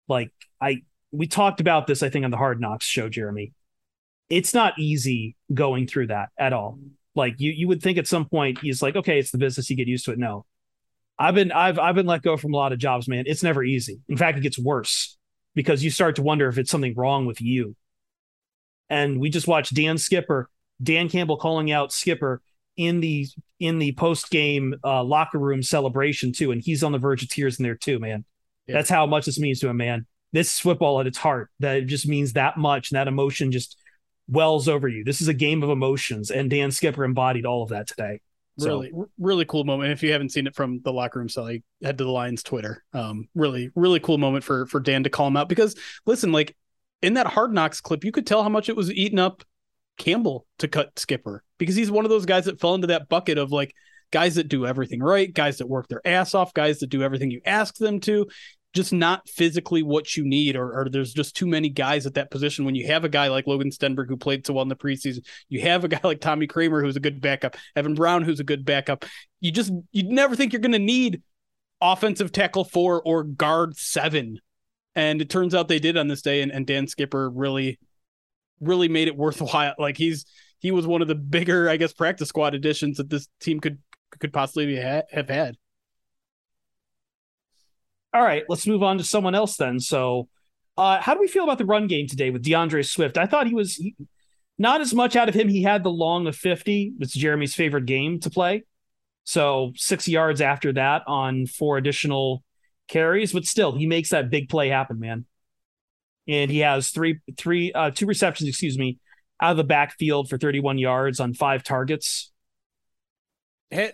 Like 0.07 0.31
I, 0.61 0.83
we 1.11 1.27
talked 1.27 1.61
about 1.61 1.89
this, 1.89 2.01
I 2.05 2.11
think, 2.11 2.25
on 2.25 2.31
the 2.31 2.37
Hard 2.37 2.61
Knocks 2.61 2.87
show, 2.87 3.09
Jeremy. 3.09 3.55
It's 4.31 4.55
not 4.55 4.79
easy 4.79 5.35
going 5.53 5.89
through 5.89 6.07
that 6.07 6.29
at 6.39 6.53
all. 6.53 6.79
Like 7.15 7.35
you, 7.39 7.53
you 7.53 7.69
would 7.69 7.83
think 7.83 7.99
at 7.99 8.07
some 8.07 8.29
point 8.29 8.59
he's 8.61 8.83
like, 8.83 8.97
okay, 8.97 9.19
it's 9.19 9.31
the 9.31 9.39
business. 9.39 9.71
You 9.71 9.77
get 9.77 9.89
used 9.89 10.05
to 10.07 10.13
it. 10.13 10.19
No, 10.19 10.45
I've 11.19 11.35
been, 11.35 11.53
I've, 11.53 11.79
I've 11.79 11.95
been 11.95 12.07
let 12.07 12.23
go 12.23 12.37
from 12.37 12.55
a 12.55 12.57
lot 12.57 12.73
of 12.73 12.79
jobs, 12.79 13.09
man. 13.09 13.25
It's 13.27 13.43
never 13.43 13.63
easy. 13.63 14.01
In 14.09 14.17
fact, 14.17 14.39
it 14.39 14.43
gets 14.43 14.59
worse 14.59 15.17
because 15.55 15.85
you 15.85 15.91
start 15.91 16.17
to 16.17 16.23
wonder 16.23 16.49
if 16.49 16.59
it's 16.59 16.71
something 16.71 16.95
wrong 16.97 17.27
with 17.27 17.41
you. 17.41 17.77
And 18.91 19.21
we 19.21 19.31
just 19.31 19.47
watched 19.47 19.75
Dan 19.75 19.97
Skipper, 19.97 20.51
Dan 20.83 21.09
Campbell 21.09 21.37
calling 21.37 21.71
out 21.71 21.93
Skipper 21.93 22.43
in 22.77 23.01
the 23.01 23.29
in 23.61 23.79
the 23.79 23.93
post 23.93 24.31
game 24.31 24.75
uh, 24.85 25.03
locker 25.03 25.39
room 25.39 25.63
celebration 25.63 26.33
too, 26.33 26.51
and 26.51 26.61
he's 26.63 26.83
on 26.83 26.93
the 26.93 26.99
verge 26.99 27.23
of 27.23 27.29
tears 27.29 27.59
in 27.59 27.63
there 27.63 27.77
too, 27.77 27.99
man. 27.99 28.25
Yeah. 28.67 28.75
That's 28.75 28.91
how 28.91 29.07
much 29.07 29.27
this 29.27 29.39
means 29.39 29.61
to 29.61 29.69
him, 29.69 29.77
man. 29.77 30.07
This 30.33 30.53
is 30.53 30.61
football 30.61 31.01
at 31.01 31.07
its 31.07 31.19
heart. 31.19 31.51
That 31.61 31.77
it 31.79 31.85
just 31.87 32.07
means 32.09 32.33
that 32.33 32.57
much, 32.57 32.91
and 32.91 32.99
that 32.99 33.09
emotion 33.09 33.53
just 33.53 33.79
wells 34.29 34.69
over 34.69 34.89
you. 34.89 35.05
This 35.05 35.21
is 35.21 35.29
a 35.29 35.35
game 35.35 35.63
of 35.63 35.71
emotions, 35.71 36.31
and 36.31 36.51
Dan 36.51 36.71
Skipper 36.71 37.05
embodied 37.05 37.47
all 37.47 37.63
of 37.63 37.71
that 37.71 37.87
today. 37.87 38.21
Really, 38.59 38.91
so, 38.91 39.09
really 39.19 39.45
cool 39.45 39.65
moment. 39.65 39.91
If 39.91 40.03
you 40.03 40.13
haven't 40.13 40.31
seen 40.31 40.47
it 40.47 40.55
from 40.55 40.81
the 40.85 40.93
locker 40.93 41.19
room 41.19 41.29
cell, 41.29 41.47
head 41.47 41.99
to 41.99 42.05
the 42.05 42.11
Lions 42.11 42.43
Twitter. 42.43 42.85
Um, 42.93 43.29
really, 43.35 43.71
really 43.75 44.01
cool 44.01 44.19
moment 44.19 44.45
for 44.45 44.67
for 44.67 44.81
Dan 44.81 45.05
to 45.05 45.11
call 45.11 45.27
him 45.27 45.37
out 45.37 45.49
because 45.49 45.75
listen, 46.07 46.31
like 46.31 46.57
in 47.03 47.15
that 47.15 47.27
Hard 47.27 47.53
Knocks 47.53 47.81
clip, 47.81 48.05
you 48.05 48.13
could 48.13 48.27
tell 48.27 48.43
how 48.43 48.49
much 48.49 48.69
it 48.69 48.77
was 48.77 48.93
eating 48.93 49.19
up 49.19 49.43
Campbell 49.99 50.47
to 50.59 50.69
cut 50.69 50.99
Skipper 50.99 51.43
because 51.59 51.75
he's 51.75 51.91
one 51.91 52.05
of 52.05 52.11
those 52.11 52.27
guys 52.27 52.45
that 52.45 52.61
fell 52.61 52.75
into 52.75 52.89
that 52.89 53.09
bucket 53.09 53.39
of 53.39 53.51
like 53.51 53.75
guys 54.11 54.37
that 54.37 54.49
do 54.49 54.67
everything 54.67 55.01
right, 55.01 55.33
guys 55.35 55.59
that 55.59 55.69
work 55.69 55.89
their 55.89 56.07
ass 56.07 56.35
off, 56.35 56.55
guys 56.55 56.79
that 56.79 56.91
do 56.91 57.03
everything 57.03 57.33
you 57.33 57.41
ask 57.45 57.77
them 57.77 57.99
to, 58.01 58.29
just 58.75 58.93
not 58.93 59.29
physically 59.29 59.83
what 59.83 60.17
you 60.17 60.25
need, 60.25 60.57
or, 60.57 60.81
or 60.81 60.89
there's 60.91 61.15
just 61.15 61.37
too 61.37 61.47
many 61.47 61.69
guys 61.69 62.07
at 62.07 62.15
that 62.15 62.31
position. 62.31 62.65
When 62.65 62.75
you 62.75 62.87
have 62.89 63.05
a 63.05 63.09
guy 63.09 63.29
like 63.29 63.47
Logan 63.47 63.71
Stenberg 63.71 64.09
who 64.09 64.17
played 64.17 64.47
so 64.47 64.55
well 64.55 64.63
in 64.63 64.69
the 64.69 64.77
preseason, 64.77 65.25
you 65.49 65.61
have 65.63 65.85
a 65.85 65.89
guy 65.89 66.01
like 66.03 66.21
Tommy 66.21 66.47
Kraemer 66.47 66.83
who's 66.83 66.97
a 66.97 67.01
good 67.01 67.21
backup, 67.21 67.57
Evan 67.77 67.95
Brown 67.95 68.23
who's 68.23 68.41
a 68.41 68.45
good 68.45 68.65
backup. 68.65 69.05
You 69.41 69.53
just 69.53 69.73
you 69.93 70.03
never 70.05 70.35
think 70.35 70.53
you're 70.53 70.61
going 70.61 70.73
to 70.73 70.79
need 70.79 71.23
offensive 71.81 72.33
tackle 72.33 72.65
four 72.65 73.01
or 73.03 73.23
guard 73.23 73.77
seven. 73.77 74.41
And 74.97 75.21
it 75.21 75.31
turns 75.31 75.55
out 75.55 75.69
they 75.69 75.81
did 75.81 75.97
on 75.97 76.07
this 76.07 76.23
day, 76.23 76.41
and, 76.43 76.53
and 76.53 76.67
Dan 76.67 76.87
Skipper 76.87 77.31
really 77.31 77.79
really 78.61 78.89
made 78.89 79.09
it 79.09 79.17
worthwhile. 79.17 79.75
Like 79.79 79.97
he's 79.97 80.27
he 80.59 80.71
was 80.71 80.87
one 80.87 81.03
of 81.03 81.09
the 81.09 81.15
bigger, 81.15 81.69
I 81.69 81.77
guess, 81.77 81.93
practice 81.93 82.29
squad 82.29 82.55
additions 82.55 82.97
that 82.97 83.11
this 83.11 83.29
team 83.41 83.61
could 83.61 83.79
could 84.19 84.33
possibly 84.33 84.81
ha- 84.81 85.03
have 85.13 85.29
had. 85.29 85.57
All 88.15 88.23
right, 88.23 88.45
let's 88.49 88.67
move 88.67 88.83
on 88.83 88.99
to 88.99 89.05
someone 89.05 89.35
else 89.35 89.57
then. 89.57 89.81
So, 89.81 90.29
uh, 90.77 91.01
how 91.01 91.15
do 91.15 91.21
we 91.21 91.29
feel 91.29 91.45
about 91.45 91.59
the 91.59 91.65
run 91.65 91.87
game 91.87 92.07
today 92.07 92.31
with 92.31 92.43
D'Andre 92.43 92.83
Swift? 92.83 93.19
I 93.19 93.27
thought 93.27 93.47
he 93.47 93.55
was 93.55 93.75
he, 93.75 93.95
not 94.57 94.81
as 94.81 94.95
much 94.95 95.17
out 95.17 95.29
of 95.29 95.35
him. 95.35 95.49
He 95.49 95.63
had 95.63 95.83
the 95.83 95.91
long 95.91 96.27
of 96.27 96.37
50. 96.37 96.95
It's 97.01 97.13
Jeremy's 97.13 97.55
favorite 97.55 97.87
game 97.87 98.21
to 98.21 98.31
play. 98.31 98.65
So, 99.25 99.73
six 99.77 100.09
yards 100.09 100.41
after 100.41 100.73
that 100.75 101.03
on 101.07 101.47
four 101.47 101.77
additional 101.77 102.43
carries, 102.89 103.33
but 103.33 103.45
still, 103.45 103.77
he 103.77 103.87
makes 103.87 104.11
that 104.11 104.31
big 104.31 104.49
play 104.49 104.69
happen, 104.69 105.01
man 105.01 105.27
and 106.27 106.51
he 106.51 106.61
has 106.61 106.91
three, 106.91 107.21
three, 107.37 107.73
uh, 107.73 107.91
two 107.91 108.07
receptions, 108.07 108.49
excuse 108.49 108.79
me, 108.79 108.99
out 109.41 109.53
of 109.53 109.57
the 109.57 109.65
backfield 109.65 110.29
for 110.29 110.39
31 110.39 110.79
yards 110.79 111.21
on 111.21 111.35
five 111.35 111.63
targets. 111.63 112.33
Hey, 113.71 113.93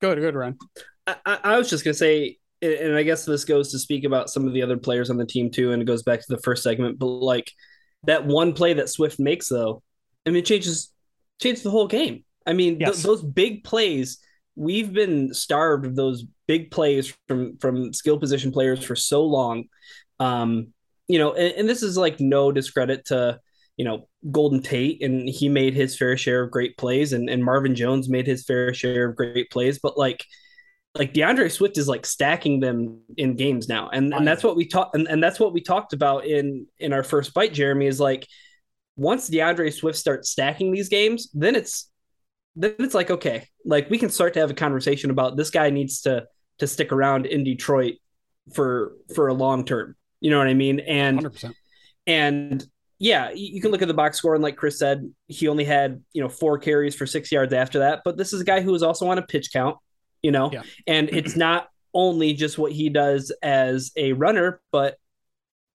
good, 0.00 0.18
ahead, 0.18 0.18
go 0.18 0.22
ahead, 0.22 0.34
Ron. 0.34 0.58
I, 1.06 1.38
I 1.44 1.58
was 1.58 1.70
just 1.70 1.84
gonna 1.84 1.94
say, 1.94 2.38
and 2.62 2.94
I 2.94 3.02
guess 3.02 3.24
this 3.24 3.44
goes 3.44 3.70
to 3.72 3.78
speak 3.78 4.04
about 4.04 4.30
some 4.30 4.46
of 4.46 4.52
the 4.52 4.62
other 4.62 4.76
players 4.76 5.10
on 5.10 5.16
the 5.16 5.26
team 5.26 5.50
too, 5.50 5.72
and 5.72 5.80
it 5.80 5.86
goes 5.86 6.02
back 6.02 6.20
to 6.20 6.26
the 6.28 6.42
first 6.42 6.62
segment. 6.62 6.98
But 6.98 7.06
like 7.06 7.52
that 8.04 8.26
one 8.26 8.52
play 8.52 8.74
that 8.74 8.88
Swift 8.88 9.18
makes, 9.18 9.48
though, 9.48 9.82
I 10.26 10.30
mean, 10.30 10.44
changes 10.44 10.92
changes 11.40 11.62
the 11.62 11.70
whole 11.70 11.88
game. 11.88 12.24
I 12.46 12.52
mean, 12.52 12.78
yes. 12.80 12.96
th- 12.96 13.04
those 13.04 13.22
big 13.22 13.64
plays. 13.64 14.18
We've 14.56 14.92
been 14.92 15.32
starved 15.32 15.86
of 15.86 15.96
those 15.96 16.24
big 16.46 16.70
plays 16.70 17.16
from 17.28 17.56
from 17.58 17.92
skill 17.92 18.18
position 18.18 18.52
players 18.52 18.84
for 18.84 18.96
so 18.96 19.24
long. 19.24 19.64
Um, 20.18 20.74
you 21.08 21.18
know, 21.18 21.32
and, 21.32 21.54
and 21.54 21.68
this 21.68 21.82
is 21.82 21.96
like 21.96 22.20
no 22.20 22.52
discredit 22.52 23.06
to 23.06 23.40
you 23.76 23.84
know 23.84 24.08
Golden 24.30 24.62
Tate, 24.62 25.02
and 25.02 25.28
he 25.28 25.48
made 25.48 25.74
his 25.74 25.96
fair 25.96 26.16
share 26.16 26.42
of 26.42 26.50
great 26.50 26.76
plays, 26.76 27.14
and, 27.14 27.30
and 27.30 27.42
Marvin 27.42 27.74
Jones 27.74 28.08
made 28.08 28.26
his 28.26 28.44
fair 28.44 28.74
share 28.74 29.08
of 29.08 29.16
great 29.16 29.50
plays, 29.50 29.78
but 29.78 29.96
like 29.96 30.24
like 30.94 31.12
D'Andre 31.12 31.48
Swift 31.48 31.78
is 31.78 31.86
like 31.86 32.04
stacking 32.04 32.60
them 32.60 33.00
in 33.16 33.36
games 33.36 33.68
now, 33.68 33.88
and 33.90 34.12
and 34.12 34.22
oh, 34.22 34.24
that's 34.24 34.42
what 34.42 34.56
we 34.56 34.66
talked, 34.66 34.94
and, 34.94 35.06
and 35.08 35.22
that's 35.22 35.38
what 35.38 35.52
we 35.52 35.60
talked 35.60 35.92
about 35.92 36.24
in 36.26 36.66
in 36.78 36.92
our 36.92 37.02
first 37.02 37.32
bite. 37.32 37.52
Jeremy 37.52 37.86
is 37.86 38.00
like 38.00 38.26
once 38.96 39.28
D'Andre 39.28 39.70
Swift 39.70 39.98
starts 39.98 40.30
stacking 40.30 40.72
these 40.72 40.88
games, 40.88 41.28
then 41.32 41.54
it's 41.54 41.90
then 42.56 42.74
it's 42.80 42.94
like 42.94 43.10
okay, 43.10 43.46
like 43.64 43.88
we 43.88 43.98
can 43.98 44.10
start 44.10 44.34
to 44.34 44.40
have 44.40 44.50
a 44.50 44.54
conversation 44.54 45.10
about 45.10 45.36
this 45.36 45.50
guy 45.50 45.70
needs 45.70 46.00
to 46.02 46.26
to 46.58 46.66
stick 46.66 46.92
around 46.92 47.26
in 47.26 47.44
Detroit 47.44 47.94
for 48.54 48.92
for 49.14 49.28
a 49.28 49.34
long 49.34 49.64
term. 49.64 49.96
You 50.20 50.30
know 50.30 50.38
what 50.38 50.48
I 50.48 50.54
mean? 50.54 50.80
And 50.80 51.20
100%. 51.20 51.54
and 52.06 52.66
yeah, 52.98 53.30
you 53.30 53.62
can 53.62 53.70
look 53.70 53.80
at 53.80 53.88
the 53.88 53.94
box 53.94 54.18
score 54.18 54.34
and 54.34 54.42
like 54.42 54.56
Chris 54.56 54.78
said, 54.78 55.10
he 55.26 55.48
only 55.48 55.64
had, 55.64 56.02
you 56.12 56.22
know, 56.22 56.28
four 56.28 56.58
carries 56.58 56.94
for 56.94 57.06
6 57.06 57.32
yards 57.32 57.54
after 57.54 57.78
that, 57.78 58.02
but 58.04 58.18
this 58.18 58.34
is 58.34 58.42
a 58.42 58.44
guy 58.44 58.60
who 58.60 58.74
is 58.74 58.82
also 58.82 59.08
on 59.08 59.16
a 59.16 59.22
pitch 59.22 59.50
count, 59.54 59.78
you 60.22 60.30
know. 60.30 60.50
Yeah. 60.52 60.62
And 60.86 61.08
it's 61.12 61.36
not 61.36 61.68
only 61.94 62.34
just 62.34 62.58
what 62.58 62.72
he 62.72 62.88
does 62.88 63.32
as 63.42 63.92
a 63.96 64.12
runner, 64.12 64.60
but 64.70 64.96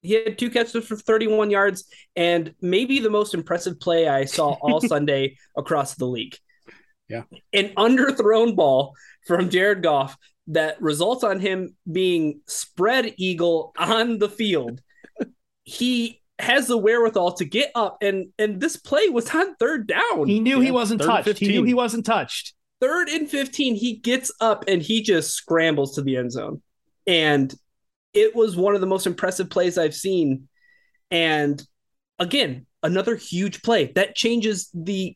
he 0.02 0.14
had 0.14 0.38
two 0.38 0.50
catches 0.50 0.86
for 0.86 0.96
31 0.96 1.50
yards 1.50 1.86
and 2.16 2.54
maybe 2.62 3.00
the 3.00 3.10
most 3.10 3.34
impressive 3.34 3.80
play 3.80 4.08
I 4.08 4.26
saw 4.26 4.52
all 4.62 4.80
Sunday 4.88 5.38
across 5.58 5.96
the 5.96 6.06
league. 6.06 6.38
Yeah. 7.10 7.24
An 7.54 7.70
underthrown 7.76 8.56
ball 8.56 8.94
from 9.28 9.50
Jared 9.50 9.84
Goff 9.84 10.18
that 10.48 10.82
results 10.82 11.24
on 11.24 11.40
him 11.40 11.76
being 11.92 12.42
spread 12.48 13.14
eagle 13.18 13.74
on 13.78 14.20
the 14.20 14.30
field. 14.30 14.82
he 15.64 16.22
has 16.38 16.68
the 16.68 16.78
wherewithal 16.78 17.32
to 17.32 17.46
get 17.46 17.72
up 17.76 17.98
and 18.02 18.28
and 18.38 18.60
this 18.60 18.76
play 18.76 19.08
was 19.10 19.34
on 19.34 19.56
third 19.56 19.88
down. 19.88 20.28
He 20.28 20.40
knew 20.40 20.58
yeah, 20.60 20.66
he 20.66 20.72
wasn't 20.72 21.02
touched. 21.02 21.38
He 21.38 21.48
knew 21.48 21.64
he 21.64 21.74
wasn't 21.74 22.06
touched. 22.06 22.55
Third 22.82 23.10
and 23.10 23.30
15, 23.30 23.76
he 23.76 23.96
gets 23.96 24.32
up 24.42 24.66
and 24.68 24.82
he 24.82 25.02
just 25.02 25.32
scrambles 25.32 25.96
to 25.96 26.02
the 26.02 26.18
end 26.18 26.32
zone. 26.32 26.62
And 27.08 27.54
it 28.14 28.36
was 28.36 28.56
one 28.56 28.76
of 28.76 28.82
the 28.82 28.88
most 28.88 29.08
impressive 29.08 29.50
plays 29.50 29.78
I've 29.78 29.96
seen. 29.96 30.48
And 31.12 31.62
again, 32.20 32.66
another 32.84 33.16
huge 33.16 33.62
play 33.62 33.92
that 33.96 34.16
changes 34.16 34.70
the 34.74 35.16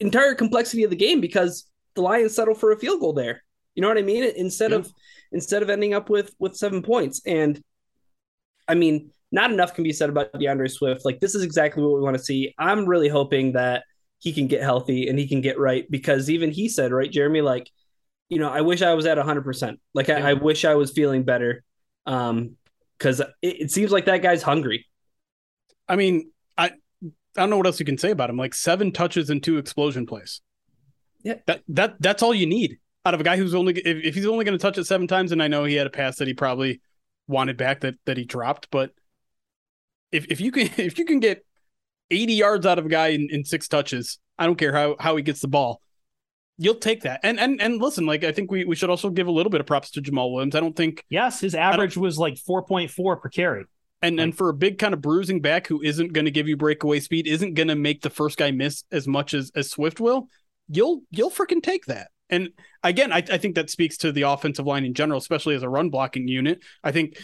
entire 0.00 0.34
complexity 0.34 0.84
of 0.84 0.90
the 0.90 0.96
game 0.96 1.20
because 1.20 1.68
the 1.94 2.02
Lions 2.02 2.34
settle 2.34 2.54
for 2.54 2.72
a 2.72 2.78
field 2.78 3.00
goal 3.00 3.12
there. 3.12 3.42
You 3.74 3.82
know 3.82 3.88
what 3.88 3.98
I 3.98 4.02
mean? 4.02 4.24
Instead 4.36 4.70
yeah. 4.70 4.78
of 4.78 4.92
instead 5.32 5.62
of 5.62 5.70
ending 5.70 5.94
up 5.94 6.10
with 6.10 6.34
with 6.38 6.56
seven 6.56 6.82
points. 6.82 7.22
And 7.26 7.60
I 8.68 8.74
mean, 8.74 9.10
not 9.32 9.50
enough 9.50 9.74
can 9.74 9.84
be 9.84 9.92
said 9.92 10.10
about 10.10 10.32
D'Andre 10.38 10.68
Swift. 10.68 11.04
Like 11.04 11.20
this 11.20 11.34
is 11.34 11.42
exactly 11.42 11.82
what 11.82 11.94
we 11.94 12.00
want 12.00 12.16
to 12.16 12.22
see. 12.22 12.54
I'm 12.58 12.86
really 12.86 13.08
hoping 13.08 13.52
that 13.52 13.84
he 14.24 14.32
can 14.32 14.46
get 14.46 14.62
healthy 14.62 15.08
and 15.08 15.18
he 15.18 15.28
can 15.28 15.42
get 15.42 15.58
right 15.58 15.88
because 15.90 16.30
even 16.30 16.50
he 16.50 16.68
said, 16.68 16.92
right, 16.92 17.10
Jeremy, 17.10 17.42
like, 17.42 17.70
you 18.30 18.38
know, 18.38 18.48
I 18.48 18.62
wish 18.62 18.80
I 18.80 18.94
was 18.94 19.04
at 19.04 19.18
100%. 19.18 19.76
Like. 19.92 20.08
I, 20.08 20.30
I, 20.30 20.32
wish 20.32 20.64
I 20.64 20.74
was 20.74 20.90
feeling 20.90 21.24
better. 21.24 21.62
Um, 22.06 22.56
because 22.98 23.20
it, 23.20 23.30
it 23.42 23.70
seems 23.70 23.90
like 23.90 24.06
that 24.06 24.22
guy's 24.22 24.42
hungry. 24.42 24.86
I 25.86 25.96
mean, 25.96 26.30
I 26.56 26.70
I 27.02 27.10
don't 27.36 27.50
know 27.50 27.58
what 27.58 27.66
else 27.66 27.80
you 27.80 27.84
can 27.84 27.98
say 27.98 28.12
about 28.12 28.30
him. 28.30 28.38
Like 28.38 28.54
seven 28.54 28.92
touches 28.92 29.28
and 29.28 29.42
two 29.42 29.58
explosion 29.58 30.06
plays. 30.06 30.40
Yeah, 31.22 31.34
that 31.46 31.62
that 31.68 31.96
that's 32.00 32.22
all 32.22 32.32
you 32.32 32.46
need 32.46 32.78
out 33.04 33.12
of 33.12 33.20
a 33.20 33.24
guy 33.24 33.36
who's 33.36 33.54
only 33.54 33.74
if, 33.74 34.04
if 34.04 34.14
he's 34.14 34.26
only 34.26 34.44
going 34.44 34.56
to 34.56 34.62
touch 34.62 34.78
it 34.78 34.84
seven 34.84 35.06
times, 35.06 35.32
and 35.32 35.42
I 35.42 35.48
know 35.48 35.64
he 35.64 35.74
had 35.74 35.86
a 35.86 35.90
pass 35.90 36.16
that 36.16 36.28
he 36.28 36.34
probably 36.34 36.80
wanted 37.26 37.58
back 37.58 37.80
that 37.80 37.96
that 38.06 38.16
he 38.16 38.24
dropped, 38.24 38.68
but 38.70 38.92
if 40.12 40.26
if 40.30 40.40
you 40.40 40.50
can 40.50 40.70
if 40.78 40.98
you 40.98 41.04
can 41.04 41.20
get 41.20 41.44
80 42.10 42.34
yards 42.34 42.66
out 42.66 42.78
of 42.78 42.86
a 42.86 42.88
guy 42.88 43.08
in, 43.08 43.28
in 43.30 43.44
six 43.44 43.68
touches, 43.68 44.18
I 44.38 44.46
don't 44.46 44.56
care 44.56 44.72
how 44.72 44.96
how 44.98 45.16
he 45.16 45.22
gets 45.22 45.40
the 45.40 45.48
ball. 45.48 45.80
you'll 46.58 46.74
take 46.76 47.02
that. 47.02 47.20
And 47.22 47.40
and 47.40 47.60
and 47.60 47.80
listen, 47.80 48.06
like 48.06 48.24
I 48.24 48.32
think 48.32 48.50
we, 48.50 48.64
we 48.64 48.76
should 48.76 48.90
also 48.90 49.10
give 49.10 49.26
a 49.26 49.32
little 49.32 49.50
bit 49.50 49.60
of 49.60 49.66
props 49.66 49.90
to 49.92 50.02
Jamaal 50.02 50.32
Williams. 50.32 50.54
I 50.54 50.60
don't 50.60 50.76
think 50.76 51.04
Yes, 51.08 51.40
his 51.40 51.54
average 51.54 51.96
was 51.96 52.18
like 52.18 52.34
4.4 52.34 53.20
per 53.20 53.28
carry. 53.28 53.64
and 54.02 54.20
and 54.20 54.36
for 54.36 54.48
a 54.50 54.54
big 54.54 54.78
kind 54.78 54.94
of 54.94 55.00
bruising 55.00 55.40
back 55.40 55.66
who 55.66 55.82
isn't 55.82 56.12
going 56.12 56.26
to 56.26 56.30
give 56.30 56.46
you 56.48 56.56
breakaway 56.56 57.00
speed, 57.00 57.26
isn't 57.26 57.54
going 57.54 57.68
to 57.68 57.74
make 57.74 58.02
the 58.02 58.10
first 58.10 58.36
guy 58.38 58.50
miss 58.50 58.84
as 58.92 59.08
much 59.08 59.34
as 59.34 59.50
as 59.54 59.70
Swift 59.70 59.98
will, 60.00 60.28
you'll 60.68 61.02
you'll 61.10 61.30
freaking 61.30 61.62
take 61.62 61.86
that. 61.86 62.08
And 62.30 62.50
again, 62.82 63.12
I, 63.12 63.18
I 63.18 63.38
think 63.38 63.54
that 63.56 63.68
speaks 63.70 63.98
to 63.98 64.10
the 64.12 64.22
offensive 64.22 64.66
line 64.66 64.84
in 64.84 64.94
general, 64.94 65.18
especially 65.18 65.54
as 65.54 65.62
a 65.62 65.68
run 65.68 65.90
blocking 65.90 66.26
unit. 66.28 66.60
I 66.82 66.92
think 66.92 67.18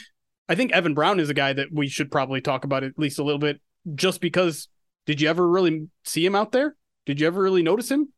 I 0.48 0.54
think 0.56 0.72
Evan 0.72 0.94
Brown 0.94 1.20
is 1.20 1.30
a 1.30 1.34
guy 1.34 1.52
that 1.52 1.68
we 1.72 1.88
should 1.88 2.10
probably 2.10 2.40
talk 2.40 2.64
about 2.64 2.82
at 2.84 2.98
least 2.98 3.18
a 3.18 3.24
little 3.24 3.38
bit, 3.38 3.60
just 3.94 4.20
because 4.20 4.68
did 5.06 5.20
you 5.20 5.28
ever 5.28 5.46
really 5.46 5.88
see 6.04 6.24
him 6.24 6.34
out 6.34 6.52
there? 6.52 6.76
Did 7.06 7.20
you 7.20 7.26
ever 7.26 7.40
really 7.40 7.62
notice 7.62 7.90
him? 7.90 8.12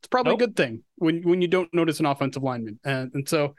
It's 0.00 0.08
probably 0.08 0.32
Nope. 0.32 0.40
a 0.40 0.46
good 0.46 0.56
thing 0.56 0.82
when 0.96 1.22
when 1.22 1.40
you 1.42 1.48
don't 1.48 1.72
notice 1.72 2.00
an 2.00 2.06
offensive 2.06 2.42
lineman. 2.42 2.78
And, 2.84 3.10
and 3.14 3.28
so 3.28 3.54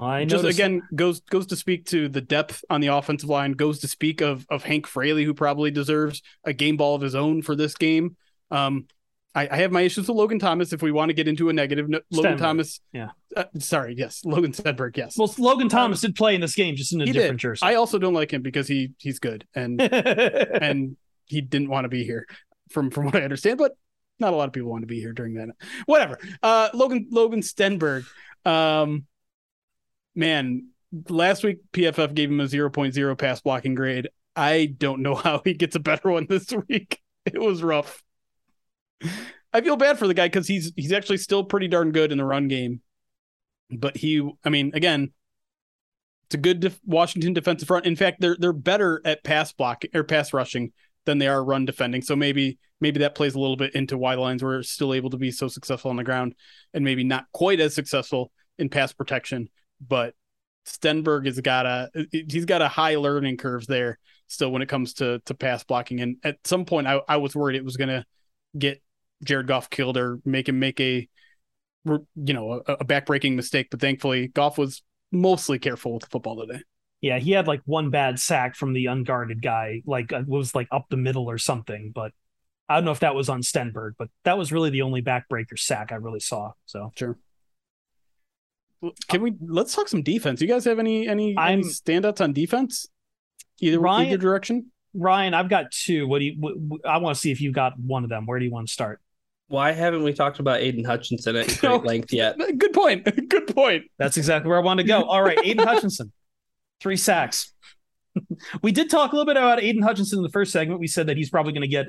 I 0.00 0.24
just 0.24 0.42
noticed- 0.44 0.58
again 0.58 0.82
goes 0.94 1.20
goes 1.22 1.46
to 1.46 1.56
speak 1.56 1.86
to 1.86 2.08
the 2.08 2.20
depth 2.20 2.64
on 2.70 2.80
the 2.80 2.88
offensive 2.88 3.28
line, 3.28 3.52
goes 3.52 3.80
to 3.80 3.88
speak 3.88 4.20
of 4.20 4.46
of 4.48 4.62
Hank 4.64 4.86
Fraley, 4.86 5.24
who 5.24 5.34
probably 5.34 5.70
deserves 5.70 6.22
a 6.44 6.52
game 6.52 6.76
ball 6.76 6.94
of 6.94 7.02
his 7.02 7.14
own 7.14 7.42
for 7.42 7.56
this 7.56 7.74
game. 7.74 8.16
Um, 8.50 8.86
I, 9.34 9.48
I 9.50 9.56
have 9.58 9.70
my 9.70 9.82
issues 9.82 10.08
with 10.08 10.16
Logan 10.16 10.38
Thomas. 10.38 10.72
If 10.72 10.82
we 10.82 10.90
want 10.90 11.10
to 11.10 11.14
get 11.14 11.28
into 11.28 11.48
a 11.48 11.52
negative, 11.52 11.88
no, 11.88 12.00
Logan 12.10 12.34
Stenberg, 12.34 12.38
Thomas, 12.38 12.80
yeah. 12.92 13.08
uh, 13.36 13.44
sorry, 13.58 13.94
yes, 13.96 14.24
Logan 14.24 14.52
Stenberg, 14.52 14.96
yes, 14.96 15.16
Well, 15.16 15.32
Logan 15.38 15.68
Thomas 15.68 16.00
did 16.00 16.16
play 16.16 16.34
in 16.34 16.40
this 16.40 16.54
game, 16.54 16.76
just 16.76 16.92
in 16.92 17.00
a 17.00 17.04
he 17.04 17.12
different 17.12 17.40
did. 17.40 17.42
jersey. 17.42 17.64
I 17.64 17.74
also 17.74 17.98
don't 17.98 18.14
like 18.14 18.32
him 18.32 18.42
because 18.42 18.66
he 18.66 18.92
he's 18.98 19.18
good 19.18 19.46
and 19.54 19.80
and 19.82 20.96
he 21.26 21.40
didn't 21.40 21.68
want 21.68 21.84
to 21.84 21.88
be 21.88 22.04
here 22.04 22.26
from 22.70 22.90
from 22.90 23.04
what 23.04 23.16
I 23.16 23.22
understand, 23.22 23.58
but 23.58 23.76
not 24.18 24.32
a 24.32 24.36
lot 24.36 24.48
of 24.48 24.52
people 24.52 24.70
want 24.70 24.82
to 24.82 24.88
be 24.88 25.00
here 25.00 25.12
during 25.12 25.34
that. 25.34 25.48
Whatever. 25.86 26.18
Uh 26.42 26.70
Logan 26.74 27.08
Logan 27.10 27.40
Stenberg. 27.40 28.04
Um 28.44 29.06
man, 30.14 30.70
last 31.08 31.44
week 31.44 31.58
PFF 31.72 32.14
gave 32.14 32.30
him 32.30 32.40
a 32.40 32.44
0.0 32.44 33.18
pass 33.18 33.40
blocking 33.40 33.74
grade. 33.74 34.08
I 34.34 34.66
don't 34.66 35.02
know 35.02 35.14
how 35.16 35.42
he 35.44 35.54
gets 35.54 35.76
a 35.76 35.80
better 35.80 36.10
one 36.10 36.26
this 36.28 36.52
week. 36.68 37.00
It 37.24 37.40
was 37.40 37.62
rough. 37.62 38.02
I 39.52 39.60
feel 39.60 39.76
bad 39.76 39.98
for 39.98 40.06
the 40.06 40.14
guy 40.14 40.28
cuz 40.28 40.46
he's 40.46 40.72
he's 40.76 40.92
actually 40.92 41.18
still 41.18 41.44
pretty 41.44 41.68
darn 41.68 41.92
good 41.92 42.12
in 42.12 42.18
the 42.18 42.24
run 42.24 42.48
game. 42.48 42.80
But 43.70 43.96
he 43.96 44.28
I 44.44 44.50
mean, 44.50 44.72
again, 44.74 45.12
it's 46.26 46.34
a 46.34 46.38
good 46.38 46.60
def- 46.60 46.80
Washington 46.84 47.32
defensive 47.32 47.68
front. 47.68 47.86
In 47.86 47.96
fact, 47.96 48.20
they're 48.20 48.36
they're 48.38 48.52
better 48.52 49.00
at 49.04 49.24
pass 49.24 49.52
block 49.52 49.84
or 49.94 50.04
pass 50.04 50.32
rushing 50.32 50.72
than 51.06 51.18
they 51.18 51.26
are 51.28 51.42
run 51.42 51.64
defending. 51.64 52.02
So 52.02 52.14
maybe 52.14 52.58
maybe 52.80 53.00
that 53.00 53.14
plays 53.14 53.34
a 53.34 53.40
little 53.40 53.56
bit 53.56 53.74
into 53.74 53.96
why 53.96 54.14
the 54.14 54.20
Lions 54.20 54.42
were 54.42 54.62
still 54.62 54.92
able 54.92 55.10
to 55.10 55.16
be 55.16 55.30
so 55.30 55.48
successful 55.48 55.90
on 55.90 55.96
the 55.96 56.04
ground 56.04 56.34
and 56.74 56.84
maybe 56.84 57.02
not 57.02 57.24
quite 57.32 57.60
as 57.60 57.74
successful 57.74 58.30
in 58.58 58.68
pass 58.68 58.92
protection. 58.92 59.48
But 59.80 60.14
Stenberg 60.66 61.24
has 61.24 61.40
got 61.40 61.64
a 61.64 61.88
he's 62.12 62.44
got 62.44 62.60
a 62.60 62.68
high 62.68 62.96
learning 62.96 63.38
curve 63.38 63.66
there 63.66 63.98
still 64.26 64.50
when 64.52 64.60
it 64.60 64.68
comes 64.68 64.94
to 64.94 65.20
to 65.24 65.34
pass 65.34 65.64
blocking. 65.64 66.00
And 66.00 66.16
at 66.22 66.36
some 66.44 66.66
point, 66.66 66.86
I, 66.86 67.00
I 67.08 67.16
was 67.16 67.34
worried 67.34 67.56
it 67.56 67.64
was 67.64 67.78
going 67.78 67.88
to 67.88 68.04
get 68.56 68.82
Jared 69.24 69.46
Goff 69.46 69.70
killed 69.70 69.96
or 69.96 70.20
make 70.24 70.48
him 70.48 70.58
make 70.58 70.80
a 70.80 71.08
you 71.84 72.34
know 72.34 72.62
a, 72.66 72.72
a 72.74 72.84
backbreaking 72.84 73.34
mistake. 73.34 73.68
But 73.70 73.80
thankfully, 73.80 74.28
Goff 74.28 74.58
was 74.58 74.82
mostly 75.10 75.58
careful 75.58 75.94
with 75.94 76.02
the 76.02 76.08
football 76.08 76.44
today. 76.46 76.62
yeah, 77.00 77.18
he 77.18 77.32
had 77.32 77.46
like 77.46 77.62
one 77.64 77.90
bad 77.90 78.18
sack 78.18 78.56
from 78.56 78.72
the 78.72 78.86
unguarded 78.86 79.42
guy, 79.42 79.82
like 79.86 80.12
uh, 80.12 80.22
was 80.26 80.54
like 80.54 80.68
up 80.70 80.86
the 80.90 80.96
middle 80.96 81.30
or 81.30 81.38
something. 81.38 81.92
But 81.94 82.12
I 82.68 82.74
don't 82.76 82.84
know 82.84 82.90
if 82.92 83.00
that 83.00 83.14
was 83.14 83.28
on 83.28 83.40
Stenberg, 83.42 83.92
but 83.98 84.08
that 84.24 84.36
was 84.36 84.52
really 84.52 84.70
the 84.70 84.82
only 84.82 85.02
backbreaker 85.02 85.58
sack 85.58 85.90
I 85.92 85.96
really 85.96 86.20
saw. 86.20 86.52
So 86.66 86.92
Sure. 86.96 87.18
Can 89.08 89.22
we 89.22 89.34
let's 89.40 89.74
talk 89.74 89.88
some 89.88 90.02
defense? 90.02 90.40
You 90.40 90.46
guys 90.46 90.64
have 90.64 90.78
any 90.78 91.08
any, 91.08 91.36
any 91.36 91.64
standouts 91.64 92.20
on 92.20 92.32
defense? 92.32 92.86
Either 93.60 93.80
Ryan- 93.80 94.06
either 94.08 94.18
direction. 94.18 94.70
Ryan, 94.94 95.34
I've 95.34 95.48
got 95.48 95.70
two. 95.72 96.06
What 96.06 96.20
do 96.20 96.26
you? 96.26 96.80
I 96.84 96.98
want 96.98 97.16
to 97.16 97.20
see 97.20 97.30
if 97.30 97.40
you 97.40 97.52
got 97.52 97.78
one 97.78 98.04
of 98.04 98.10
them. 98.10 98.24
Where 98.26 98.38
do 98.38 98.44
you 98.44 98.50
want 98.52 98.68
to 98.68 98.72
start? 98.72 99.00
Why 99.48 99.72
haven't 99.72 100.02
we 100.02 100.12
talked 100.12 100.38
about 100.40 100.60
Aidan 100.60 100.84
Hutchinson 100.84 101.36
at 101.36 101.62
No. 101.62 101.78
great 101.78 101.86
length 101.88 102.12
yet? 102.12 102.36
Good 102.38 102.72
point. 102.72 103.04
Good 103.28 103.54
point. 103.54 103.84
That's 103.98 104.16
exactly 104.16 104.48
where 104.48 104.58
I 104.58 104.62
want 104.62 104.78
to 104.80 104.84
go. 104.84 105.02
All 105.04 105.22
right, 105.22 105.38
Aidan 105.42 105.66
Hutchinson, 105.66 106.12
three 106.80 106.96
sacks. 106.96 107.52
we 108.62 108.72
did 108.72 108.90
talk 108.90 109.12
a 109.12 109.16
little 109.16 109.26
bit 109.26 109.36
about 109.36 109.62
Aidan 109.62 109.82
Hutchinson 109.82 110.18
in 110.18 110.22
the 110.22 110.28
first 110.30 110.52
segment. 110.52 110.80
We 110.80 110.86
said 110.86 111.06
that 111.06 111.16
he's 111.16 111.30
probably 111.30 111.52
going 111.52 111.62
to 111.62 111.68
get 111.68 111.86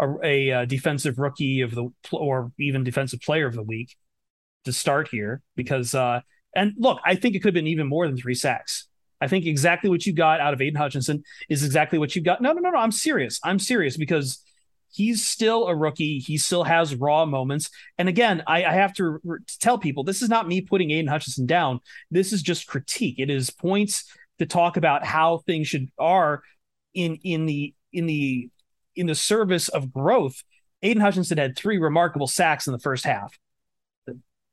a, 0.00 0.14
a, 0.24 0.52
uh, 0.52 0.64
defensive 0.64 1.18
rookie 1.18 1.60
of 1.60 1.74
the 1.74 1.88
or 2.12 2.50
even 2.58 2.82
defensive 2.84 3.20
player 3.20 3.46
of 3.46 3.54
the 3.54 3.62
week 3.62 3.94
to 4.64 4.72
start 4.72 5.08
here 5.08 5.42
because 5.56 5.94
uh 5.94 6.20
and 6.54 6.72
look, 6.78 6.98
I 7.04 7.14
think 7.16 7.34
it 7.34 7.40
could 7.40 7.48
have 7.48 7.54
been 7.54 7.66
even 7.66 7.88
more 7.88 8.06
than 8.06 8.16
three 8.16 8.34
sacks. 8.34 8.86
I 9.20 9.26
think 9.28 9.44
exactly 9.46 9.88
what 9.90 10.04
you 10.06 10.12
got 10.12 10.40
out 10.40 10.52
of 10.54 10.60
Aidan 10.60 10.76
Hutchinson 10.76 11.24
is 11.48 11.64
exactly 11.64 11.98
what 11.98 12.14
you 12.14 12.22
got. 12.22 12.40
No, 12.40 12.52
no, 12.52 12.60
no, 12.60 12.70
no. 12.70 12.78
I'm 12.78 12.92
serious. 12.92 13.40
I'm 13.42 13.58
serious 13.58 13.96
because 13.96 14.42
he's 14.92 15.26
still 15.26 15.66
a 15.66 15.74
rookie. 15.74 16.18
He 16.18 16.38
still 16.38 16.64
has 16.64 16.94
raw 16.94 17.24
moments. 17.24 17.70
And 17.98 18.08
again, 18.08 18.42
I, 18.46 18.64
I 18.64 18.72
have 18.74 18.92
to, 18.94 19.18
r- 19.28 19.38
to 19.38 19.58
tell 19.58 19.78
people 19.78 20.04
this 20.04 20.22
is 20.22 20.28
not 20.28 20.46
me 20.46 20.60
putting 20.60 20.90
Aidan 20.90 21.08
Hutchinson 21.08 21.46
down. 21.46 21.80
This 22.10 22.32
is 22.32 22.42
just 22.42 22.66
critique. 22.66 23.18
It 23.18 23.30
is 23.30 23.50
points 23.50 24.04
to 24.38 24.46
talk 24.46 24.76
about 24.76 25.04
how 25.04 25.38
things 25.38 25.68
should 25.68 25.90
are 25.98 26.42
in 26.94 27.16
in 27.24 27.46
the 27.46 27.74
in 27.92 28.06
the 28.06 28.50
in 28.94 29.06
the 29.06 29.14
service 29.14 29.68
of 29.68 29.92
growth. 29.92 30.42
Aidan 30.82 31.00
Hutchinson 31.00 31.38
had 31.38 31.56
three 31.56 31.78
remarkable 31.78 32.26
sacks 32.26 32.66
in 32.66 32.72
the 32.72 32.78
first 32.78 33.04
half. 33.04 33.38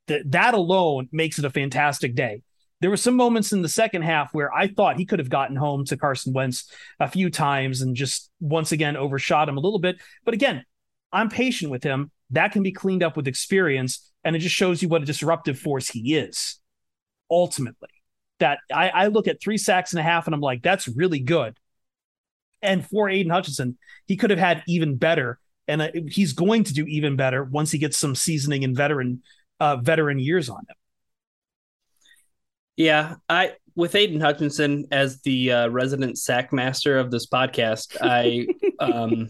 Th- 0.06 0.22
that 0.26 0.54
alone 0.54 1.08
makes 1.12 1.38
it 1.38 1.44
a 1.44 1.50
fantastic 1.50 2.14
day. 2.14 2.42
There 2.80 2.90
were 2.90 2.96
some 2.96 3.14
moments 3.14 3.52
in 3.52 3.62
the 3.62 3.68
second 3.68 4.02
half 4.02 4.32
where 4.32 4.52
I 4.52 4.68
thought 4.68 4.96
he 4.96 5.04
could 5.04 5.18
have 5.18 5.28
gotten 5.28 5.56
home 5.56 5.84
to 5.86 5.96
Carson 5.96 6.32
Wentz 6.32 6.70
a 6.98 7.08
few 7.08 7.28
times 7.28 7.82
and 7.82 7.94
just 7.94 8.30
once 8.40 8.72
again 8.72 8.96
overshot 8.96 9.48
him 9.48 9.58
a 9.58 9.60
little 9.60 9.78
bit. 9.78 9.98
But 10.24 10.34
again, 10.34 10.64
I'm 11.12 11.28
patient 11.28 11.70
with 11.70 11.82
him. 11.82 12.10
That 12.30 12.52
can 12.52 12.62
be 12.62 12.72
cleaned 12.72 13.02
up 13.02 13.16
with 13.16 13.28
experience, 13.28 14.10
and 14.24 14.36
it 14.36 14.38
just 14.38 14.54
shows 14.54 14.80
you 14.82 14.88
what 14.88 15.02
a 15.02 15.06
disruptive 15.06 15.58
force 15.58 15.88
he 15.88 16.16
is. 16.16 16.58
Ultimately, 17.30 17.88
that 18.38 18.58
I, 18.72 18.88
I 18.88 19.06
look 19.08 19.28
at 19.28 19.40
three 19.40 19.58
sacks 19.58 19.92
and 19.92 20.00
a 20.00 20.04
half, 20.04 20.26
and 20.26 20.34
I'm 20.34 20.40
like, 20.40 20.62
that's 20.62 20.88
really 20.88 21.20
good. 21.20 21.58
And 22.62 22.86
for 22.86 23.08
Aidan 23.08 23.30
Hutchinson, 23.30 23.78
he 24.06 24.16
could 24.16 24.30
have 24.30 24.38
had 24.38 24.62
even 24.68 24.96
better, 24.96 25.38
and 25.66 25.82
uh, 25.82 25.90
he's 26.08 26.32
going 26.32 26.64
to 26.64 26.72
do 26.72 26.84
even 26.86 27.16
better 27.16 27.42
once 27.44 27.70
he 27.70 27.78
gets 27.78 27.96
some 27.96 28.14
seasoning 28.14 28.64
and 28.64 28.76
veteran 28.76 29.22
uh, 29.58 29.76
veteran 29.76 30.18
years 30.18 30.48
on 30.48 30.60
him. 30.60 30.76
Yeah, 32.76 33.16
I 33.28 33.52
with 33.76 33.94
Aidan 33.94 34.20
Hutchinson 34.20 34.86
as 34.90 35.20
the 35.22 35.52
uh, 35.52 35.68
resident 35.68 36.18
sack 36.18 36.52
master 36.52 36.98
of 36.98 37.10
this 37.10 37.26
podcast, 37.26 37.96
I 38.00 38.46
um, 38.80 39.28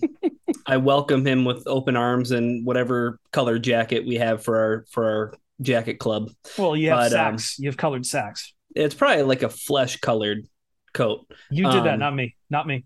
I 0.66 0.76
welcome 0.76 1.26
him 1.26 1.44
with 1.44 1.64
open 1.66 1.96
arms 1.96 2.30
and 2.30 2.64
whatever 2.64 3.18
color 3.32 3.58
jacket 3.58 4.06
we 4.06 4.16
have 4.16 4.42
for 4.42 4.58
our 4.58 4.84
for 4.90 5.04
our 5.04 5.34
jacket 5.60 5.98
club. 5.98 6.30
Well, 6.56 6.76
you 6.76 6.90
have 6.90 7.10
But, 7.10 7.12
um, 7.12 7.38
sacks. 7.38 7.58
you 7.58 7.68
have 7.68 7.76
colored 7.76 8.06
sacks. 8.06 8.54
It's 8.74 8.94
probably 8.94 9.22
like 9.24 9.42
a 9.42 9.48
flesh 9.48 9.96
colored 9.98 10.46
coat. 10.92 11.26
You 11.50 11.64
did 11.70 11.84
that, 11.84 11.94
um, 11.94 12.00
not 12.00 12.14
me. 12.14 12.36
Not 12.48 12.66
me. 12.66 12.84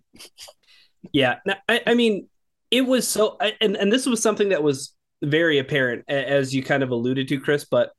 Yeah, 1.12 1.36
I, 1.68 1.82
I 1.86 1.94
mean, 1.94 2.28
it 2.70 2.80
was 2.82 3.06
so, 3.06 3.38
and 3.60 3.76
and 3.76 3.92
this 3.92 4.06
was 4.06 4.22
something 4.22 4.48
that 4.48 4.62
was 4.62 4.94
very 5.22 5.58
apparent 5.58 6.04
as 6.08 6.54
you 6.54 6.62
kind 6.62 6.82
of 6.82 6.90
alluded 6.90 7.28
to, 7.28 7.38
Chris. 7.40 7.64
But 7.64 7.92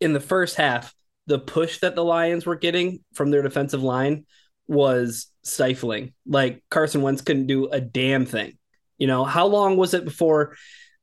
in 0.00 0.12
the 0.12 0.20
first 0.20 0.56
half, 0.56 0.92
the 1.26 1.38
push 1.38 1.78
that 1.80 1.94
the 1.94 2.04
Lions 2.04 2.44
were 2.46 2.56
getting 2.56 3.00
from 3.14 3.30
their 3.30 3.42
defensive 3.42 3.82
line 3.82 4.26
was 4.66 5.28
stifling. 5.42 6.12
Like 6.26 6.62
Carson 6.70 7.02
Wentz 7.02 7.22
couldn't 7.22 7.46
do 7.46 7.68
a 7.68 7.80
damn 7.80 8.26
thing. 8.26 8.58
You 8.98 9.06
know, 9.06 9.24
how 9.24 9.46
long 9.46 9.76
was 9.76 9.94
it 9.94 10.04
before 10.04 10.56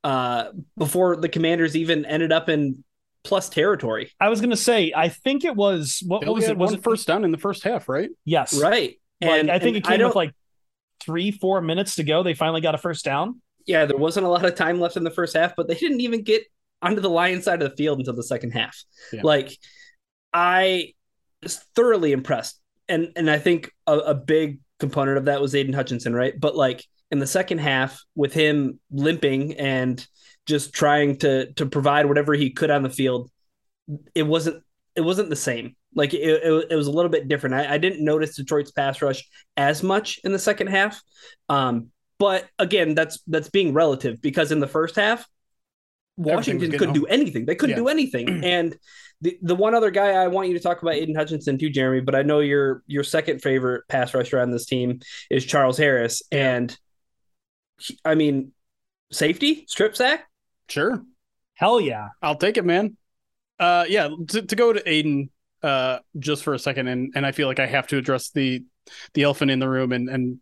uh 0.03 0.51
before 0.78 1.15
the 1.15 1.30
Commanders 1.30 1.76
even 1.76 2.05
ended 2.05 2.32
up 2.32 2.49
in 2.49 2.84
plus 3.24 3.49
territory? 3.49 4.11
I 4.19 4.30
was 4.30 4.39
going 4.41 4.49
to 4.51 4.57
say, 4.57 4.93
I 4.95 5.09
think 5.09 5.43
it 5.45 5.55
was 5.55 6.01
what, 6.05 6.26
what 6.26 6.36
was 6.36 6.47
it? 6.47 6.57
Was 6.57 6.74
it 6.74 6.84
first 6.84 7.07
down 7.07 7.24
in 7.24 7.32
the 7.32 7.38
first 7.38 7.63
half, 7.63 7.88
right? 7.89 8.09
Yes, 8.26 8.59
Right. 8.59 8.99
Like, 9.22 9.49
I 9.49 9.59
think 9.59 9.76
and 9.76 9.78
it 9.78 9.84
came 9.84 9.99
don't- 9.99 10.09
with 10.09 10.15
like 10.15 10.34
three, 11.03 11.30
four 11.32 11.61
minutes 11.61 11.95
to 11.95 12.03
go. 12.03 12.24
They 12.24 12.34
finally 12.34 12.61
got 12.61 12.74
a 12.74 12.80
first 12.80 13.05
down. 13.05 13.41
yeah, 13.67 13.86
there 13.86 13.97
wasn't 13.97 14.26
a 14.26 14.30
lot 14.30 14.45
of 14.45 14.55
time 14.55 14.80
left 14.80 14.97
in 14.97 15.03
the 15.03 15.11
first 15.11 15.36
half, 15.36 15.55
but 15.55 15.67
they 15.67 15.76
didn't 15.76 16.01
even 16.01 16.24
get 16.24 16.43
onto 16.82 17.01
the 17.01 17.09
Lions 17.09 17.43
side 17.43 17.61
of 17.61 17.69
the 17.69 17.76
field 17.76 17.99
until 17.99 18.15
the 18.15 18.24
second 18.24 18.51
half. 18.51 18.76
Yeah. 19.13 19.22
Like, 19.24 19.55
I 20.34 20.94
was 21.42 21.58
thoroughly 21.76 22.12
impressed, 22.12 22.60
and 22.88 23.12
and 23.16 23.30
I 23.30 23.40
think 23.40 23.72
a, 23.88 23.98
a 23.98 24.16
big 24.16 24.60
component 24.80 25.18
of 25.18 25.26
that 25.26 25.42
was 25.42 25.56
Aidan 25.56 25.74
Hutchinson, 25.74 26.14
right? 26.14 26.34
But 26.38 26.56
like 26.56 26.86
in 27.12 27.20
the 27.20 27.28
second 27.28 27.60
half, 27.60 28.02
with 28.16 28.34
him 28.34 28.80
limping 28.92 29.54
and 29.56 30.06
just 30.46 30.74
trying 30.74 31.18
to 31.18 31.52
to 31.54 31.66
provide 31.66 32.06
whatever 32.06 32.34
he 32.34 32.52
could 32.52 32.72
on 32.72 32.84
the 32.84 32.90
field, 32.90 33.30
it 34.16 34.24
wasn't 34.24 34.64
it 34.96 35.02
wasn't 35.02 35.30
the 35.30 35.36
same. 35.36 35.76
Like 35.94 36.14
it, 36.14 36.20
it, 36.20 36.68
it 36.72 36.76
was 36.76 36.88
a 36.88 36.92
little 36.92 37.12
bit 37.12 37.28
different. 37.28 37.56
I, 37.56 37.74
I 37.74 37.78
didn't 37.78 38.04
notice 38.04 38.36
Detroit's 38.36 38.72
pass 38.72 39.02
rush 39.02 39.28
as 39.58 39.84
much 39.84 40.20
in 40.24 40.32
the 40.32 40.40
second 40.40 40.68
half. 40.68 41.02
Um, 41.50 41.88
but 42.18 42.48
again, 42.60 42.96
that's 42.96 43.20
that's 43.28 43.50
being 43.50 43.74
relative 43.74 44.22
because 44.22 44.52
in 44.52 44.60
the 44.60 44.68
first 44.68 44.96
half, 44.96 45.26
Washington 46.24 46.72
couldn't 46.72 46.89
home. 46.89 46.93
do 46.93 47.05
anything. 47.07 47.45
They 47.45 47.55
couldn't 47.55 47.72
Yeah. 47.78 47.84
do 47.84 47.88
anything. 47.88 48.43
And 48.43 48.78
the 49.22 49.38
the 49.41 49.55
one 49.55 49.76
other 49.76 49.91
guy 49.91 50.11
I 50.13 50.28
want 50.28 50.47
you 50.47 50.53
to 50.55 50.59
talk 50.59 50.82
about 50.82 50.95
Aidan 50.95 51.15
Hutchinson 51.15 51.57
too, 51.57 51.69
Jeremy, 51.69 52.01
but 52.01 52.15
I 52.15 52.24
know 52.24 52.39
your 52.39 52.84
your 52.88 53.03
second 53.03 53.41
favorite 53.41 53.88
pass 53.88 54.13
rusher 54.13 54.39
on 54.39 54.49
this 54.51 54.65
team 54.65 54.99
is 55.30 55.45
Charles 55.45 55.78
Harris. 55.78 56.24
And 56.32 56.76
he- 57.80 57.99
I 58.05 58.15
mean, 58.15 58.51
safety, 59.11 59.65
strip 59.67 59.95
sack. 59.95 60.28
Sure. 60.69 61.03
Hell 61.55 61.80
yeah. 61.82 62.09
I'll 62.22 62.36
take 62.38 62.57
it, 62.57 62.65
man. 62.65 62.97
Uh, 63.59 63.86
yeah, 63.88 64.09
to, 64.30 64.41
to 64.41 64.55
go 64.55 64.74
to 64.74 64.82
Aidan 64.89 65.30
uh, 65.61 65.99
just 66.17 66.43
for 66.43 66.55
a 66.55 66.59
second, 66.59 66.88
and, 66.88 67.11
and 67.15 67.24
I 67.24 67.32
feel 67.32 67.47
like 67.47 67.59
I 67.59 67.67
have 67.67 67.86
to 67.88 67.97
address 67.97 68.32
the 68.32 68.63
the 69.13 69.22
elephant 69.24 69.51
in 69.51 69.59
the 69.59 69.69
room, 69.69 69.91
and 69.91 70.09
and 70.09 70.39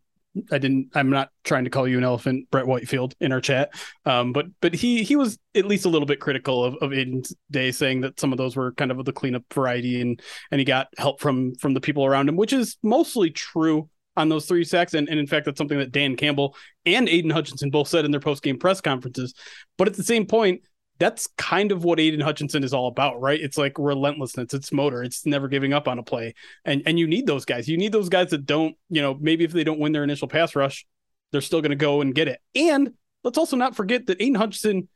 I 0.52 0.58
didn't. 0.58 0.90
I'm 0.94 1.10
not 1.10 1.30
trying 1.44 1.64
to 1.64 1.70
call 1.70 1.88
you 1.88 1.98
an 1.98 2.04
elephant, 2.04 2.50
Brett 2.52 2.68
Whitefield, 2.68 3.16
in 3.20 3.32
our 3.32 3.42
chat. 3.42 3.72
Um, 4.06 4.32
but 4.32 4.46
but 4.62 4.74
he 4.74 5.04
he 5.04 5.16
was 5.16 5.40
at 5.56 5.66
least 5.66 5.86
a 5.86 5.90
little 5.90 6.06
bit 6.06 6.20
critical 6.20 6.64
of, 6.64 6.76
of 6.82 6.94
Aidan's 6.94 7.34
day, 7.50 7.72
saying 7.72 8.02
that 8.02 8.20
some 8.20 8.32
of 8.32 8.38
those 8.38 8.56
were 8.56 8.74
kind 8.74 8.92
of 8.92 9.04
the 9.06 9.14
cleanup 9.14 9.44
variety, 9.54 10.02
and 10.02 10.22
and 10.52 10.60
he 10.60 10.66
got 10.66 10.88
help 10.98 11.20
from 11.20 11.56
from 11.56 11.74
the 11.74 11.82
people 11.82 12.06
around 12.06 12.30
him, 12.30 12.36
which 12.36 12.54
is 12.54 12.78
mostly 12.84 13.32
true 13.32 13.90
on 14.18 14.30
those 14.30 14.46
three 14.46 14.64
sacks. 14.64 14.94
And, 14.94 15.10
and 15.10 15.20
in 15.20 15.28
fact, 15.28 15.46
that's 15.46 15.58
something 15.58 15.80
that 15.80 15.92
Dan 15.92 16.16
Campbell 16.16 16.56
and 16.86 17.08
Aidan 17.10 17.32
Hutchinson 17.32 17.70
both 17.70 17.88
said 17.88 18.06
in 18.06 18.12
their 18.12 18.20
post 18.20 18.44
game 18.44 18.60
press 18.60 18.82
conferences. 18.82 19.34
But 19.78 19.88
at 19.88 19.96
the 19.96 20.04
same 20.04 20.26
point, 20.26 20.62
that's 21.00 21.28
kind 21.38 21.72
of 21.72 21.84
what 21.84 22.00
Aidan 22.00 22.20
Hutchinson 22.20 22.64
is 22.64 22.74
all 22.74 22.88
about, 22.88 23.22
right? 23.22 23.40
It's 23.40 23.58
like 23.58 23.74
relentlessness. 23.80 24.54
It's 24.54 24.72
motor. 24.72 25.02
It's 25.02 25.26
never 25.26 25.48
giving 25.48 25.74
up 25.74 25.88
on 25.88 25.98
a 25.98 26.04
play. 26.04 26.36
And 26.66 26.84
and 26.86 27.00
you 27.00 27.08
need 27.08 27.26
those 27.26 27.46
guys. 27.46 27.68
You 27.68 27.78
need 27.78 27.94
those 27.94 28.10
guys 28.10 28.30
that 28.32 28.46
don't, 28.46 28.76
you 28.90 29.02
know, 29.02 29.18
maybe 29.20 29.46
if 29.46 29.52
they 29.52 29.64
don't 29.64 29.80
win 29.80 29.94
their 29.94 30.04
initial 30.04 30.28
pass 30.28 30.56
rush, 30.56 30.86
they're 31.32 31.42
still 31.42 31.62
going 31.62 31.72
to 31.72 31.78
go 31.78 32.02
and 32.02 32.14
get 32.14 32.28
it. 32.28 32.40
And 32.54 32.94
let's 33.24 33.38
also 33.38 33.56
not 33.56 33.76
forget 33.76 34.08
that 34.08 34.22
Aidan 34.22 34.36
Hutchinson, 34.36 34.90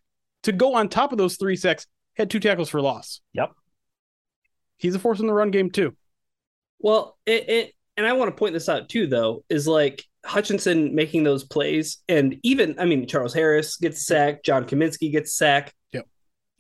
to 0.43 0.51
go 0.51 0.75
on 0.75 0.89
top 0.89 1.13
of 1.13 1.17
those 1.17 1.37
three 1.37 1.55
sacks, 1.55 1.87
had 2.15 2.29
two 2.29 2.39
tackles 2.39 2.69
for 2.69 2.81
loss. 2.81 3.21
Yep. 3.31 3.51
He's 4.77 4.95
a 4.95 4.99
force 4.99 5.21
in 5.21 5.27
the 5.27 5.33
run 5.33 5.51
game 5.51 5.71
too. 5.71 5.95
Well, 6.79 7.17
it, 7.25 7.49
it 7.49 7.73
and 7.95 8.05
I 8.05 8.13
want 8.13 8.29
to 8.29 8.35
point 8.35 8.53
this 8.53 8.67
out 8.67 8.89
too, 8.89 9.07
though, 9.07 9.45
is 9.47 9.67
like 9.67 10.05
Hutchinson 10.25 10.95
making 10.95 11.23
those 11.23 11.43
plays, 11.43 11.97
and 12.07 12.37
even 12.43 12.75
I 12.79 12.85
mean 12.85 13.07
Charles 13.07 13.33
Harris 13.33 13.77
gets 13.77 14.05
sacked, 14.05 14.45
John 14.45 14.65
Cominsky 14.65 15.11
gets 15.11 15.33
sacked. 15.35 15.73
Yep. 15.91 16.07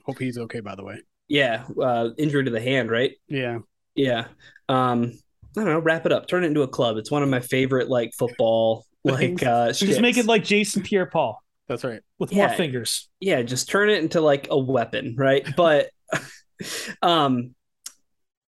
Hope 0.05 0.19
he's 0.19 0.37
okay, 0.37 0.59
by 0.59 0.75
the 0.75 0.83
way. 0.83 1.01
Yeah, 1.27 1.63
uh, 1.81 2.09
injury 2.17 2.43
to 2.45 2.51
the 2.51 2.61
hand, 2.61 2.91
right? 2.91 3.13
Yeah. 3.27 3.59
Yeah. 3.95 4.25
Um, 4.69 5.13
I 5.55 5.61
don't 5.61 5.65
know. 5.65 5.79
Wrap 5.79 6.05
it 6.05 6.11
up. 6.11 6.27
Turn 6.27 6.43
it 6.43 6.47
into 6.47 6.63
a 6.63 6.67
club. 6.67 6.97
It's 6.97 7.09
one 7.11 7.23
of 7.23 7.29
my 7.29 7.39
favorite 7.39 7.89
like 7.89 8.11
football 8.17 8.85
like 9.03 9.41
uh. 9.43 9.67
Just 9.67 9.83
shits. 9.83 10.01
make 10.01 10.17
it 10.17 10.25
like 10.25 10.43
Jason 10.43 10.83
Pierre 10.83 11.05
Paul 11.05 11.41
That's 11.67 11.83
right. 11.83 12.01
with 12.19 12.33
more 12.33 12.49
fingers. 12.49 13.07
yeah, 13.19 13.41
just 13.43 13.69
turn 13.69 13.89
it 13.89 13.99
into 14.03 14.19
like 14.21 14.47
a 14.49 14.57
weapon, 14.57 15.15
right? 15.17 15.47
But 15.55 15.89
um 17.01 17.55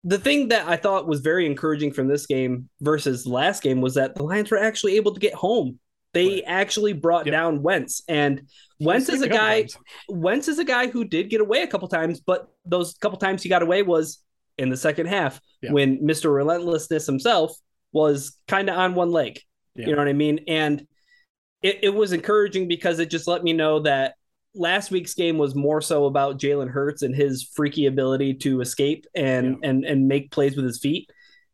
the 0.04 0.18
thing 0.18 0.50
that 0.50 0.68
I 0.68 0.76
thought 0.76 1.08
was 1.08 1.22
very 1.22 1.46
encouraging 1.46 1.94
from 1.94 2.08
this 2.08 2.26
game 2.26 2.70
versus 2.82 3.26
last 3.26 3.64
game 3.64 3.80
was 3.82 3.94
that 3.96 4.16
the 4.16 4.24
Lions 4.24 4.52
were 4.52 4.58
actually 4.58 4.98
able 4.98 5.14
to 5.14 5.20
get 5.20 5.34
home. 5.34 5.80
They 6.14 6.28
Right. 6.36 6.44
actually 6.46 6.94
brought 6.94 7.26
Yep. 7.26 7.32
down 7.32 7.64
Wentz 7.64 8.04
and 8.08 8.42
Wentz 8.80 9.08
is 9.10 9.22
a 9.22 9.30
guy. 9.30 9.68
Wentz 10.10 10.48
is 10.48 10.60
a 10.60 10.66
guy 10.66 10.88
who 10.88 11.06
did 11.06 11.30
get 11.30 11.40
away 11.42 11.62
a 11.64 11.68
couple 11.68 11.88
times, 11.88 12.20
but 12.20 12.50
those 12.66 12.94
couple 12.96 13.18
times 13.18 13.42
he 13.42 13.50
got 13.50 13.62
away 13.64 13.82
was 13.82 14.20
in 14.58 14.70
the 14.70 14.78
second 14.78 15.08
half 15.08 15.40
Yeah. 15.62 15.72
when 15.72 16.00
Mr. 16.00 16.34
Relentlessness 16.34 17.06
himself 17.08 17.56
was 17.94 18.38
kind 18.48 18.70
of 18.70 18.78
on 18.78 18.94
one 18.96 19.12
leg. 19.12 19.40
Yeah. 19.76 19.86
You 19.88 19.92
know 19.94 20.00
what 20.00 20.08
I 20.10 20.14
mean? 20.14 20.42
And 20.48 20.86
it, 21.62 21.80
it 21.84 21.90
was 21.90 22.12
encouraging 22.12 22.68
because 22.68 23.00
it 23.00 23.10
just 23.10 23.28
let 23.28 23.42
me 23.44 23.54
know 23.54 23.80
that 23.80 24.16
last 24.56 24.92
week's 24.92 25.14
game 25.14 25.38
was 25.38 25.56
more 25.56 25.82
so 25.82 26.06
about 26.06 26.40
Jalen 26.40 26.70
Hurts 26.70 27.02
and 27.02 27.16
his 27.16 27.44
freaky 27.56 27.86
ability 27.86 28.36
to 28.36 28.62
escape 28.62 29.06
and 29.16 29.58
and 29.64 29.84
and 29.84 30.08
make 30.08 30.32
plays 30.32 30.56
with 30.56 30.66
his 30.66 30.80
feet. 30.80 31.10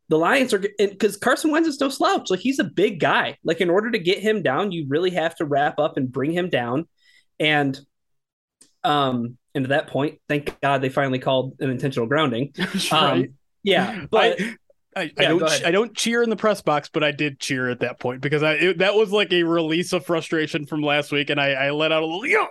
The 0.09 0.17
Lions 0.17 0.53
are 0.53 0.63
because 0.77 1.17
Carson 1.17 1.51
Wentz 1.51 1.69
is 1.69 1.79
no 1.79 1.89
slouch. 1.89 2.29
Like 2.29 2.39
he's 2.39 2.59
a 2.59 2.63
big 2.63 2.99
guy. 2.99 3.37
Like 3.43 3.61
in 3.61 3.69
order 3.69 3.91
to 3.91 3.99
get 3.99 4.19
him 4.19 4.41
down, 4.41 4.71
you 4.71 4.85
really 4.87 5.11
have 5.11 5.35
to 5.35 5.45
wrap 5.45 5.79
up 5.79 5.97
and 5.97 6.11
bring 6.11 6.31
him 6.31 6.49
down. 6.49 6.87
And 7.39 7.79
um, 8.83 9.37
and 9.53 9.65
to 9.65 9.69
that 9.69 9.87
point, 9.87 10.19
thank 10.27 10.59
God 10.61 10.81
they 10.81 10.89
finally 10.89 11.19
called 11.19 11.55
an 11.59 11.69
intentional 11.69 12.07
grounding. 12.07 12.53
Um, 12.91 13.19
Right. 13.19 13.31
yeah, 13.63 14.05
but 14.09 14.39
I, 14.41 14.55
I, 14.95 15.11
I 15.17 15.23
don't. 15.25 15.65
I 15.65 15.71
don't 15.71 15.95
cheer 15.95 16.23
in 16.23 16.29
the 16.29 16.35
press 16.35 16.61
box, 16.61 16.89
but 16.91 17.03
I 17.03 17.11
did 17.11 17.39
cheer 17.39 17.69
at 17.69 17.81
that 17.81 17.99
point 17.99 18.21
because 18.21 18.41
I 18.41 18.53
it, 18.53 18.77
that 18.79 18.95
was 18.95 19.11
like 19.11 19.31
a 19.31 19.43
release 19.43 19.93
of 19.93 20.05
frustration 20.05 20.65
from 20.65 20.81
last 20.81 21.11
week, 21.11 21.29
and 21.29 21.39
I, 21.39 21.51
I 21.51 21.71
let 21.71 21.91
out 21.91 22.01
a 22.01 22.05
little. 22.05 22.25
Yeah! 22.25 22.47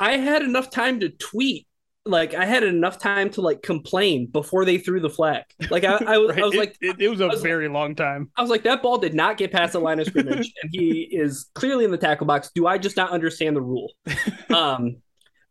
I 0.00 0.16
had 0.16 0.42
enough 0.42 0.70
time 0.70 1.00
to 1.00 1.08
tweet. 1.10 1.66
Like 2.04 2.32
I 2.34 2.46
had 2.46 2.62
enough 2.62 2.98
time 2.98 3.28
to 3.30 3.42
like 3.42 3.60
complain 3.60 4.26
before 4.26 4.64
they 4.64 4.78
threw 4.78 4.98
the 4.98 5.10
flag. 5.10 5.42
Like 5.70 5.84
I, 5.84 5.96
I 6.06 6.16
was, 6.18 6.30
Right? 6.36 6.42
I 6.42 6.46
was 6.46 6.54
It- 6.54 6.58
like, 6.58 6.76
it, 6.80 6.96
it 7.00 7.08
was 7.08 7.20
a 7.20 7.28
was- 7.28 7.42
very 7.42 7.68
long 7.68 7.94
time. 7.94 8.30
I 8.36 8.40
was 8.40 8.50
like, 8.50 8.62
that 8.62 8.82
ball 8.82 8.96
did 8.98 9.12
not 9.14 9.36
get 9.36 9.52
past 9.52 9.74
the 9.74 9.78
line 9.80 10.00
of 10.00 10.06
scrimmage, 10.06 10.50
and 10.62 10.70
he 10.72 11.02
is 11.02 11.50
clearly 11.54 11.84
in 11.84 11.90
the 11.90 11.98
tackle 11.98 12.26
box. 12.26 12.50
Do 12.54 12.66
I 12.66 12.78
just 12.78 12.96
not 12.96 13.10
understand 13.10 13.56
the 13.56 13.60
rule? 13.60 13.92
um, 14.48 14.96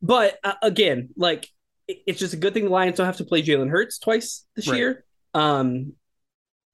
but 0.02 0.40
uh, 0.44 0.54
again, 0.64 1.10
like 1.16 1.48
it- 1.88 2.00
it's 2.08 2.20
just 2.20 2.34
a 2.34 2.38
good 2.38 2.54
thing 2.56 2.64
the 2.66 2.72
Lions 2.72 2.98
don't 2.98 3.06
have 3.06 3.18
to 3.18 3.26
play 3.26 3.44
Jalen 3.44 3.70
Hurts 3.70 4.00
twice 4.00 4.46
this 4.56 4.68
Right. 4.68 4.78
year. 4.78 5.06
Um, 5.36 5.94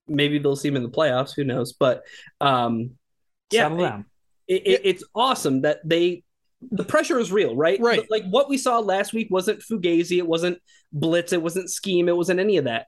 maybe 0.08 0.40
they'll 0.40 0.56
see 0.56 0.70
him 0.70 0.78
in 0.78 0.84
the 0.84 0.90
playoffs. 0.90 1.36
Who 1.36 1.44
knows? 1.44 1.74
But 1.74 2.04
um, 2.40 2.92
yeah, 3.52 3.70
it- 3.74 4.06
it, 4.48 4.68
it, 4.68 4.82
it's 4.86 5.04
awesome 5.14 5.62
that 5.62 5.80
they 5.84 6.24
the 6.72 6.84
pressure 6.84 7.20
is 7.20 7.32
real, 7.32 7.56
right? 7.56 7.80
Right. 7.80 8.06
Like 8.10 8.26
what 8.30 8.50
we 8.50 8.58
saw 8.58 8.80
last 8.80 9.14
week 9.14 9.28
wasn't 9.30 9.60
fugazi, 9.60 10.18
it 10.18 10.28
wasn't 10.28 10.60
blitz, 10.92 11.34
it 11.34 11.42
wasn't 11.42 11.70
scheme, 11.70 12.10
it 12.10 12.18
wasn't 12.18 12.40
any 12.40 12.58
of 12.58 12.66
that. 12.66 12.88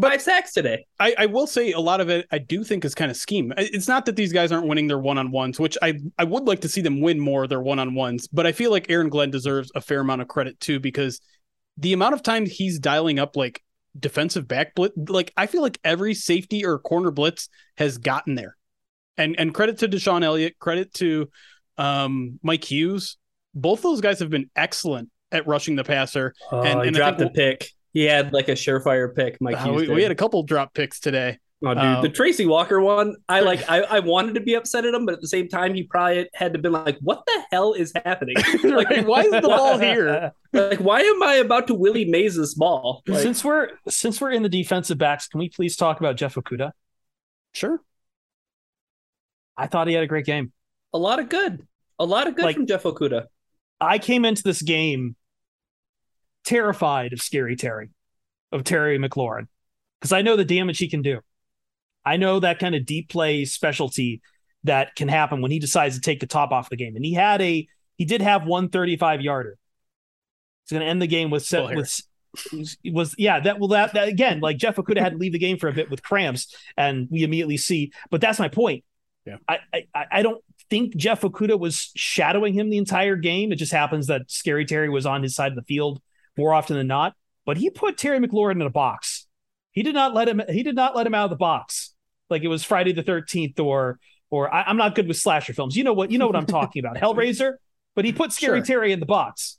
Five 0.00 0.22
sacks 0.22 0.52
today. 0.52 0.86
I, 1.00 1.14
I 1.18 1.26
will 1.26 1.48
say 1.48 1.72
a 1.72 1.80
lot 1.80 2.00
of 2.00 2.08
it 2.08 2.26
I 2.30 2.38
do 2.38 2.62
think 2.62 2.84
is 2.84 2.94
kind 2.94 3.10
of 3.10 3.16
scheme. 3.16 3.52
It's 3.56 3.88
not 3.88 4.06
that 4.06 4.14
these 4.14 4.32
guys 4.32 4.52
aren't 4.52 4.68
winning 4.68 4.86
their 4.86 5.00
one 5.00 5.18
on 5.18 5.32
ones, 5.32 5.58
which 5.58 5.76
I, 5.82 5.98
I 6.16 6.22
would 6.22 6.46
like 6.46 6.60
to 6.60 6.68
see 6.68 6.80
them 6.80 7.00
win 7.00 7.18
more 7.18 7.42
of 7.42 7.48
their 7.48 7.60
one 7.60 7.80
on 7.80 7.94
ones, 7.94 8.28
but 8.28 8.46
I 8.46 8.52
feel 8.52 8.70
like 8.70 8.88
Aaron 8.88 9.08
Glenn 9.08 9.32
deserves 9.32 9.72
a 9.74 9.80
fair 9.80 10.00
amount 10.00 10.22
of 10.22 10.28
credit 10.28 10.60
too 10.60 10.78
because 10.78 11.20
the 11.76 11.92
amount 11.92 12.14
of 12.14 12.22
time 12.22 12.46
he's 12.46 12.78
dialing 12.78 13.18
up 13.18 13.34
like 13.34 13.64
defensive 13.98 14.46
back 14.46 14.76
blitz, 14.76 14.94
like 15.08 15.32
I 15.36 15.46
feel 15.46 15.62
like 15.62 15.80
every 15.82 16.14
safety 16.14 16.64
or 16.64 16.78
corner 16.78 17.10
blitz 17.10 17.48
has 17.76 17.98
gotten 17.98 18.36
there. 18.36 18.56
And 19.16 19.38
and 19.38 19.52
credit 19.52 19.78
to 19.78 19.88
DeShon 19.88 20.22
Elliott, 20.22 20.58
credit 20.58 20.94
to 20.94 21.28
um, 21.80 22.38
Mike 22.42 22.64
Hughes. 22.70 23.16
Both 23.54 23.82
those 23.82 24.00
guys 24.00 24.20
have 24.20 24.30
been 24.30 24.50
excellent 24.54 25.10
at 25.32 25.46
rushing 25.46 25.76
the 25.76 25.84
passer. 25.84 26.34
Oh, 26.52 26.60
And- 26.62 26.82
he 26.82 26.88
and 26.88 26.96
I 26.96 26.98
dropped 26.98 27.18
think 27.18 27.30
a 27.32 27.34
pick. 27.34 27.68
He 27.92 28.04
had 28.04 28.32
like 28.32 28.48
a 28.48 28.52
surefire 28.52 29.12
pick. 29.14 29.36
Mike 29.40 29.56
Uh, 29.56 29.64
Hughes 29.64 29.88
we, 29.88 29.94
we 29.96 30.02
had 30.02 30.12
a 30.12 30.14
couple 30.16 30.40
drop 30.44 30.74
picks 30.74 31.00
today. 31.00 31.38
oh, 31.64 31.74
dude, 31.74 31.82
um, 31.82 32.02
the 32.02 32.08
Tracy 32.08 32.46
Walker 32.46 32.80
one. 32.80 33.16
I 33.28 33.40
like. 33.50 33.68
I, 33.68 33.80
I 33.80 33.98
wanted 33.98 34.34
to 34.36 34.40
be 34.40 34.54
upset 34.54 34.84
at 34.84 34.94
him, 34.94 35.04
but 35.06 35.14
at 35.14 35.20
the 35.20 35.26
same 35.26 35.48
time, 35.48 35.74
he 35.74 35.82
probably 35.82 36.28
had 36.34 36.52
to 36.52 36.60
been 36.60 36.70
like, 36.72 36.96
"What 37.00 37.24
the 37.26 37.42
hell 37.50 37.72
is 37.72 37.92
happening? 38.04 38.36
Right? 38.62 39.04
Why 39.04 39.22
is 39.22 39.32
the 39.32 39.40
ball 39.44 39.76
here? 39.78 40.32
like, 40.52 40.78
why 40.78 41.00
am 41.00 41.22
I 41.24 41.34
about 41.34 41.66
to 41.66 41.74
Willie 41.74 42.04
Mays 42.04 42.36
this 42.36 42.54
ball?" 42.54 43.02
Like, 43.08 43.22
since 43.22 43.42
we're 43.44 43.70
since 43.88 44.20
we're 44.20 44.30
in 44.30 44.44
the 44.44 44.48
defensive 44.48 44.96
backs, 44.98 45.26
can 45.26 45.40
we 45.40 45.48
please 45.48 45.74
talk 45.76 45.98
about 45.98 46.14
Jeff 46.16 46.36
Okudah? 46.36 46.70
Sure. 47.52 47.80
I 49.56 49.66
thought 49.66 49.88
he 49.88 49.94
had 49.94 50.04
a 50.04 50.06
great 50.06 50.26
game. 50.26 50.52
a 50.94 50.98
lot 50.98 51.18
of 51.18 51.28
good, 51.28 51.66
a 52.00 52.04
lot 52.04 52.26
of 52.26 52.34
good 52.34 52.46
Like- 52.46 52.56
from 52.56 52.66
Jeff 52.66 52.82
Okudah. 52.82 53.26
I 53.80 53.98
came 53.98 54.24
into 54.24 54.42
this 54.42 54.60
game 54.60 55.16
terrified 56.44 57.12
of 57.12 57.22
Scary 57.22 57.56
Terry, 57.56 57.90
of 58.52 58.64
Terry 58.64 58.98
McLaurin, 58.98 59.46
because 60.00 60.12
I 60.12 60.22
know 60.22 60.36
the 60.36 60.44
damage 60.44 60.78
he 60.78 60.88
can 60.88 61.02
do. 61.02 61.20
I 62.04 62.16
know 62.16 62.40
that 62.40 62.58
kind 62.58 62.74
of 62.74 62.84
deep 62.84 63.08
play 63.08 63.44
specialty 63.44 64.20
that 64.64 64.94
can 64.96 65.08
happen 65.08 65.40
when 65.40 65.50
he 65.50 65.58
decides 65.58 65.94
to 65.94 66.00
take 66.00 66.20
the 66.20 66.26
top 66.26 66.50
off 66.50 66.68
the 66.68 66.76
game. 66.76 66.96
And 66.96 67.04
he 67.04 67.14
had 67.14 67.40
a 67.40 67.66
he 67.96 68.04
did 68.04 68.22
have 68.22 68.46
one 68.46 68.68
35 68.68 69.20
yarder. 69.20 69.56
He's 70.64 70.72
going 70.76 70.84
to 70.84 70.90
end 70.90 71.00
the 71.00 71.06
game 71.06 71.30
with 71.30 71.42
Will 71.52 71.68
set 71.68 71.76
with 71.76 72.00
was 72.84 73.16
yeah 73.18 73.40
that 73.40 73.58
well 73.58 73.68
that, 73.68 73.92
that 73.94 74.06
again 74.06 74.38
like 74.38 74.56
Jeff 74.56 74.76
Okudah 74.76 75.00
had 75.00 75.12
to 75.12 75.18
leave 75.18 75.32
the 75.32 75.38
game 75.38 75.58
for 75.58 75.68
a 75.68 75.72
bit 75.72 75.90
with 75.90 76.00
cramps 76.00 76.54
and 76.76 77.08
we 77.10 77.24
immediately 77.24 77.56
see 77.56 77.92
but 78.10 78.20
that's 78.20 78.38
my 78.38 78.48
point. 78.48 78.84
Yeah. 79.26 79.36
I 79.48 79.58
I, 79.94 80.06
I 80.12 80.22
don't 80.22 80.42
think 80.70 80.96
Jeff 80.96 81.20
Okudah 81.22 81.58
was 81.58 81.90
shadowing 81.96 82.54
him 82.54 82.70
the 82.70 82.78
entire 82.78 83.16
game. 83.16 83.52
It 83.52 83.56
just 83.56 83.72
happens 83.72 84.06
that 84.06 84.30
Scary 84.30 84.64
Terry 84.64 84.88
was 84.88 85.04
on 85.04 85.22
his 85.22 85.34
side 85.34 85.52
of 85.52 85.56
the 85.56 85.62
field 85.62 86.00
more 86.38 86.54
often 86.54 86.76
than 86.76 86.86
not. 86.86 87.14
But 87.44 87.56
he 87.56 87.68
put 87.70 87.98
Terry 87.98 88.18
McLaurin 88.18 88.52
in 88.52 88.62
a 88.62 88.70
box. 88.70 89.26
He 89.72 89.82
did 89.82 89.94
not 89.94 90.14
let 90.14 90.28
him. 90.28 90.40
He 90.48 90.62
did 90.62 90.74
not 90.76 90.94
let 90.96 91.06
him 91.06 91.14
out 91.14 91.24
of 91.24 91.30
the 91.30 91.36
box 91.36 91.94
like 92.28 92.42
it 92.42 92.48
was 92.48 92.62
Friday 92.64 92.92
the 92.92 93.02
Thirteenth 93.02 93.58
or 93.58 93.98
or 94.30 94.52
I, 94.52 94.62
I'm 94.62 94.76
not 94.76 94.94
good 94.94 95.08
with 95.08 95.16
slasher 95.16 95.52
films. 95.52 95.76
You 95.76 95.84
know 95.84 95.92
what? 95.92 96.10
You 96.10 96.18
know 96.18 96.26
what 96.26 96.36
I'm 96.36 96.46
talking 96.46 96.84
about. 96.84 96.96
Hellraiser. 97.02 97.54
But 97.96 98.04
he 98.04 98.12
put 98.12 98.32
Scary 98.32 98.58
Sure. 98.60 98.64
Terry 98.66 98.92
in 98.92 99.00
the 99.00 99.06
box, 99.06 99.58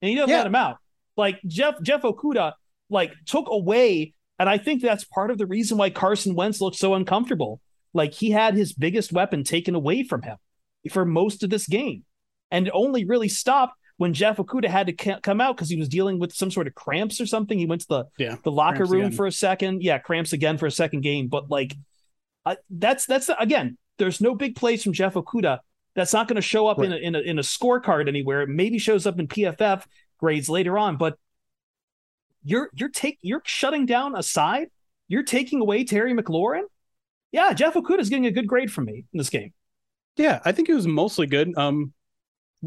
and 0.00 0.08
he 0.08 0.14
didn't 0.14 0.28
Yeah. 0.30 0.38
let 0.38 0.46
him 0.46 0.54
out. 0.54 0.76
Like 1.16 1.40
Jeff 1.46 1.80
Jeff 1.82 2.02
Okudah 2.02 2.52
like 2.90 3.12
took 3.26 3.46
away, 3.50 4.14
and 4.38 4.48
I 4.48 4.58
think 4.58 4.80
that's 4.82 5.04
part 5.04 5.30
of 5.30 5.38
the 5.38 5.46
reason 5.46 5.76
why 5.78 5.90
Carson 5.90 6.34
Wentz 6.34 6.60
looked 6.60 6.76
so 6.76 6.94
uncomfortable. 6.94 7.60
Like 7.94 8.12
he 8.12 8.30
had 8.30 8.54
his 8.54 8.72
biggest 8.72 9.12
weapon 9.12 9.44
taken 9.44 9.74
away 9.74 10.02
from 10.02 10.22
him 10.22 10.36
for 10.90 11.04
most 11.04 11.42
of 11.42 11.50
this 11.50 11.66
game, 11.66 12.04
and 12.50 12.66
it 12.66 12.72
only 12.74 13.04
really 13.04 13.28
stopped 13.28 13.74
when 13.98 14.14
Jeff 14.14 14.36
Okudah 14.36 14.68
had 14.68 14.86
to 14.86 15.20
come 15.20 15.40
out 15.40 15.56
because 15.56 15.68
he 15.68 15.76
was 15.76 15.88
dealing 15.88 16.18
with 16.18 16.32
some 16.32 16.50
sort 16.50 16.66
of 16.66 16.74
cramps 16.74 17.20
or 17.20 17.26
something. 17.26 17.58
He 17.58 17.66
went 17.66 17.82
to 17.82 17.88
the 17.88 18.04
yeah, 18.18 18.36
the 18.44 18.52
locker 18.52 18.84
room 18.84 19.06
again. 19.06 19.12
for 19.12 19.26
a 19.26 19.32
second. 19.32 19.82
Yeah, 19.82 19.98
cramps 19.98 20.32
again 20.32 20.56
for 20.56 20.66
a 20.66 20.70
second 20.70 21.00
game. 21.00 21.26
But 21.26 21.50
like, 21.50 21.74
that's 22.70 23.06
that's 23.06 23.28
again, 23.38 23.76
there's 23.98 24.20
no 24.20 24.34
big 24.34 24.56
plays 24.56 24.82
from 24.82 24.92
Jeff 24.92 25.14
Okudah. 25.14 25.58
That's 25.94 26.12
not 26.12 26.28
going 26.28 26.36
to 26.36 26.42
show 26.42 26.68
up 26.68 26.78
right. 26.78 26.86
in, 26.86 26.92
a, 26.92 26.96
in 26.96 27.14
a 27.16 27.18
in 27.18 27.38
a 27.38 27.42
scorecard 27.42 28.08
anywhere. 28.08 28.42
It 28.42 28.48
maybe 28.48 28.78
shows 28.78 29.06
up 29.06 29.18
in 29.18 29.26
PFF 29.26 29.84
grades 30.18 30.48
later 30.48 30.78
on, 30.78 30.96
but 30.96 31.18
you're 32.44 32.70
you're 32.74 32.88
take 32.88 33.18
you're 33.20 33.42
shutting 33.44 33.84
down 33.84 34.16
a 34.16 34.22
side. 34.22 34.68
You're 35.08 35.24
taking 35.24 35.60
away 35.60 35.84
Terry 35.84 36.14
McLaurin. 36.14 36.62
Yeah, 37.32 37.52
Jeff 37.52 37.74
Okudah 37.74 38.00
is 38.00 38.08
getting 38.08 38.26
a 38.26 38.30
good 38.30 38.46
grade 38.46 38.72
from 38.72 38.86
me 38.86 39.04
in 39.12 39.18
this 39.18 39.30
game. 39.30 39.52
Yeah, 40.16 40.40
I 40.44 40.52
think 40.52 40.68
it 40.68 40.74
was 40.74 40.86
mostly 40.86 41.26
good. 41.26 41.56
Um, 41.56 41.92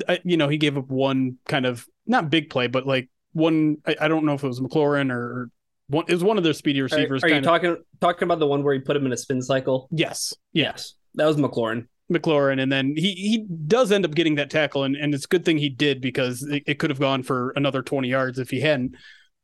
I, 0.07 0.20
you 0.24 0.38
know, 0.38 0.47
he 0.47 0.57
gave 0.57 0.78
up 0.78 0.88
one 0.88 1.38
kind 1.47 1.66
of 1.66 1.86
not 2.05 2.30
big 2.30 2.49
play, 2.49 2.68
but 2.68 2.86
like 2.86 3.09
one. 3.34 3.78
I, 3.86 3.95
I 4.01 4.07
don't 4.07 4.26
know 4.26 4.34
if 4.34 4.43
it 4.43 4.47
was 4.47 4.59
McLaurin 4.59 5.12
or 5.12 5.49
one. 5.88 6.05
It 6.07 6.14
was 6.14 6.24
one 6.24 6.38
of 6.38 6.43
their 6.43 6.53
speedy 6.53 6.82
receivers. 6.82 7.24
Are, 7.24 7.28
are 7.28 7.30
you 7.30 7.41
talking 7.41 7.76
talking 7.99 8.26
about 8.26 8.39
the 8.39 8.47
one 8.47 8.64
where 8.64 8.74
he 8.74 8.80
put 8.80 8.95
him 8.95 9.05
in 9.05 9.12
a 9.12 9.18
spin 9.18 9.41
cycle? 9.41 9.89
Yes. 9.91 10.34
Yes, 10.53 10.93
that 11.16 11.26
was 11.26 11.38
McLaurin. 11.38 11.88
McLaurin, 12.12 12.62
and 12.62 12.72
then 12.72 12.93
he 12.95 13.14
he 13.14 13.47
does 13.68 13.91
end 13.91 14.05
up 14.05 14.14
getting 14.14 14.36
that 14.36 14.49
tackle, 14.49 14.84
and, 14.84 14.95
and 14.95 15.14
it's 15.14 15.26
a 15.26 15.28
good 15.28 15.45
thing 15.45 15.57
he 15.57 15.70
did 15.70 16.01
because 16.01 16.43
it, 16.43 16.64
it 16.68 16.80
could 16.80 16.89
have 16.89 16.99
gone 16.99 17.24
for 17.24 17.51
another 17.51 17.82
twenty 17.82 18.09
yards 18.09 18.38
if 18.38 18.49
he 18.49 18.59
hadn't. 18.59 18.95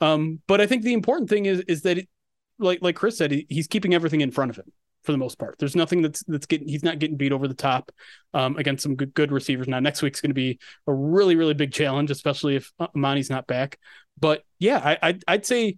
Um, 0.02 0.42
but 0.48 0.62
I 0.62 0.68
think 0.68 0.84
the 0.84 0.94
important 0.94 1.30
thing 1.30 1.46
is 1.46 1.62
is 1.62 1.82
that, 1.84 1.98
it, 1.98 2.10
like 2.60 2.80
like 2.82 2.96
Chris 2.96 3.18
said, 3.18 3.32
he, 3.32 3.48
he's 3.50 3.68
keeping 3.68 3.94
everything 3.94 4.22
in 4.22 4.32
front 4.32 4.52
of 4.52 4.58
him 4.58 4.72
for 5.08 5.14
the 5.14 5.18
most 5.18 5.40
part. 5.40 5.56
There's 5.58 5.76
nothing 5.76 6.02
that's 6.02 6.22
that's 6.26 6.46
getting 6.46 6.68
he's 6.68 6.84
not 6.84 7.00
getting 7.00 7.16
beat 7.16 7.32
over 7.32 7.48
the 7.48 7.54
top 7.54 7.92
um, 8.34 8.58
against 8.58 8.84
some 8.84 8.96
good 8.96 9.14
good 9.14 9.32
receivers. 9.32 9.68
Now 9.68 9.80
next 9.80 10.02
week's 10.02 10.20
going 10.22 10.32
to 10.32 10.36
be 10.36 10.60
a 10.86 10.94
really 10.94 11.36
really 11.36 11.54
big 11.54 11.72
challenge, 11.72 12.12
especially 12.12 12.58
if 12.58 12.72
Amani's 12.94 13.30
not 13.30 13.48
back. 13.48 13.80
But 14.20 14.44
yeah, 14.60 14.80
I 14.84 14.98
I'd, 15.02 15.24
I'd 15.28 15.46
say, 15.46 15.78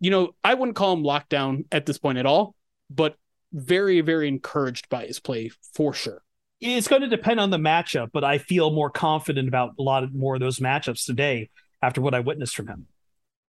you 0.00 0.10
know, 0.10 0.34
I 0.42 0.54
wouldn't 0.54 0.76
call 0.76 0.92
him 0.92 1.04
lockdown 1.04 1.64
at 1.70 1.86
this 1.86 1.96
point 1.96 2.18
at 2.18 2.26
all, 2.26 2.56
but 2.90 3.14
very 3.52 4.00
very 4.00 4.26
encouraged 4.26 4.88
by 4.88 5.06
his 5.06 5.20
play 5.20 5.52
for 5.74 5.94
sure. 5.94 6.22
It's 6.60 6.88
going 6.88 7.02
to 7.02 7.08
depend 7.08 7.38
on 7.38 7.50
the 7.50 7.58
matchup, 7.58 8.08
but 8.12 8.24
I 8.24 8.38
feel 8.38 8.72
more 8.72 8.90
confident 8.90 9.46
about 9.46 9.74
a 9.78 9.82
lot 9.82 10.02
of 10.02 10.12
more 10.12 10.34
of 10.34 10.40
those 10.40 10.58
matchups 10.58 11.06
today 11.06 11.50
after 11.82 12.00
what 12.00 12.14
I 12.14 12.20
witnessed 12.20 12.56
from 12.56 12.66
him. 12.66 12.86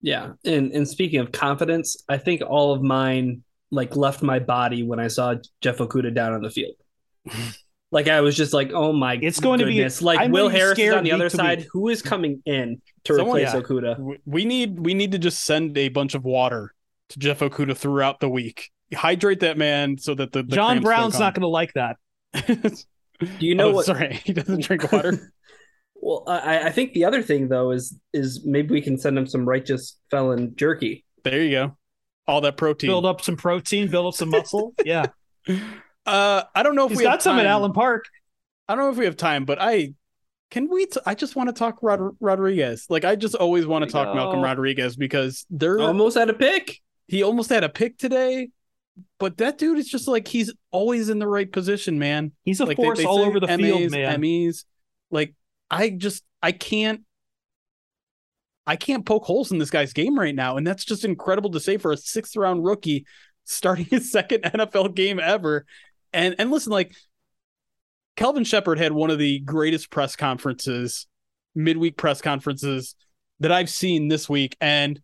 Yeah, 0.03 0.33
and 0.45 0.73
and 0.73 0.89
speaking 0.89 1.21
of 1.21 1.31
confidence, 1.31 2.03
I 2.09 2.19
think 2.19 2.43
all 2.43 2.73
of 2.73 2.83
mine 2.83 3.45
like 3.71 3.97
left 3.97 4.23
my 4.23 4.39
body 4.39 4.83
when 4.83 5.01
I 5.01 5.09
saw 5.09 5.35
Jeff 5.61 5.79
Okudah 5.79 6.15
down 6.15 6.33
on 6.33 6.43
the 6.43 6.51
field. 6.51 6.75
like 7.91 8.09
I 8.09 8.21
was 8.21 8.37
just 8.37 8.53
like, 8.53 8.73
oh 8.73 8.93
my, 8.93 9.19
it's 9.21 9.41
going 9.41 9.59
goodness. 9.59 9.99
to 9.99 10.03
be 10.03 10.07
like 10.07 10.21
I'm 10.21 10.31
Will 10.31 10.49
Harris 10.49 10.79
is 10.79 10.93
on 10.93 11.05
the 11.05 11.13
other 11.13 11.31
side. 11.31 11.67
Who 11.73 11.89
is 11.89 12.03
coming 12.03 12.43
in 12.45 12.81
to 13.05 13.15
Someone, 13.15 13.41
replace 13.41 13.55
yeah. 13.55 13.61
Okudah? 13.61 14.19
We 14.25 14.45
need 14.45 14.79
we 14.81 14.95
need 14.95 15.13
to 15.13 15.19
just 15.19 15.45
send 15.45 15.77
a 15.79 15.89
bunch 15.89 16.15
of 16.15 16.25
water 16.25 16.75
to 17.11 17.19
Jeff 17.19 17.41
Okudah 17.41 17.77
throughout 17.77 18.21
the 18.21 18.29
week. 18.29 18.71
Hydrate 18.95 19.41
that 19.41 19.59
man 19.59 19.99
so 19.99 20.15
that 20.15 20.33
the, 20.33 20.43
the 20.43 20.55
John 20.55 20.81
Brown's 20.81 21.19
not 21.19 21.35
going 21.35 21.43
to 21.43 21.49
like 21.49 21.73
that. 21.75 21.97
Do 23.39 23.47
you 23.47 23.55
oh, 23.55 23.57
know 23.57 23.69
oh, 23.71 23.75
what? 23.75 23.87
Sorry, 23.87 24.15
he 24.25 24.33
doesn't 24.33 24.63
drink 24.63 24.91
water. 24.93 25.33
well, 25.95 26.25
I, 26.27 26.67
I 26.67 26.71
think 26.71 26.93
the 26.93 27.05
other 27.05 27.23
thing 27.23 27.49
though 27.49 27.71
is 27.71 27.99
is 28.13 28.45
maybe 28.45 28.73
we 28.73 28.83
can 28.83 28.99
send 28.99 29.17
him 29.17 29.27
some 29.27 29.49
righteous 29.49 29.99
felon 30.11 30.55
jerky. 30.57 31.05
There 31.23 31.43
you 31.43 31.51
go 31.51 31.77
all 32.27 32.41
that 32.43 32.57
protein. 32.57 32.89
Build 32.89 33.07
up 33.07 33.21
some 33.21 33.37
protein, 33.37 33.91
build 33.91 34.07
up 34.07 34.15
some 34.15 34.31
muscle. 34.31 34.75
yeah. 34.85 35.07
Uh, 36.07 36.43
I 36.55 36.63
don't 36.63 36.75
know 36.75 36.85
if 36.85 36.91
He's 36.91 36.99
we 36.99 37.05
got 37.05 37.23
some 37.23 37.39
at 37.39 37.47
Allen 37.47 37.73
Park. 37.73 38.07
I 38.69 38.75
don't 38.75 38.85
know 38.85 38.91
if 38.91 38.97
we 38.97 39.05
have 39.05 39.17
time, 39.17 39.45
but 39.45 39.59
I 39.61 39.95
can 40.51 40.69
we. 40.71 40.87
T- 40.87 41.01
I 41.05 41.15
just 41.15 41.37
want 41.37 41.49
to 41.49 41.53
talk 41.53 41.79
Rod- 41.83 42.17
Rodriguez. 42.21 42.87
Like 42.89 43.05
I 43.05 43.17
just 43.17 43.35
always 43.35 43.67
want 43.67 43.85
to 43.85 43.91
talk 43.91 44.09
go. 44.09 44.15
Malcolm 44.15 44.41
Rodriguez 44.43 44.97
because 44.97 45.47
they're 45.51 45.81
almost 45.81 46.17
had 46.17 46.31
a 46.31 46.35
pick. 46.35 46.81
He 47.09 47.23
almost 47.23 47.51
had 47.51 47.65
a 47.65 47.69
pick 47.69 47.99
today, 47.99 48.49
but 49.19 49.37
that 49.39 49.59
dude 49.59 49.79
is 49.79 49.89
just 49.89 50.09
like 50.09 50.27
he's 50.27 50.53
always 50.71 51.11
in 51.11 51.19
the 51.19 51.27
right 51.27 51.51
position, 51.51 51.99
man. 51.99 52.33
He's 52.45 52.61
a 52.61 52.65
like 52.65 52.77
force 52.77 52.99
they, 52.99 53.05
they 53.05 53.09
all 53.09 53.21
over 53.21 53.41
the 53.41 53.47
MAs, 53.47 53.59
field, 53.59 53.91
man. 53.91 54.21
MEs. 54.21 54.65
Like 55.11 55.35
I 55.71 55.91
just 55.91 56.25
I 56.43 56.53
can't 56.53 57.03
I 58.67 58.77
can't 58.77 59.05
poke 59.05 59.25
holes 59.25 59.53
in 59.53 59.59
this 59.59 59.71
guy's 59.71 59.93
game 59.93 60.19
right 60.19 60.35
now. 60.35 60.57
And 60.57 60.67
that's 60.67 60.85
just 60.85 61.05
incredible 61.05 61.51
to 61.51 61.61
say 61.61 61.77
for 61.77 61.93
a 61.93 61.97
sixth 61.97 62.37
round 62.37 62.65
rookie 62.65 63.07
starting 63.45 63.85
his 63.91 64.11
second 64.11 64.43
NFL 64.43 64.95
game 64.95 65.21
ever. 65.21 65.67
And 66.13 66.35
and 66.39 66.51
listen, 66.51 66.73
like 66.73 66.95
Kelvin 68.17 68.45
Sheppard 68.45 68.79
had 68.79 68.93
one 68.93 69.11
of 69.11 69.19
the 69.19 69.41
greatest 69.41 69.91
press 69.91 70.17
conferences, 70.17 71.07
midweek 71.55 71.97
press 71.97 72.21
conferences 72.21 72.95
that 73.41 73.53
I've 73.53 73.71
seen 73.71 74.09
this 74.09 74.29
week. 74.29 74.57
And, 74.61 75.01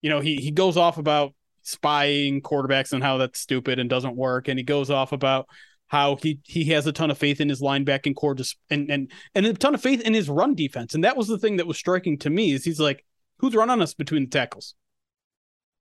you 0.00 0.10
know, 0.10 0.20
he 0.20 0.36
he 0.36 0.50
goes 0.50 0.76
off 0.76 0.98
about 0.98 1.34
spying 1.62 2.42
quarterbacks 2.42 2.92
and 2.92 3.02
how 3.02 3.18
that's 3.18 3.40
stupid 3.40 3.78
and 3.78 3.88
doesn't 3.88 4.16
work. 4.16 4.48
And 4.48 4.58
he 4.58 4.64
goes 4.64 4.90
off 4.90 5.12
about 5.12 5.48
how 5.88 6.16
he 6.16 6.40
he 6.44 6.64
has 6.66 6.86
a 6.86 6.92
ton 6.92 7.10
of 7.10 7.18
faith 7.18 7.40
in 7.40 7.48
his 7.48 7.60
linebacking 7.60 8.16
core 8.16 8.34
just 8.34 8.56
and 8.70 8.90
and 8.90 9.10
and 9.34 9.46
a 9.46 9.52
ton 9.52 9.74
of 9.74 9.82
faith 9.82 10.00
in 10.00 10.14
his 10.14 10.28
run 10.28 10.54
defense. 10.54 10.94
And 10.94 11.04
that 11.04 11.16
was 11.16 11.28
the 11.28 11.38
thing 11.38 11.56
that 11.58 11.66
was 11.66 11.76
striking 11.76 12.18
to 12.18 12.30
me 12.30 12.52
is 12.52 12.64
he's 12.64 12.80
like, 12.80 13.04
who's 13.38 13.54
run 13.54 13.70
on 13.70 13.82
us 13.82 13.94
between 13.94 14.24
the 14.24 14.30
tackles? 14.30 14.74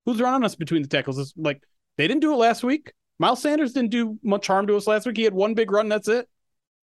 Who's 0.06 0.22
run 0.22 0.34
on 0.34 0.44
us 0.44 0.56
between 0.56 0.82
the 0.82 0.88
tackles? 0.88 1.18
It's 1.18 1.34
like 1.38 1.62
they 1.98 2.08
didn't 2.08 2.22
do 2.22 2.34
it 2.34 2.38
last 2.38 2.64
week. 2.64 2.94
Miles 3.20 3.42
Sanders 3.42 3.74
didn't 3.74 3.92
do 3.92 4.20
much 4.24 4.48
harm 4.48 4.68
to 4.68 4.76
us 4.76 4.88
last 4.88 5.06
week. 5.06 5.18
He 5.18 5.24
had 5.24 5.34
one 5.34 5.54
big 5.54 5.72
run, 5.72 5.88
that's 5.88 6.08
it. 6.08 6.28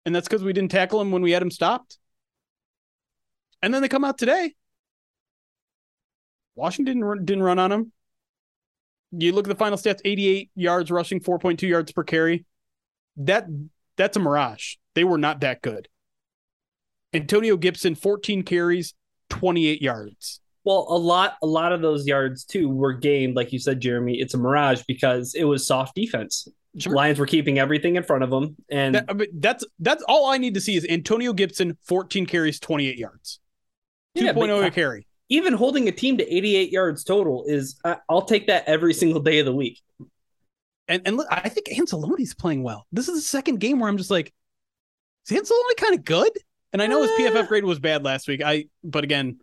And 0.06 0.16
that's 0.16 0.28
because 0.28 0.44
we 0.44 0.54
didn't 0.54 0.72
tackle 0.72 1.02
him 1.02 1.12
when 1.12 1.22
we 1.22 1.32
had 1.32 1.42
him 1.42 1.52
stopped. 1.52 1.98
And 3.62 3.74
then 3.74 3.82
they 3.82 3.90
come 3.90 4.06
out 4.06 4.18
today. 4.18 4.56
Washington 6.56 7.00
didn't 7.00 7.26
didn't 7.26 7.44
run 7.44 7.60
on 7.60 7.72
him. 7.72 7.92
You 9.12 9.34
look 9.34 9.48
at 9.48 9.50
the 9.50 9.56
final 9.56 9.78
stats 9.78 10.02
88 10.06 10.52
yards 10.56 10.92
rushing, 10.92 11.20
4.2 11.20 11.68
yards 11.68 11.92
per 11.92 12.04
carry 12.04 12.46
that 13.20 13.48
that's 13.98 14.18
a 14.18 14.20
mirage. 14.20 14.76
They 14.96 15.04
were 15.04 15.18
not 15.18 15.42
that 15.42 15.62
good. 15.62 15.88
Antonio 17.14 17.58
Gibson, 17.58 17.96
14 17.96 18.44
carries, 18.44 18.94
28 19.30 19.82
yards. 19.82 20.42
Well, 20.64 20.86
a 20.90 20.98
lot, 20.98 21.36
a 21.42 21.48
lot 21.48 21.72
of 21.72 21.82
those 21.82 22.08
yards 22.08 22.44
too 22.46 22.70
were 22.70 22.94
gained, 22.94 23.36
like 23.36 23.52
you 23.52 23.60
said, 23.60 23.80
Jeremy. 23.80 24.20
It's 24.20 24.34
a 24.34 24.38
mirage 24.38 24.84
because 24.88 25.34
it 25.34 25.44
was 25.44 25.66
soft 25.66 25.96
defense. 25.96 26.48
Sure. 26.78 26.94
Lions 26.94 27.18
were 27.18 27.26
keeping 27.26 27.58
everything 27.58 27.96
in 27.96 28.04
front 28.04 28.24
of 28.24 28.30
them, 28.30 28.56
and 28.70 28.94
that, 28.94 29.06
I 29.10 29.14
mean, 29.14 29.28
that's 29.34 29.66
that's 29.80 30.04
all 30.08 30.30
I 30.30 30.38
need 30.38 30.54
to 30.54 30.62
see 30.62 30.76
is 30.76 30.86
Antonio 30.88 31.34
Gibson, 31.34 31.76
14 31.86 32.28
carries, 32.28 32.60
28 32.60 32.96
yards, 32.96 33.40
yeah, 34.14 34.30
a 34.30 34.72
carry. 34.72 35.08
Even 35.30 35.54
holding 35.54 35.88
a 35.88 35.92
team 35.92 36.18
to 36.20 36.36
88 36.36 36.72
yards 36.72 37.04
total 37.04 37.44
is, 37.48 37.80
uh, 37.84 37.96
I'll 38.08 38.22
take 38.22 38.48
that 38.48 38.66
every 38.68 38.94
single 38.94 39.20
day 39.20 39.40
of 39.40 39.48
the 39.48 39.54
week 39.54 39.82
and 40.90 41.04
and 41.06 41.16
look, 41.16 41.28
I 41.30 41.48
think 41.48 41.68
Anzalone's 41.68 42.34
playing 42.34 42.64
well. 42.64 42.86
This 42.92 43.08
is 43.08 43.16
the 43.16 43.22
second 43.22 43.60
game 43.60 43.80
where 43.80 43.90
I'm 43.90 43.98
just 43.98 44.12
like, 44.12 44.34
is 45.30 45.38
Anzalone 45.38 45.78
kind 45.78 45.96
of 45.96 46.04
good? 46.04 46.32
And 46.74 46.82
I 46.82 46.88
know 46.88 47.02
his 47.02 47.12
PFF 47.12 47.44
uh. 47.44 47.48
grade 47.48 47.64
was 47.64 47.80
bad 47.80 48.04
last 48.04 48.28
week. 48.28 48.42
I 48.44 48.66
but 48.84 49.04
again, 49.04 49.40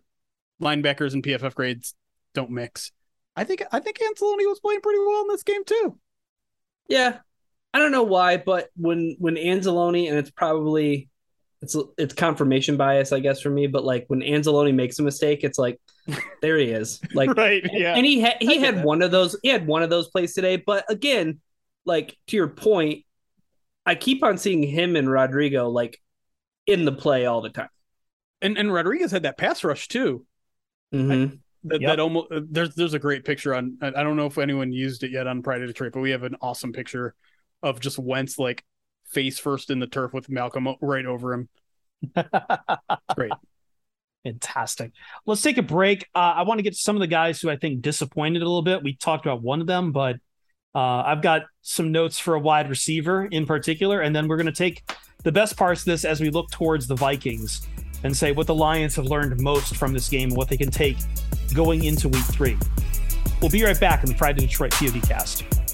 linebackers 0.61 1.13
and 1.13 1.23
PFF 1.23 1.55
grades 1.55 1.95
don't 2.33 2.51
mix. 2.51 2.91
I 3.35 3.43
think 3.43 3.63
I 3.71 3.79
think 3.79 3.97
Anzalone 3.97 4.47
was 4.47 4.59
playing 4.59 4.81
pretty 4.81 4.99
well 4.99 5.21
in 5.21 5.27
this 5.29 5.43
game 5.43 5.63
too. 5.65 5.97
Yeah, 6.89 7.19
I 7.73 7.79
don't 7.79 7.91
know 7.91 8.03
why, 8.03 8.37
but 8.37 8.69
when 8.75 9.15
when 9.19 9.35
Anzalone 9.35 10.09
and 10.09 10.17
it's 10.17 10.31
probably 10.31 11.09
it's 11.61 11.75
it's 11.97 12.13
confirmation 12.13 12.77
bias, 12.77 13.11
I 13.11 13.19
guess, 13.19 13.41
for 13.41 13.49
me. 13.49 13.67
But 13.67 13.83
like 13.83 14.05
when 14.07 14.21
Anzalone 14.21 14.75
makes 14.75 14.99
a 14.99 15.03
mistake, 15.03 15.43
it's 15.43 15.57
like 15.57 15.79
there 16.41 16.57
he 16.57 16.71
is. 16.71 16.99
Like 17.13 17.35
right, 17.35 17.63
yeah. 17.71 17.95
And 17.95 18.05
he 18.05 18.21
had 18.21 18.37
he 18.39 18.57
had 18.57 18.77
that. 18.77 18.85
one 18.85 19.01
of 19.01 19.11
those. 19.11 19.35
He 19.41 19.49
had 19.49 19.65
one 19.65 19.81
of 19.81 19.89
those 19.89 20.07
plays 20.09 20.33
today. 20.33 20.57
But 20.57 20.85
again, 20.89 21.39
like 21.85 22.15
to 22.27 22.35
your 22.35 22.47
point, 22.47 23.05
I 23.85 23.95
keep 23.95 24.23
on 24.23 24.37
seeing 24.37 24.61
him 24.61 24.95
and 24.95 25.09
Rodrigo 25.09 25.69
like 25.69 25.99
in 26.67 26.85
the 26.85 26.91
play 26.91 27.25
all 27.25 27.41
the 27.41 27.49
time. 27.49 27.69
And 28.41 28.57
and 28.57 28.71
Rodriguez 28.71 29.11
had 29.11 29.23
that 29.23 29.37
pass 29.37 29.63
rush 29.63 29.87
too. 29.87 30.25
Mm-hmm. 30.93 31.33
I, 31.33 31.37
that, 31.63 31.81
yep. 31.81 31.89
that 31.89 31.99
almost 31.99 32.27
there's 32.29 32.75
there's 32.75 32.93
a 32.93 32.99
great 32.99 33.25
picture 33.25 33.55
on. 33.55 33.77
I 33.81 34.03
don't 34.03 34.15
know 34.15 34.27
if 34.27 34.37
anyone 34.37 34.71
used 34.71 35.03
it 35.03 35.11
yet 35.11 35.25
on 35.25 35.41
Pride 35.41 35.61
of 35.61 35.67
Detroit, 35.67 35.93
but 35.93 36.01
we 36.01 36.11
have 36.11 36.23
an 36.23 36.35
awesome 36.39 36.71
picture 36.71 37.15
of 37.63 37.79
just 37.79 37.97
Wentz 37.97 38.37
like 38.37 38.63
face 39.07 39.39
first 39.39 39.69
in 39.69 39.79
the 39.79 39.87
turf 39.87 40.13
with 40.13 40.29
Malcolm 40.29 40.67
right 40.81 41.05
over 41.05 41.33
him. 41.33 41.49
Great. 43.15 43.31
Fantastic. 44.23 44.91
Let's 45.25 45.41
take 45.41 45.57
a 45.57 45.63
break. 45.63 46.05
Uh, 46.13 46.33
I 46.35 46.41
want 46.43 46.59
to 46.59 46.63
get 46.63 46.73
to 46.73 46.79
some 46.79 46.95
of 46.95 46.99
the 46.99 47.07
guys 47.07 47.39
who 47.39 47.49
I 47.49 47.55
think 47.55 47.81
disappointed 47.81 48.41
a 48.41 48.45
little 48.45 48.61
bit. 48.61 48.83
We 48.83 48.95
talked 48.95 49.25
about 49.25 49.41
one 49.41 49.61
of 49.61 49.67
them, 49.67 49.91
but 49.91 50.17
uh, 50.75 51.03
I've 51.05 51.21
got 51.21 51.43
some 51.61 51.91
notes 51.91 52.19
for 52.19 52.35
a 52.35 52.39
wide 52.39 52.69
receiver 52.69 53.25
in 53.25 53.45
particular. 53.45 54.01
And 54.01 54.15
then 54.15 54.27
we're 54.27 54.37
going 54.37 54.47
to 54.47 54.51
take 54.51 54.83
the 55.23 55.31
best 55.31 55.57
parts 55.57 55.81
of 55.81 55.85
this 55.85 56.05
as 56.05 56.19
we 56.19 56.29
look 56.29 56.51
towards 56.51 56.87
the 56.87 56.95
Vikings 56.95 57.67
and 58.03 58.15
say 58.15 58.31
what 58.31 58.47
the 58.47 58.55
Lions 58.55 58.95
have 58.95 59.05
learned 59.05 59.39
most 59.39 59.75
from 59.75 59.93
this 59.93 60.09
game 60.09 60.29
and 60.29 60.37
what 60.37 60.49
they 60.49 60.57
can 60.57 60.69
take 60.69 60.97
going 61.53 61.85
into 61.85 62.09
week 62.09 62.25
three. 62.25 62.57
We'll 63.41 63.51
be 63.51 63.63
right 63.63 63.79
back 63.79 64.03
in 64.03 64.09
the 64.09 64.15
Friday 64.15 64.41
Detroit 64.41 64.71
POD 64.71 65.01
cast. 65.03 65.66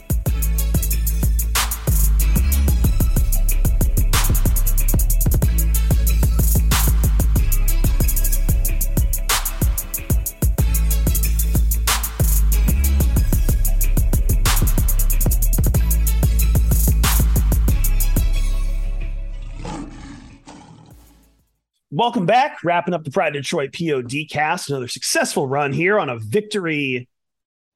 Welcome 21.96 22.26
back. 22.26 22.64
Wrapping 22.64 22.96
up 22.96 23.04
the 23.04 23.12
Pride 23.12 23.34
Detroit 23.34 23.72
POD 23.72 24.28
cast. 24.28 24.68
Another 24.68 24.88
successful 24.88 25.48
run 25.48 25.72
here 25.72 26.00
on 26.00 26.10
a 26.10 26.18
victory 26.18 27.08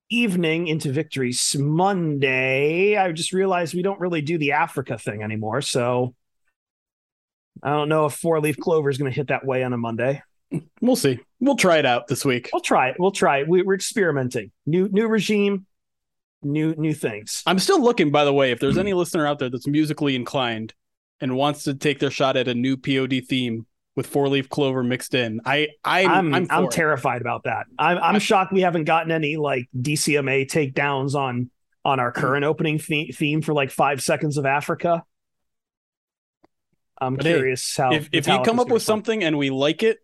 evening 0.10 0.66
into 0.66 0.92
Victory 0.92 1.36
Monday. 1.56 2.98
I 2.98 3.12
just 3.12 3.32
realized 3.32 3.76
we 3.76 3.84
don't 3.84 4.00
really 4.00 4.24
do 4.24 4.40
the 4.40 4.54
Africa 4.54 4.98
thing 4.98 5.22
anymore. 5.22 5.62
So 5.62 6.16
I 7.62 7.70
don't 7.70 7.90
know 7.90 8.08
if 8.08 8.14
four 8.14 8.42
leaf 8.42 8.58
clover 8.58 8.90
is 8.90 8.98
going 8.98 9.12
to 9.12 9.16
hit 9.16 9.28
that 9.28 9.46
way 9.46 9.64
on 9.64 9.72
a 9.72 9.78
Monday. 9.78 10.24
We'll 10.82 10.96
see. 10.96 11.20
We'll 11.40 11.56
try 11.56 11.78
it 11.78 11.86
out 11.86 12.08
this 12.08 12.26
week. 12.26 12.50
We'll 12.52 12.64
try 12.64 12.90
it. 12.90 12.96
We'll 12.98 13.12
try 13.12 13.42
it. 13.42 13.48
We, 13.48 13.62
we're 13.62 13.76
experimenting. 13.76 14.52
New 14.66 14.90
new 14.90 15.08
regime, 15.08 15.68
new 16.42 16.74
new 16.76 16.96
things. 16.96 17.44
I'm 17.46 17.60
still 17.60 17.84
looking, 17.84 18.10
by 18.10 18.26
the 18.26 18.34
way, 18.34 18.50
if 18.50 18.60
there's 18.60 18.80
any 18.80 18.96
listener 18.96 19.28
out 19.28 19.38
there 19.38 19.52
that's 19.52 19.68
musically 19.68 20.16
inclined 20.16 20.74
and 21.22 21.36
wants 21.36 21.66
to 21.66 21.76
take 21.76 22.00
their 22.00 22.10
shot 22.10 22.36
at 22.36 22.48
a 22.48 22.56
new 22.56 22.78
POD 22.78 23.22
theme 23.30 23.68
with 23.98 24.06
four 24.08 24.30
leaf 24.30 24.48
clover 24.48 24.84
mixed 24.84 25.16
in. 25.16 25.42
I, 25.44 25.70
I 25.84 26.06
I'm 26.06 26.34
I'm, 26.34 26.48
I'm, 26.52 26.70
terrified 26.70 27.20
about 27.20 27.44
that. 27.46 27.66
I'm 27.80 27.98
I'm 27.98 28.20
shocked 28.20 28.54
we 28.54 28.62
haven't 28.62 28.84
gotten 28.84 29.12
any 29.12 29.36
like 29.38 29.68
DCMA 29.76 30.50
takedowns 30.50 31.16
on 31.16 31.50
on 31.84 32.00
our 32.00 32.12
current 32.12 32.46
opening 32.46 32.78
theme 32.80 33.42
for 33.42 33.54
like 33.54 33.72
five 33.72 34.02
seconds 34.02 34.38
of 34.38 34.46
Africa. 34.46 35.04
I'm 37.02 37.16
But 37.16 37.26
hey, 37.26 37.34
curious 37.34 37.76
how 37.76 37.92
if 37.92 38.08
if 38.14 38.28
you 38.28 38.40
come 38.44 38.60
up 38.60 38.68
with 38.68 38.82
respond. 38.82 39.06
something 39.06 39.24
and 39.24 39.38
we 39.38 39.50
like 39.50 39.82
it, 39.82 39.98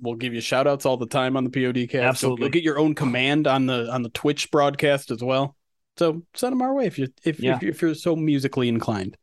we'll 0.00 0.14
give 0.14 0.32
you 0.32 0.40
shout 0.40 0.68
outs 0.68 0.86
all 0.86 0.96
the 0.96 1.06
time 1.06 1.36
on 1.36 1.42
the 1.42 1.50
POD 1.50 1.88
cast. 1.90 2.04
Absolutely. 2.04 2.44
You'll 2.44 2.52
get 2.52 2.62
your 2.62 2.78
own 2.78 2.94
command 2.94 3.48
on 3.48 3.66
the 3.66 3.90
on 3.92 4.02
the 4.02 4.10
Twitch 4.10 4.50
broadcast 4.52 5.10
as 5.10 5.22
well. 5.22 5.56
So 5.96 6.22
send 6.34 6.52
them 6.52 6.62
our 6.62 6.72
way 6.72 6.86
if 6.86 7.00
you 7.00 7.08
if 7.24 7.40
Yeah. 7.40 7.56
if, 7.56 7.64
if 7.64 7.82
you're 7.82 7.94
so 7.94 8.14
musically 8.14 8.68
inclined. 8.68 9.16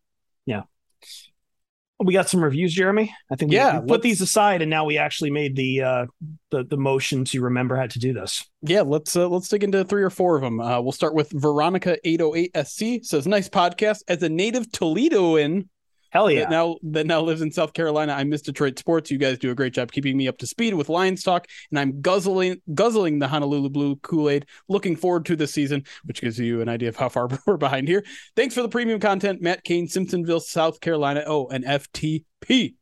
We 2.04 2.14
got 2.14 2.30
some 2.30 2.44
reviews, 2.44 2.74
Jeremy. 2.74 3.14
I 3.32 3.36
think 3.36 3.52
we, 3.52 3.58
Yeah, 3.58 3.80
we 3.80 3.88
put 3.88 4.02
these 4.02 4.22
aside, 4.22 4.62
and 4.62 4.70
now 4.70 4.86
we 4.86 4.98
actually 4.98 5.30
made 5.30 5.56
the 5.56 5.82
uh, 5.82 6.06
the 6.50 6.64
the 6.64 6.78
motion 6.78 7.26
to 7.26 7.42
remember 7.42 7.76
how 7.76 7.88
to 7.88 8.00
do 8.00 8.14
this. 8.14 8.46
Yeah, 8.62 8.82
let's 8.82 9.16
uh, 9.16 9.28
let's 9.28 9.48
dig 9.48 9.64
into 9.64 9.84
three 9.84 10.04
or 10.04 10.10
four 10.10 10.36
of 10.36 10.42
them. 10.42 10.60
Uh, 10.60 10.82
we'll 10.82 10.92
start 10.92 11.14
with 11.14 11.32
Veronica 11.32 11.98
eight 12.04 12.22
oh 12.22 12.36
eight 12.36 12.52
SC 12.56 13.04
says 13.04 13.28
nice 13.28 13.50
podcast 13.50 14.04
as 14.08 14.24
a 14.24 14.30
native 14.30 14.72
Toledoan 14.72 15.68
Hell 16.12 16.30
yeah! 16.30 16.42
that 16.42 16.50
now 16.50 16.76
that 16.84 17.08
now 17.08 17.22
lives 17.22 17.42
in 17.42 17.52
South 17.52 17.74
Carolina. 17.74 18.12
I 18.14 18.26
miss 18.26 18.42
Detroit 18.42 18.78
sports. 18.78 19.10
You 19.10 19.18
guys 19.18 19.40
do 19.40 19.50
a 19.50 19.56
great 19.56 19.74
job 19.74 19.94
keeping 19.94 20.18
me 20.18 20.28
up 20.28 20.38
to 20.40 20.48
speed 20.48 20.74
with 20.74 20.90
Lions 20.90 21.24
talk, 21.24 21.48
and 21.70 21.80
I'm 21.80 22.02
guzzling 22.02 22.62
guzzling 22.74 23.20
the 23.20 23.30
Honolulu 23.30 23.70
Blue 23.70 23.96
Kool 23.98 24.30
Aid. 24.30 24.46
Looking 24.68 24.98
forward 24.98 25.26
to 25.28 25.38
this 25.38 25.54
season, 25.54 25.86
which 26.04 26.22
gives 26.22 26.38
you 26.38 26.60
an 26.62 26.68
idea 26.68 26.90
of 26.90 26.98
how 26.98 27.08
far 27.08 27.30
we're 27.48 27.56
behind 27.56 27.88
here. 27.88 28.04
Thanks 28.36 28.54
for 28.54 28.62
the 28.62 28.70
premium 28.70 29.00
content, 29.00 29.42
Matt 29.42 29.64
Kane, 29.64 29.88
Simpsonville, 29.88 30.42
South 30.42 30.82
Carolina. 30.82 31.24
Oh, 31.26 31.48
and 31.48 31.64
FTP. 31.64 32.76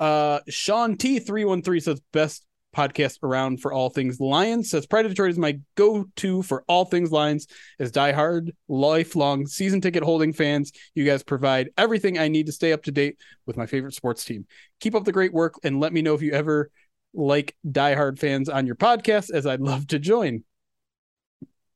Uh, 0.00 0.40
Sean 0.48 0.96
T 0.96 1.18
three 1.18 1.44
one 1.44 1.60
three 1.60 1.80
says 1.80 2.00
best 2.12 2.44
podcast 2.74 3.22
around 3.22 3.60
for 3.60 3.72
all 3.72 3.90
things 3.90 4.20
Lions. 4.20 4.70
Says 4.70 4.86
Pride 4.86 5.04
of 5.04 5.12
Detroit 5.12 5.30
is 5.30 5.38
my 5.38 5.58
go 5.76 6.06
to 6.16 6.42
for 6.42 6.64
all 6.66 6.84
things 6.84 7.12
Lions. 7.12 7.46
As 7.78 7.92
diehard, 7.92 8.50
lifelong 8.68 9.46
season 9.46 9.80
ticket 9.80 10.02
holding 10.02 10.32
fans, 10.32 10.72
you 10.94 11.04
guys 11.04 11.22
provide 11.22 11.70
everything 11.78 12.18
I 12.18 12.28
need 12.28 12.46
to 12.46 12.52
stay 12.52 12.72
up 12.72 12.82
to 12.84 12.92
date 12.92 13.18
with 13.46 13.56
my 13.56 13.66
favorite 13.66 13.94
sports 13.94 14.24
team. 14.24 14.46
Keep 14.80 14.94
up 14.94 15.04
the 15.04 15.12
great 15.12 15.32
work 15.32 15.54
and 15.62 15.80
let 15.80 15.92
me 15.92 16.02
know 16.02 16.14
if 16.14 16.22
you 16.22 16.32
ever 16.32 16.70
like 17.14 17.56
diehard 17.66 18.18
fans 18.18 18.48
on 18.48 18.66
your 18.66 18.76
podcast, 18.76 19.32
as 19.32 19.46
I'd 19.46 19.60
love 19.60 19.86
to 19.88 19.98
join. 19.98 20.44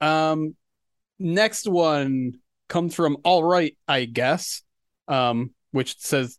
Um, 0.01 0.57
next 1.18 1.68
one 1.68 2.34
comes 2.68 2.94
from 2.94 3.18
All 3.24 3.42
Right, 3.42 3.76
I 3.86 4.05
guess, 4.05 4.62
um, 5.07 5.53
which 5.70 5.99
says 6.01 6.38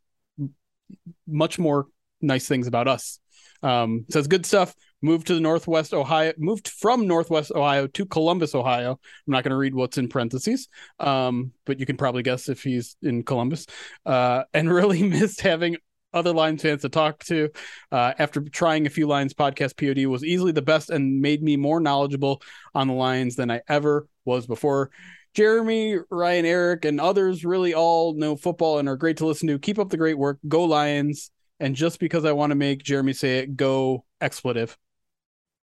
much 1.28 1.60
more 1.60 1.88
nice 2.22 2.48
things 2.48 2.68
about 2.68 2.88
us. 2.88 3.20
Um, 3.62 4.06
says 4.10 4.28
good 4.28 4.46
stuff. 4.46 4.74
Moved 5.02 5.28
to 5.28 5.34
the 5.34 5.40
Northwest 5.40 5.94
Ohio, 5.94 6.34
moved 6.38 6.68
from 6.68 7.08
Northwest 7.08 7.52
Ohio 7.56 7.88
to 7.88 8.06
Columbus, 8.06 8.54
Ohio. 8.54 8.92
I'm 8.92 9.32
not 9.32 9.46
going 9.46 9.52
to 9.52 9.58
read 9.58 9.74
what's 9.74 9.98
in 9.98 10.10
parentheses, 10.10 10.68
um, 11.00 11.54
but 11.66 11.80
you 11.80 11.86
can 11.86 11.96
probably 11.96 12.22
guess 12.22 12.50
if 12.50 12.64
he's 12.64 12.98
in 13.02 13.24
Columbus. 13.24 13.66
Uh, 14.06 14.44
and 14.54 14.70
really 14.74 15.04
missed 15.04 15.40
having 15.40 15.78
other 16.14 16.34
Lions 16.34 16.62
fans 16.62 16.82
to 16.82 16.90
talk 16.90 17.24
to. 17.26 17.50
Uh, 17.92 18.14
after 18.20 18.42
trying 18.42 18.88
a 18.88 18.90
few 18.90 19.08
Lions 19.08 19.34
podcast, 19.34 19.78
POD 19.78 20.06
was 20.08 20.24
easily 20.24 20.52
the 20.52 20.62
best 20.62 20.90
and 20.90 21.22
made 21.22 21.42
me 21.42 21.56
more 21.56 21.80
knowledgeable 21.80 22.42
on 22.74 22.88
the 22.88 22.94
Lions 22.94 23.36
than 23.36 23.52
I 23.52 23.62
ever 23.68 24.08
was 24.26 24.48
before. 24.48 24.92
Jeremy, 25.36 25.98
Ryan, 26.10 26.46
Eric, 26.46 26.86
and 26.86 27.00
others 27.00 27.46
really 27.46 27.74
all 27.74 28.14
know 28.14 28.36
football 28.36 28.80
and 28.80 28.90
are 28.90 28.98
great 28.98 29.18
to 29.18 29.26
listen 29.26 29.48
to. 29.48 29.60
Keep 29.60 29.80
up 29.80 29.90
the 29.90 29.98
great 29.98 30.18
work. 30.18 30.40
Go 30.48 30.66
Lions. 30.66 31.32
And 31.60 31.76
just 31.76 32.00
because 32.00 32.26
I 32.26 32.32
want 32.32 32.52
to 32.52 32.56
make 32.56 32.84
Jeremy 32.84 33.14
say 33.14 33.40
it, 33.40 33.56
go 33.56 34.06
expletive. 34.22 34.78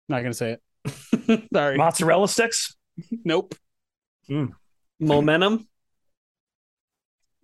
Not 0.07 0.19
going 0.19 0.31
to 0.31 0.37
say 0.37 0.57
it. 0.57 0.61
Sorry. 1.53 1.77
Mozzarella 1.77 2.27
sticks. 2.27 2.75
Nope. 3.23 3.55
Momentum, 4.99 5.67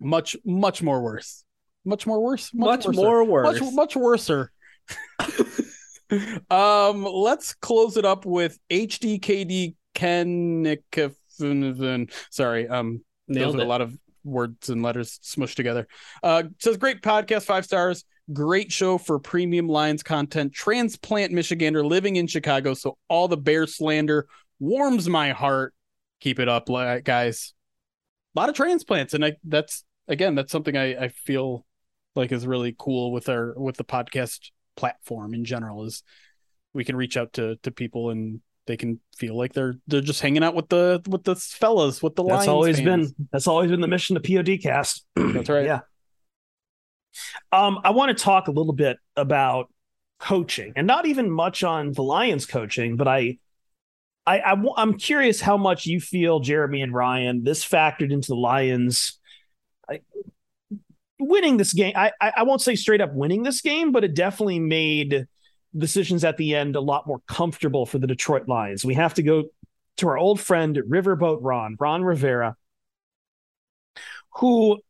Much, 0.00 0.36
much 0.44 0.82
more 0.82 1.02
worse. 1.02 1.44
Much 1.84 2.06
more 2.06 2.22
worse. 2.22 2.50
much 2.54 2.86
worser. 2.86 2.96
more 2.96 3.24
worse. 3.24 3.60
Much, 3.60 3.72
much 3.72 3.96
worser. 3.96 4.52
um, 6.50 7.04
let's 7.04 7.54
close 7.54 7.96
it 7.96 8.04
up 8.04 8.24
with 8.24 8.58
HDKD 8.70 9.74
Kenikafun. 9.94 12.10
Sorry, 12.30 12.68
um, 12.68 13.02
Nailed 13.26 13.54
those 13.54 13.56
are 13.56 13.62
it. 13.62 13.66
a 13.66 13.68
lot 13.68 13.80
of 13.80 13.96
words 14.28 14.68
and 14.68 14.82
letters 14.82 15.18
smushed 15.22 15.54
together. 15.54 15.86
Uh, 16.22 16.44
says 16.58 16.76
great 16.76 17.02
podcast, 17.02 17.44
five 17.44 17.64
stars. 17.64 18.04
Great 18.32 18.70
show 18.70 18.98
for 18.98 19.18
premium 19.18 19.68
Lions 19.68 20.02
content. 20.02 20.52
Transplant 20.52 21.32
Michigander 21.32 21.84
living 21.84 22.16
in 22.16 22.26
Chicago, 22.26 22.74
so 22.74 22.98
all 23.08 23.26
the 23.26 23.38
bear 23.38 23.66
slander 23.66 24.26
warms 24.60 25.08
my 25.08 25.30
heart. 25.30 25.74
Keep 26.20 26.40
it 26.40 26.48
up, 26.48 26.68
guys. 27.04 27.54
A 28.36 28.40
lot 28.40 28.48
of 28.48 28.54
transplants, 28.54 29.14
and 29.14 29.24
I 29.24 29.36
that's 29.44 29.84
again 30.08 30.34
that's 30.34 30.52
something 30.52 30.76
I, 30.76 31.04
I 31.04 31.08
feel 31.08 31.64
like 32.14 32.32
is 32.32 32.46
really 32.46 32.74
cool 32.78 33.12
with 33.12 33.28
our 33.28 33.54
with 33.56 33.76
the 33.76 33.84
podcast 33.84 34.50
platform 34.76 35.34
in 35.34 35.44
general 35.44 35.84
is 35.84 36.02
we 36.72 36.84
can 36.84 36.96
reach 36.96 37.16
out 37.16 37.32
to 37.34 37.56
to 37.62 37.70
people 37.70 38.10
and 38.10 38.40
they 38.68 38.76
can 38.76 39.00
feel 39.16 39.36
like 39.36 39.54
they're 39.54 39.74
they're 39.88 40.00
just 40.00 40.20
hanging 40.20 40.44
out 40.44 40.54
with 40.54 40.68
the 40.68 41.02
with 41.08 41.24
the 41.24 41.34
fellas 41.34 42.00
with 42.02 42.14
the 42.14 42.22
Lions. 42.22 42.40
That's 42.40 42.46
Lions 42.46 42.54
always 42.54 42.76
fans. 42.76 43.12
been 43.12 43.26
that's 43.32 43.46
always 43.48 43.70
been 43.70 43.80
the 43.80 43.88
mission 43.88 44.16
of 44.16 44.22
PODcast. 44.22 45.00
That's 45.16 45.48
right. 45.48 45.64
Yeah. 45.64 45.80
Um, 47.50 47.80
I 47.82 47.90
want 47.90 48.16
to 48.16 48.22
talk 48.22 48.46
a 48.46 48.52
little 48.52 48.74
bit 48.74 48.98
about 49.16 49.72
coaching, 50.20 50.74
and 50.76 50.86
not 50.86 51.06
even 51.06 51.30
much 51.30 51.64
on 51.64 51.92
the 51.92 52.02
Lions 52.02 52.46
coaching, 52.46 52.96
but 52.96 53.08
I, 53.08 53.38
I, 54.26 54.54
I'm 54.76 54.98
curious 54.98 55.40
how 55.40 55.56
much 55.56 55.86
you 55.86 56.00
feel, 56.00 56.38
Jeremy 56.38 56.82
and 56.82 56.92
Ryan, 56.92 57.42
this 57.42 57.66
factored 57.66 58.12
into 58.12 58.28
the 58.28 58.36
Lions 58.36 59.18
I, 59.90 60.00
winning 61.18 61.56
this 61.56 61.72
game. 61.72 61.94
I, 61.96 62.12
I, 62.20 62.32
I 62.36 62.42
won't 62.42 62.60
say 62.60 62.76
straight 62.76 63.00
up 63.00 63.14
winning 63.14 63.42
this 63.42 63.62
game, 63.62 63.90
but 63.90 64.04
it 64.04 64.14
definitely 64.14 64.60
made 64.60 65.26
decisions 65.78 66.24
at 66.24 66.36
the 66.36 66.54
end 66.54 66.76
a 66.76 66.80
lot 66.80 67.06
more 67.06 67.20
comfortable 67.26 67.86
for 67.86 67.98
the 67.98 68.06
Detroit 68.06 68.48
Lions. 68.48 68.84
We 68.84 68.94
have 68.94 69.14
to 69.14 69.22
go 69.22 69.44
to 69.98 70.08
our 70.08 70.18
old 70.18 70.40
friend 70.40 70.76
Riverboat 70.76 71.38
Ron, 71.40 71.76
Ron 71.78 72.04
Rivera, 72.04 72.56
who 74.34 74.80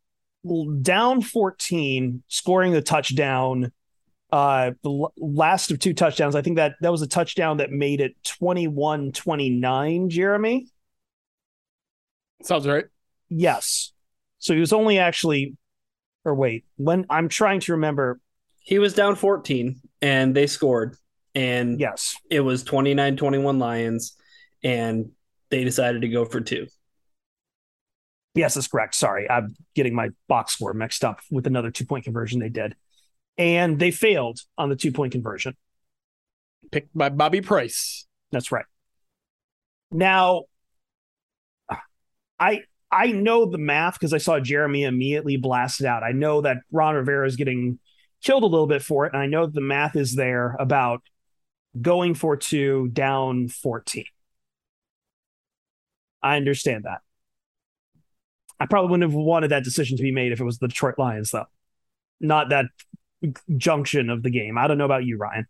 down 0.83 1.23
14, 1.23 2.23
scoring 2.29 2.73
the 2.73 2.83
touchdown, 2.83 3.73
uh, 4.31 4.73
the 4.83 5.09
last 5.17 5.71
of 5.71 5.79
two 5.79 5.95
touchdowns. 5.95 6.35
I 6.35 6.43
think 6.43 6.57
that 6.57 6.75
that 6.81 6.93
was 6.93 7.03
a 7.03 7.07
touchdown 7.07 7.59
that 7.59 7.71
made 7.71 8.01
it 8.01 8.17
21 8.25 9.13
29, 9.13 10.11
Jeremy. 10.11 10.69
Sounds 12.43 12.67
right. 12.67 12.85
Yes. 13.29 13.93
So 14.39 14.55
he 14.55 14.61
was 14.61 14.73
only 14.73 14.99
actually, 14.99 15.57
or 16.25 16.35
wait, 16.35 16.65
when 16.77 17.07
I'm 17.11 17.29
trying 17.29 17.61
to 17.61 17.73
remember. 17.73 18.21
He 18.61 18.79
was 18.79 18.93
down 18.93 19.17
14 19.17 19.81
and 20.03 20.35
they 20.35 20.47
scored. 20.47 20.97
And 21.35 21.79
Yes. 21.79 22.17
it 22.31 22.41
was 22.41 22.63
29 22.63 23.17
21 23.17 23.59
Lions. 23.59 24.17
And 24.63 25.13
they 25.51 25.65
decided 25.65 26.03
to 26.03 26.09
go 26.09 26.25
for 26.25 26.41
two. 26.41 26.67
Yes, 28.35 28.55
that's 28.55 28.69
correct. 28.69 28.95
Sorry, 28.95 29.29
I'm 29.29 29.57
getting 29.75 29.95
my 29.95 30.11
box 30.29 30.53
score 30.53 30.73
mixed 30.73 31.05
up 31.05 31.21
with 31.31 31.47
another 31.47 31.71
two 31.71 31.85
point 31.87 32.05
conversion 32.05 32.41
they 32.41 32.49
did. 32.49 32.77
And 33.37 33.79
they 33.79 33.91
failed 33.91 34.41
on 34.57 34.69
the 34.69 34.77
two 34.77 34.93
point 34.93 35.13
conversion. 35.13 35.57
Picked 36.71 36.97
by 36.97 37.09
Bobby 37.09 37.41
Price. 37.41 38.07
That's 38.31 38.53
right. 38.53 38.67
Now, 39.91 40.45
I 42.39 42.63
I 42.91 43.13
know 43.13 43.47
the 43.47 43.59
math 43.59 43.95
because 43.95 44.13
I 44.13 44.19
saw 44.19 44.41
Jeremy 44.41 44.85
immediately 44.85 45.37
blasted 45.37 45.87
out. 45.87 46.03
I 46.03 46.13
know 46.13 46.41
that 46.43 46.59
Ron 46.73 46.95
Rivera 46.95 47.27
is 47.27 47.37
getting 47.37 47.79
killed 48.23 48.43
a 48.43 48.47
little 48.47 48.67
bit 48.67 48.83
for 48.83 49.07
it, 49.07 49.13
and 49.13 49.23
I 49.23 49.27
know 49.27 49.47
the 49.47 49.61
math 49.61 49.97
is 49.97 50.15
there 50.15 50.57
about 50.59 51.03
going 51.81 52.15
for 52.15 52.37
two 52.37 52.89
down 52.89 53.49
14. 53.49 54.05
I 56.23 56.37
understand 56.37 56.85
that. 56.85 57.01
I 58.61 58.67
probably 58.67 58.91
wouldn't 58.91 59.11
have 59.11 59.19
wanted 59.19 59.51
that 59.53 59.65
decision 59.65 59.97
to 59.97 60.03
be 60.03 60.11
made 60.11 60.33
if 60.33 60.41
it 60.41 60.45
was 60.45 60.59
the 60.59 60.69
Detroit 60.69 60.99
Lions, 60.99 61.31
though. 61.31 61.47
Not 62.21 62.49
that 62.49 62.67
junction 63.57 64.11
of 64.11 64.23
the 64.23 64.31
game. 64.31 64.59
I 64.59 64.67
don't 64.67 64.79
know 64.79 64.85
about 64.85 65.05
you, 65.05 65.17
Ryan. 65.17 65.47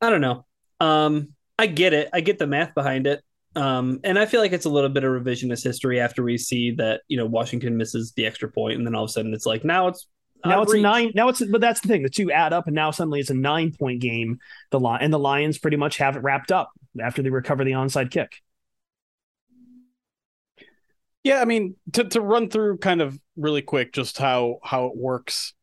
I 0.00 0.10
don't 0.10 0.20
know. 0.20 0.44
Um, 0.78 1.32
I 1.58 1.66
get 1.66 1.94
it. 1.94 2.10
I 2.12 2.20
get 2.20 2.38
the 2.38 2.46
math 2.46 2.74
behind 2.74 3.06
it. 3.06 3.22
Um, 3.56 4.00
and 4.04 4.18
I 4.18 4.26
feel 4.26 4.42
like 4.42 4.52
it's 4.52 4.66
a 4.66 4.70
little 4.70 4.90
bit 4.90 5.02
of 5.02 5.10
revisionist 5.10 5.64
history 5.64 5.98
after 5.98 6.22
we 6.22 6.36
see 6.36 6.72
that 6.72 7.00
you 7.08 7.16
know 7.16 7.24
Washington 7.24 7.76
misses 7.76 8.12
the 8.12 8.26
extra 8.26 8.50
point, 8.50 8.76
and 8.76 8.86
then 8.86 8.94
all 8.94 9.04
of 9.04 9.08
a 9.08 9.12
sudden 9.12 9.32
it's 9.32 9.46
like 9.46 9.64
now 9.64 9.88
it's 9.88 10.06
now 10.44 10.62
it's 10.62 10.74
a 10.74 10.78
nine. 10.78 11.12
Now 11.14 11.28
it's 11.28 11.42
but 11.42 11.62
that's 11.62 11.80
the 11.80 11.88
thing. 11.88 12.02
The 12.02 12.10
two 12.10 12.30
add 12.30 12.52
up, 12.52 12.66
and 12.66 12.74
now 12.74 12.90
suddenly 12.90 13.18
it's 13.18 13.30
a 13.30 13.34
nine 13.34 13.72
point 13.72 14.02
game. 14.02 14.38
The 14.70 14.78
line 14.78 15.00
and 15.00 15.12
the 15.12 15.18
Lions 15.18 15.56
pretty 15.56 15.78
much 15.78 15.96
have 15.96 16.16
it 16.16 16.22
wrapped 16.22 16.52
up 16.52 16.70
after 17.00 17.22
they 17.22 17.30
recover 17.30 17.64
the 17.64 17.72
onside 17.72 18.10
kick. 18.10 18.42
Yeah, 21.24 21.40
I 21.40 21.46
mean 21.46 21.76
to 21.94 22.04
to 22.04 22.20
run 22.20 22.50
through 22.50 22.78
kind 22.78 23.00
of 23.00 23.18
really 23.38 23.62
quick 23.62 23.94
just 23.94 24.18
how 24.18 24.58
how 24.62 24.86
it 24.86 24.96
works 24.96 25.54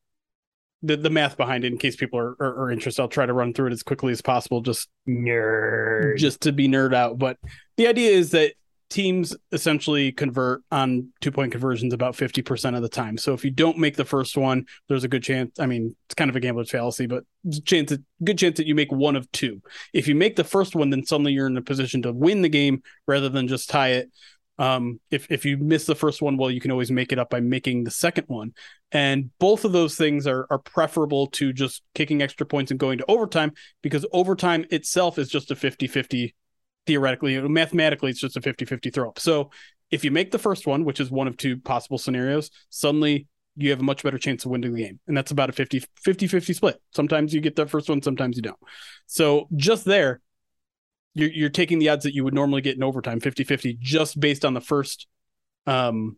the, 0.83 0.97
the 0.97 1.09
math 1.09 1.37
behind 1.37 1.63
it 1.63 1.71
in 1.71 1.77
case 1.77 1.95
people 1.95 2.19
are, 2.19 2.35
are, 2.39 2.63
are, 2.63 2.71
interested 2.71 3.01
i'll 3.01 3.07
try 3.07 3.25
to 3.25 3.33
run 3.33 3.53
through 3.53 3.67
it 3.67 3.73
as 3.73 3.83
quickly 3.83 4.11
as 4.11 4.21
possible 4.21 4.61
just 4.61 4.89
nerd 5.07 6.17
just 6.17 6.41
to 6.41 6.51
be 6.51 6.67
nerd 6.67 6.93
out 6.93 7.17
but 7.17 7.37
the 7.77 7.87
idea 7.87 8.11
is 8.11 8.31
that 8.31 8.53
teams 8.93 9.35
essentially 9.51 10.11
convert 10.11 10.61
on 10.71 11.07
two 11.19 11.31
point 11.31 11.51
conversions 11.51 11.95
about 11.95 12.13
50% 12.13 12.75
of 12.75 12.83
the 12.83 12.89
time. 12.89 13.17
So 13.17 13.33
if 13.33 13.43
you 13.43 13.49
don't 13.49 13.79
make 13.79 13.95
the 13.95 14.05
first 14.05 14.37
one 14.37 14.67
there's 14.87 15.03
a 15.03 15.07
good 15.07 15.23
chance 15.23 15.59
i 15.59 15.65
mean 15.65 15.95
it's 16.05 16.13
kind 16.13 16.29
of 16.29 16.35
a 16.35 16.39
gambler's 16.39 16.69
fallacy 16.69 17.07
but 17.07 17.23
chance 17.65 17.91
good 18.23 18.37
chance 18.37 18.57
that 18.57 18.67
you 18.67 18.75
make 18.75 18.91
one 18.91 19.15
of 19.15 19.31
two. 19.31 19.63
If 19.93 20.07
you 20.07 20.13
make 20.13 20.35
the 20.35 20.43
first 20.43 20.75
one 20.75 20.91
then 20.91 21.03
suddenly 21.05 21.33
you're 21.33 21.47
in 21.47 21.57
a 21.57 21.61
position 21.63 22.03
to 22.03 22.13
win 22.13 22.43
the 22.43 22.49
game 22.49 22.83
rather 23.07 23.29
than 23.29 23.47
just 23.47 23.67
tie 23.67 23.93
it. 23.93 24.11
Um, 24.59 24.99
if 25.09 25.31
if 25.31 25.43
you 25.43 25.57
miss 25.57 25.87
the 25.87 25.95
first 25.95 26.21
one, 26.21 26.37
well, 26.37 26.51
you 26.51 26.61
can 26.61 26.69
always 26.69 26.91
make 26.91 27.11
it 27.11 27.17
up 27.17 27.31
by 27.31 27.39
making 27.39 27.85
the 27.85 27.91
second 27.91 28.25
one. 28.27 28.53
And 28.91 29.31
both 29.39 29.65
of 29.65 29.71
those 29.71 29.95
things 29.95 30.27
are 30.27 30.45
are 30.51 30.59
preferable 30.59 31.25
to 31.31 31.51
just 31.51 31.81
kicking 31.95 32.21
extra 32.21 32.45
points 32.45 32.69
and 32.69 32.79
going 32.79 32.99
to 32.99 33.05
overtime 33.07 33.53
because 33.81 34.05
overtime 34.13 34.65
itself 34.69 35.17
is 35.17 35.27
just 35.29 35.49
a 35.49 35.55
50-50 35.55 36.33
theoretically, 36.85 37.39
mathematically 37.41 38.11
it's 38.11 38.19
just 38.19 38.37
a 38.37 38.41
50-50 38.41 38.93
throw 38.93 39.09
up. 39.09 39.19
So 39.19 39.51
if 39.91 40.03
you 40.03 40.11
make 40.11 40.31
the 40.31 40.39
first 40.39 40.65
one, 40.65 40.85
which 40.85 40.99
is 40.99 41.11
one 41.11 41.27
of 41.27 41.37
two 41.37 41.57
possible 41.57 41.97
scenarios, 41.97 42.49
suddenly 42.69 43.27
you 43.55 43.69
have 43.69 43.79
a 43.79 43.83
much 43.83 44.03
better 44.03 44.17
chance 44.17 44.45
of 44.45 44.51
winning 44.51 44.73
the 44.73 44.81
game. 44.83 44.99
And 45.07 45.15
that's 45.15 45.31
about 45.31 45.49
a 45.49 45.53
50 45.53 45.83
50 46.03 46.27
50 46.27 46.53
split. 46.53 46.81
Sometimes 46.95 47.33
you 47.33 47.41
get 47.41 47.55
the 47.55 47.67
first 47.67 47.89
one, 47.89 48.01
sometimes 48.01 48.35
you 48.35 48.41
don't. 48.41 48.57
So 49.05 49.47
just 49.55 49.85
there, 49.85 50.21
you're, 51.13 51.29
you're 51.29 51.49
taking 51.49 51.79
the 51.79 51.89
odds 51.89 52.03
that 52.05 52.15
you 52.15 52.23
would 52.23 52.33
normally 52.33 52.61
get 52.61 52.75
in 52.75 52.83
overtime 52.83 53.19
50-50 53.19 53.79
just 53.79 54.19
based 54.19 54.43
on 54.43 54.53
the 54.53 54.61
first 54.61 55.07
um 55.65 56.17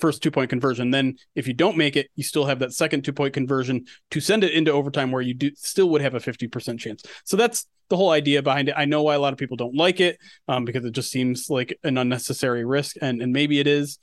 first 0.00 0.22
two 0.22 0.30
point 0.30 0.50
conversion. 0.50 0.90
Then 0.90 1.16
if 1.34 1.46
you 1.46 1.54
don't 1.54 1.76
make 1.76 1.96
it 1.96 2.08
you 2.14 2.24
still 2.24 2.44
have 2.44 2.58
that 2.60 2.72
second 2.72 3.04
two 3.04 3.12
point 3.12 3.34
conversion 3.34 3.84
to 4.10 4.20
send 4.20 4.44
it 4.44 4.52
into 4.52 4.72
overtime 4.72 5.12
where 5.12 5.22
you 5.22 5.34
do 5.34 5.50
still 5.56 5.90
would 5.90 6.02
have 6.02 6.14
a 6.14 6.20
50% 6.20 6.78
chance. 6.78 7.04
So 7.24 7.36
that's 7.36 7.66
the 7.88 7.96
whole 7.96 8.10
idea 8.10 8.42
behind 8.42 8.68
it. 8.68 8.74
I 8.76 8.84
know 8.84 9.02
why 9.02 9.14
a 9.14 9.20
lot 9.20 9.32
of 9.32 9.38
people 9.38 9.56
don't 9.56 9.74
like 9.74 10.00
it 10.00 10.18
um, 10.48 10.64
because 10.64 10.84
it 10.84 10.92
just 10.92 11.10
seems 11.10 11.48
like 11.48 11.78
an 11.84 11.98
unnecessary 11.98 12.64
risk 12.64 12.96
and 13.00 13.22
and 13.22 13.32
maybe 13.32 13.58
it 13.58 13.66
is. 13.66 13.98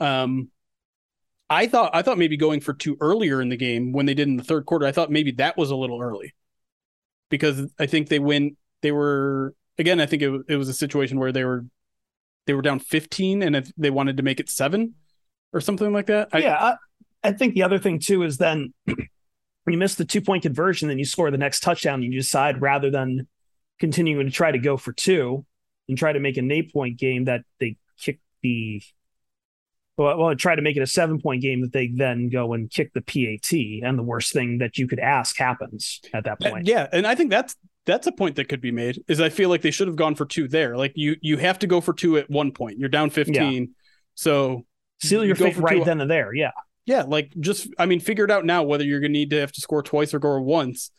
Um 0.00 0.50
i 1.50 1.66
thought 1.66 1.90
i 1.94 2.02
thought 2.02 2.18
maybe 2.18 2.36
going 2.36 2.60
for 2.60 2.74
two 2.74 2.94
earlier 3.00 3.40
in 3.40 3.48
the 3.48 3.56
game 3.56 3.90
when 3.90 4.04
they 4.04 4.12
did 4.12 4.28
in 4.28 4.36
the 4.36 4.44
third 4.44 4.66
quarter 4.66 4.84
i 4.84 4.92
thought 4.92 5.10
maybe 5.10 5.30
that 5.32 5.56
was 5.56 5.70
a 5.70 5.76
little 5.76 6.00
early. 6.00 6.34
Because 7.30 7.70
i 7.78 7.86
think 7.86 8.08
they 8.08 8.18
win 8.18 8.56
they 8.82 8.92
were 8.92 9.54
again. 9.78 10.00
I 10.00 10.06
think 10.06 10.22
it, 10.22 10.42
it 10.48 10.56
was 10.56 10.68
a 10.68 10.74
situation 10.74 11.18
where 11.18 11.32
they 11.32 11.44
were 11.44 11.64
they 12.46 12.54
were 12.54 12.62
down 12.62 12.78
15 12.78 13.42
and 13.42 13.56
if 13.56 13.72
they 13.76 13.90
wanted 13.90 14.16
to 14.16 14.22
make 14.22 14.40
it 14.40 14.48
seven 14.48 14.94
or 15.52 15.60
something 15.60 15.92
like 15.92 16.06
that. 16.06 16.28
I, 16.32 16.38
yeah, 16.38 16.56
I, 16.56 17.28
I 17.28 17.32
think 17.32 17.54
the 17.54 17.62
other 17.62 17.78
thing 17.78 17.98
too 17.98 18.22
is 18.22 18.38
then 18.38 18.72
when 18.84 18.96
you 19.66 19.78
miss 19.78 19.94
the 19.94 20.04
two 20.04 20.20
point 20.20 20.42
conversion, 20.42 20.88
then 20.88 20.98
you 20.98 21.04
score 21.04 21.30
the 21.30 21.38
next 21.38 21.60
touchdown. 21.60 22.02
And 22.02 22.12
you 22.12 22.20
decide 22.20 22.60
rather 22.60 22.90
than 22.90 23.26
continuing 23.78 24.26
to 24.26 24.32
try 24.32 24.50
to 24.50 24.58
go 24.58 24.76
for 24.76 24.92
two 24.92 25.44
and 25.88 25.96
try 25.96 26.12
to 26.12 26.20
make 26.20 26.36
a 26.36 26.52
eight 26.52 26.72
point 26.72 26.98
game 26.98 27.24
that 27.24 27.42
they 27.60 27.76
kick 27.98 28.20
the 28.42 28.82
well, 29.98 30.16
well, 30.16 30.36
try 30.36 30.54
to 30.54 30.62
make 30.62 30.76
it 30.76 30.82
a 30.82 30.86
seven 30.86 31.20
point 31.20 31.42
game 31.42 31.60
that 31.62 31.72
they 31.72 31.88
then 31.88 32.28
go 32.28 32.52
and 32.52 32.70
kick 32.70 32.92
the 32.94 33.00
PAT, 33.00 33.52
and 33.86 33.98
the 33.98 34.02
worst 34.02 34.32
thing 34.32 34.58
that 34.58 34.78
you 34.78 34.86
could 34.86 35.00
ask 35.00 35.36
happens 35.36 36.00
at 36.14 36.24
that 36.24 36.40
point. 36.40 36.68
Yeah, 36.68 36.86
and 36.92 37.04
I 37.04 37.16
think 37.16 37.30
that's 37.30 37.56
that's 37.84 38.06
a 38.06 38.12
point 38.12 38.36
that 38.36 38.48
could 38.48 38.60
be 38.60 38.70
made. 38.70 39.02
Is 39.08 39.20
I 39.20 39.28
feel 39.28 39.48
like 39.48 39.62
they 39.62 39.72
should 39.72 39.88
have 39.88 39.96
gone 39.96 40.14
for 40.14 40.24
two 40.24 40.46
there. 40.46 40.76
Like 40.76 40.92
you 40.94 41.16
you 41.20 41.36
have 41.38 41.58
to 41.58 41.66
go 41.66 41.80
for 41.80 41.92
two 41.92 42.16
at 42.16 42.30
one 42.30 42.52
point. 42.52 42.78
You're 42.78 42.88
down 42.88 43.10
15. 43.10 43.34
Yeah. 43.34 43.66
So 44.14 44.66
seal 45.00 45.24
your 45.24 45.36
fate 45.36 45.56
right 45.56 45.78
two. 45.78 45.84
then 45.84 46.00
and 46.00 46.10
there. 46.10 46.34
Yeah. 46.34 46.52
Yeah, 46.86 47.02
like 47.02 47.34
just 47.38 47.68
I 47.78 47.84
mean, 47.84 48.00
figure 48.00 48.24
it 48.24 48.30
out 48.30 48.46
now 48.46 48.62
whether 48.62 48.82
you're 48.82 49.00
gonna 49.00 49.10
need 49.10 49.30
to 49.30 49.40
have 49.40 49.52
to 49.52 49.60
score 49.60 49.82
twice 49.82 50.14
or 50.14 50.18
go 50.18 50.40
once. 50.40 50.90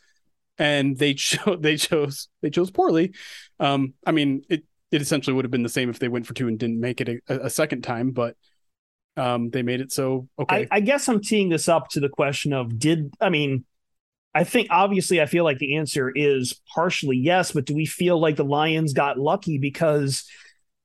And 0.56 0.96
they 0.96 1.14
chose 1.14 1.58
they 1.60 1.76
chose 1.76 2.28
they 2.42 2.50
chose 2.50 2.70
poorly. 2.70 3.12
Um, 3.58 3.94
I 4.06 4.12
mean, 4.12 4.42
it 4.48 4.64
it 4.92 5.02
essentially 5.02 5.34
would 5.34 5.44
have 5.44 5.50
been 5.50 5.62
the 5.62 5.68
same 5.68 5.90
if 5.90 5.98
they 5.98 6.08
went 6.08 6.26
for 6.26 6.34
two 6.34 6.48
and 6.48 6.58
didn't 6.58 6.80
make 6.80 7.00
it 7.00 7.22
a, 7.28 7.46
a 7.46 7.50
second 7.50 7.82
time, 7.82 8.12
but 8.12 8.36
um, 9.16 9.50
they 9.50 9.62
made 9.62 9.80
it 9.80 9.92
so 9.92 10.28
okay. 10.38 10.68
I, 10.70 10.76
I 10.76 10.80
guess 10.80 11.08
I'm 11.08 11.20
teeing 11.20 11.48
this 11.48 11.68
up 11.68 11.88
to 11.90 12.00
the 12.00 12.08
question 12.08 12.52
of 12.52 12.78
did 12.78 13.12
I 13.20 13.28
mean 13.28 13.64
I 14.34 14.44
think 14.44 14.68
obviously 14.70 15.20
I 15.20 15.26
feel 15.26 15.44
like 15.44 15.58
the 15.58 15.76
answer 15.76 16.10
is 16.14 16.60
partially 16.72 17.16
yes, 17.16 17.52
but 17.52 17.66
do 17.66 17.74
we 17.74 17.86
feel 17.86 18.20
like 18.20 18.36
the 18.36 18.44
Lions 18.44 18.92
got 18.92 19.18
lucky 19.18 19.58
because 19.58 20.24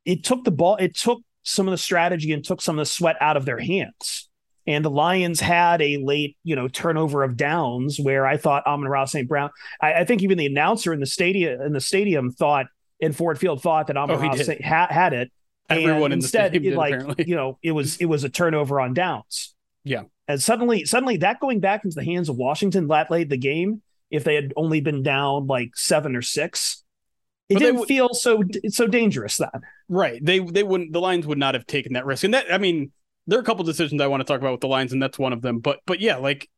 it 0.04 0.24
took 0.24 0.44
the 0.44 0.52
ball, 0.52 0.78
it 0.78 0.96
took 0.96 1.22
some 1.46 1.68
of 1.68 1.72
the 1.72 1.78
strategy 1.78 2.34
and 2.34 2.44
took 2.44 2.62
some 2.62 2.78
of 2.78 2.82
the 2.82 2.90
sweat 2.90 3.16
out 3.22 3.38
of 3.38 3.46
their 3.46 3.60
hands. 3.60 4.28
And 4.68 4.84
the 4.84 4.90
Lions 4.90 5.40
had 5.40 5.82
a 5.82 5.98
late, 5.98 6.38
you 6.44 6.56
know, 6.56 6.68
turnover 6.68 7.24
of 7.24 7.38
downs 7.38 8.00
where 8.00 8.26
I 8.26 8.38
thought 8.38 8.66
Amon-Ra 8.66 9.06
St. 9.06 9.28
Brown. 9.28 9.52
I, 9.80 9.94
I, 9.94 10.06
think 10.06 10.24
even 10.24 10.40
the 10.40 10.48
announcer 10.48 10.92
in 10.92 11.00
the 11.00 11.06
stadium 11.06 11.62
in 11.62 11.72
the 11.72 11.80
stadium 11.80 12.32
thought 12.32 12.66
in 13.00 13.14
Ford 13.14 13.38
Field 13.38 13.62
thought 13.62 13.88
that 13.88 13.98
Amon-Ra 13.98 14.32
oh, 14.34 14.36
St. 14.36 14.66
Ha- 14.66 14.88
had 14.90 15.14
it. 15.14 15.32
Everyone 15.70 16.12
and 16.12 16.22
instead, 16.22 16.56
it, 16.56 16.60
did, 16.60 16.76
like 16.76 16.94
apparently. 16.94 17.26
you 17.28 17.36
know, 17.36 17.60
it 17.62 17.72
was 17.72 17.98
it 17.98 18.06
was 18.06 18.24
a 18.24 18.30
turnover 18.30 18.80
on 18.82 18.94
downs. 18.96 19.54
Yeah. 19.84 20.04
And 20.28 20.42
suddenly, 20.42 20.86
suddenly 20.86 21.18
that 21.18 21.40
going 21.40 21.60
back 21.60 21.86
into 21.86 21.96
the 21.96 22.04
hands 22.04 22.30
of 22.30 22.36
Washington 22.36 22.88
that 22.88 23.12
late 23.12 23.30
the 23.30 23.38
game, 23.38 23.84
if 24.10 24.24
they 24.24 24.34
had 24.34 24.52
only 24.56 24.82
been 24.82 25.04
down 25.04 25.46
like 25.46 25.76
seven 25.76 26.16
or 26.16 26.24
six, 26.24 26.84
it 27.50 27.56
but 27.56 27.60
didn't 27.60 27.76
w- 27.76 27.88
feel 27.88 28.14
so 28.14 28.44
so 28.70 28.88
dangerous 28.88 29.38
then. 29.38 29.62
Right. 29.88 30.24
They 30.24 30.40
they 30.40 30.64
wouldn't 30.64 30.94
the 30.94 31.00
Lions 31.00 31.28
would 31.28 31.38
not 31.38 31.54
have 31.54 31.68
taken 31.68 31.94
that 31.94 32.06
risk. 32.06 32.24
And 32.24 32.34
that 32.34 32.52
I 32.52 32.58
mean, 32.58 32.92
there 33.28 33.38
are 33.38 33.42
a 33.42 33.46
couple 33.46 33.64
decisions 33.64 34.02
I 34.02 34.08
want 34.08 34.22
to 34.22 34.26
talk 34.26 34.40
about 34.40 34.52
with 34.52 34.62
the 34.62 34.68
Lions, 34.68 34.94
and 34.94 35.02
that's 35.02 35.20
one 35.20 35.34
of 35.34 35.42
them. 35.42 35.60
But 35.60 35.80
but 35.86 36.00
yeah, 36.00 36.18
like 36.18 36.50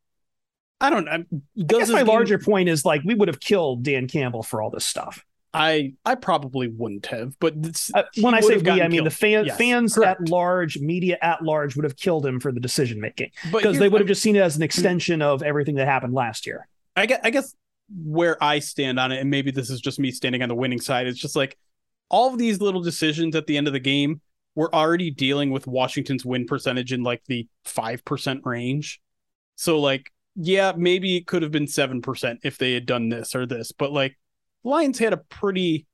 I 0.79 0.89
don't 0.89 1.05
know. 1.05 1.11
I 1.11 1.25
guess 1.63 1.89
my 1.89 1.99
game... 1.99 2.07
larger 2.07 2.39
point 2.39 2.69
is 2.69 2.85
like 2.85 3.01
we 3.03 3.15
would 3.15 3.27
have 3.27 3.39
killed 3.39 3.83
Dan 3.83 4.07
Campbell 4.07 4.43
for 4.43 4.61
all 4.61 4.69
this 4.69 4.85
stuff. 4.85 5.23
I 5.53 5.93
I 6.05 6.15
probably 6.15 6.67
wouldn't 6.67 7.07
have, 7.07 7.37
but 7.39 7.55
uh, 7.93 8.03
when 8.21 8.35
I 8.35 8.41
say 8.41 8.57
we, 8.57 8.69
I 8.69 8.87
mean 8.87 8.91
killed. 8.91 9.07
the 9.07 9.11
fan, 9.11 9.45
yes, 9.45 9.57
fans 9.57 9.95
correct. 9.95 10.21
at 10.21 10.29
large, 10.29 10.77
media 10.77 11.17
at 11.21 11.41
large 11.41 11.75
would 11.75 11.83
have 11.83 11.97
killed 11.97 12.25
him 12.25 12.39
for 12.39 12.51
the 12.51 12.59
decision 12.59 13.01
making 13.01 13.31
because 13.51 13.79
they 13.79 13.89
would 13.89 14.01
have 14.01 14.07
just 14.07 14.21
seen 14.21 14.35
it 14.35 14.41
as 14.41 14.55
an 14.55 14.61
extension 14.61 15.21
of 15.21 15.41
everything 15.41 15.75
that 15.75 15.87
happened 15.87 16.13
last 16.13 16.45
year. 16.45 16.67
I 16.95 17.05
guess, 17.05 17.19
I 17.23 17.29
guess 17.29 17.55
where 17.89 18.41
I 18.43 18.59
stand 18.59 18.99
on 18.99 19.11
it, 19.11 19.19
and 19.19 19.29
maybe 19.29 19.51
this 19.51 19.69
is 19.69 19.79
just 19.79 19.99
me 19.99 20.11
standing 20.11 20.43
on 20.43 20.49
the 20.49 20.55
winning 20.55 20.81
side, 20.81 21.07
it's 21.07 21.19
just 21.19 21.35
like 21.35 21.57
all 22.09 22.31
of 22.31 22.37
these 22.37 22.61
little 22.61 22.81
decisions 22.81 23.35
at 23.35 23.47
the 23.47 23.57
end 23.57 23.67
of 23.67 23.73
the 23.73 23.79
game. 23.79 24.21
We're 24.55 24.71
already 24.71 25.11
dealing 25.11 25.51
with 25.51 25.67
Washington's 25.67 26.25
win 26.25 26.45
percentage 26.45 26.91
in 26.91 27.03
like 27.03 27.23
the 27.27 27.47
five 27.63 28.03
percent 28.03 28.41
range, 28.43 28.99
so 29.55 29.79
like 29.79 30.11
yeah, 30.35 30.73
maybe 30.75 31.15
it 31.15 31.27
could 31.27 31.41
have 31.41 31.51
been 31.51 31.67
seven 31.67 32.01
percent 32.01 32.39
if 32.43 32.57
they 32.57 32.73
had 32.73 32.85
done 32.85 33.09
this 33.09 33.35
or 33.35 33.45
this, 33.45 33.71
but 33.71 33.91
like 33.91 34.17
Lions 34.63 34.99
had 34.99 35.13
a 35.13 35.17
pretty 35.17 35.85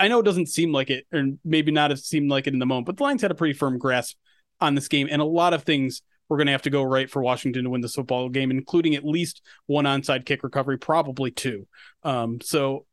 I 0.00 0.08
know 0.08 0.20
it 0.20 0.24
doesn't 0.24 0.48
seem 0.48 0.72
like 0.72 0.90
it, 0.90 1.06
or 1.12 1.24
maybe 1.44 1.72
not 1.72 1.90
have 1.90 1.98
seemed 1.98 2.30
like 2.30 2.46
it 2.46 2.52
in 2.52 2.58
the 2.58 2.66
moment, 2.66 2.86
but 2.86 2.96
the 2.96 3.02
Lions 3.02 3.22
had 3.22 3.30
a 3.30 3.36
pretty 3.36 3.54
firm 3.54 3.78
grasp 3.78 4.16
on 4.60 4.74
this 4.74 4.88
game, 4.88 5.08
and 5.10 5.20
a 5.20 5.24
lot 5.24 5.54
of 5.54 5.64
things 5.64 6.02
were 6.32 6.38
going 6.38 6.46
to 6.46 6.52
have 6.52 6.62
to 6.62 6.70
go 6.70 6.82
right 6.82 7.10
for 7.10 7.22
Washington 7.22 7.64
to 7.64 7.70
win 7.70 7.82
the 7.82 7.88
football 7.88 8.30
game, 8.30 8.50
including 8.50 8.94
at 8.94 9.04
least 9.04 9.42
one 9.66 9.84
onside 9.84 10.24
kick 10.24 10.42
recovery, 10.42 10.78
probably 10.78 11.30
two. 11.30 11.66
Um, 12.02 12.40
so 12.40 12.86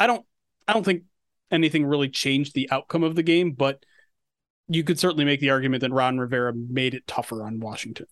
I 0.00 0.06
don't, 0.06 0.24
I 0.66 0.72
don't 0.72 0.82
think 0.82 1.02
anything 1.50 1.84
really 1.84 2.08
changed 2.08 2.54
the 2.54 2.70
outcome 2.72 3.02
of 3.02 3.14
the 3.14 3.22
game, 3.22 3.52
but 3.52 3.84
you 4.68 4.82
could 4.82 4.98
certainly 4.98 5.26
make 5.26 5.40
the 5.40 5.50
argument 5.50 5.82
that 5.82 5.92
Ron 5.92 6.16
Rivera 6.16 6.54
made 6.54 6.94
it 6.94 7.06
tougher 7.06 7.44
on 7.44 7.60
Washington. 7.60 8.06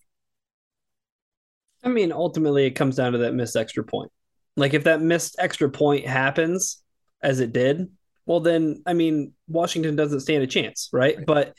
I 1.83 1.89
mean, 1.89 2.11
ultimately, 2.11 2.67
it 2.67 2.71
comes 2.75 2.95
down 2.95 3.13
to 3.13 3.17
that 3.19 3.33
missed 3.33 3.55
extra 3.55 3.83
point. 3.83 4.11
Like 4.55 4.75
if 4.75 4.83
that 4.83 5.01
missed 5.01 5.35
extra 5.39 5.67
point 5.69 6.05
happens 6.05 6.83
as 7.21 7.39
it 7.39 7.53
did, 7.53 7.89
well 8.25 8.39
then 8.39 8.83
I 8.85 8.93
mean 8.93 9.33
Washington 9.47 9.95
doesn't 9.95 10.21
stand 10.21 10.43
a 10.43 10.47
chance, 10.47 10.89
right? 10.93 11.17
right? 11.17 11.25
But 11.25 11.53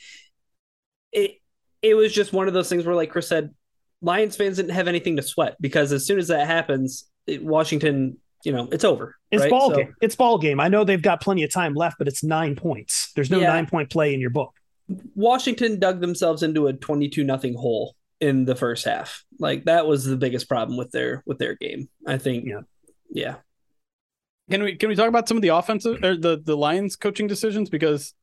it 1.13 1.41
it 1.83 1.95
was 1.95 2.13
just 2.13 2.33
one 2.33 2.49
of 2.49 2.55
those 2.55 2.69
things 2.69 2.85
where 2.85 2.95
like 2.95 3.11
Chris 3.11 3.29
said, 3.29 3.55
Lions 4.03 4.37
fans 4.37 4.57
didn't 4.57 4.73
have 4.73 4.89
anything 4.89 5.17
to 5.17 5.23
sweat 5.23 5.57
because 5.61 5.93
as 5.93 6.07
soon 6.07 6.19
as 6.19 6.29
that 6.29 6.47
happens, 6.47 7.05
it, 7.27 7.43
Washington, 7.43 8.19
you 8.45 8.53
know, 8.53 8.69
it's 8.71 8.85
over. 8.85 9.17
It's 9.31 9.43
right? 9.43 9.51
ball 9.51 9.71
so, 9.71 9.77
game. 9.77 9.95
It's 10.01 10.15
ball 10.15 10.39
game. 10.39 10.61
I 10.61 10.69
know 10.69 10.85
they've 10.85 11.01
got 11.01 11.21
plenty 11.21 11.43
of 11.45 11.53
time 11.53 11.75
left, 11.75 11.97
but 11.99 12.09
it's 12.09 12.23
nine 12.23 12.57
points. 12.57 13.13
There's 13.15 13.31
no 13.31 13.41
yeah. 13.41 13.49
nine 13.49 13.67
point 13.67 13.91
play 13.91 14.15
in 14.15 14.21
your 14.21 14.31
book. 14.31 14.53
Washington 15.15 15.81
dug 15.81 16.01
themselves 16.01 16.43
into 16.43 16.69
a 16.69 16.73
22 16.73 17.25
nothing 17.25 17.55
hole 17.55 17.97
in 18.21 18.45
the 18.45 18.55
first 18.55 18.85
half. 18.85 19.25
Like 19.39 19.65
that 19.65 19.87
was 19.87 20.05
the 20.05 20.17
biggest 20.17 20.49
problem 20.49 20.77
with 20.77 20.91
their 20.91 21.23
with 21.27 21.39
their 21.39 21.55
game. 21.55 21.89
I 22.07 22.19
think. 22.19 22.45
Yeah. 22.47 22.61
Yeah. 23.11 23.37
Can 24.51 24.63
we 24.63 24.77
can 24.77 24.89
we 24.89 24.95
talk 24.95 25.09
about 25.09 25.29
some 25.29 25.37
of 25.37 25.43
the 25.43 25.49
offensive 25.49 26.03
or 26.05 26.17
the 26.17 26.41
the 26.45 26.57
Lions 26.57 26.97
coaching 26.97 27.27
decisions 27.27 27.69
because 27.69 28.15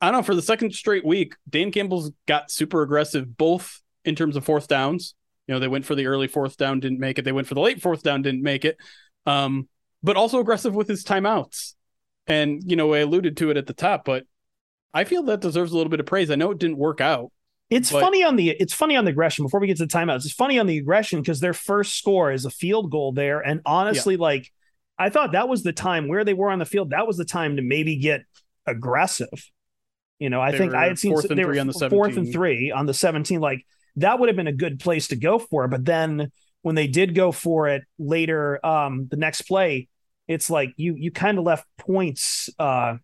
I 0.00 0.06
don't 0.10 0.20
know 0.20 0.22
for 0.22 0.34
the 0.34 0.42
second 0.42 0.72
straight 0.74 1.04
week 1.04 1.34
Dan 1.48 1.70
Campbell's 1.72 2.10
got 2.26 2.50
super 2.50 2.82
aggressive 2.82 3.36
both 3.36 3.80
in 4.04 4.14
terms 4.14 4.36
of 4.36 4.44
fourth 4.44 4.68
downs. 4.68 5.14
You 5.46 5.54
know 5.54 5.60
they 5.60 5.68
went 5.68 5.84
for 5.84 5.94
the 5.94 6.06
early 6.06 6.28
fourth 6.28 6.56
down 6.56 6.80
didn't 6.80 7.00
make 7.00 7.18
it. 7.18 7.22
They 7.22 7.32
went 7.32 7.48
for 7.48 7.54
the 7.54 7.60
late 7.60 7.82
fourth 7.82 8.02
down 8.02 8.22
didn't 8.22 8.42
make 8.42 8.64
it. 8.64 8.76
Um, 9.26 9.68
but 10.02 10.16
also 10.16 10.40
aggressive 10.40 10.74
with 10.74 10.88
his 10.88 11.04
timeouts. 11.04 11.74
And 12.26 12.62
you 12.64 12.76
know 12.76 12.94
I 12.94 12.98
alluded 13.00 13.36
to 13.38 13.50
it 13.50 13.56
at 13.56 13.66
the 13.66 13.72
top, 13.74 14.04
but 14.04 14.24
I 14.94 15.04
feel 15.04 15.22
that 15.24 15.40
deserves 15.40 15.72
a 15.72 15.76
little 15.76 15.90
bit 15.90 16.00
of 16.00 16.06
praise. 16.06 16.30
I 16.30 16.36
know 16.36 16.50
it 16.50 16.58
didn't 16.58 16.78
work 16.78 17.00
out. 17.00 17.32
It's 17.68 17.92
But- 17.92 18.00
funny 18.00 18.24
on 18.24 18.36
the 18.36 18.50
it's 18.50 18.74
funny 18.74 18.96
on 18.96 19.04
the 19.04 19.12
aggression 19.12 19.44
before 19.44 19.60
we 19.60 19.66
get 19.66 19.76
to 19.78 19.86
the 19.86 19.92
timeouts. 19.92 20.24
It's 20.24 20.32
funny 20.32 20.58
on 20.58 20.66
the 20.66 20.78
aggression 20.78 21.20
because 21.20 21.40
their 21.40 21.54
first 21.54 21.96
score 21.96 22.32
is 22.32 22.44
a 22.44 22.50
field 22.50 22.90
goal 22.90 23.12
there. 23.12 23.40
And 23.40 23.60
honestly, 23.64 24.16
like 24.16 24.50
I 24.98 25.08
thought 25.08 25.32
that 25.32 25.48
was 25.48 25.62
the 25.62 25.72
time 25.72 26.08
where 26.08 26.24
they 26.24 26.34
were 26.34 26.50
on 26.50 26.58
the 26.58 26.66
field. 26.66 26.90
That 26.90 27.06
was 27.06 27.16
the 27.16 27.24
time 27.24 27.56
to 27.56 27.62
maybe 27.62 27.96
get 27.96 28.22
aggressive. 28.66 29.50
You 30.20 30.30
know, 30.30 30.40
I 30.40 30.52
They 30.52 30.58
think 30.58 30.74
I 30.74 30.86
had 30.86 30.98
seen 31.00 31.12
fourth 31.12 31.24
and 31.30 31.38
they 31.38 31.42
three 31.42 31.56
were 31.56 31.60
on 31.60 31.66
the 31.66 31.72
fourth 31.72 32.16
and 32.16 32.28
17. 32.28 32.32
three 32.32 32.70
on 32.70 32.86
the 32.86 32.94
17. 32.94 33.40
Like 33.40 33.66
that 33.96 34.20
would 34.20 34.28
have 34.28 34.36
been 34.36 34.46
a 34.46 34.52
good 34.52 34.78
place 34.78 35.08
to 35.08 35.16
go 35.16 35.38
for. 35.40 35.66
But 35.66 35.84
then 35.84 36.30
when 36.62 36.76
they 36.76 36.86
did 36.86 37.14
go 37.14 37.32
for 37.32 37.68
it 37.68 37.82
later, 37.98 38.64
um, 38.64 39.08
the 39.10 39.16
next 39.16 39.42
play, 39.42 39.88
it's 40.28 40.50
like 40.50 40.72
you 40.76 40.94
you 40.96 41.10
kind 41.10 41.38
of 41.38 41.44
left 41.44 41.66
points 41.78 42.48
uh 42.60 42.96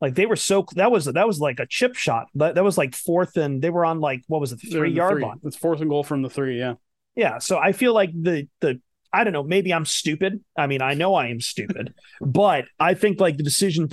like 0.00 0.14
they 0.14 0.26
were 0.26 0.36
so 0.36 0.66
that 0.76 0.90
was 0.90 1.06
that 1.06 1.26
was 1.26 1.40
like 1.40 1.60
a 1.60 1.66
chip 1.66 1.94
shot. 1.96 2.26
That, 2.36 2.54
that 2.54 2.64
was 2.64 2.78
like 2.78 2.94
fourth 2.94 3.36
and 3.36 3.62
they 3.62 3.70
were 3.70 3.84
on 3.84 4.00
like 4.00 4.22
what 4.28 4.40
was 4.40 4.52
it, 4.52 4.58
three 4.58 4.92
yard 4.92 5.18
three. 5.18 5.22
line. 5.22 5.40
It's 5.44 5.56
fourth 5.56 5.80
and 5.80 5.90
goal 5.90 6.04
from 6.04 6.22
the 6.22 6.30
three. 6.30 6.58
Yeah. 6.58 6.74
Yeah. 7.16 7.38
So 7.38 7.58
I 7.58 7.72
feel 7.72 7.94
like 7.94 8.10
the 8.12 8.48
the 8.60 8.80
I 9.12 9.24
don't 9.24 9.32
know, 9.32 9.42
maybe 9.42 9.72
I'm 9.72 9.84
stupid. 9.84 10.44
I 10.56 10.66
mean, 10.66 10.82
I 10.82 10.94
know 10.94 11.14
I 11.14 11.28
am 11.28 11.40
stupid, 11.40 11.94
but 12.20 12.66
I 12.78 12.94
think 12.94 13.20
like 13.20 13.36
the 13.36 13.42
decision 13.42 13.88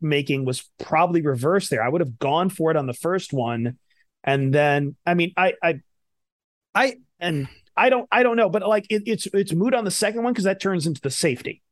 making 0.00 0.44
was 0.44 0.68
probably 0.78 1.22
reversed 1.22 1.70
there. 1.70 1.82
I 1.82 1.88
would 1.88 2.00
have 2.00 2.18
gone 2.18 2.50
for 2.50 2.70
it 2.70 2.76
on 2.76 2.86
the 2.86 2.94
first 2.94 3.32
one. 3.32 3.78
And 4.22 4.52
then 4.52 4.96
I 5.06 5.14
mean, 5.14 5.32
I 5.36 5.54
I 5.62 5.80
I 6.74 6.96
and 7.18 7.48
I 7.76 7.90
don't 7.90 8.08
I 8.12 8.22
don't 8.22 8.36
know, 8.36 8.48
but 8.48 8.66
like 8.66 8.86
it, 8.90 9.02
it's 9.06 9.26
it's 9.32 9.52
moot 9.52 9.74
on 9.74 9.84
the 9.84 9.90
second 9.90 10.22
one 10.22 10.32
because 10.32 10.44
that 10.44 10.60
turns 10.60 10.86
into 10.86 11.00
the 11.00 11.10
safety. 11.10 11.62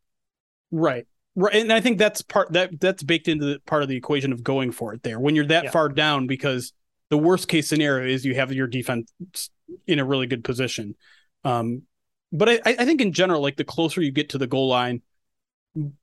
Right. 0.70 1.06
Right. 1.34 1.54
And 1.54 1.72
I 1.72 1.80
think 1.80 1.98
that's 1.98 2.22
part 2.22 2.52
that 2.52 2.80
that's 2.80 3.02
baked 3.02 3.28
into 3.28 3.44
the 3.44 3.60
part 3.60 3.82
of 3.82 3.88
the 3.88 3.96
equation 3.96 4.32
of 4.32 4.42
going 4.42 4.72
for 4.72 4.92
it 4.94 5.02
there 5.02 5.20
when 5.20 5.34
you're 5.36 5.46
that 5.46 5.64
Yeah. 5.64 5.70
far 5.70 5.88
down 5.88 6.26
because 6.26 6.72
the 7.10 7.18
worst 7.18 7.48
case 7.48 7.68
scenario 7.68 8.12
is 8.12 8.24
you 8.24 8.34
have 8.34 8.52
your 8.52 8.66
defense 8.66 9.12
in 9.86 9.98
a 9.98 10.04
really 10.04 10.26
good 10.26 10.42
position. 10.42 10.94
Um, 11.44 11.82
but 12.32 12.48
I, 12.48 12.60
I 12.64 12.84
think 12.84 13.00
in 13.00 13.12
general, 13.12 13.40
like 13.40 13.56
the 13.56 13.64
closer 13.64 14.00
you 14.00 14.10
get 14.10 14.30
to 14.30 14.38
the 14.38 14.46
goal 14.46 14.68
line, 14.68 15.02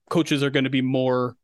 coaches 0.09 0.43
are 0.43 0.49
going 0.49 0.63
to 0.63 0.69
be 0.69 0.81
more 0.81 1.35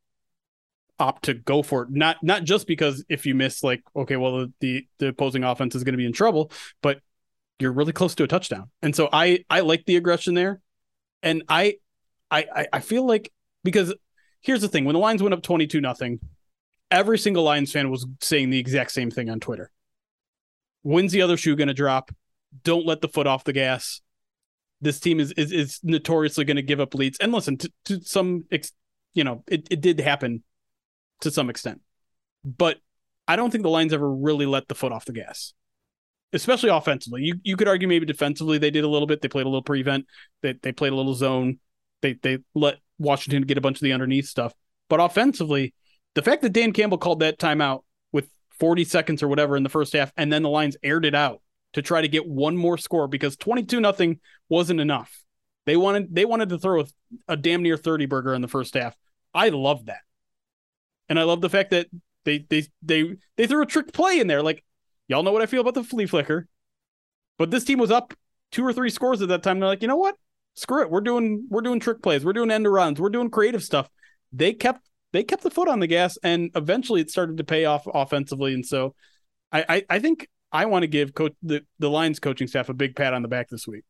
opt 0.99 1.25
to 1.25 1.33
go 1.33 1.63
for 1.63 1.83
it. 1.83 1.89
Not 1.91 2.17
not 2.23 2.43
just 2.43 2.67
because 2.67 3.03
if 3.09 3.25
you 3.25 3.35
miss, 3.35 3.63
like 3.63 3.83
okay, 3.95 4.17
well 4.17 4.47
the 4.59 4.85
the 4.99 5.07
opposing 5.07 5.43
offense 5.43 5.75
is 5.75 5.83
going 5.83 5.93
to 5.93 5.97
be 5.97 6.05
in 6.05 6.13
trouble, 6.13 6.51
but 6.81 6.99
you're 7.59 7.71
really 7.71 7.93
close 7.93 8.15
to 8.15 8.23
a 8.23 8.27
touchdown. 8.27 8.69
And 8.81 8.95
so 8.95 9.09
I 9.11 9.45
I 9.49 9.61
like 9.61 9.85
the 9.85 9.97
aggression 9.97 10.33
there, 10.33 10.61
and 11.21 11.43
I 11.49 11.75
I 12.29 12.67
I, 12.71 12.79
feel 12.79 13.05
like 13.05 13.31
because 13.63 13.93
here's 14.39 14.61
the 14.61 14.67
thing: 14.67 14.85
when 14.85 14.93
the 14.93 14.99
Lions 14.99 15.21
went 15.21 15.33
up 15.33 15.43
twenty 15.43 15.67
two 15.67 15.81
nothing, 15.81 16.19
every 16.89 17.17
single 17.17 17.43
Lions 17.43 17.71
fan 17.71 17.91
was 17.91 18.07
saying 18.21 18.49
the 18.49 18.59
exact 18.59 18.91
same 18.91 19.11
thing 19.11 19.29
on 19.29 19.39
Twitter. 19.39 19.71
When's 20.83 21.11
the 21.11 21.21
other 21.21 21.37
shoe 21.37 21.55
going 21.55 21.67
to 21.67 21.73
drop? 21.73 22.11
Don't 22.63 22.85
let 22.85 23.01
the 23.01 23.09
foot 23.09 23.27
off 23.27 23.43
the 23.43 23.53
gas. 23.53 24.01
This 24.81 24.99
team 24.99 25.19
is 25.19 25.31
is, 25.33 25.51
is 25.51 25.79
notoriously 25.83 26.45
going 26.45 26.57
to 26.57 26.63
give 26.63 26.79
up 26.79 26.95
leads. 26.95 27.17
And 27.19 27.31
listen, 27.31 27.57
to, 27.57 27.71
to 27.85 28.01
some, 28.01 28.45
ex, 28.51 28.71
you 29.13 29.23
know, 29.23 29.43
it, 29.47 29.67
it 29.69 29.81
did 29.81 29.99
happen 29.99 30.43
to 31.21 31.31
some 31.31 31.49
extent, 31.49 31.81
but 32.43 32.77
I 33.27 33.35
don't 33.35 33.51
think 33.51 33.63
the 33.63 33.69
Lions 33.69 33.93
ever 33.93 34.11
really 34.11 34.45
let 34.45 34.67
the 34.67 34.75
foot 34.75 34.91
off 34.91 35.05
the 35.05 35.13
gas, 35.13 35.53
especially 36.33 36.69
offensively. 36.69 37.21
You 37.23 37.35
you 37.43 37.55
could 37.55 37.67
argue 37.67 37.87
maybe 37.87 38.05
defensively 38.05 38.57
they 38.57 38.71
did 38.71 38.83
a 38.83 38.89
little 38.89 39.07
bit. 39.07 39.21
They 39.21 39.27
played 39.27 39.45
a 39.45 39.49
little 39.49 39.61
prevent. 39.61 40.05
They 40.41 40.53
they 40.61 40.71
played 40.71 40.93
a 40.93 40.95
little 40.95 41.13
zone. 41.13 41.59
They 42.01 42.13
they 42.13 42.39
let 42.55 42.77
Washington 42.97 43.43
get 43.43 43.57
a 43.57 43.61
bunch 43.61 43.77
of 43.77 43.83
the 43.83 43.93
underneath 43.93 44.25
stuff. 44.25 44.53
But 44.89 44.99
offensively, 44.99 45.73
the 46.15 46.21
fact 46.21 46.41
that 46.41 46.53
Dan 46.53 46.73
Campbell 46.73 46.97
called 46.97 47.21
that 47.21 47.39
timeout 47.39 47.83
with 48.11 48.29
40 48.59 48.83
seconds 48.83 49.23
or 49.23 49.27
whatever 49.27 49.55
in 49.55 49.63
the 49.63 49.69
first 49.69 49.93
half, 49.93 50.11
and 50.17 50.31
then 50.31 50.43
the 50.43 50.49
Lions 50.49 50.77
aired 50.83 51.05
it 51.05 51.15
out 51.15 51.40
to 51.73 51.81
try 51.81 52.01
to 52.01 52.07
get 52.07 52.27
one 52.27 52.57
more 52.57 52.77
score 52.77 53.07
because 53.07 53.37
22 53.37 53.79
nothing 53.79 54.19
wasn't 54.49 54.79
enough. 54.79 55.23
They 55.65 55.77
wanted 55.77 56.13
they 56.13 56.25
wanted 56.25 56.49
to 56.49 56.57
throw 56.57 56.81
a, 56.81 56.85
a 57.27 57.37
damn 57.37 57.63
near 57.63 57.77
30 57.77 58.05
burger 58.07 58.33
in 58.33 58.41
the 58.41 58.47
first 58.47 58.73
half. 58.73 58.95
I 59.33 59.49
love 59.49 59.85
that. 59.85 60.01
And 61.07 61.19
I 61.19 61.23
love 61.23 61.41
the 61.41 61.49
fact 61.49 61.71
that 61.71 61.87
they 62.25 62.45
they 62.49 62.67
they 62.81 63.15
they 63.37 63.47
threw 63.47 63.61
a 63.61 63.67
trick 63.67 63.93
play 63.93 64.19
in 64.19 64.27
there. 64.27 64.41
Like, 64.41 64.63
y'all 65.07 65.23
know 65.23 65.31
what 65.31 65.41
I 65.41 65.45
feel 65.45 65.61
about 65.61 65.73
the 65.73 65.83
flea 65.83 66.05
flicker. 66.05 66.47
But 67.37 67.51
this 67.51 67.63
team 67.63 67.79
was 67.79 67.91
up 67.91 68.13
two 68.51 68.65
or 68.65 68.73
three 68.73 68.89
scores 68.89 69.21
at 69.21 69.29
that 69.29 69.43
time. 69.43 69.59
They're 69.59 69.69
like, 69.69 69.81
you 69.81 69.87
know 69.87 69.97
what? 69.97 70.15
Screw 70.55 70.81
it. 70.81 70.89
We're 70.89 71.01
doing 71.01 71.47
we're 71.49 71.61
doing 71.61 71.79
trick 71.79 72.01
plays. 72.01 72.25
We're 72.25 72.33
doing 72.33 72.51
end 72.51 72.71
runs. 72.71 72.99
We're 72.99 73.09
doing 73.09 73.29
creative 73.29 73.63
stuff. 73.63 73.89
They 74.33 74.53
kept 74.53 74.87
they 75.13 75.23
kept 75.23 75.43
the 75.43 75.51
foot 75.51 75.67
on 75.67 75.79
the 75.79 75.87
gas, 75.87 76.17
and 76.23 76.51
eventually 76.55 77.01
it 77.01 77.09
started 77.09 77.37
to 77.37 77.43
pay 77.43 77.65
off 77.65 77.85
offensively. 77.93 78.53
And 78.53 78.65
so, 78.65 78.95
I, 79.51 79.83
I 79.89 79.99
think 79.99 80.29
I 80.51 80.65
want 80.65 80.83
to 80.83 80.87
give 80.87 81.13
coach 81.13 81.33
the 81.41 81.63
the 81.79 81.89
Lions 81.89 82.19
coaching 82.19 82.47
staff 82.47 82.69
a 82.69 82.73
big 82.73 82.95
pat 82.95 83.13
on 83.13 83.21
the 83.21 83.27
back 83.27 83.49
this 83.49 83.67
week. 83.67 83.83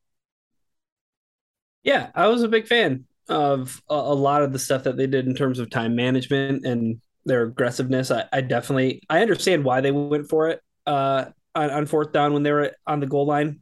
Yeah, 1.84 2.12
I 2.14 2.28
was 2.28 2.43
a 2.43 2.47
big 2.47 2.68
fan 2.68 3.05
of 3.28 3.82
a, 3.89 3.95
a 3.95 4.14
lot 4.14 4.43
of 4.43 4.53
the 4.53 4.59
stuff 4.59 4.84
that 4.84 4.97
they 4.97 5.07
did 5.07 5.28
in 5.28 5.36
terms 5.36 5.59
of 5.59 5.70
time 5.70 5.95
management 5.95 6.66
and 6.66 7.01
their 7.26 7.43
aggressiveness. 7.43 8.12
I, 8.12 8.26
I 8.32 8.41
definitely 8.41 9.01
I 9.09 9.22
understand 9.22 9.64
why 9.64 9.82
they 9.82 9.91
went 9.91 10.30
for 10.30 10.49
it 10.49 10.62
uh, 10.86 11.26
on, 11.55 11.72
on 11.72 11.86
fourth 11.86 12.12
down 12.12 12.34
when 12.34 12.43
they 12.43 12.51
were 12.51 12.72
on 12.86 12.99
the 12.99 13.07
goal 13.07 13.26
line, 13.26 13.62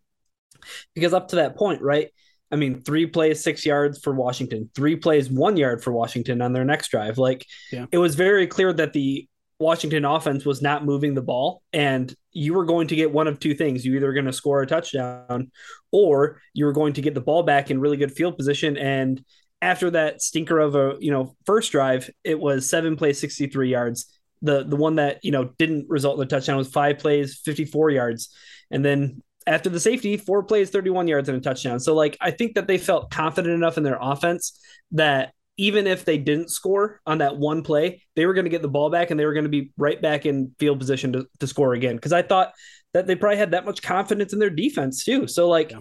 because 0.93 1.13
up 1.13 1.29
to 1.29 1.37
that 1.37 1.55
point, 1.55 1.81
right? 1.81 2.09
I 2.51 2.55
mean, 2.55 2.81
three 2.81 3.05
plays, 3.05 3.43
six 3.43 3.63
yards 3.63 3.99
for 3.99 4.11
Washington, 4.11 4.71
three 4.75 4.95
plays, 4.95 5.29
one 5.29 5.55
yard 5.55 5.83
for 5.83 5.93
Washington 5.93 6.41
on 6.41 6.51
their 6.51 6.65
next 6.65 6.89
drive. 6.89 7.19
Like, 7.19 7.45
Yeah. 7.71 7.85
it 7.91 7.99
was 7.99 8.15
very 8.15 8.47
clear 8.47 8.73
that 8.73 8.91
the 8.91 9.28
Washington 9.59 10.05
offense 10.05 10.45
was 10.45 10.61
not 10.61 10.85
moving 10.85 11.13
the 11.13 11.21
ball, 11.21 11.61
and 11.73 12.13
you 12.31 12.53
were 12.53 12.65
going 12.65 12.87
to 12.87 12.95
get 12.95 13.11
one 13.11 13.27
of 13.27 13.39
two 13.39 13.53
things. 13.53 13.85
You 13.85 13.95
either 13.95 14.13
going 14.13 14.25
to 14.25 14.33
score 14.33 14.61
a 14.61 14.67
touchdown, 14.67 15.51
or 15.91 16.41
you 16.53 16.65
were 16.65 16.73
going 16.73 16.93
to 16.93 17.01
get 17.01 17.13
the 17.13 17.21
ball 17.21 17.43
back 17.43 17.69
in 17.69 17.81
really 17.81 17.97
good 17.97 18.11
field 18.11 18.37
position. 18.37 18.77
And 18.77 19.23
after 19.61 19.91
that 19.91 20.21
stinker 20.21 20.59
of 20.59 20.75
a 20.75 20.95
you 20.99 21.11
know 21.11 21.35
first 21.45 21.71
drive, 21.71 22.09
it 22.23 22.39
was 22.39 22.69
seven 22.69 22.95
plays, 22.95 23.19
sixty 23.19 23.47
three 23.47 23.69
yards. 23.69 24.05
The 24.41 24.63
the 24.63 24.77
one 24.77 24.95
that 24.95 25.19
you 25.23 25.31
know 25.31 25.51
didn't 25.57 25.89
result 25.89 26.17
in 26.17 26.23
a 26.23 26.29
touchdown 26.29 26.57
was 26.57 26.69
five 26.69 26.99
plays, 26.99 27.41
fifty 27.43 27.65
four 27.65 27.89
yards, 27.89 28.33
and 28.71 28.83
then 28.83 29.21
after 29.45 29.69
the 29.69 29.79
safety, 29.79 30.15
four 30.15 30.43
plays, 30.43 30.69
31 30.69 31.07
yards 31.07 31.27
and 31.27 31.37
a 31.37 31.41
touchdown. 31.41 31.79
So 31.79 31.95
like 31.95 32.15
I 32.21 32.29
think 32.29 32.53
that 32.53 32.67
they 32.67 32.77
felt 32.77 33.09
confident 33.09 33.55
enough 33.55 33.77
in 33.77 33.83
their 33.83 33.97
offense 33.99 34.59
that 34.91 35.33
even 35.59 35.87
if 35.87 36.05
they 36.05 36.17
didn't 36.17 36.49
score 36.49 37.01
on 37.05 37.17
that 37.17 37.37
one 37.37 37.63
play, 37.63 38.01
they 38.15 38.25
were 38.25 38.33
going 38.33 38.45
to 38.45 38.49
get 38.49 38.61
the 38.61 38.69
ball 38.69 38.89
back 38.89 39.11
and 39.11 39.19
they 39.19 39.25
were 39.25 39.33
going 39.33 39.43
to 39.43 39.49
be 39.49 39.71
right 39.77 40.01
back 40.01 40.25
in 40.25 40.55
field 40.57 40.79
position 40.79 41.11
to, 41.13 41.27
to 41.39 41.47
score 41.47 41.73
again. 41.73 41.95
Because 41.95 42.13
I 42.13 42.21
thought 42.21 42.53
that 42.93 43.07
they 43.07 43.15
probably 43.15 43.37
had 43.37 43.51
that 43.51 43.65
much 43.65 43.81
confidence 43.81 44.31
in 44.31 44.39
their 44.39 44.49
defense 44.49 45.03
too. 45.03 45.27
So 45.27 45.49
like 45.49 45.71
Yeah. 45.71 45.79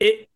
it 0.00 0.28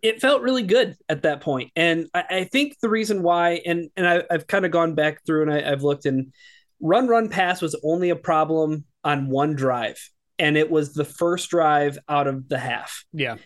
it 0.00 0.20
felt 0.20 0.42
really 0.42 0.62
good 0.62 0.94
at 1.08 1.22
that 1.22 1.40
point. 1.40 1.72
And 1.74 2.06
I, 2.14 2.24
I 2.30 2.44
think 2.44 2.76
the 2.80 2.88
reason 2.88 3.24
why, 3.24 3.60
and 3.66 3.90
and 3.96 4.06
I, 4.06 4.22
I've 4.30 4.46
kind 4.46 4.64
of 4.64 4.70
gone 4.70 4.94
back 4.94 5.26
through 5.26 5.42
and 5.42 5.52
I, 5.52 5.72
I've 5.72 5.82
looked 5.82 6.06
and 6.06 6.32
run 6.80 7.08
run 7.08 7.28
pass 7.28 7.60
was 7.60 7.74
only 7.82 8.10
a 8.10 8.16
problem 8.16 8.84
on 9.02 9.28
one 9.28 9.56
drive, 9.56 9.98
and 10.38 10.56
it 10.56 10.70
was 10.70 10.94
the 10.94 11.04
first 11.04 11.50
drive 11.50 11.98
out 12.08 12.28
of 12.28 12.48
the 12.48 12.58
half. 12.58 13.04
Yeah. 13.12 13.38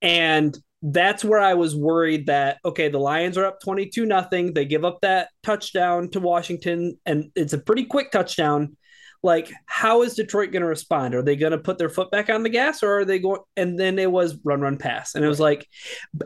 And 0.00 0.58
that's 0.82 1.24
where 1.24 1.38
I 1.38 1.54
was 1.54 1.76
worried 1.76 2.26
that 2.26 2.58
okay, 2.64 2.88
the 2.88 2.98
Lions 2.98 3.38
are 3.38 3.46
up 3.46 3.60
22 3.60 4.04
nothing. 4.04 4.52
They 4.52 4.64
give 4.64 4.84
up 4.84 5.00
that 5.02 5.28
touchdown 5.42 6.10
to 6.10 6.20
Washington 6.20 6.98
and 7.06 7.30
it's 7.36 7.52
a 7.52 7.58
pretty 7.58 7.84
quick 7.84 8.10
touchdown. 8.10 8.76
Like 9.22 9.52
how 9.66 10.02
is 10.02 10.14
Detroit 10.14 10.50
going 10.50 10.62
to 10.62 10.68
respond? 10.68 11.14
Are 11.14 11.22
they 11.22 11.36
going 11.36 11.52
to 11.52 11.58
put 11.58 11.78
their 11.78 11.88
foot 11.88 12.10
back 12.10 12.28
on 12.28 12.42
the 12.42 12.48
gas 12.48 12.82
or 12.82 12.98
are 12.98 13.04
they 13.04 13.20
going 13.20 13.40
and 13.56 13.78
then 13.78 13.98
it 14.00 14.10
was 14.10 14.36
run 14.44 14.60
run 14.60 14.76
pass. 14.76 15.14
And 15.14 15.24
it 15.24 15.28
was 15.28 15.38
like 15.38 15.68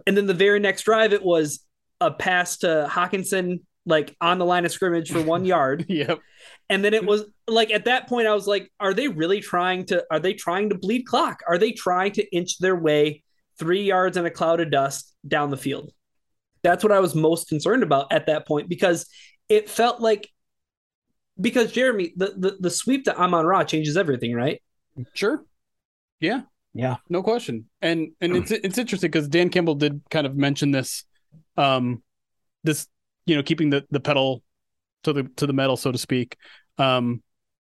and 0.06 0.16
then 0.16 0.26
the 0.26 0.34
very 0.34 0.58
next 0.58 0.82
drive 0.82 1.12
it 1.12 1.22
was 1.22 1.60
a 2.00 2.10
pass 2.10 2.58
to 2.58 2.88
Hockenson 2.90 3.60
like 3.84 4.16
on 4.20 4.38
the 4.38 4.44
line 4.44 4.64
of 4.64 4.72
scrimmage 4.72 5.12
for 5.12 5.20
1 5.20 5.44
yard. 5.44 5.84
Yep. 5.88 6.20
And 6.68 6.84
then 6.84 6.94
it 6.94 7.04
was 7.04 7.24
like 7.46 7.70
at 7.70 7.84
that 7.84 8.08
point, 8.08 8.26
I 8.26 8.34
was 8.34 8.46
like, 8.46 8.72
are 8.80 8.92
they 8.92 9.08
really 9.08 9.40
trying 9.40 9.84
to 9.86 10.04
are 10.10 10.18
they 10.18 10.32
trying 10.32 10.70
to 10.70 10.78
bleed 10.78 11.04
clock? 11.04 11.40
Are 11.46 11.58
they 11.58 11.72
trying 11.72 12.12
to 12.12 12.34
inch 12.34 12.58
their 12.58 12.74
way 12.74 13.22
three 13.58 13.82
yards 13.82 14.16
in 14.16 14.26
a 14.26 14.30
cloud 14.30 14.60
of 14.60 14.70
dust 14.70 15.14
down 15.26 15.50
the 15.50 15.56
field? 15.56 15.92
That's 16.62 16.82
what 16.82 16.92
I 16.92 17.00
was 17.00 17.14
most 17.14 17.48
concerned 17.48 17.82
about 17.82 18.12
at 18.12 18.26
that 18.26 18.46
point 18.46 18.68
because 18.68 19.06
it 19.48 19.70
felt 19.70 20.00
like 20.00 20.28
because 21.40 21.72
Jeremy, 21.72 22.12
the 22.16 22.34
the, 22.36 22.56
the 22.60 22.70
sweep 22.70 23.04
to 23.04 23.16
Amon 23.16 23.44
Ra 23.44 23.64
changes 23.64 23.96
everything, 23.96 24.34
right? 24.34 24.62
Sure. 25.14 25.44
Yeah. 26.20 26.42
Yeah. 26.74 26.96
No 27.08 27.22
question. 27.22 27.66
And 27.80 28.12
and 28.20 28.36
it's 28.36 28.50
it's 28.50 28.78
interesting 28.78 29.10
because 29.10 29.28
Dan 29.28 29.48
Campbell 29.48 29.74
did 29.74 30.02
kind 30.10 30.26
of 30.26 30.36
mention 30.36 30.70
this 30.70 31.04
um 31.56 32.02
this 32.64 32.86
you 33.24 33.36
know 33.36 33.42
keeping 33.42 33.70
the 33.70 33.84
the 33.90 34.00
pedal 34.00 34.42
to 35.04 35.12
the 35.12 35.24
to 35.36 35.46
the 35.46 35.52
metal 35.52 35.76
so 35.76 35.92
to 35.92 35.98
speak 35.98 36.36
um 36.78 37.22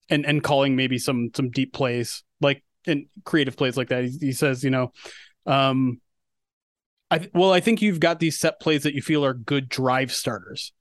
and 0.10 0.26
and 0.26 0.44
calling 0.44 0.76
maybe 0.76 0.98
some 0.98 1.30
some 1.36 1.50
deep 1.50 1.74
plays 1.74 2.24
like 2.42 2.64
and 2.88 3.06
creative 3.24 3.56
plays 3.56 3.78
like 3.78 3.90
that 3.90 4.04
he, 4.04 4.18
he 4.20 4.32
says 4.32 4.64
you 4.64 4.70
know 4.70 4.92
um 5.46 6.00
I 7.12 7.30
well 7.34 7.52
I 7.52 7.60
think 7.60 7.82
you've 7.82 8.00
got 8.00 8.20
these 8.20 8.40
set 8.40 8.60
plays 8.60 8.84
that 8.84 8.94
you 8.94 9.02
feel 9.02 9.26
are 9.26 9.34
good 9.34 9.70
drive 9.70 10.12
starters 10.12 10.74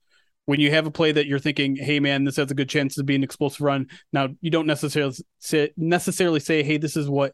when 0.45 0.59
you 0.59 0.71
have 0.71 0.87
a 0.87 0.91
play 0.91 1.11
that 1.11 1.27
you're 1.27 1.37
thinking, 1.37 1.75
hey 1.75 1.99
man, 1.99 2.23
this 2.23 2.37
has 2.37 2.49
a 2.49 2.55
good 2.55 2.69
chance 2.69 2.95
to 2.95 3.03
be 3.03 3.13
an 3.13 3.23
explosive 3.23 3.61
run. 3.61 3.87
Now 4.11 4.29
you 4.41 4.49
don't 4.49 4.65
necessarily 4.65 5.15
say 5.39 5.71
necessarily 5.77 6.39
say, 6.39 6.63
hey, 6.63 6.77
this 6.77 6.97
is 6.97 7.07
what 7.07 7.33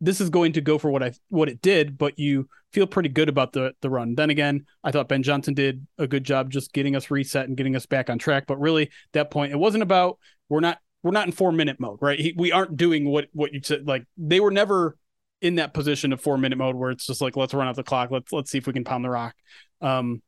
this 0.00 0.20
is 0.20 0.30
going 0.30 0.52
to 0.52 0.60
go 0.60 0.78
for 0.78 0.90
what 0.90 1.02
I 1.02 1.12
what 1.28 1.48
it 1.48 1.60
did, 1.62 1.96
but 1.98 2.18
you 2.18 2.48
feel 2.72 2.86
pretty 2.86 3.08
good 3.08 3.28
about 3.28 3.52
the 3.52 3.74
the 3.80 3.90
run. 3.90 4.14
Then 4.14 4.30
again, 4.30 4.66
I 4.84 4.90
thought 4.90 5.08
Ben 5.08 5.22
Johnson 5.22 5.54
did 5.54 5.86
a 5.98 6.06
good 6.06 6.24
job 6.24 6.50
just 6.50 6.72
getting 6.72 6.96
us 6.96 7.10
reset 7.10 7.48
and 7.48 7.56
getting 7.56 7.76
us 7.76 7.86
back 7.86 8.10
on 8.10 8.18
track. 8.18 8.44
But 8.46 8.60
really, 8.60 8.90
that 9.12 9.30
point, 9.30 9.52
it 9.52 9.58
wasn't 9.58 9.82
about 9.82 10.18
we're 10.48 10.60
not 10.60 10.78
we're 11.02 11.12
not 11.12 11.26
in 11.26 11.32
four 11.32 11.52
minute 11.52 11.78
mode, 11.78 11.98
right? 12.00 12.18
He, 12.18 12.34
we 12.36 12.52
aren't 12.52 12.76
doing 12.76 13.08
what 13.08 13.26
what 13.32 13.52
you 13.52 13.60
said. 13.62 13.86
Like 13.86 14.04
they 14.16 14.40
were 14.40 14.50
never 14.50 14.96
in 15.40 15.56
that 15.56 15.74
position 15.74 16.12
of 16.12 16.20
four 16.20 16.38
minute 16.38 16.56
mode 16.56 16.76
where 16.76 16.90
it's 16.90 17.06
just 17.06 17.20
like 17.20 17.36
let's 17.36 17.54
run 17.54 17.68
out 17.68 17.76
the 17.76 17.82
clock, 17.82 18.10
let's 18.10 18.32
let's 18.32 18.50
see 18.50 18.58
if 18.58 18.66
we 18.66 18.72
can 18.72 18.84
pound 18.84 19.04
the 19.04 19.10
rock. 19.10 19.34
Um, 19.80 20.22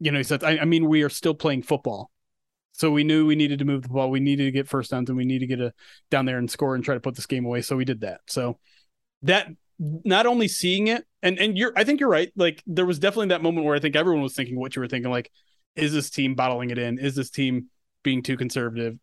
you 0.00 0.12
know, 0.12 0.18
he 0.18 0.24
said, 0.24 0.44
I, 0.44 0.58
I 0.58 0.64
mean, 0.64 0.88
we 0.88 1.02
are 1.02 1.08
still 1.08 1.34
playing 1.34 1.62
football. 1.62 2.10
So 2.72 2.92
we 2.92 3.02
knew 3.02 3.26
we 3.26 3.34
needed 3.34 3.58
to 3.58 3.64
move 3.64 3.82
the 3.82 3.88
ball. 3.88 4.10
We 4.10 4.20
needed 4.20 4.44
to 4.44 4.50
get 4.52 4.68
first 4.68 4.92
downs 4.92 5.08
and 5.08 5.18
we 5.18 5.24
need 5.24 5.40
to 5.40 5.46
get 5.46 5.60
a 5.60 5.72
down 6.10 6.26
there 6.26 6.38
and 6.38 6.48
score 6.48 6.76
and 6.76 6.84
try 6.84 6.94
to 6.94 7.00
put 7.00 7.16
this 7.16 7.26
game 7.26 7.44
away. 7.44 7.62
So 7.62 7.76
we 7.76 7.84
did 7.84 8.02
that. 8.02 8.20
So 8.28 8.58
that 9.22 9.48
not 9.80 10.26
only 10.26 10.46
seeing 10.46 10.86
it 10.86 11.04
and 11.22 11.38
and 11.38 11.58
you're 11.58 11.72
I 11.74 11.82
think 11.82 11.98
you're 11.98 12.08
right. 12.08 12.30
Like 12.36 12.62
there 12.66 12.86
was 12.86 13.00
definitely 13.00 13.28
that 13.28 13.42
moment 13.42 13.66
where 13.66 13.74
I 13.74 13.80
think 13.80 13.96
everyone 13.96 14.22
was 14.22 14.34
thinking 14.34 14.58
what 14.58 14.76
you 14.76 14.80
were 14.80 14.88
thinking. 14.88 15.10
Like, 15.10 15.30
is 15.74 15.92
this 15.92 16.10
team 16.10 16.36
bottling 16.36 16.70
it 16.70 16.78
in? 16.78 16.98
Is 16.98 17.16
this 17.16 17.30
team 17.30 17.66
being 18.04 18.22
too 18.22 18.36
conservative? 18.36 18.96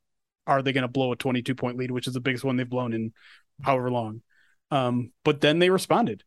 Are 0.48 0.62
they 0.62 0.72
going 0.72 0.84
to 0.84 0.88
blow 0.88 1.12
a 1.12 1.18
22 1.18 1.56
point 1.56 1.78
lead, 1.78 1.92
which 1.92 2.08
is 2.08 2.14
the 2.14 2.22
biggest 2.22 2.46
one 2.46 2.56
they've 2.56 2.70
blown 2.70 2.94
in 2.94 3.12
however 3.62 3.92
long? 3.92 4.22
Um, 4.76 5.12
but 5.24 5.40
then 5.40 5.60
they 5.60 5.70
responded, 5.70 6.24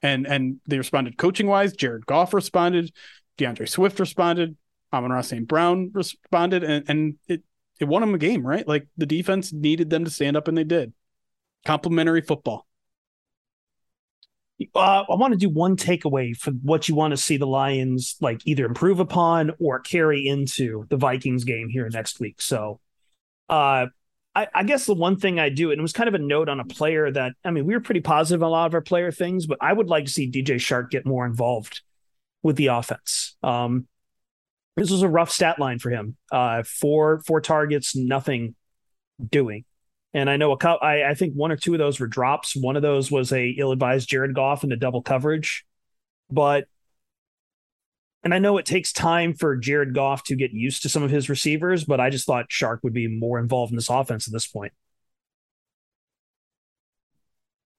and 0.00 0.26
and 0.26 0.60
they 0.66 0.78
responded 0.78 1.18
coaching 1.18 1.46
wise. 1.46 1.74
Jared 1.74 2.06
Goff 2.06 2.32
responded. 2.32 2.92
D'Andre 3.36 3.66
Swift 3.66 4.00
responded. 4.00 4.56
Amon 4.92 5.12
Ra 5.12 5.20
St. 5.20 5.46
Brown 5.46 5.90
responded, 5.92 6.64
and, 6.64 6.84
and 6.88 7.14
it 7.28 7.42
it 7.78 7.88
won 7.88 8.00
them 8.00 8.14
a 8.14 8.18
game, 8.18 8.46
right? 8.46 8.66
Like 8.66 8.86
the 8.96 9.04
defense 9.04 9.52
needed 9.52 9.90
them 9.90 10.04
to 10.06 10.10
stand 10.10 10.36
up, 10.36 10.48
and 10.48 10.56
they 10.56 10.64
did. 10.64 10.94
Complementary 11.66 12.22
football. 12.22 12.66
Uh, 14.74 15.04
I 15.10 15.14
want 15.14 15.32
to 15.32 15.38
do 15.38 15.50
one 15.50 15.76
takeaway 15.76 16.34
for 16.34 16.50
what 16.50 16.88
you 16.88 16.94
want 16.94 17.12
to 17.12 17.16
see 17.16 17.36
the 17.36 17.46
Lions 17.46 18.16
like 18.20 18.40
either 18.46 18.64
improve 18.64 19.00
upon 19.00 19.52
or 19.58 19.80
carry 19.80 20.26
into 20.26 20.86
the 20.88 20.96
Vikings 20.96 21.44
game 21.44 21.68
here 21.68 21.88
next 21.90 22.20
week. 22.20 22.40
So, 22.40 22.80
uh, 23.48 23.86
I, 24.40 24.60
I, 24.60 24.62
guess 24.64 24.86
the 24.86 24.94
one 24.94 25.16
thing 25.16 25.38
I 25.38 25.50
do, 25.50 25.70
and 25.70 25.78
it 25.78 25.82
was 25.82 25.92
kind 25.92 26.08
of 26.08 26.14
a 26.14 26.18
note 26.18 26.48
on 26.48 26.60
a 26.60 26.64
player 26.64 27.10
that 27.10 27.32
I 27.44 27.50
mean, 27.50 27.66
we 27.66 27.74
were 27.74 27.80
pretty 27.80 28.00
positive 28.00 28.42
on 28.42 28.48
a 28.48 28.50
lot 28.50 28.66
of 28.66 28.74
our 28.74 28.80
player 28.80 29.12
things, 29.12 29.46
but 29.46 29.58
I 29.60 29.72
would 29.72 29.88
like 29.88 30.06
to 30.06 30.10
see 30.10 30.30
DJ 30.30 30.56
Chark 30.56 30.90
get 30.90 31.04
more 31.04 31.26
involved 31.26 31.82
with 32.42 32.56
the 32.56 32.68
offense. 32.68 33.36
Um, 33.42 33.86
this 34.76 34.90
was 34.90 35.02
a 35.02 35.08
rough 35.08 35.30
stat 35.30 35.58
line 35.58 35.78
for 35.78 35.90
him. 35.90 36.16
Uh, 36.32 36.62
four 36.62 37.20
four 37.26 37.40
targets, 37.40 37.94
nothing 37.94 38.54
doing. 39.24 39.64
And 40.14 40.30
I 40.30 40.38
know 40.38 40.52
a 40.52 40.56
couple. 40.56 40.86
I, 40.86 41.04
I 41.04 41.14
think 41.14 41.34
one 41.34 41.52
or 41.52 41.56
two 41.56 41.74
of 41.74 41.78
those 41.78 42.00
were 42.00 42.06
drops. 42.06 42.56
One 42.56 42.76
of 42.76 42.82
those 42.82 43.10
was 43.10 43.32
a 43.32 43.50
ill-advised 43.50 44.08
Jared 44.08 44.34
Goff 44.34 44.64
into 44.64 44.76
double 44.76 45.02
coverage, 45.02 45.64
but 46.30 46.66
and 48.22 48.34
I 48.34 48.38
know 48.38 48.58
it 48.58 48.66
takes 48.66 48.92
time 48.92 49.34
for 49.34 49.56
Jared 49.56 49.94
Goff 49.94 50.24
to 50.24 50.36
get 50.36 50.52
used 50.52 50.82
to 50.82 50.88
some 50.88 51.02
of 51.02 51.10
his 51.10 51.30
receivers, 51.30 51.84
but 51.84 52.00
I 52.00 52.10
just 52.10 52.26
thought 52.26 52.50
Chark 52.50 52.80
would 52.82 52.92
be 52.92 53.08
more 53.08 53.38
involved 53.38 53.72
in 53.72 53.76
this 53.76 53.88
offense 53.88 54.26
at 54.26 54.32
this 54.32 54.46
point. 54.46 54.72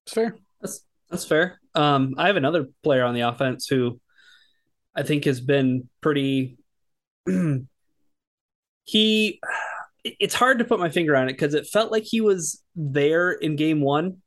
It's 0.05 0.13
fair. 0.13 0.35
That's 0.59 0.83
that's 1.09 1.25
fair. 1.25 1.59
Um, 1.75 2.15
I 2.17 2.27
have 2.27 2.37
another 2.37 2.67
player 2.83 3.03
on 3.03 3.13
the 3.13 3.21
offense 3.21 3.67
who 3.67 3.99
I 4.95 5.03
think 5.03 5.25
has 5.25 5.39
been 5.39 5.89
pretty. 6.01 6.57
he, 8.83 9.39
it's 10.03 10.33
hard 10.33 10.57
to 10.57 10.65
put 10.65 10.79
my 10.79 10.89
finger 10.89 11.15
on 11.15 11.29
it 11.29 11.33
because 11.33 11.53
it 11.53 11.67
felt 11.67 11.91
like 11.91 12.03
he 12.03 12.19
was 12.19 12.63
there 12.75 13.31
in 13.31 13.55
game 13.55 13.81
one. 13.81 14.17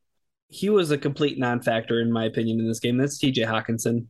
He 0.48 0.70
was 0.70 0.92
a 0.92 0.98
complete 0.98 1.38
non-factor 1.38 2.00
in 2.00 2.12
my 2.12 2.24
opinion 2.24 2.60
in 2.60 2.68
this 2.68 2.78
game. 2.78 2.98
That's 2.98 3.18
T.J. 3.18 3.42
Hockenson. 3.42 4.06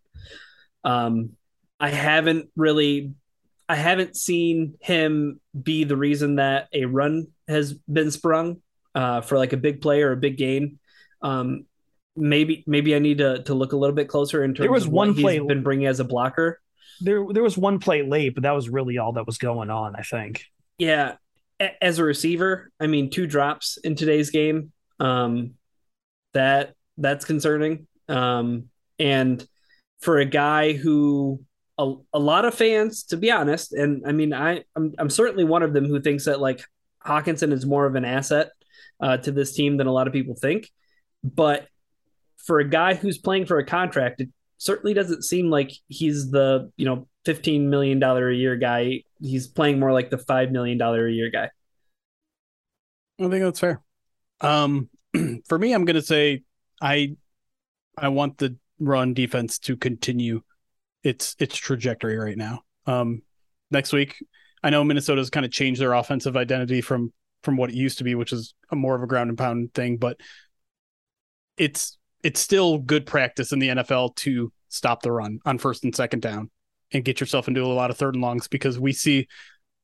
Um, 0.84 1.30
I 1.84 1.90
haven't 1.90 2.48
really, 2.56 3.12
I 3.68 3.74
haven't 3.74 4.16
seen 4.16 4.78
him 4.80 5.38
be 5.60 5.84
the 5.84 5.98
reason 5.98 6.36
that 6.36 6.68
a 6.72 6.86
run 6.86 7.26
has 7.46 7.74
been 7.74 8.10
sprung 8.10 8.62
uh, 8.94 9.20
for 9.20 9.36
like 9.36 9.52
a 9.52 9.58
big 9.58 9.82
play 9.82 10.00
or 10.00 10.12
a 10.12 10.16
big 10.16 10.38
gain. 10.38 10.78
Um, 11.20 11.66
maybe 12.16 12.64
maybe 12.66 12.94
I 12.94 13.00
need 13.00 13.18
to 13.18 13.42
to 13.42 13.52
look 13.52 13.74
a 13.74 13.76
little 13.76 13.94
bit 13.94 14.08
closer 14.08 14.42
in 14.42 14.54
terms 14.54 14.64
there 14.64 14.72
was 14.72 14.86
of 14.86 14.92
one 14.92 15.14
play 15.14 15.38
been 15.40 15.62
bringing 15.62 15.86
as 15.86 16.00
a 16.00 16.04
blocker. 16.04 16.58
There 17.02 17.22
there 17.30 17.42
was 17.42 17.58
one 17.58 17.78
play 17.80 18.00
late, 18.00 18.32
but 18.32 18.44
that 18.44 18.52
was 18.52 18.70
really 18.70 18.96
all 18.96 19.12
that 19.12 19.26
was 19.26 19.36
going 19.36 19.68
on. 19.68 19.94
I 19.94 20.02
think. 20.04 20.46
Yeah, 20.78 21.16
as 21.82 21.98
a 21.98 22.04
receiver, 22.04 22.70
I 22.80 22.86
mean, 22.86 23.10
two 23.10 23.26
drops 23.26 23.76
in 23.76 23.94
today's 23.94 24.30
game. 24.30 24.72
Um, 25.00 25.56
that 26.32 26.76
that's 26.96 27.26
concerning. 27.26 27.88
Um, 28.08 28.70
and 28.98 29.46
for 30.00 30.16
a 30.16 30.24
guy 30.24 30.72
who 30.72 31.44
a, 31.78 31.94
a 32.12 32.18
lot 32.18 32.44
of 32.44 32.54
fans, 32.54 33.04
to 33.04 33.16
be 33.16 33.30
honest, 33.30 33.72
and 33.72 34.04
I 34.06 34.12
mean, 34.12 34.32
I 34.32 34.64
I'm, 34.76 34.94
I'm 34.98 35.10
certainly 35.10 35.44
one 35.44 35.62
of 35.62 35.72
them 35.72 35.86
who 35.86 36.00
thinks 36.00 36.26
that 36.26 36.40
like 36.40 36.64
Hockenson 37.04 37.52
is 37.52 37.66
more 37.66 37.86
of 37.86 37.94
an 37.94 38.04
asset 38.04 38.50
uh, 39.00 39.16
to 39.18 39.32
this 39.32 39.54
team 39.54 39.76
than 39.76 39.86
a 39.86 39.92
lot 39.92 40.06
of 40.06 40.12
people 40.12 40.34
think. 40.34 40.70
But 41.22 41.66
for 42.36 42.60
a 42.60 42.68
guy 42.68 42.94
who's 42.94 43.18
playing 43.18 43.46
for 43.46 43.58
a 43.58 43.64
contract, 43.64 44.20
it 44.20 44.28
certainly 44.58 44.94
doesn't 44.94 45.24
seem 45.24 45.50
like 45.50 45.72
he's 45.88 46.30
the 46.30 46.70
you 46.76 46.84
know 46.84 47.08
fifteen 47.24 47.70
million 47.70 47.98
dollar 47.98 48.30
a 48.30 48.34
year 48.34 48.56
guy. 48.56 49.02
He's 49.20 49.48
playing 49.48 49.80
more 49.80 49.92
like 49.92 50.10
the 50.10 50.18
five 50.18 50.52
million 50.52 50.78
dollar 50.78 51.08
a 51.08 51.12
year 51.12 51.30
guy. 51.30 51.50
I 53.18 53.28
think 53.28 53.44
that's 53.44 53.60
fair. 53.60 53.80
Um, 54.40 54.90
for 55.48 55.58
me, 55.58 55.72
I'm 55.72 55.84
going 55.84 55.96
to 55.96 56.02
say 56.02 56.42
I 56.80 57.16
I 57.98 58.08
want 58.08 58.38
the 58.38 58.56
run 58.78 59.14
defense 59.14 59.58
to 59.60 59.76
continue 59.76 60.42
its 61.04 61.36
its 61.38 61.56
trajectory 61.56 62.16
right 62.16 62.36
now. 62.36 62.62
Um, 62.86 63.22
next 63.70 63.92
week, 63.92 64.16
I 64.62 64.70
know 64.70 64.82
Minnesota's 64.82 65.30
kind 65.30 65.46
of 65.46 65.52
changed 65.52 65.80
their 65.80 65.92
offensive 65.92 66.36
identity 66.36 66.80
from 66.80 67.12
from 67.44 67.56
what 67.56 67.70
it 67.70 67.76
used 67.76 67.98
to 67.98 68.04
be, 68.04 68.14
which 68.14 68.32
is 68.32 68.54
more 68.72 68.96
of 68.96 69.02
a 69.02 69.06
ground 69.06 69.28
and 69.28 69.38
pound 69.38 69.74
thing, 69.74 69.98
but 69.98 70.18
it's 71.56 71.98
it's 72.22 72.40
still 72.40 72.78
good 72.78 73.06
practice 73.06 73.52
in 73.52 73.58
the 73.58 73.68
NFL 73.68 74.16
to 74.16 74.50
stop 74.70 75.02
the 75.02 75.12
run 75.12 75.38
on 75.44 75.58
first 75.58 75.84
and 75.84 75.94
second 75.94 76.20
down 76.20 76.50
and 76.90 77.04
get 77.04 77.20
yourself 77.20 77.46
into 77.46 77.62
a 77.62 77.66
lot 77.66 77.90
of 77.90 77.98
third 77.98 78.14
and 78.14 78.22
longs 78.22 78.48
because 78.48 78.78
we 78.78 78.92
see 78.92 79.28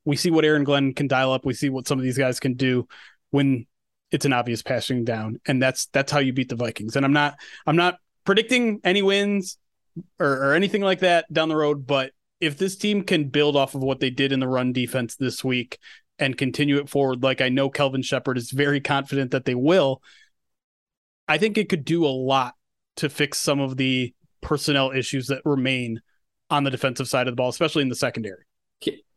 we 0.07 0.17
see 0.17 0.31
what 0.31 0.47
Aaron 0.47 0.65
Glenn 0.65 0.95
can 0.95 1.07
dial 1.07 1.33
up. 1.33 1.45
We 1.45 1.53
see 1.53 1.69
what 1.69 1.87
some 1.87 1.99
of 1.99 2.03
these 2.03 2.19
guys 2.19 2.41
can 2.41 2.55
do 2.55 2.89
when 3.31 3.67
it's 4.11 4.25
an 4.25 4.33
obvious 4.33 4.63
passing 4.63 5.05
down, 5.05 5.41
and 5.47 5.63
that's 5.63 5.87
that's 5.87 6.11
how 6.11 6.19
you 6.19 6.33
beat 6.33 6.49
the 6.49 6.57
Vikings. 6.57 6.97
And 6.97 7.05
I'm 7.05 7.13
not 7.13 7.39
I'm 7.67 7.77
not 7.77 7.97
predicting 8.25 8.81
any 8.83 9.03
wins 9.03 9.59
or, 10.19 10.33
or 10.49 10.55
anything 10.55 10.83
like 10.83 11.01
that 11.01 11.33
down 11.33 11.49
the 11.49 11.57
road, 11.57 11.87
but 11.87 12.13
if 12.41 12.57
this 12.57 12.77
team 12.77 13.03
can 13.03 13.29
build 13.29 13.57
off 13.57 13.75
of 13.75 13.83
what 13.83 14.01
they 14.01 14.11
did 14.11 14.33
in 14.33 14.41
the 14.41 14.49
run 14.49 14.73
defense 14.73 15.17
this 15.17 15.45
week 15.45 15.79
and 16.19 16.39
continue 16.39 16.79
it 16.79 16.89
forward, 16.89 17.23
like 17.23 17.41
I 17.41 17.49
know 17.49 17.69
Kelvin 17.69 18.03
Sheppard 18.03 18.39
is 18.39 18.51
very 18.51 18.81
confident 18.81 19.31
that 19.33 19.45
they 19.45 19.55
will, 19.55 20.03
I 21.29 21.39
think 21.39 21.59
it 21.59 21.69
could 21.69 21.85
do 21.85 22.05
a 22.05 22.09
lot 22.09 22.55
to 22.97 23.09
fix 23.09 23.39
some 23.39 23.61
of 23.61 23.77
the 23.77 24.15
personnel 24.41 24.91
issues 24.91 25.29
that 25.29 25.43
remain 25.45 26.01
on 26.49 26.65
the 26.65 26.71
defensive 26.71 27.09
side 27.09 27.29
of 27.29 27.33
the 27.33 27.37
ball, 27.37 27.51
especially 27.51 27.83
in 27.83 27.89
the 27.89 27.95
secondary. 27.95 28.45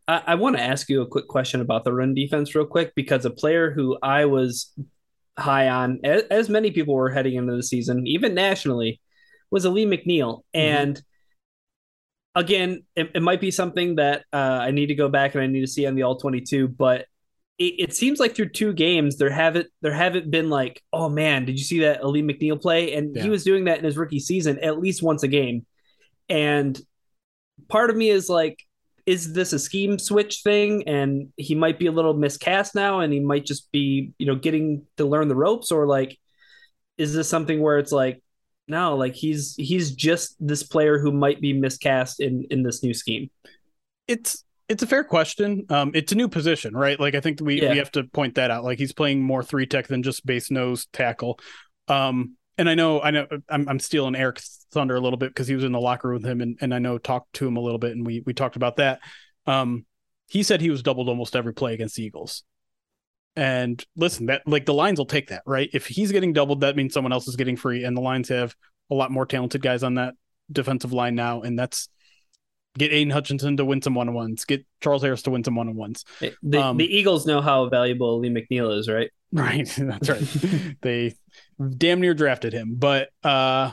I, 0.07 0.21
I 0.27 0.35
want 0.35 0.57
to 0.57 0.61
ask 0.61 0.89
you 0.89 1.01
a 1.01 1.07
quick 1.07 1.27
question 1.27 1.61
about 1.61 1.85
the 1.85 1.93
run 1.93 2.13
defense, 2.13 2.53
real 2.53 2.65
quick, 2.65 2.93
because 2.95 3.25
a 3.25 3.29
player 3.29 3.71
who 3.71 3.97
I 4.03 4.25
was 4.25 4.71
high 5.37 5.69
on, 5.69 5.99
as, 6.03 6.23
as 6.23 6.49
many 6.49 6.71
people 6.71 6.93
were 6.93 7.09
heading 7.09 7.35
into 7.35 7.55
the 7.55 7.63
season, 7.63 8.05
even 8.05 8.33
nationally, 8.33 8.99
was 9.53 9.65
Alim 9.65 9.91
McNeill, 9.91 10.41
Mm-hmm. 10.55 10.59
And 10.59 11.03
again, 12.35 12.83
it, 12.95 13.11
it, 13.15 13.21
might 13.21 13.39
be 13.39 13.51
something 13.51 13.95
that 13.95 14.25
uh, 14.33 14.59
I 14.61 14.71
need 14.71 14.87
to 14.87 14.95
go 14.95 15.07
back 15.07 15.35
and 15.35 15.43
I 15.43 15.47
need 15.47 15.61
to 15.61 15.67
see 15.67 15.85
on 15.85 15.95
the 15.95 16.03
all 16.03 16.17
22, 16.17 16.67
but 16.67 17.05
it, 17.59 17.75
it, 17.77 17.93
seems 17.93 18.19
like 18.19 18.35
through 18.35 18.49
two 18.49 18.73
games 18.73 19.17
there 19.17 19.29
haven't 19.29 19.67
there 19.81 19.93
haven't 19.93 20.31
been 20.31 20.49
like, 20.49 20.81
oh 20.91 21.07
man, 21.07 21.45
did 21.45 21.57
you 21.59 21.63
see 21.63 21.81
that 21.81 22.01
Alim 22.01 22.27
McNeill 22.27 22.59
play? 22.59 22.95
And 22.95 23.15
yeah. 23.15 23.23
he 23.23 23.29
was 23.29 23.43
doing 23.43 23.65
that 23.65 23.77
in 23.77 23.85
his 23.85 23.95
rookie 23.97 24.19
season 24.19 24.57
at 24.59 24.79
least 24.79 25.03
once 25.03 25.21
a 25.21 25.27
game. 25.27 25.65
And 26.27 26.79
part 27.69 27.91
of 27.91 27.95
me 27.95 28.09
is 28.09 28.29
like, 28.29 28.59
is 29.05 29.33
this 29.33 29.53
a 29.53 29.59
scheme 29.59 29.99
switch 29.99 30.41
thing? 30.43 30.87
And 30.87 31.31
he 31.37 31.53
might 31.53 31.77
be 31.77 31.87
a 31.87 31.91
little 31.91 32.15
miscast 32.15 32.73
now, 32.73 33.01
and 33.01 33.13
he 33.13 33.19
might 33.19 33.45
just 33.45 33.71
be, 33.71 34.13
you 34.17 34.25
know, 34.25 34.35
getting 34.35 34.87
to 34.97 35.05
learn 35.05 35.27
the 35.27 35.35
ropes, 35.35 35.71
or 35.71 35.85
like, 35.85 36.17
is 36.97 37.13
this 37.13 37.29
something 37.29 37.61
where 37.61 37.77
it's 37.77 37.91
like, 37.91 38.23
no, 38.67 38.95
like 38.95 39.13
he's 39.13 39.55
he's 39.55 39.91
just 39.91 40.35
this 40.39 40.63
player 40.63 40.99
who 40.99 41.11
might 41.11 41.41
be 41.41 41.53
miscast 41.53 42.19
in 42.19 42.45
in 42.49 42.63
this 42.63 42.83
new 42.83 42.93
scheme? 42.93 43.29
It's 44.07 44.43
it's 44.69 44.81
a 44.83 44.87
fair 44.87 45.03
question. 45.03 45.65
Um, 45.69 45.91
it's 45.93 46.11
a 46.11 46.15
new 46.15 46.29
position, 46.29 46.75
right? 46.75 46.99
Like 46.99 47.15
I 47.15 47.19
think 47.19 47.39
we 47.41 47.61
Yeah. 47.61 47.71
we 47.71 47.77
have 47.77 47.91
to 47.91 48.03
point 48.05 48.35
that 48.35 48.51
out. 48.51 48.63
Like 48.63 48.79
he's 48.79 48.93
playing 48.93 49.21
more 49.21 49.43
three 49.43 49.65
tech 49.65 49.87
than 49.87 50.03
just 50.03 50.25
base 50.25 50.49
nose 50.49 50.87
tackle. 50.93 51.39
Um, 51.87 52.37
and 52.57 52.69
I 52.69 52.75
know 52.75 53.01
I 53.01 53.11
know 53.11 53.27
I'm 53.49 53.67
I'm 53.67 53.79
stealing 53.79 54.15
Eric's 54.15 54.65
thunder 54.71 54.95
a 54.95 55.01
little 55.01 55.17
bit 55.17 55.29
because 55.29 55.47
he 55.47 55.55
was 55.55 55.63
in 55.63 55.71
the 55.71 55.79
locker 55.79 56.07
room 56.09 56.21
with 56.21 56.31
him, 56.31 56.41
and 56.41 56.57
and 56.61 56.73
I 56.73 56.79
know 56.79 56.97
talked 56.97 57.33
to 57.33 57.47
him 57.47 57.57
a 57.57 57.61
little 57.61 57.79
bit, 57.79 57.91
and 57.91 58.05
we 58.05 58.21
we 58.25 58.33
talked 58.33 58.55
about 58.55 58.77
that. 58.77 58.99
Um, 59.45 59.85
he 60.29 60.43
said 60.43 60.61
he 60.61 60.69
was 60.69 60.81
doubled 60.83 61.09
almost 61.09 61.35
every 61.35 61.53
play 61.53 61.73
against 61.73 61.95
the 61.95 62.03
Eagles. 62.03 62.43
And 63.35 63.83
listen, 63.95 64.27
that 64.27 64.43
like 64.47 64.65
the 64.65 64.73
Lions 64.73 64.99
will 64.99 65.05
take 65.05 65.29
that, 65.29 65.43
right? 65.45 65.69
If 65.73 65.87
he's 65.87 66.11
getting 66.11 66.33
doubled, 66.33 66.61
that 66.61 66.75
means 66.75 66.93
someone 66.93 67.13
else 67.13 67.27
is 67.27 67.35
getting 67.35 67.57
free, 67.57 67.83
and 67.83 67.97
the 67.97 68.01
Lions 68.01 68.29
have 68.29 68.55
a 68.91 68.95
lot 68.95 69.11
more 69.11 69.25
talented 69.25 69.61
guys 69.61 69.81
on 69.83 69.95
that 69.95 70.13
defensive 70.51 70.93
line 70.93 71.15
now, 71.15 71.41
and 71.41 71.57
that's 71.57 71.89
get 72.77 72.91
Aidan 72.91 73.11
Hutchinson 73.11 73.57
to 73.57 73.65
win 73.65 73.81
some 73.81 73.95
one 73.95 74.07
on 74.09 74.13
ones, 74.13 74.45
get 74.45 74.65
Charles 74.81 75.03
Harris 75.03 75.23
to 75.23 75.31
win 75.31 75.43
some 75.43 75.55
one 75.55 75.67
on 75.69 75.75
ones. 75.75 76.05
The, 76.41 76.61
Um, 76.61 76.77
the 76.77 76.85
Eagles 76.85 77.25
know 77.25 77.41
how 77.41 77.69
valuable 77.69 78.19
Lee 78.19 78.29
McNeil 78.29 78.77
is, 78.77 78.89
right? 78.89 79.09
Right, 79.35 79.67
that's 79.79 80.09
right. 80.09 80.75
they 80.83 81.15
damn 81.77 82.01
near 82.01 82.13
drafted 82.13 82.53
him, 82.53 82.75
but 82.77 83.09
uh, 83.23 83.71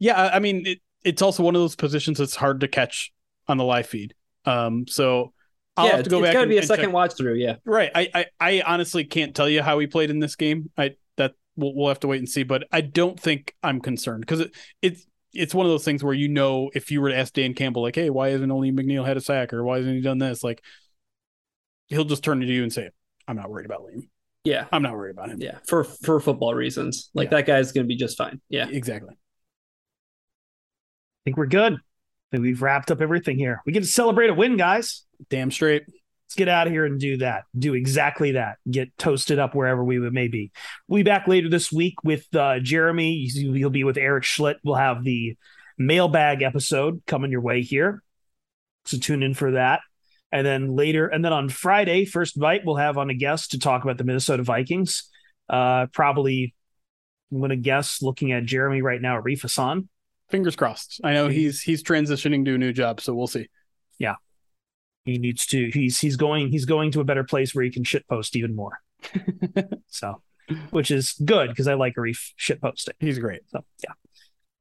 yeah, 0.00 0.20
I, 0.20 0.36
I 0.36 0.38
mean, 0.40 0.66
it, 0.66 0.78
it's 1.04 1.22
also 1.22 1.44
one 1.44 1.54
of 1.54 1.60
those 1.60 1.76
positions 1.76 2.18
that's 2.18 2.34
hard 2.34 2.62
to 2.62 2.68
catch 2.68 3.12
on 3.46 3.58
the 3.58 3.64
live 3.64 3.86
feed. 3.86 4.14
Um, 4.44 4.88
so 4.88 5.32
I'll 5.78 5.86
yeah, 5.86 5.96
have 5.96 6.04
to 6.04 6.10
go 6.10 6.18
it's 6.18 6.26
back. 6.26 6.32
got 6.34 6.42
to 6.42 6.48
be 6.48 6.58
a 6.58 6.62
second 6.62 6.86
check. 6.86 6.94
watch 6.94 7.14
through. 7.16 7.34
Yeah, 7.34 7.56
Right. 7.64 7.90
I, 7.94 8.08
I 8.14 8.26
I 8.40 8.62
honestly 8.66 9.04
can't 9.04 9.34
tell 9.34 9.48
you 9.48 9.62
how 9.62 9.78
he 9.78 9.86
played 9.86 10.10
in 10.10 10.18
this 10.18 10.36
game. 10.36 10.70
I 10.76 10.96
that 11.16 11.34
we'll, 11.56 11.74
we'll 11.74 11.88
have 11.88 12.00
to 12.00 12.08
wait 12.08 12.18
and 12.18 12.28
see. 12.28 12.42
But 12.42 12.64
I 12.72 12.80
don't 12.82 13.18
think 13.18 13.54
I'm 13.62 13.80
concerned 13.80 14.20
because 14.22 14.40
it, 14.40 14.54
it's 14.82 15.06
it's 15.32 15.54
one 15.54 15.66
of 15.66 15.70
those 15.72 15.84
things 15.84 16.02
where 16.04 16.14
you 16.14 16.28
know 16.28 16.70
if 16.74 16.90
you 16.90 17.00
were 17.00 17.10
to 17.10 17.16
ask 17.16 17.32
Dan 17.32 17.54
Campbell 17.54 17.82
like, 17.82 17.94
hey, 17.94 18.10
why 18.10 18.30
hasn't 18.30 18.50
Alim 18.50 18.76
McNeill 18.76 19.06
had 19.06 19.16
a 19.16 19.20
sack 19.20 19.52
or 19.52 19.62
why 19.62 19.76
hasn't 19.78 19.94
he 19.94 20.00
done 20.02 20.18
this? 20.18 20.42
Like 20.42 20.62
he'll 21.88 22.04
just 22.04 22.24
turn 22.24 22.40
to 22.40 22.46
you 22.46 22.62
and 22.62 22.72
say, 22.72 22.90
I'm 23.26 23.36
not 23.36 23.50
worried 23.50 23.66
about 23.66 23.82
Liam. 23.82 24.08
yeah, 24.44 24.66
I'm 24.72 24.82
not 24.82 24.94
worried 24.94 25.12
about 25.12 25.30
him. 25.30 25.38
yeah. 25.40 25.58
For 25.66 25.84
for 25.84 26.18
football 26.18 26.54
reasons, 26.54 27.10
like 27.14 27.26
Yeah. 27.30 27.38
that 27.38 27.46
guy's 27.46 27.72
going 27.72 27.84
to 27.84 27.88
be 27.88 27.96
just 27.96 28.16
fine. 28.18 28.40
Yeah, 28.48 28.68
Exactly. 28.68 29.14
I 29.14 29.16
think 31.24 31.36
we're 31.36 31.46
good. 31.46 31.74
I 31.74 32.36
think 32.36 32.42
we've 32.42 32.62
wrapped 32.62 32.90
up 32.90 33.00
everything 33.00 33.38
here. 33.38 33.60
We 33.66 33.72
get 33.72 33.82
to 33.82 33.88
celebrate 33.88 34.30
a 34.30 34.34
win, 34.34 34.56
guys. 34.56 35.04
Damn 35.30 35.50
straight. 35.50 35.84
Let's 35.86 36.34
get 36.36 36.48
out 36.48 36.66
of 36.66 36.72
here 36.72 36.84
and 36.84 37.00
do 37.00 37.18
that. 37.18 37.44
Do 37.58 37.74
exactly 37.74 38.32
that. 38.32 38.58
Get 38.70 38.96
toasted 38.98 39.38
up 39.38 39.54
wherever 39.54 39.82
we 39.82 39.98
may 39.98 40.28
be. 40.28 40.52
We'll 40.86 40.98
be 40.98 41.02
back 41.02 41.26
later 41.26 41.48
this 41.48 41.72
week 41.72 42.04
with 42.04 42.26
uh, 42.34 42.58
Jeremy. 42.60 43.26
He'll 43.26 43.70
be 43.70 43.84
with 43.84 43.96
Eric 43.96 44.24
Schlitt. 44.24 44.56
We'll 44.62 44.74
have 44.74 45.04
the 45.04 45.36
mailbag 45.78 46.42
episode 46.42 47.02
coming 47.06 47.30
your 47.30 47.40
way 47.40 47.62
here. 47.62 48.02
So 48.84 48.98
tune 48.98 49.22
in 49.22 49.32
for 49.32 49.52
that. 49.52 49.80
And 50.30 50.46
then 50.46 50.76
later, 50.76 51.06
and 51.06 51.24
then 51.24 51.32
on 51.32 51.48
Friday, 51.48 52.04
first 52.04 52.38
bite, 52.38 52.60
we'll 52.64 52.76
have 52.76 52.98
on 52.98 53.08
a 53.08 53.14
guest 53.14 53.52
to 53.52 53.58
talk 53.58 53.82
about 53.82 53.96
the 53.96 54.04
Minnesota 54.04 54.42
Vikings. 54.42 55.08
Uh, 55.48 55.86
probably, 55.94 56.54
I'm 57.32 57.38
going 57.38 57.50
to 57.50 57.56
guess, 57.56 58.02
looking 58.02 58.32
at 58.32 58.44
Jeremy 58.44 58.82
right 58.82 59.00
now, 59.00 59.18
Arif 59.18 59.42
Hassan. 59.42 59.88
Fingers 60.28 60.56
crossed. 60.56 61.00
I 61.02 61.14
know 61.14 61.28
he's 61.28 61.62
he's 61.62 61.82
transitioning 61.82 62.44
to 62.44 62.54
a 62.56 62.58
new 62.58 62.74
job, 62.74 63.00
so 63.00 63.14
we'll 63.14 63.26
see. 63.26 63.48
He 65.08 65.18
needs 65.18 65.46
to 65.46 65.70
he's 65.72 65.98
he's 65.98 66.16
going 66.16 66.50
he's 66.50 66.64
going 66.64 66.90
to 66.92 67.00
a 67.00 67.04
better 67.04 67.24
place 67.24 67.54
where 67.54 67.64
he 67.64 67.70
can 67.70 67.84
shit 67.84 68.06
post 68.08 68.36
even 68.36 68.54
more. 68.54 68.80
So 69.88 70.22
which 70.70 70.90
is 70.90 71.12
good 71.24 71.50
because 71.50 71.68
i 71.68 71.74
like 71.74 71.94
arif 71.96 72.32
shit 72.36 72.60
posting 72.60 72.94
He's 73.00 73.18
great. 73.18 73.42
so 73.48 73.64
yeah. 73.84 73.92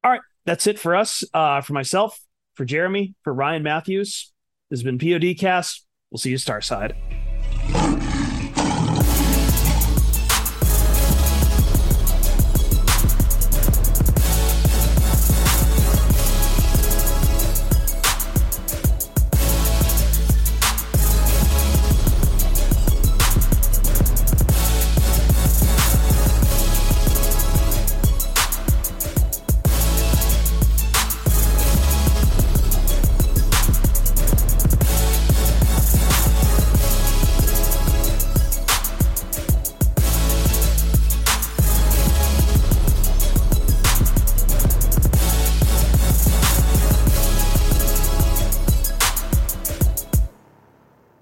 All 0.03 0.11
right 0.11 0.22
that's 0.45 0.68
it 0.68 0.78
for 0.80 0.95
us 0.95 1.24
uh 1.34 1.61
for 1.61 1.74
myself 1.74 2.19
for 2.56 2.65
jeremy 2.65 3.15
for 3.24 3.34
ryan 3.34 3.64
matthews. 3.64 4.32
This 4.69 4.80
has 4.80 4.84
been 4.84 4.98
podcast 4.98 5.82
we'll 6.11 6.18
see 6.19 6.32
you 6.32 6.38
starside 6.38 6.94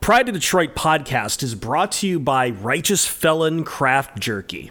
Pride 0.05 0.29
of 0.29 0.35
Detroit 0.35 0.75
podcast 0.75 1.41
is 1.41 1.55
brought 1.55 1.91
to 1.93 2.07
you 2.07 2.19
by 2.19 2.51
Righteous 2.51 3.07
Felon 3.07 3.63
Craft 3.63 4.19
Jerky. 4.19 4.69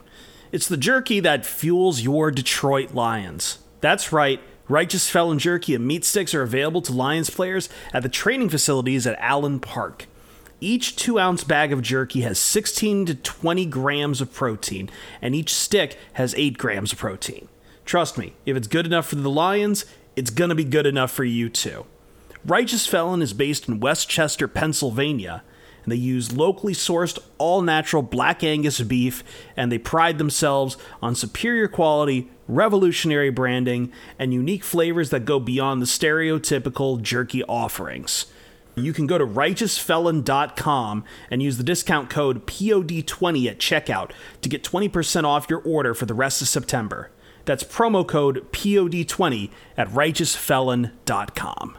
It's 0.52 0.68
the 0.68 0.76
jerky 0.76 1.18
that 1.18 1.44
fuels 1.44 2.02
your 2.02 2.30
Detroit 2.30 2.94
Lions. 2.94 3.58
That's 3.80 4.12
right, 4.12 4.38
Righteous 4.68 5.10
Felon 5.10 5.40
Jerky 5.40 5.74
and 5.74 5.84
meat 5.84 6.04
sticks 6.04 6.34
are 6.34 6.42
available 6.42 6.82
to 6.82 6.92
Lions 6.92 7.30
players 7.30 7.68
at 7.92 8.04
the 8.04 8.08
training 8.08 8.48
facilities 8.48 9.08
at 9.08 9.18
Allen 9.18 9.58
Park. 9.58 10.06
Each 10.60 10.94
two 10.94 11.18
ounce 11.18 11.42
bag 11.42 11.72
of 11.72 11.82
jerky 11.82 12.20
has 12.20 12.38
16 12.38 13.06
to 13.06 13.16
20 13.16 13.66
grams 13.66 14.20
of 14.20 14.32
protein, 14.32 14.88
and 15.20 15.34
each 15.34 15.52
stick 15.52 15.98
has 16.12 16.36
8 16.36 16.58
grams 16.58 16.92
of 16.92 17.00
protein. 17.00 17.48
Trust 17.84 18.16
me, 18.16 18.34
if 18.46 18.56
it's 18.56 18.68
good 18.68 18.86
enough 18.86 19.08
for 19.08 19.16
the 19.16 19.28
Lions, 19.28 19.84
it's 20.14 20.30
gonna 20.30 20.54
be 20.54 20.62
good 20.62 20.86
enough 20.86 21.10
for 21.10 21.24
you 21.24 21.48
too. 21.48 21.86
Righteous 22.46 22.86
Felon 22.86 23.22
is 23.22 23.32
based 23.32 23.68
in 23.68 23.80
West 23.80 24.10
Chester, 24.10 24.46
Pennsylvania, 24.46 25.42
and 25.82 25.90
they 25.90 25.96
use 25.96 26.36
locally 26.36 26.74
sourced, 26.74 27.18
all 27.38 27.62
natural 27.62 28.02
black 28.02 28.44
Angus 28.44 28.82
beef, 28.82 29.24
and 29.56 29.72
they 29.72 29.78
pride 29.78 30.18
themselves 30.18 30.76
on 31.00 31.14
superior 31.14 31.68
quality, 31.68 32.30
revolutionary 32.46 33.30
branding, 33.30 33.90
and 34.18 34.34
unique 34.34 34.62
flavors 34.62 35.08
that 35.08 35.24
go 35.24 35.40
beyond 35.40 35.80
the 35.80 35.86
stereotypical 35.86 37.00
jerky 37.00 37.42
offerings. 37.44 38.26
You 38.74 38.92
can 38.92 39.06
go 39.06 39.16
to 39.16 39.26
righteousfelon.com 39.26 41.04
and 41.30 41.42
use 41.42 41.56
the 41.56 41.64
discount 41.64 42.10
code 42.10 42.46
POD20 42.46 43.46
at 43.50 43.58
checkout 43.58 44.10
to 44.42 44.50
get 44.50 44.64
20% 44.64 45.24
off 45.24 45.48
your 45.48 45.60
order 45.60 45.94
for 45.94 46.04
the 46.04 46.12
rest 46.12 46.42
of 46.42 46.48
September. 46.48 47.10
That's 47.46 47.64
promo 47.64 48.06
code 48.06 48.52
POD20 48.52 49.50
at 49.78 49.88
righteousfelon.com. 49.88 51.78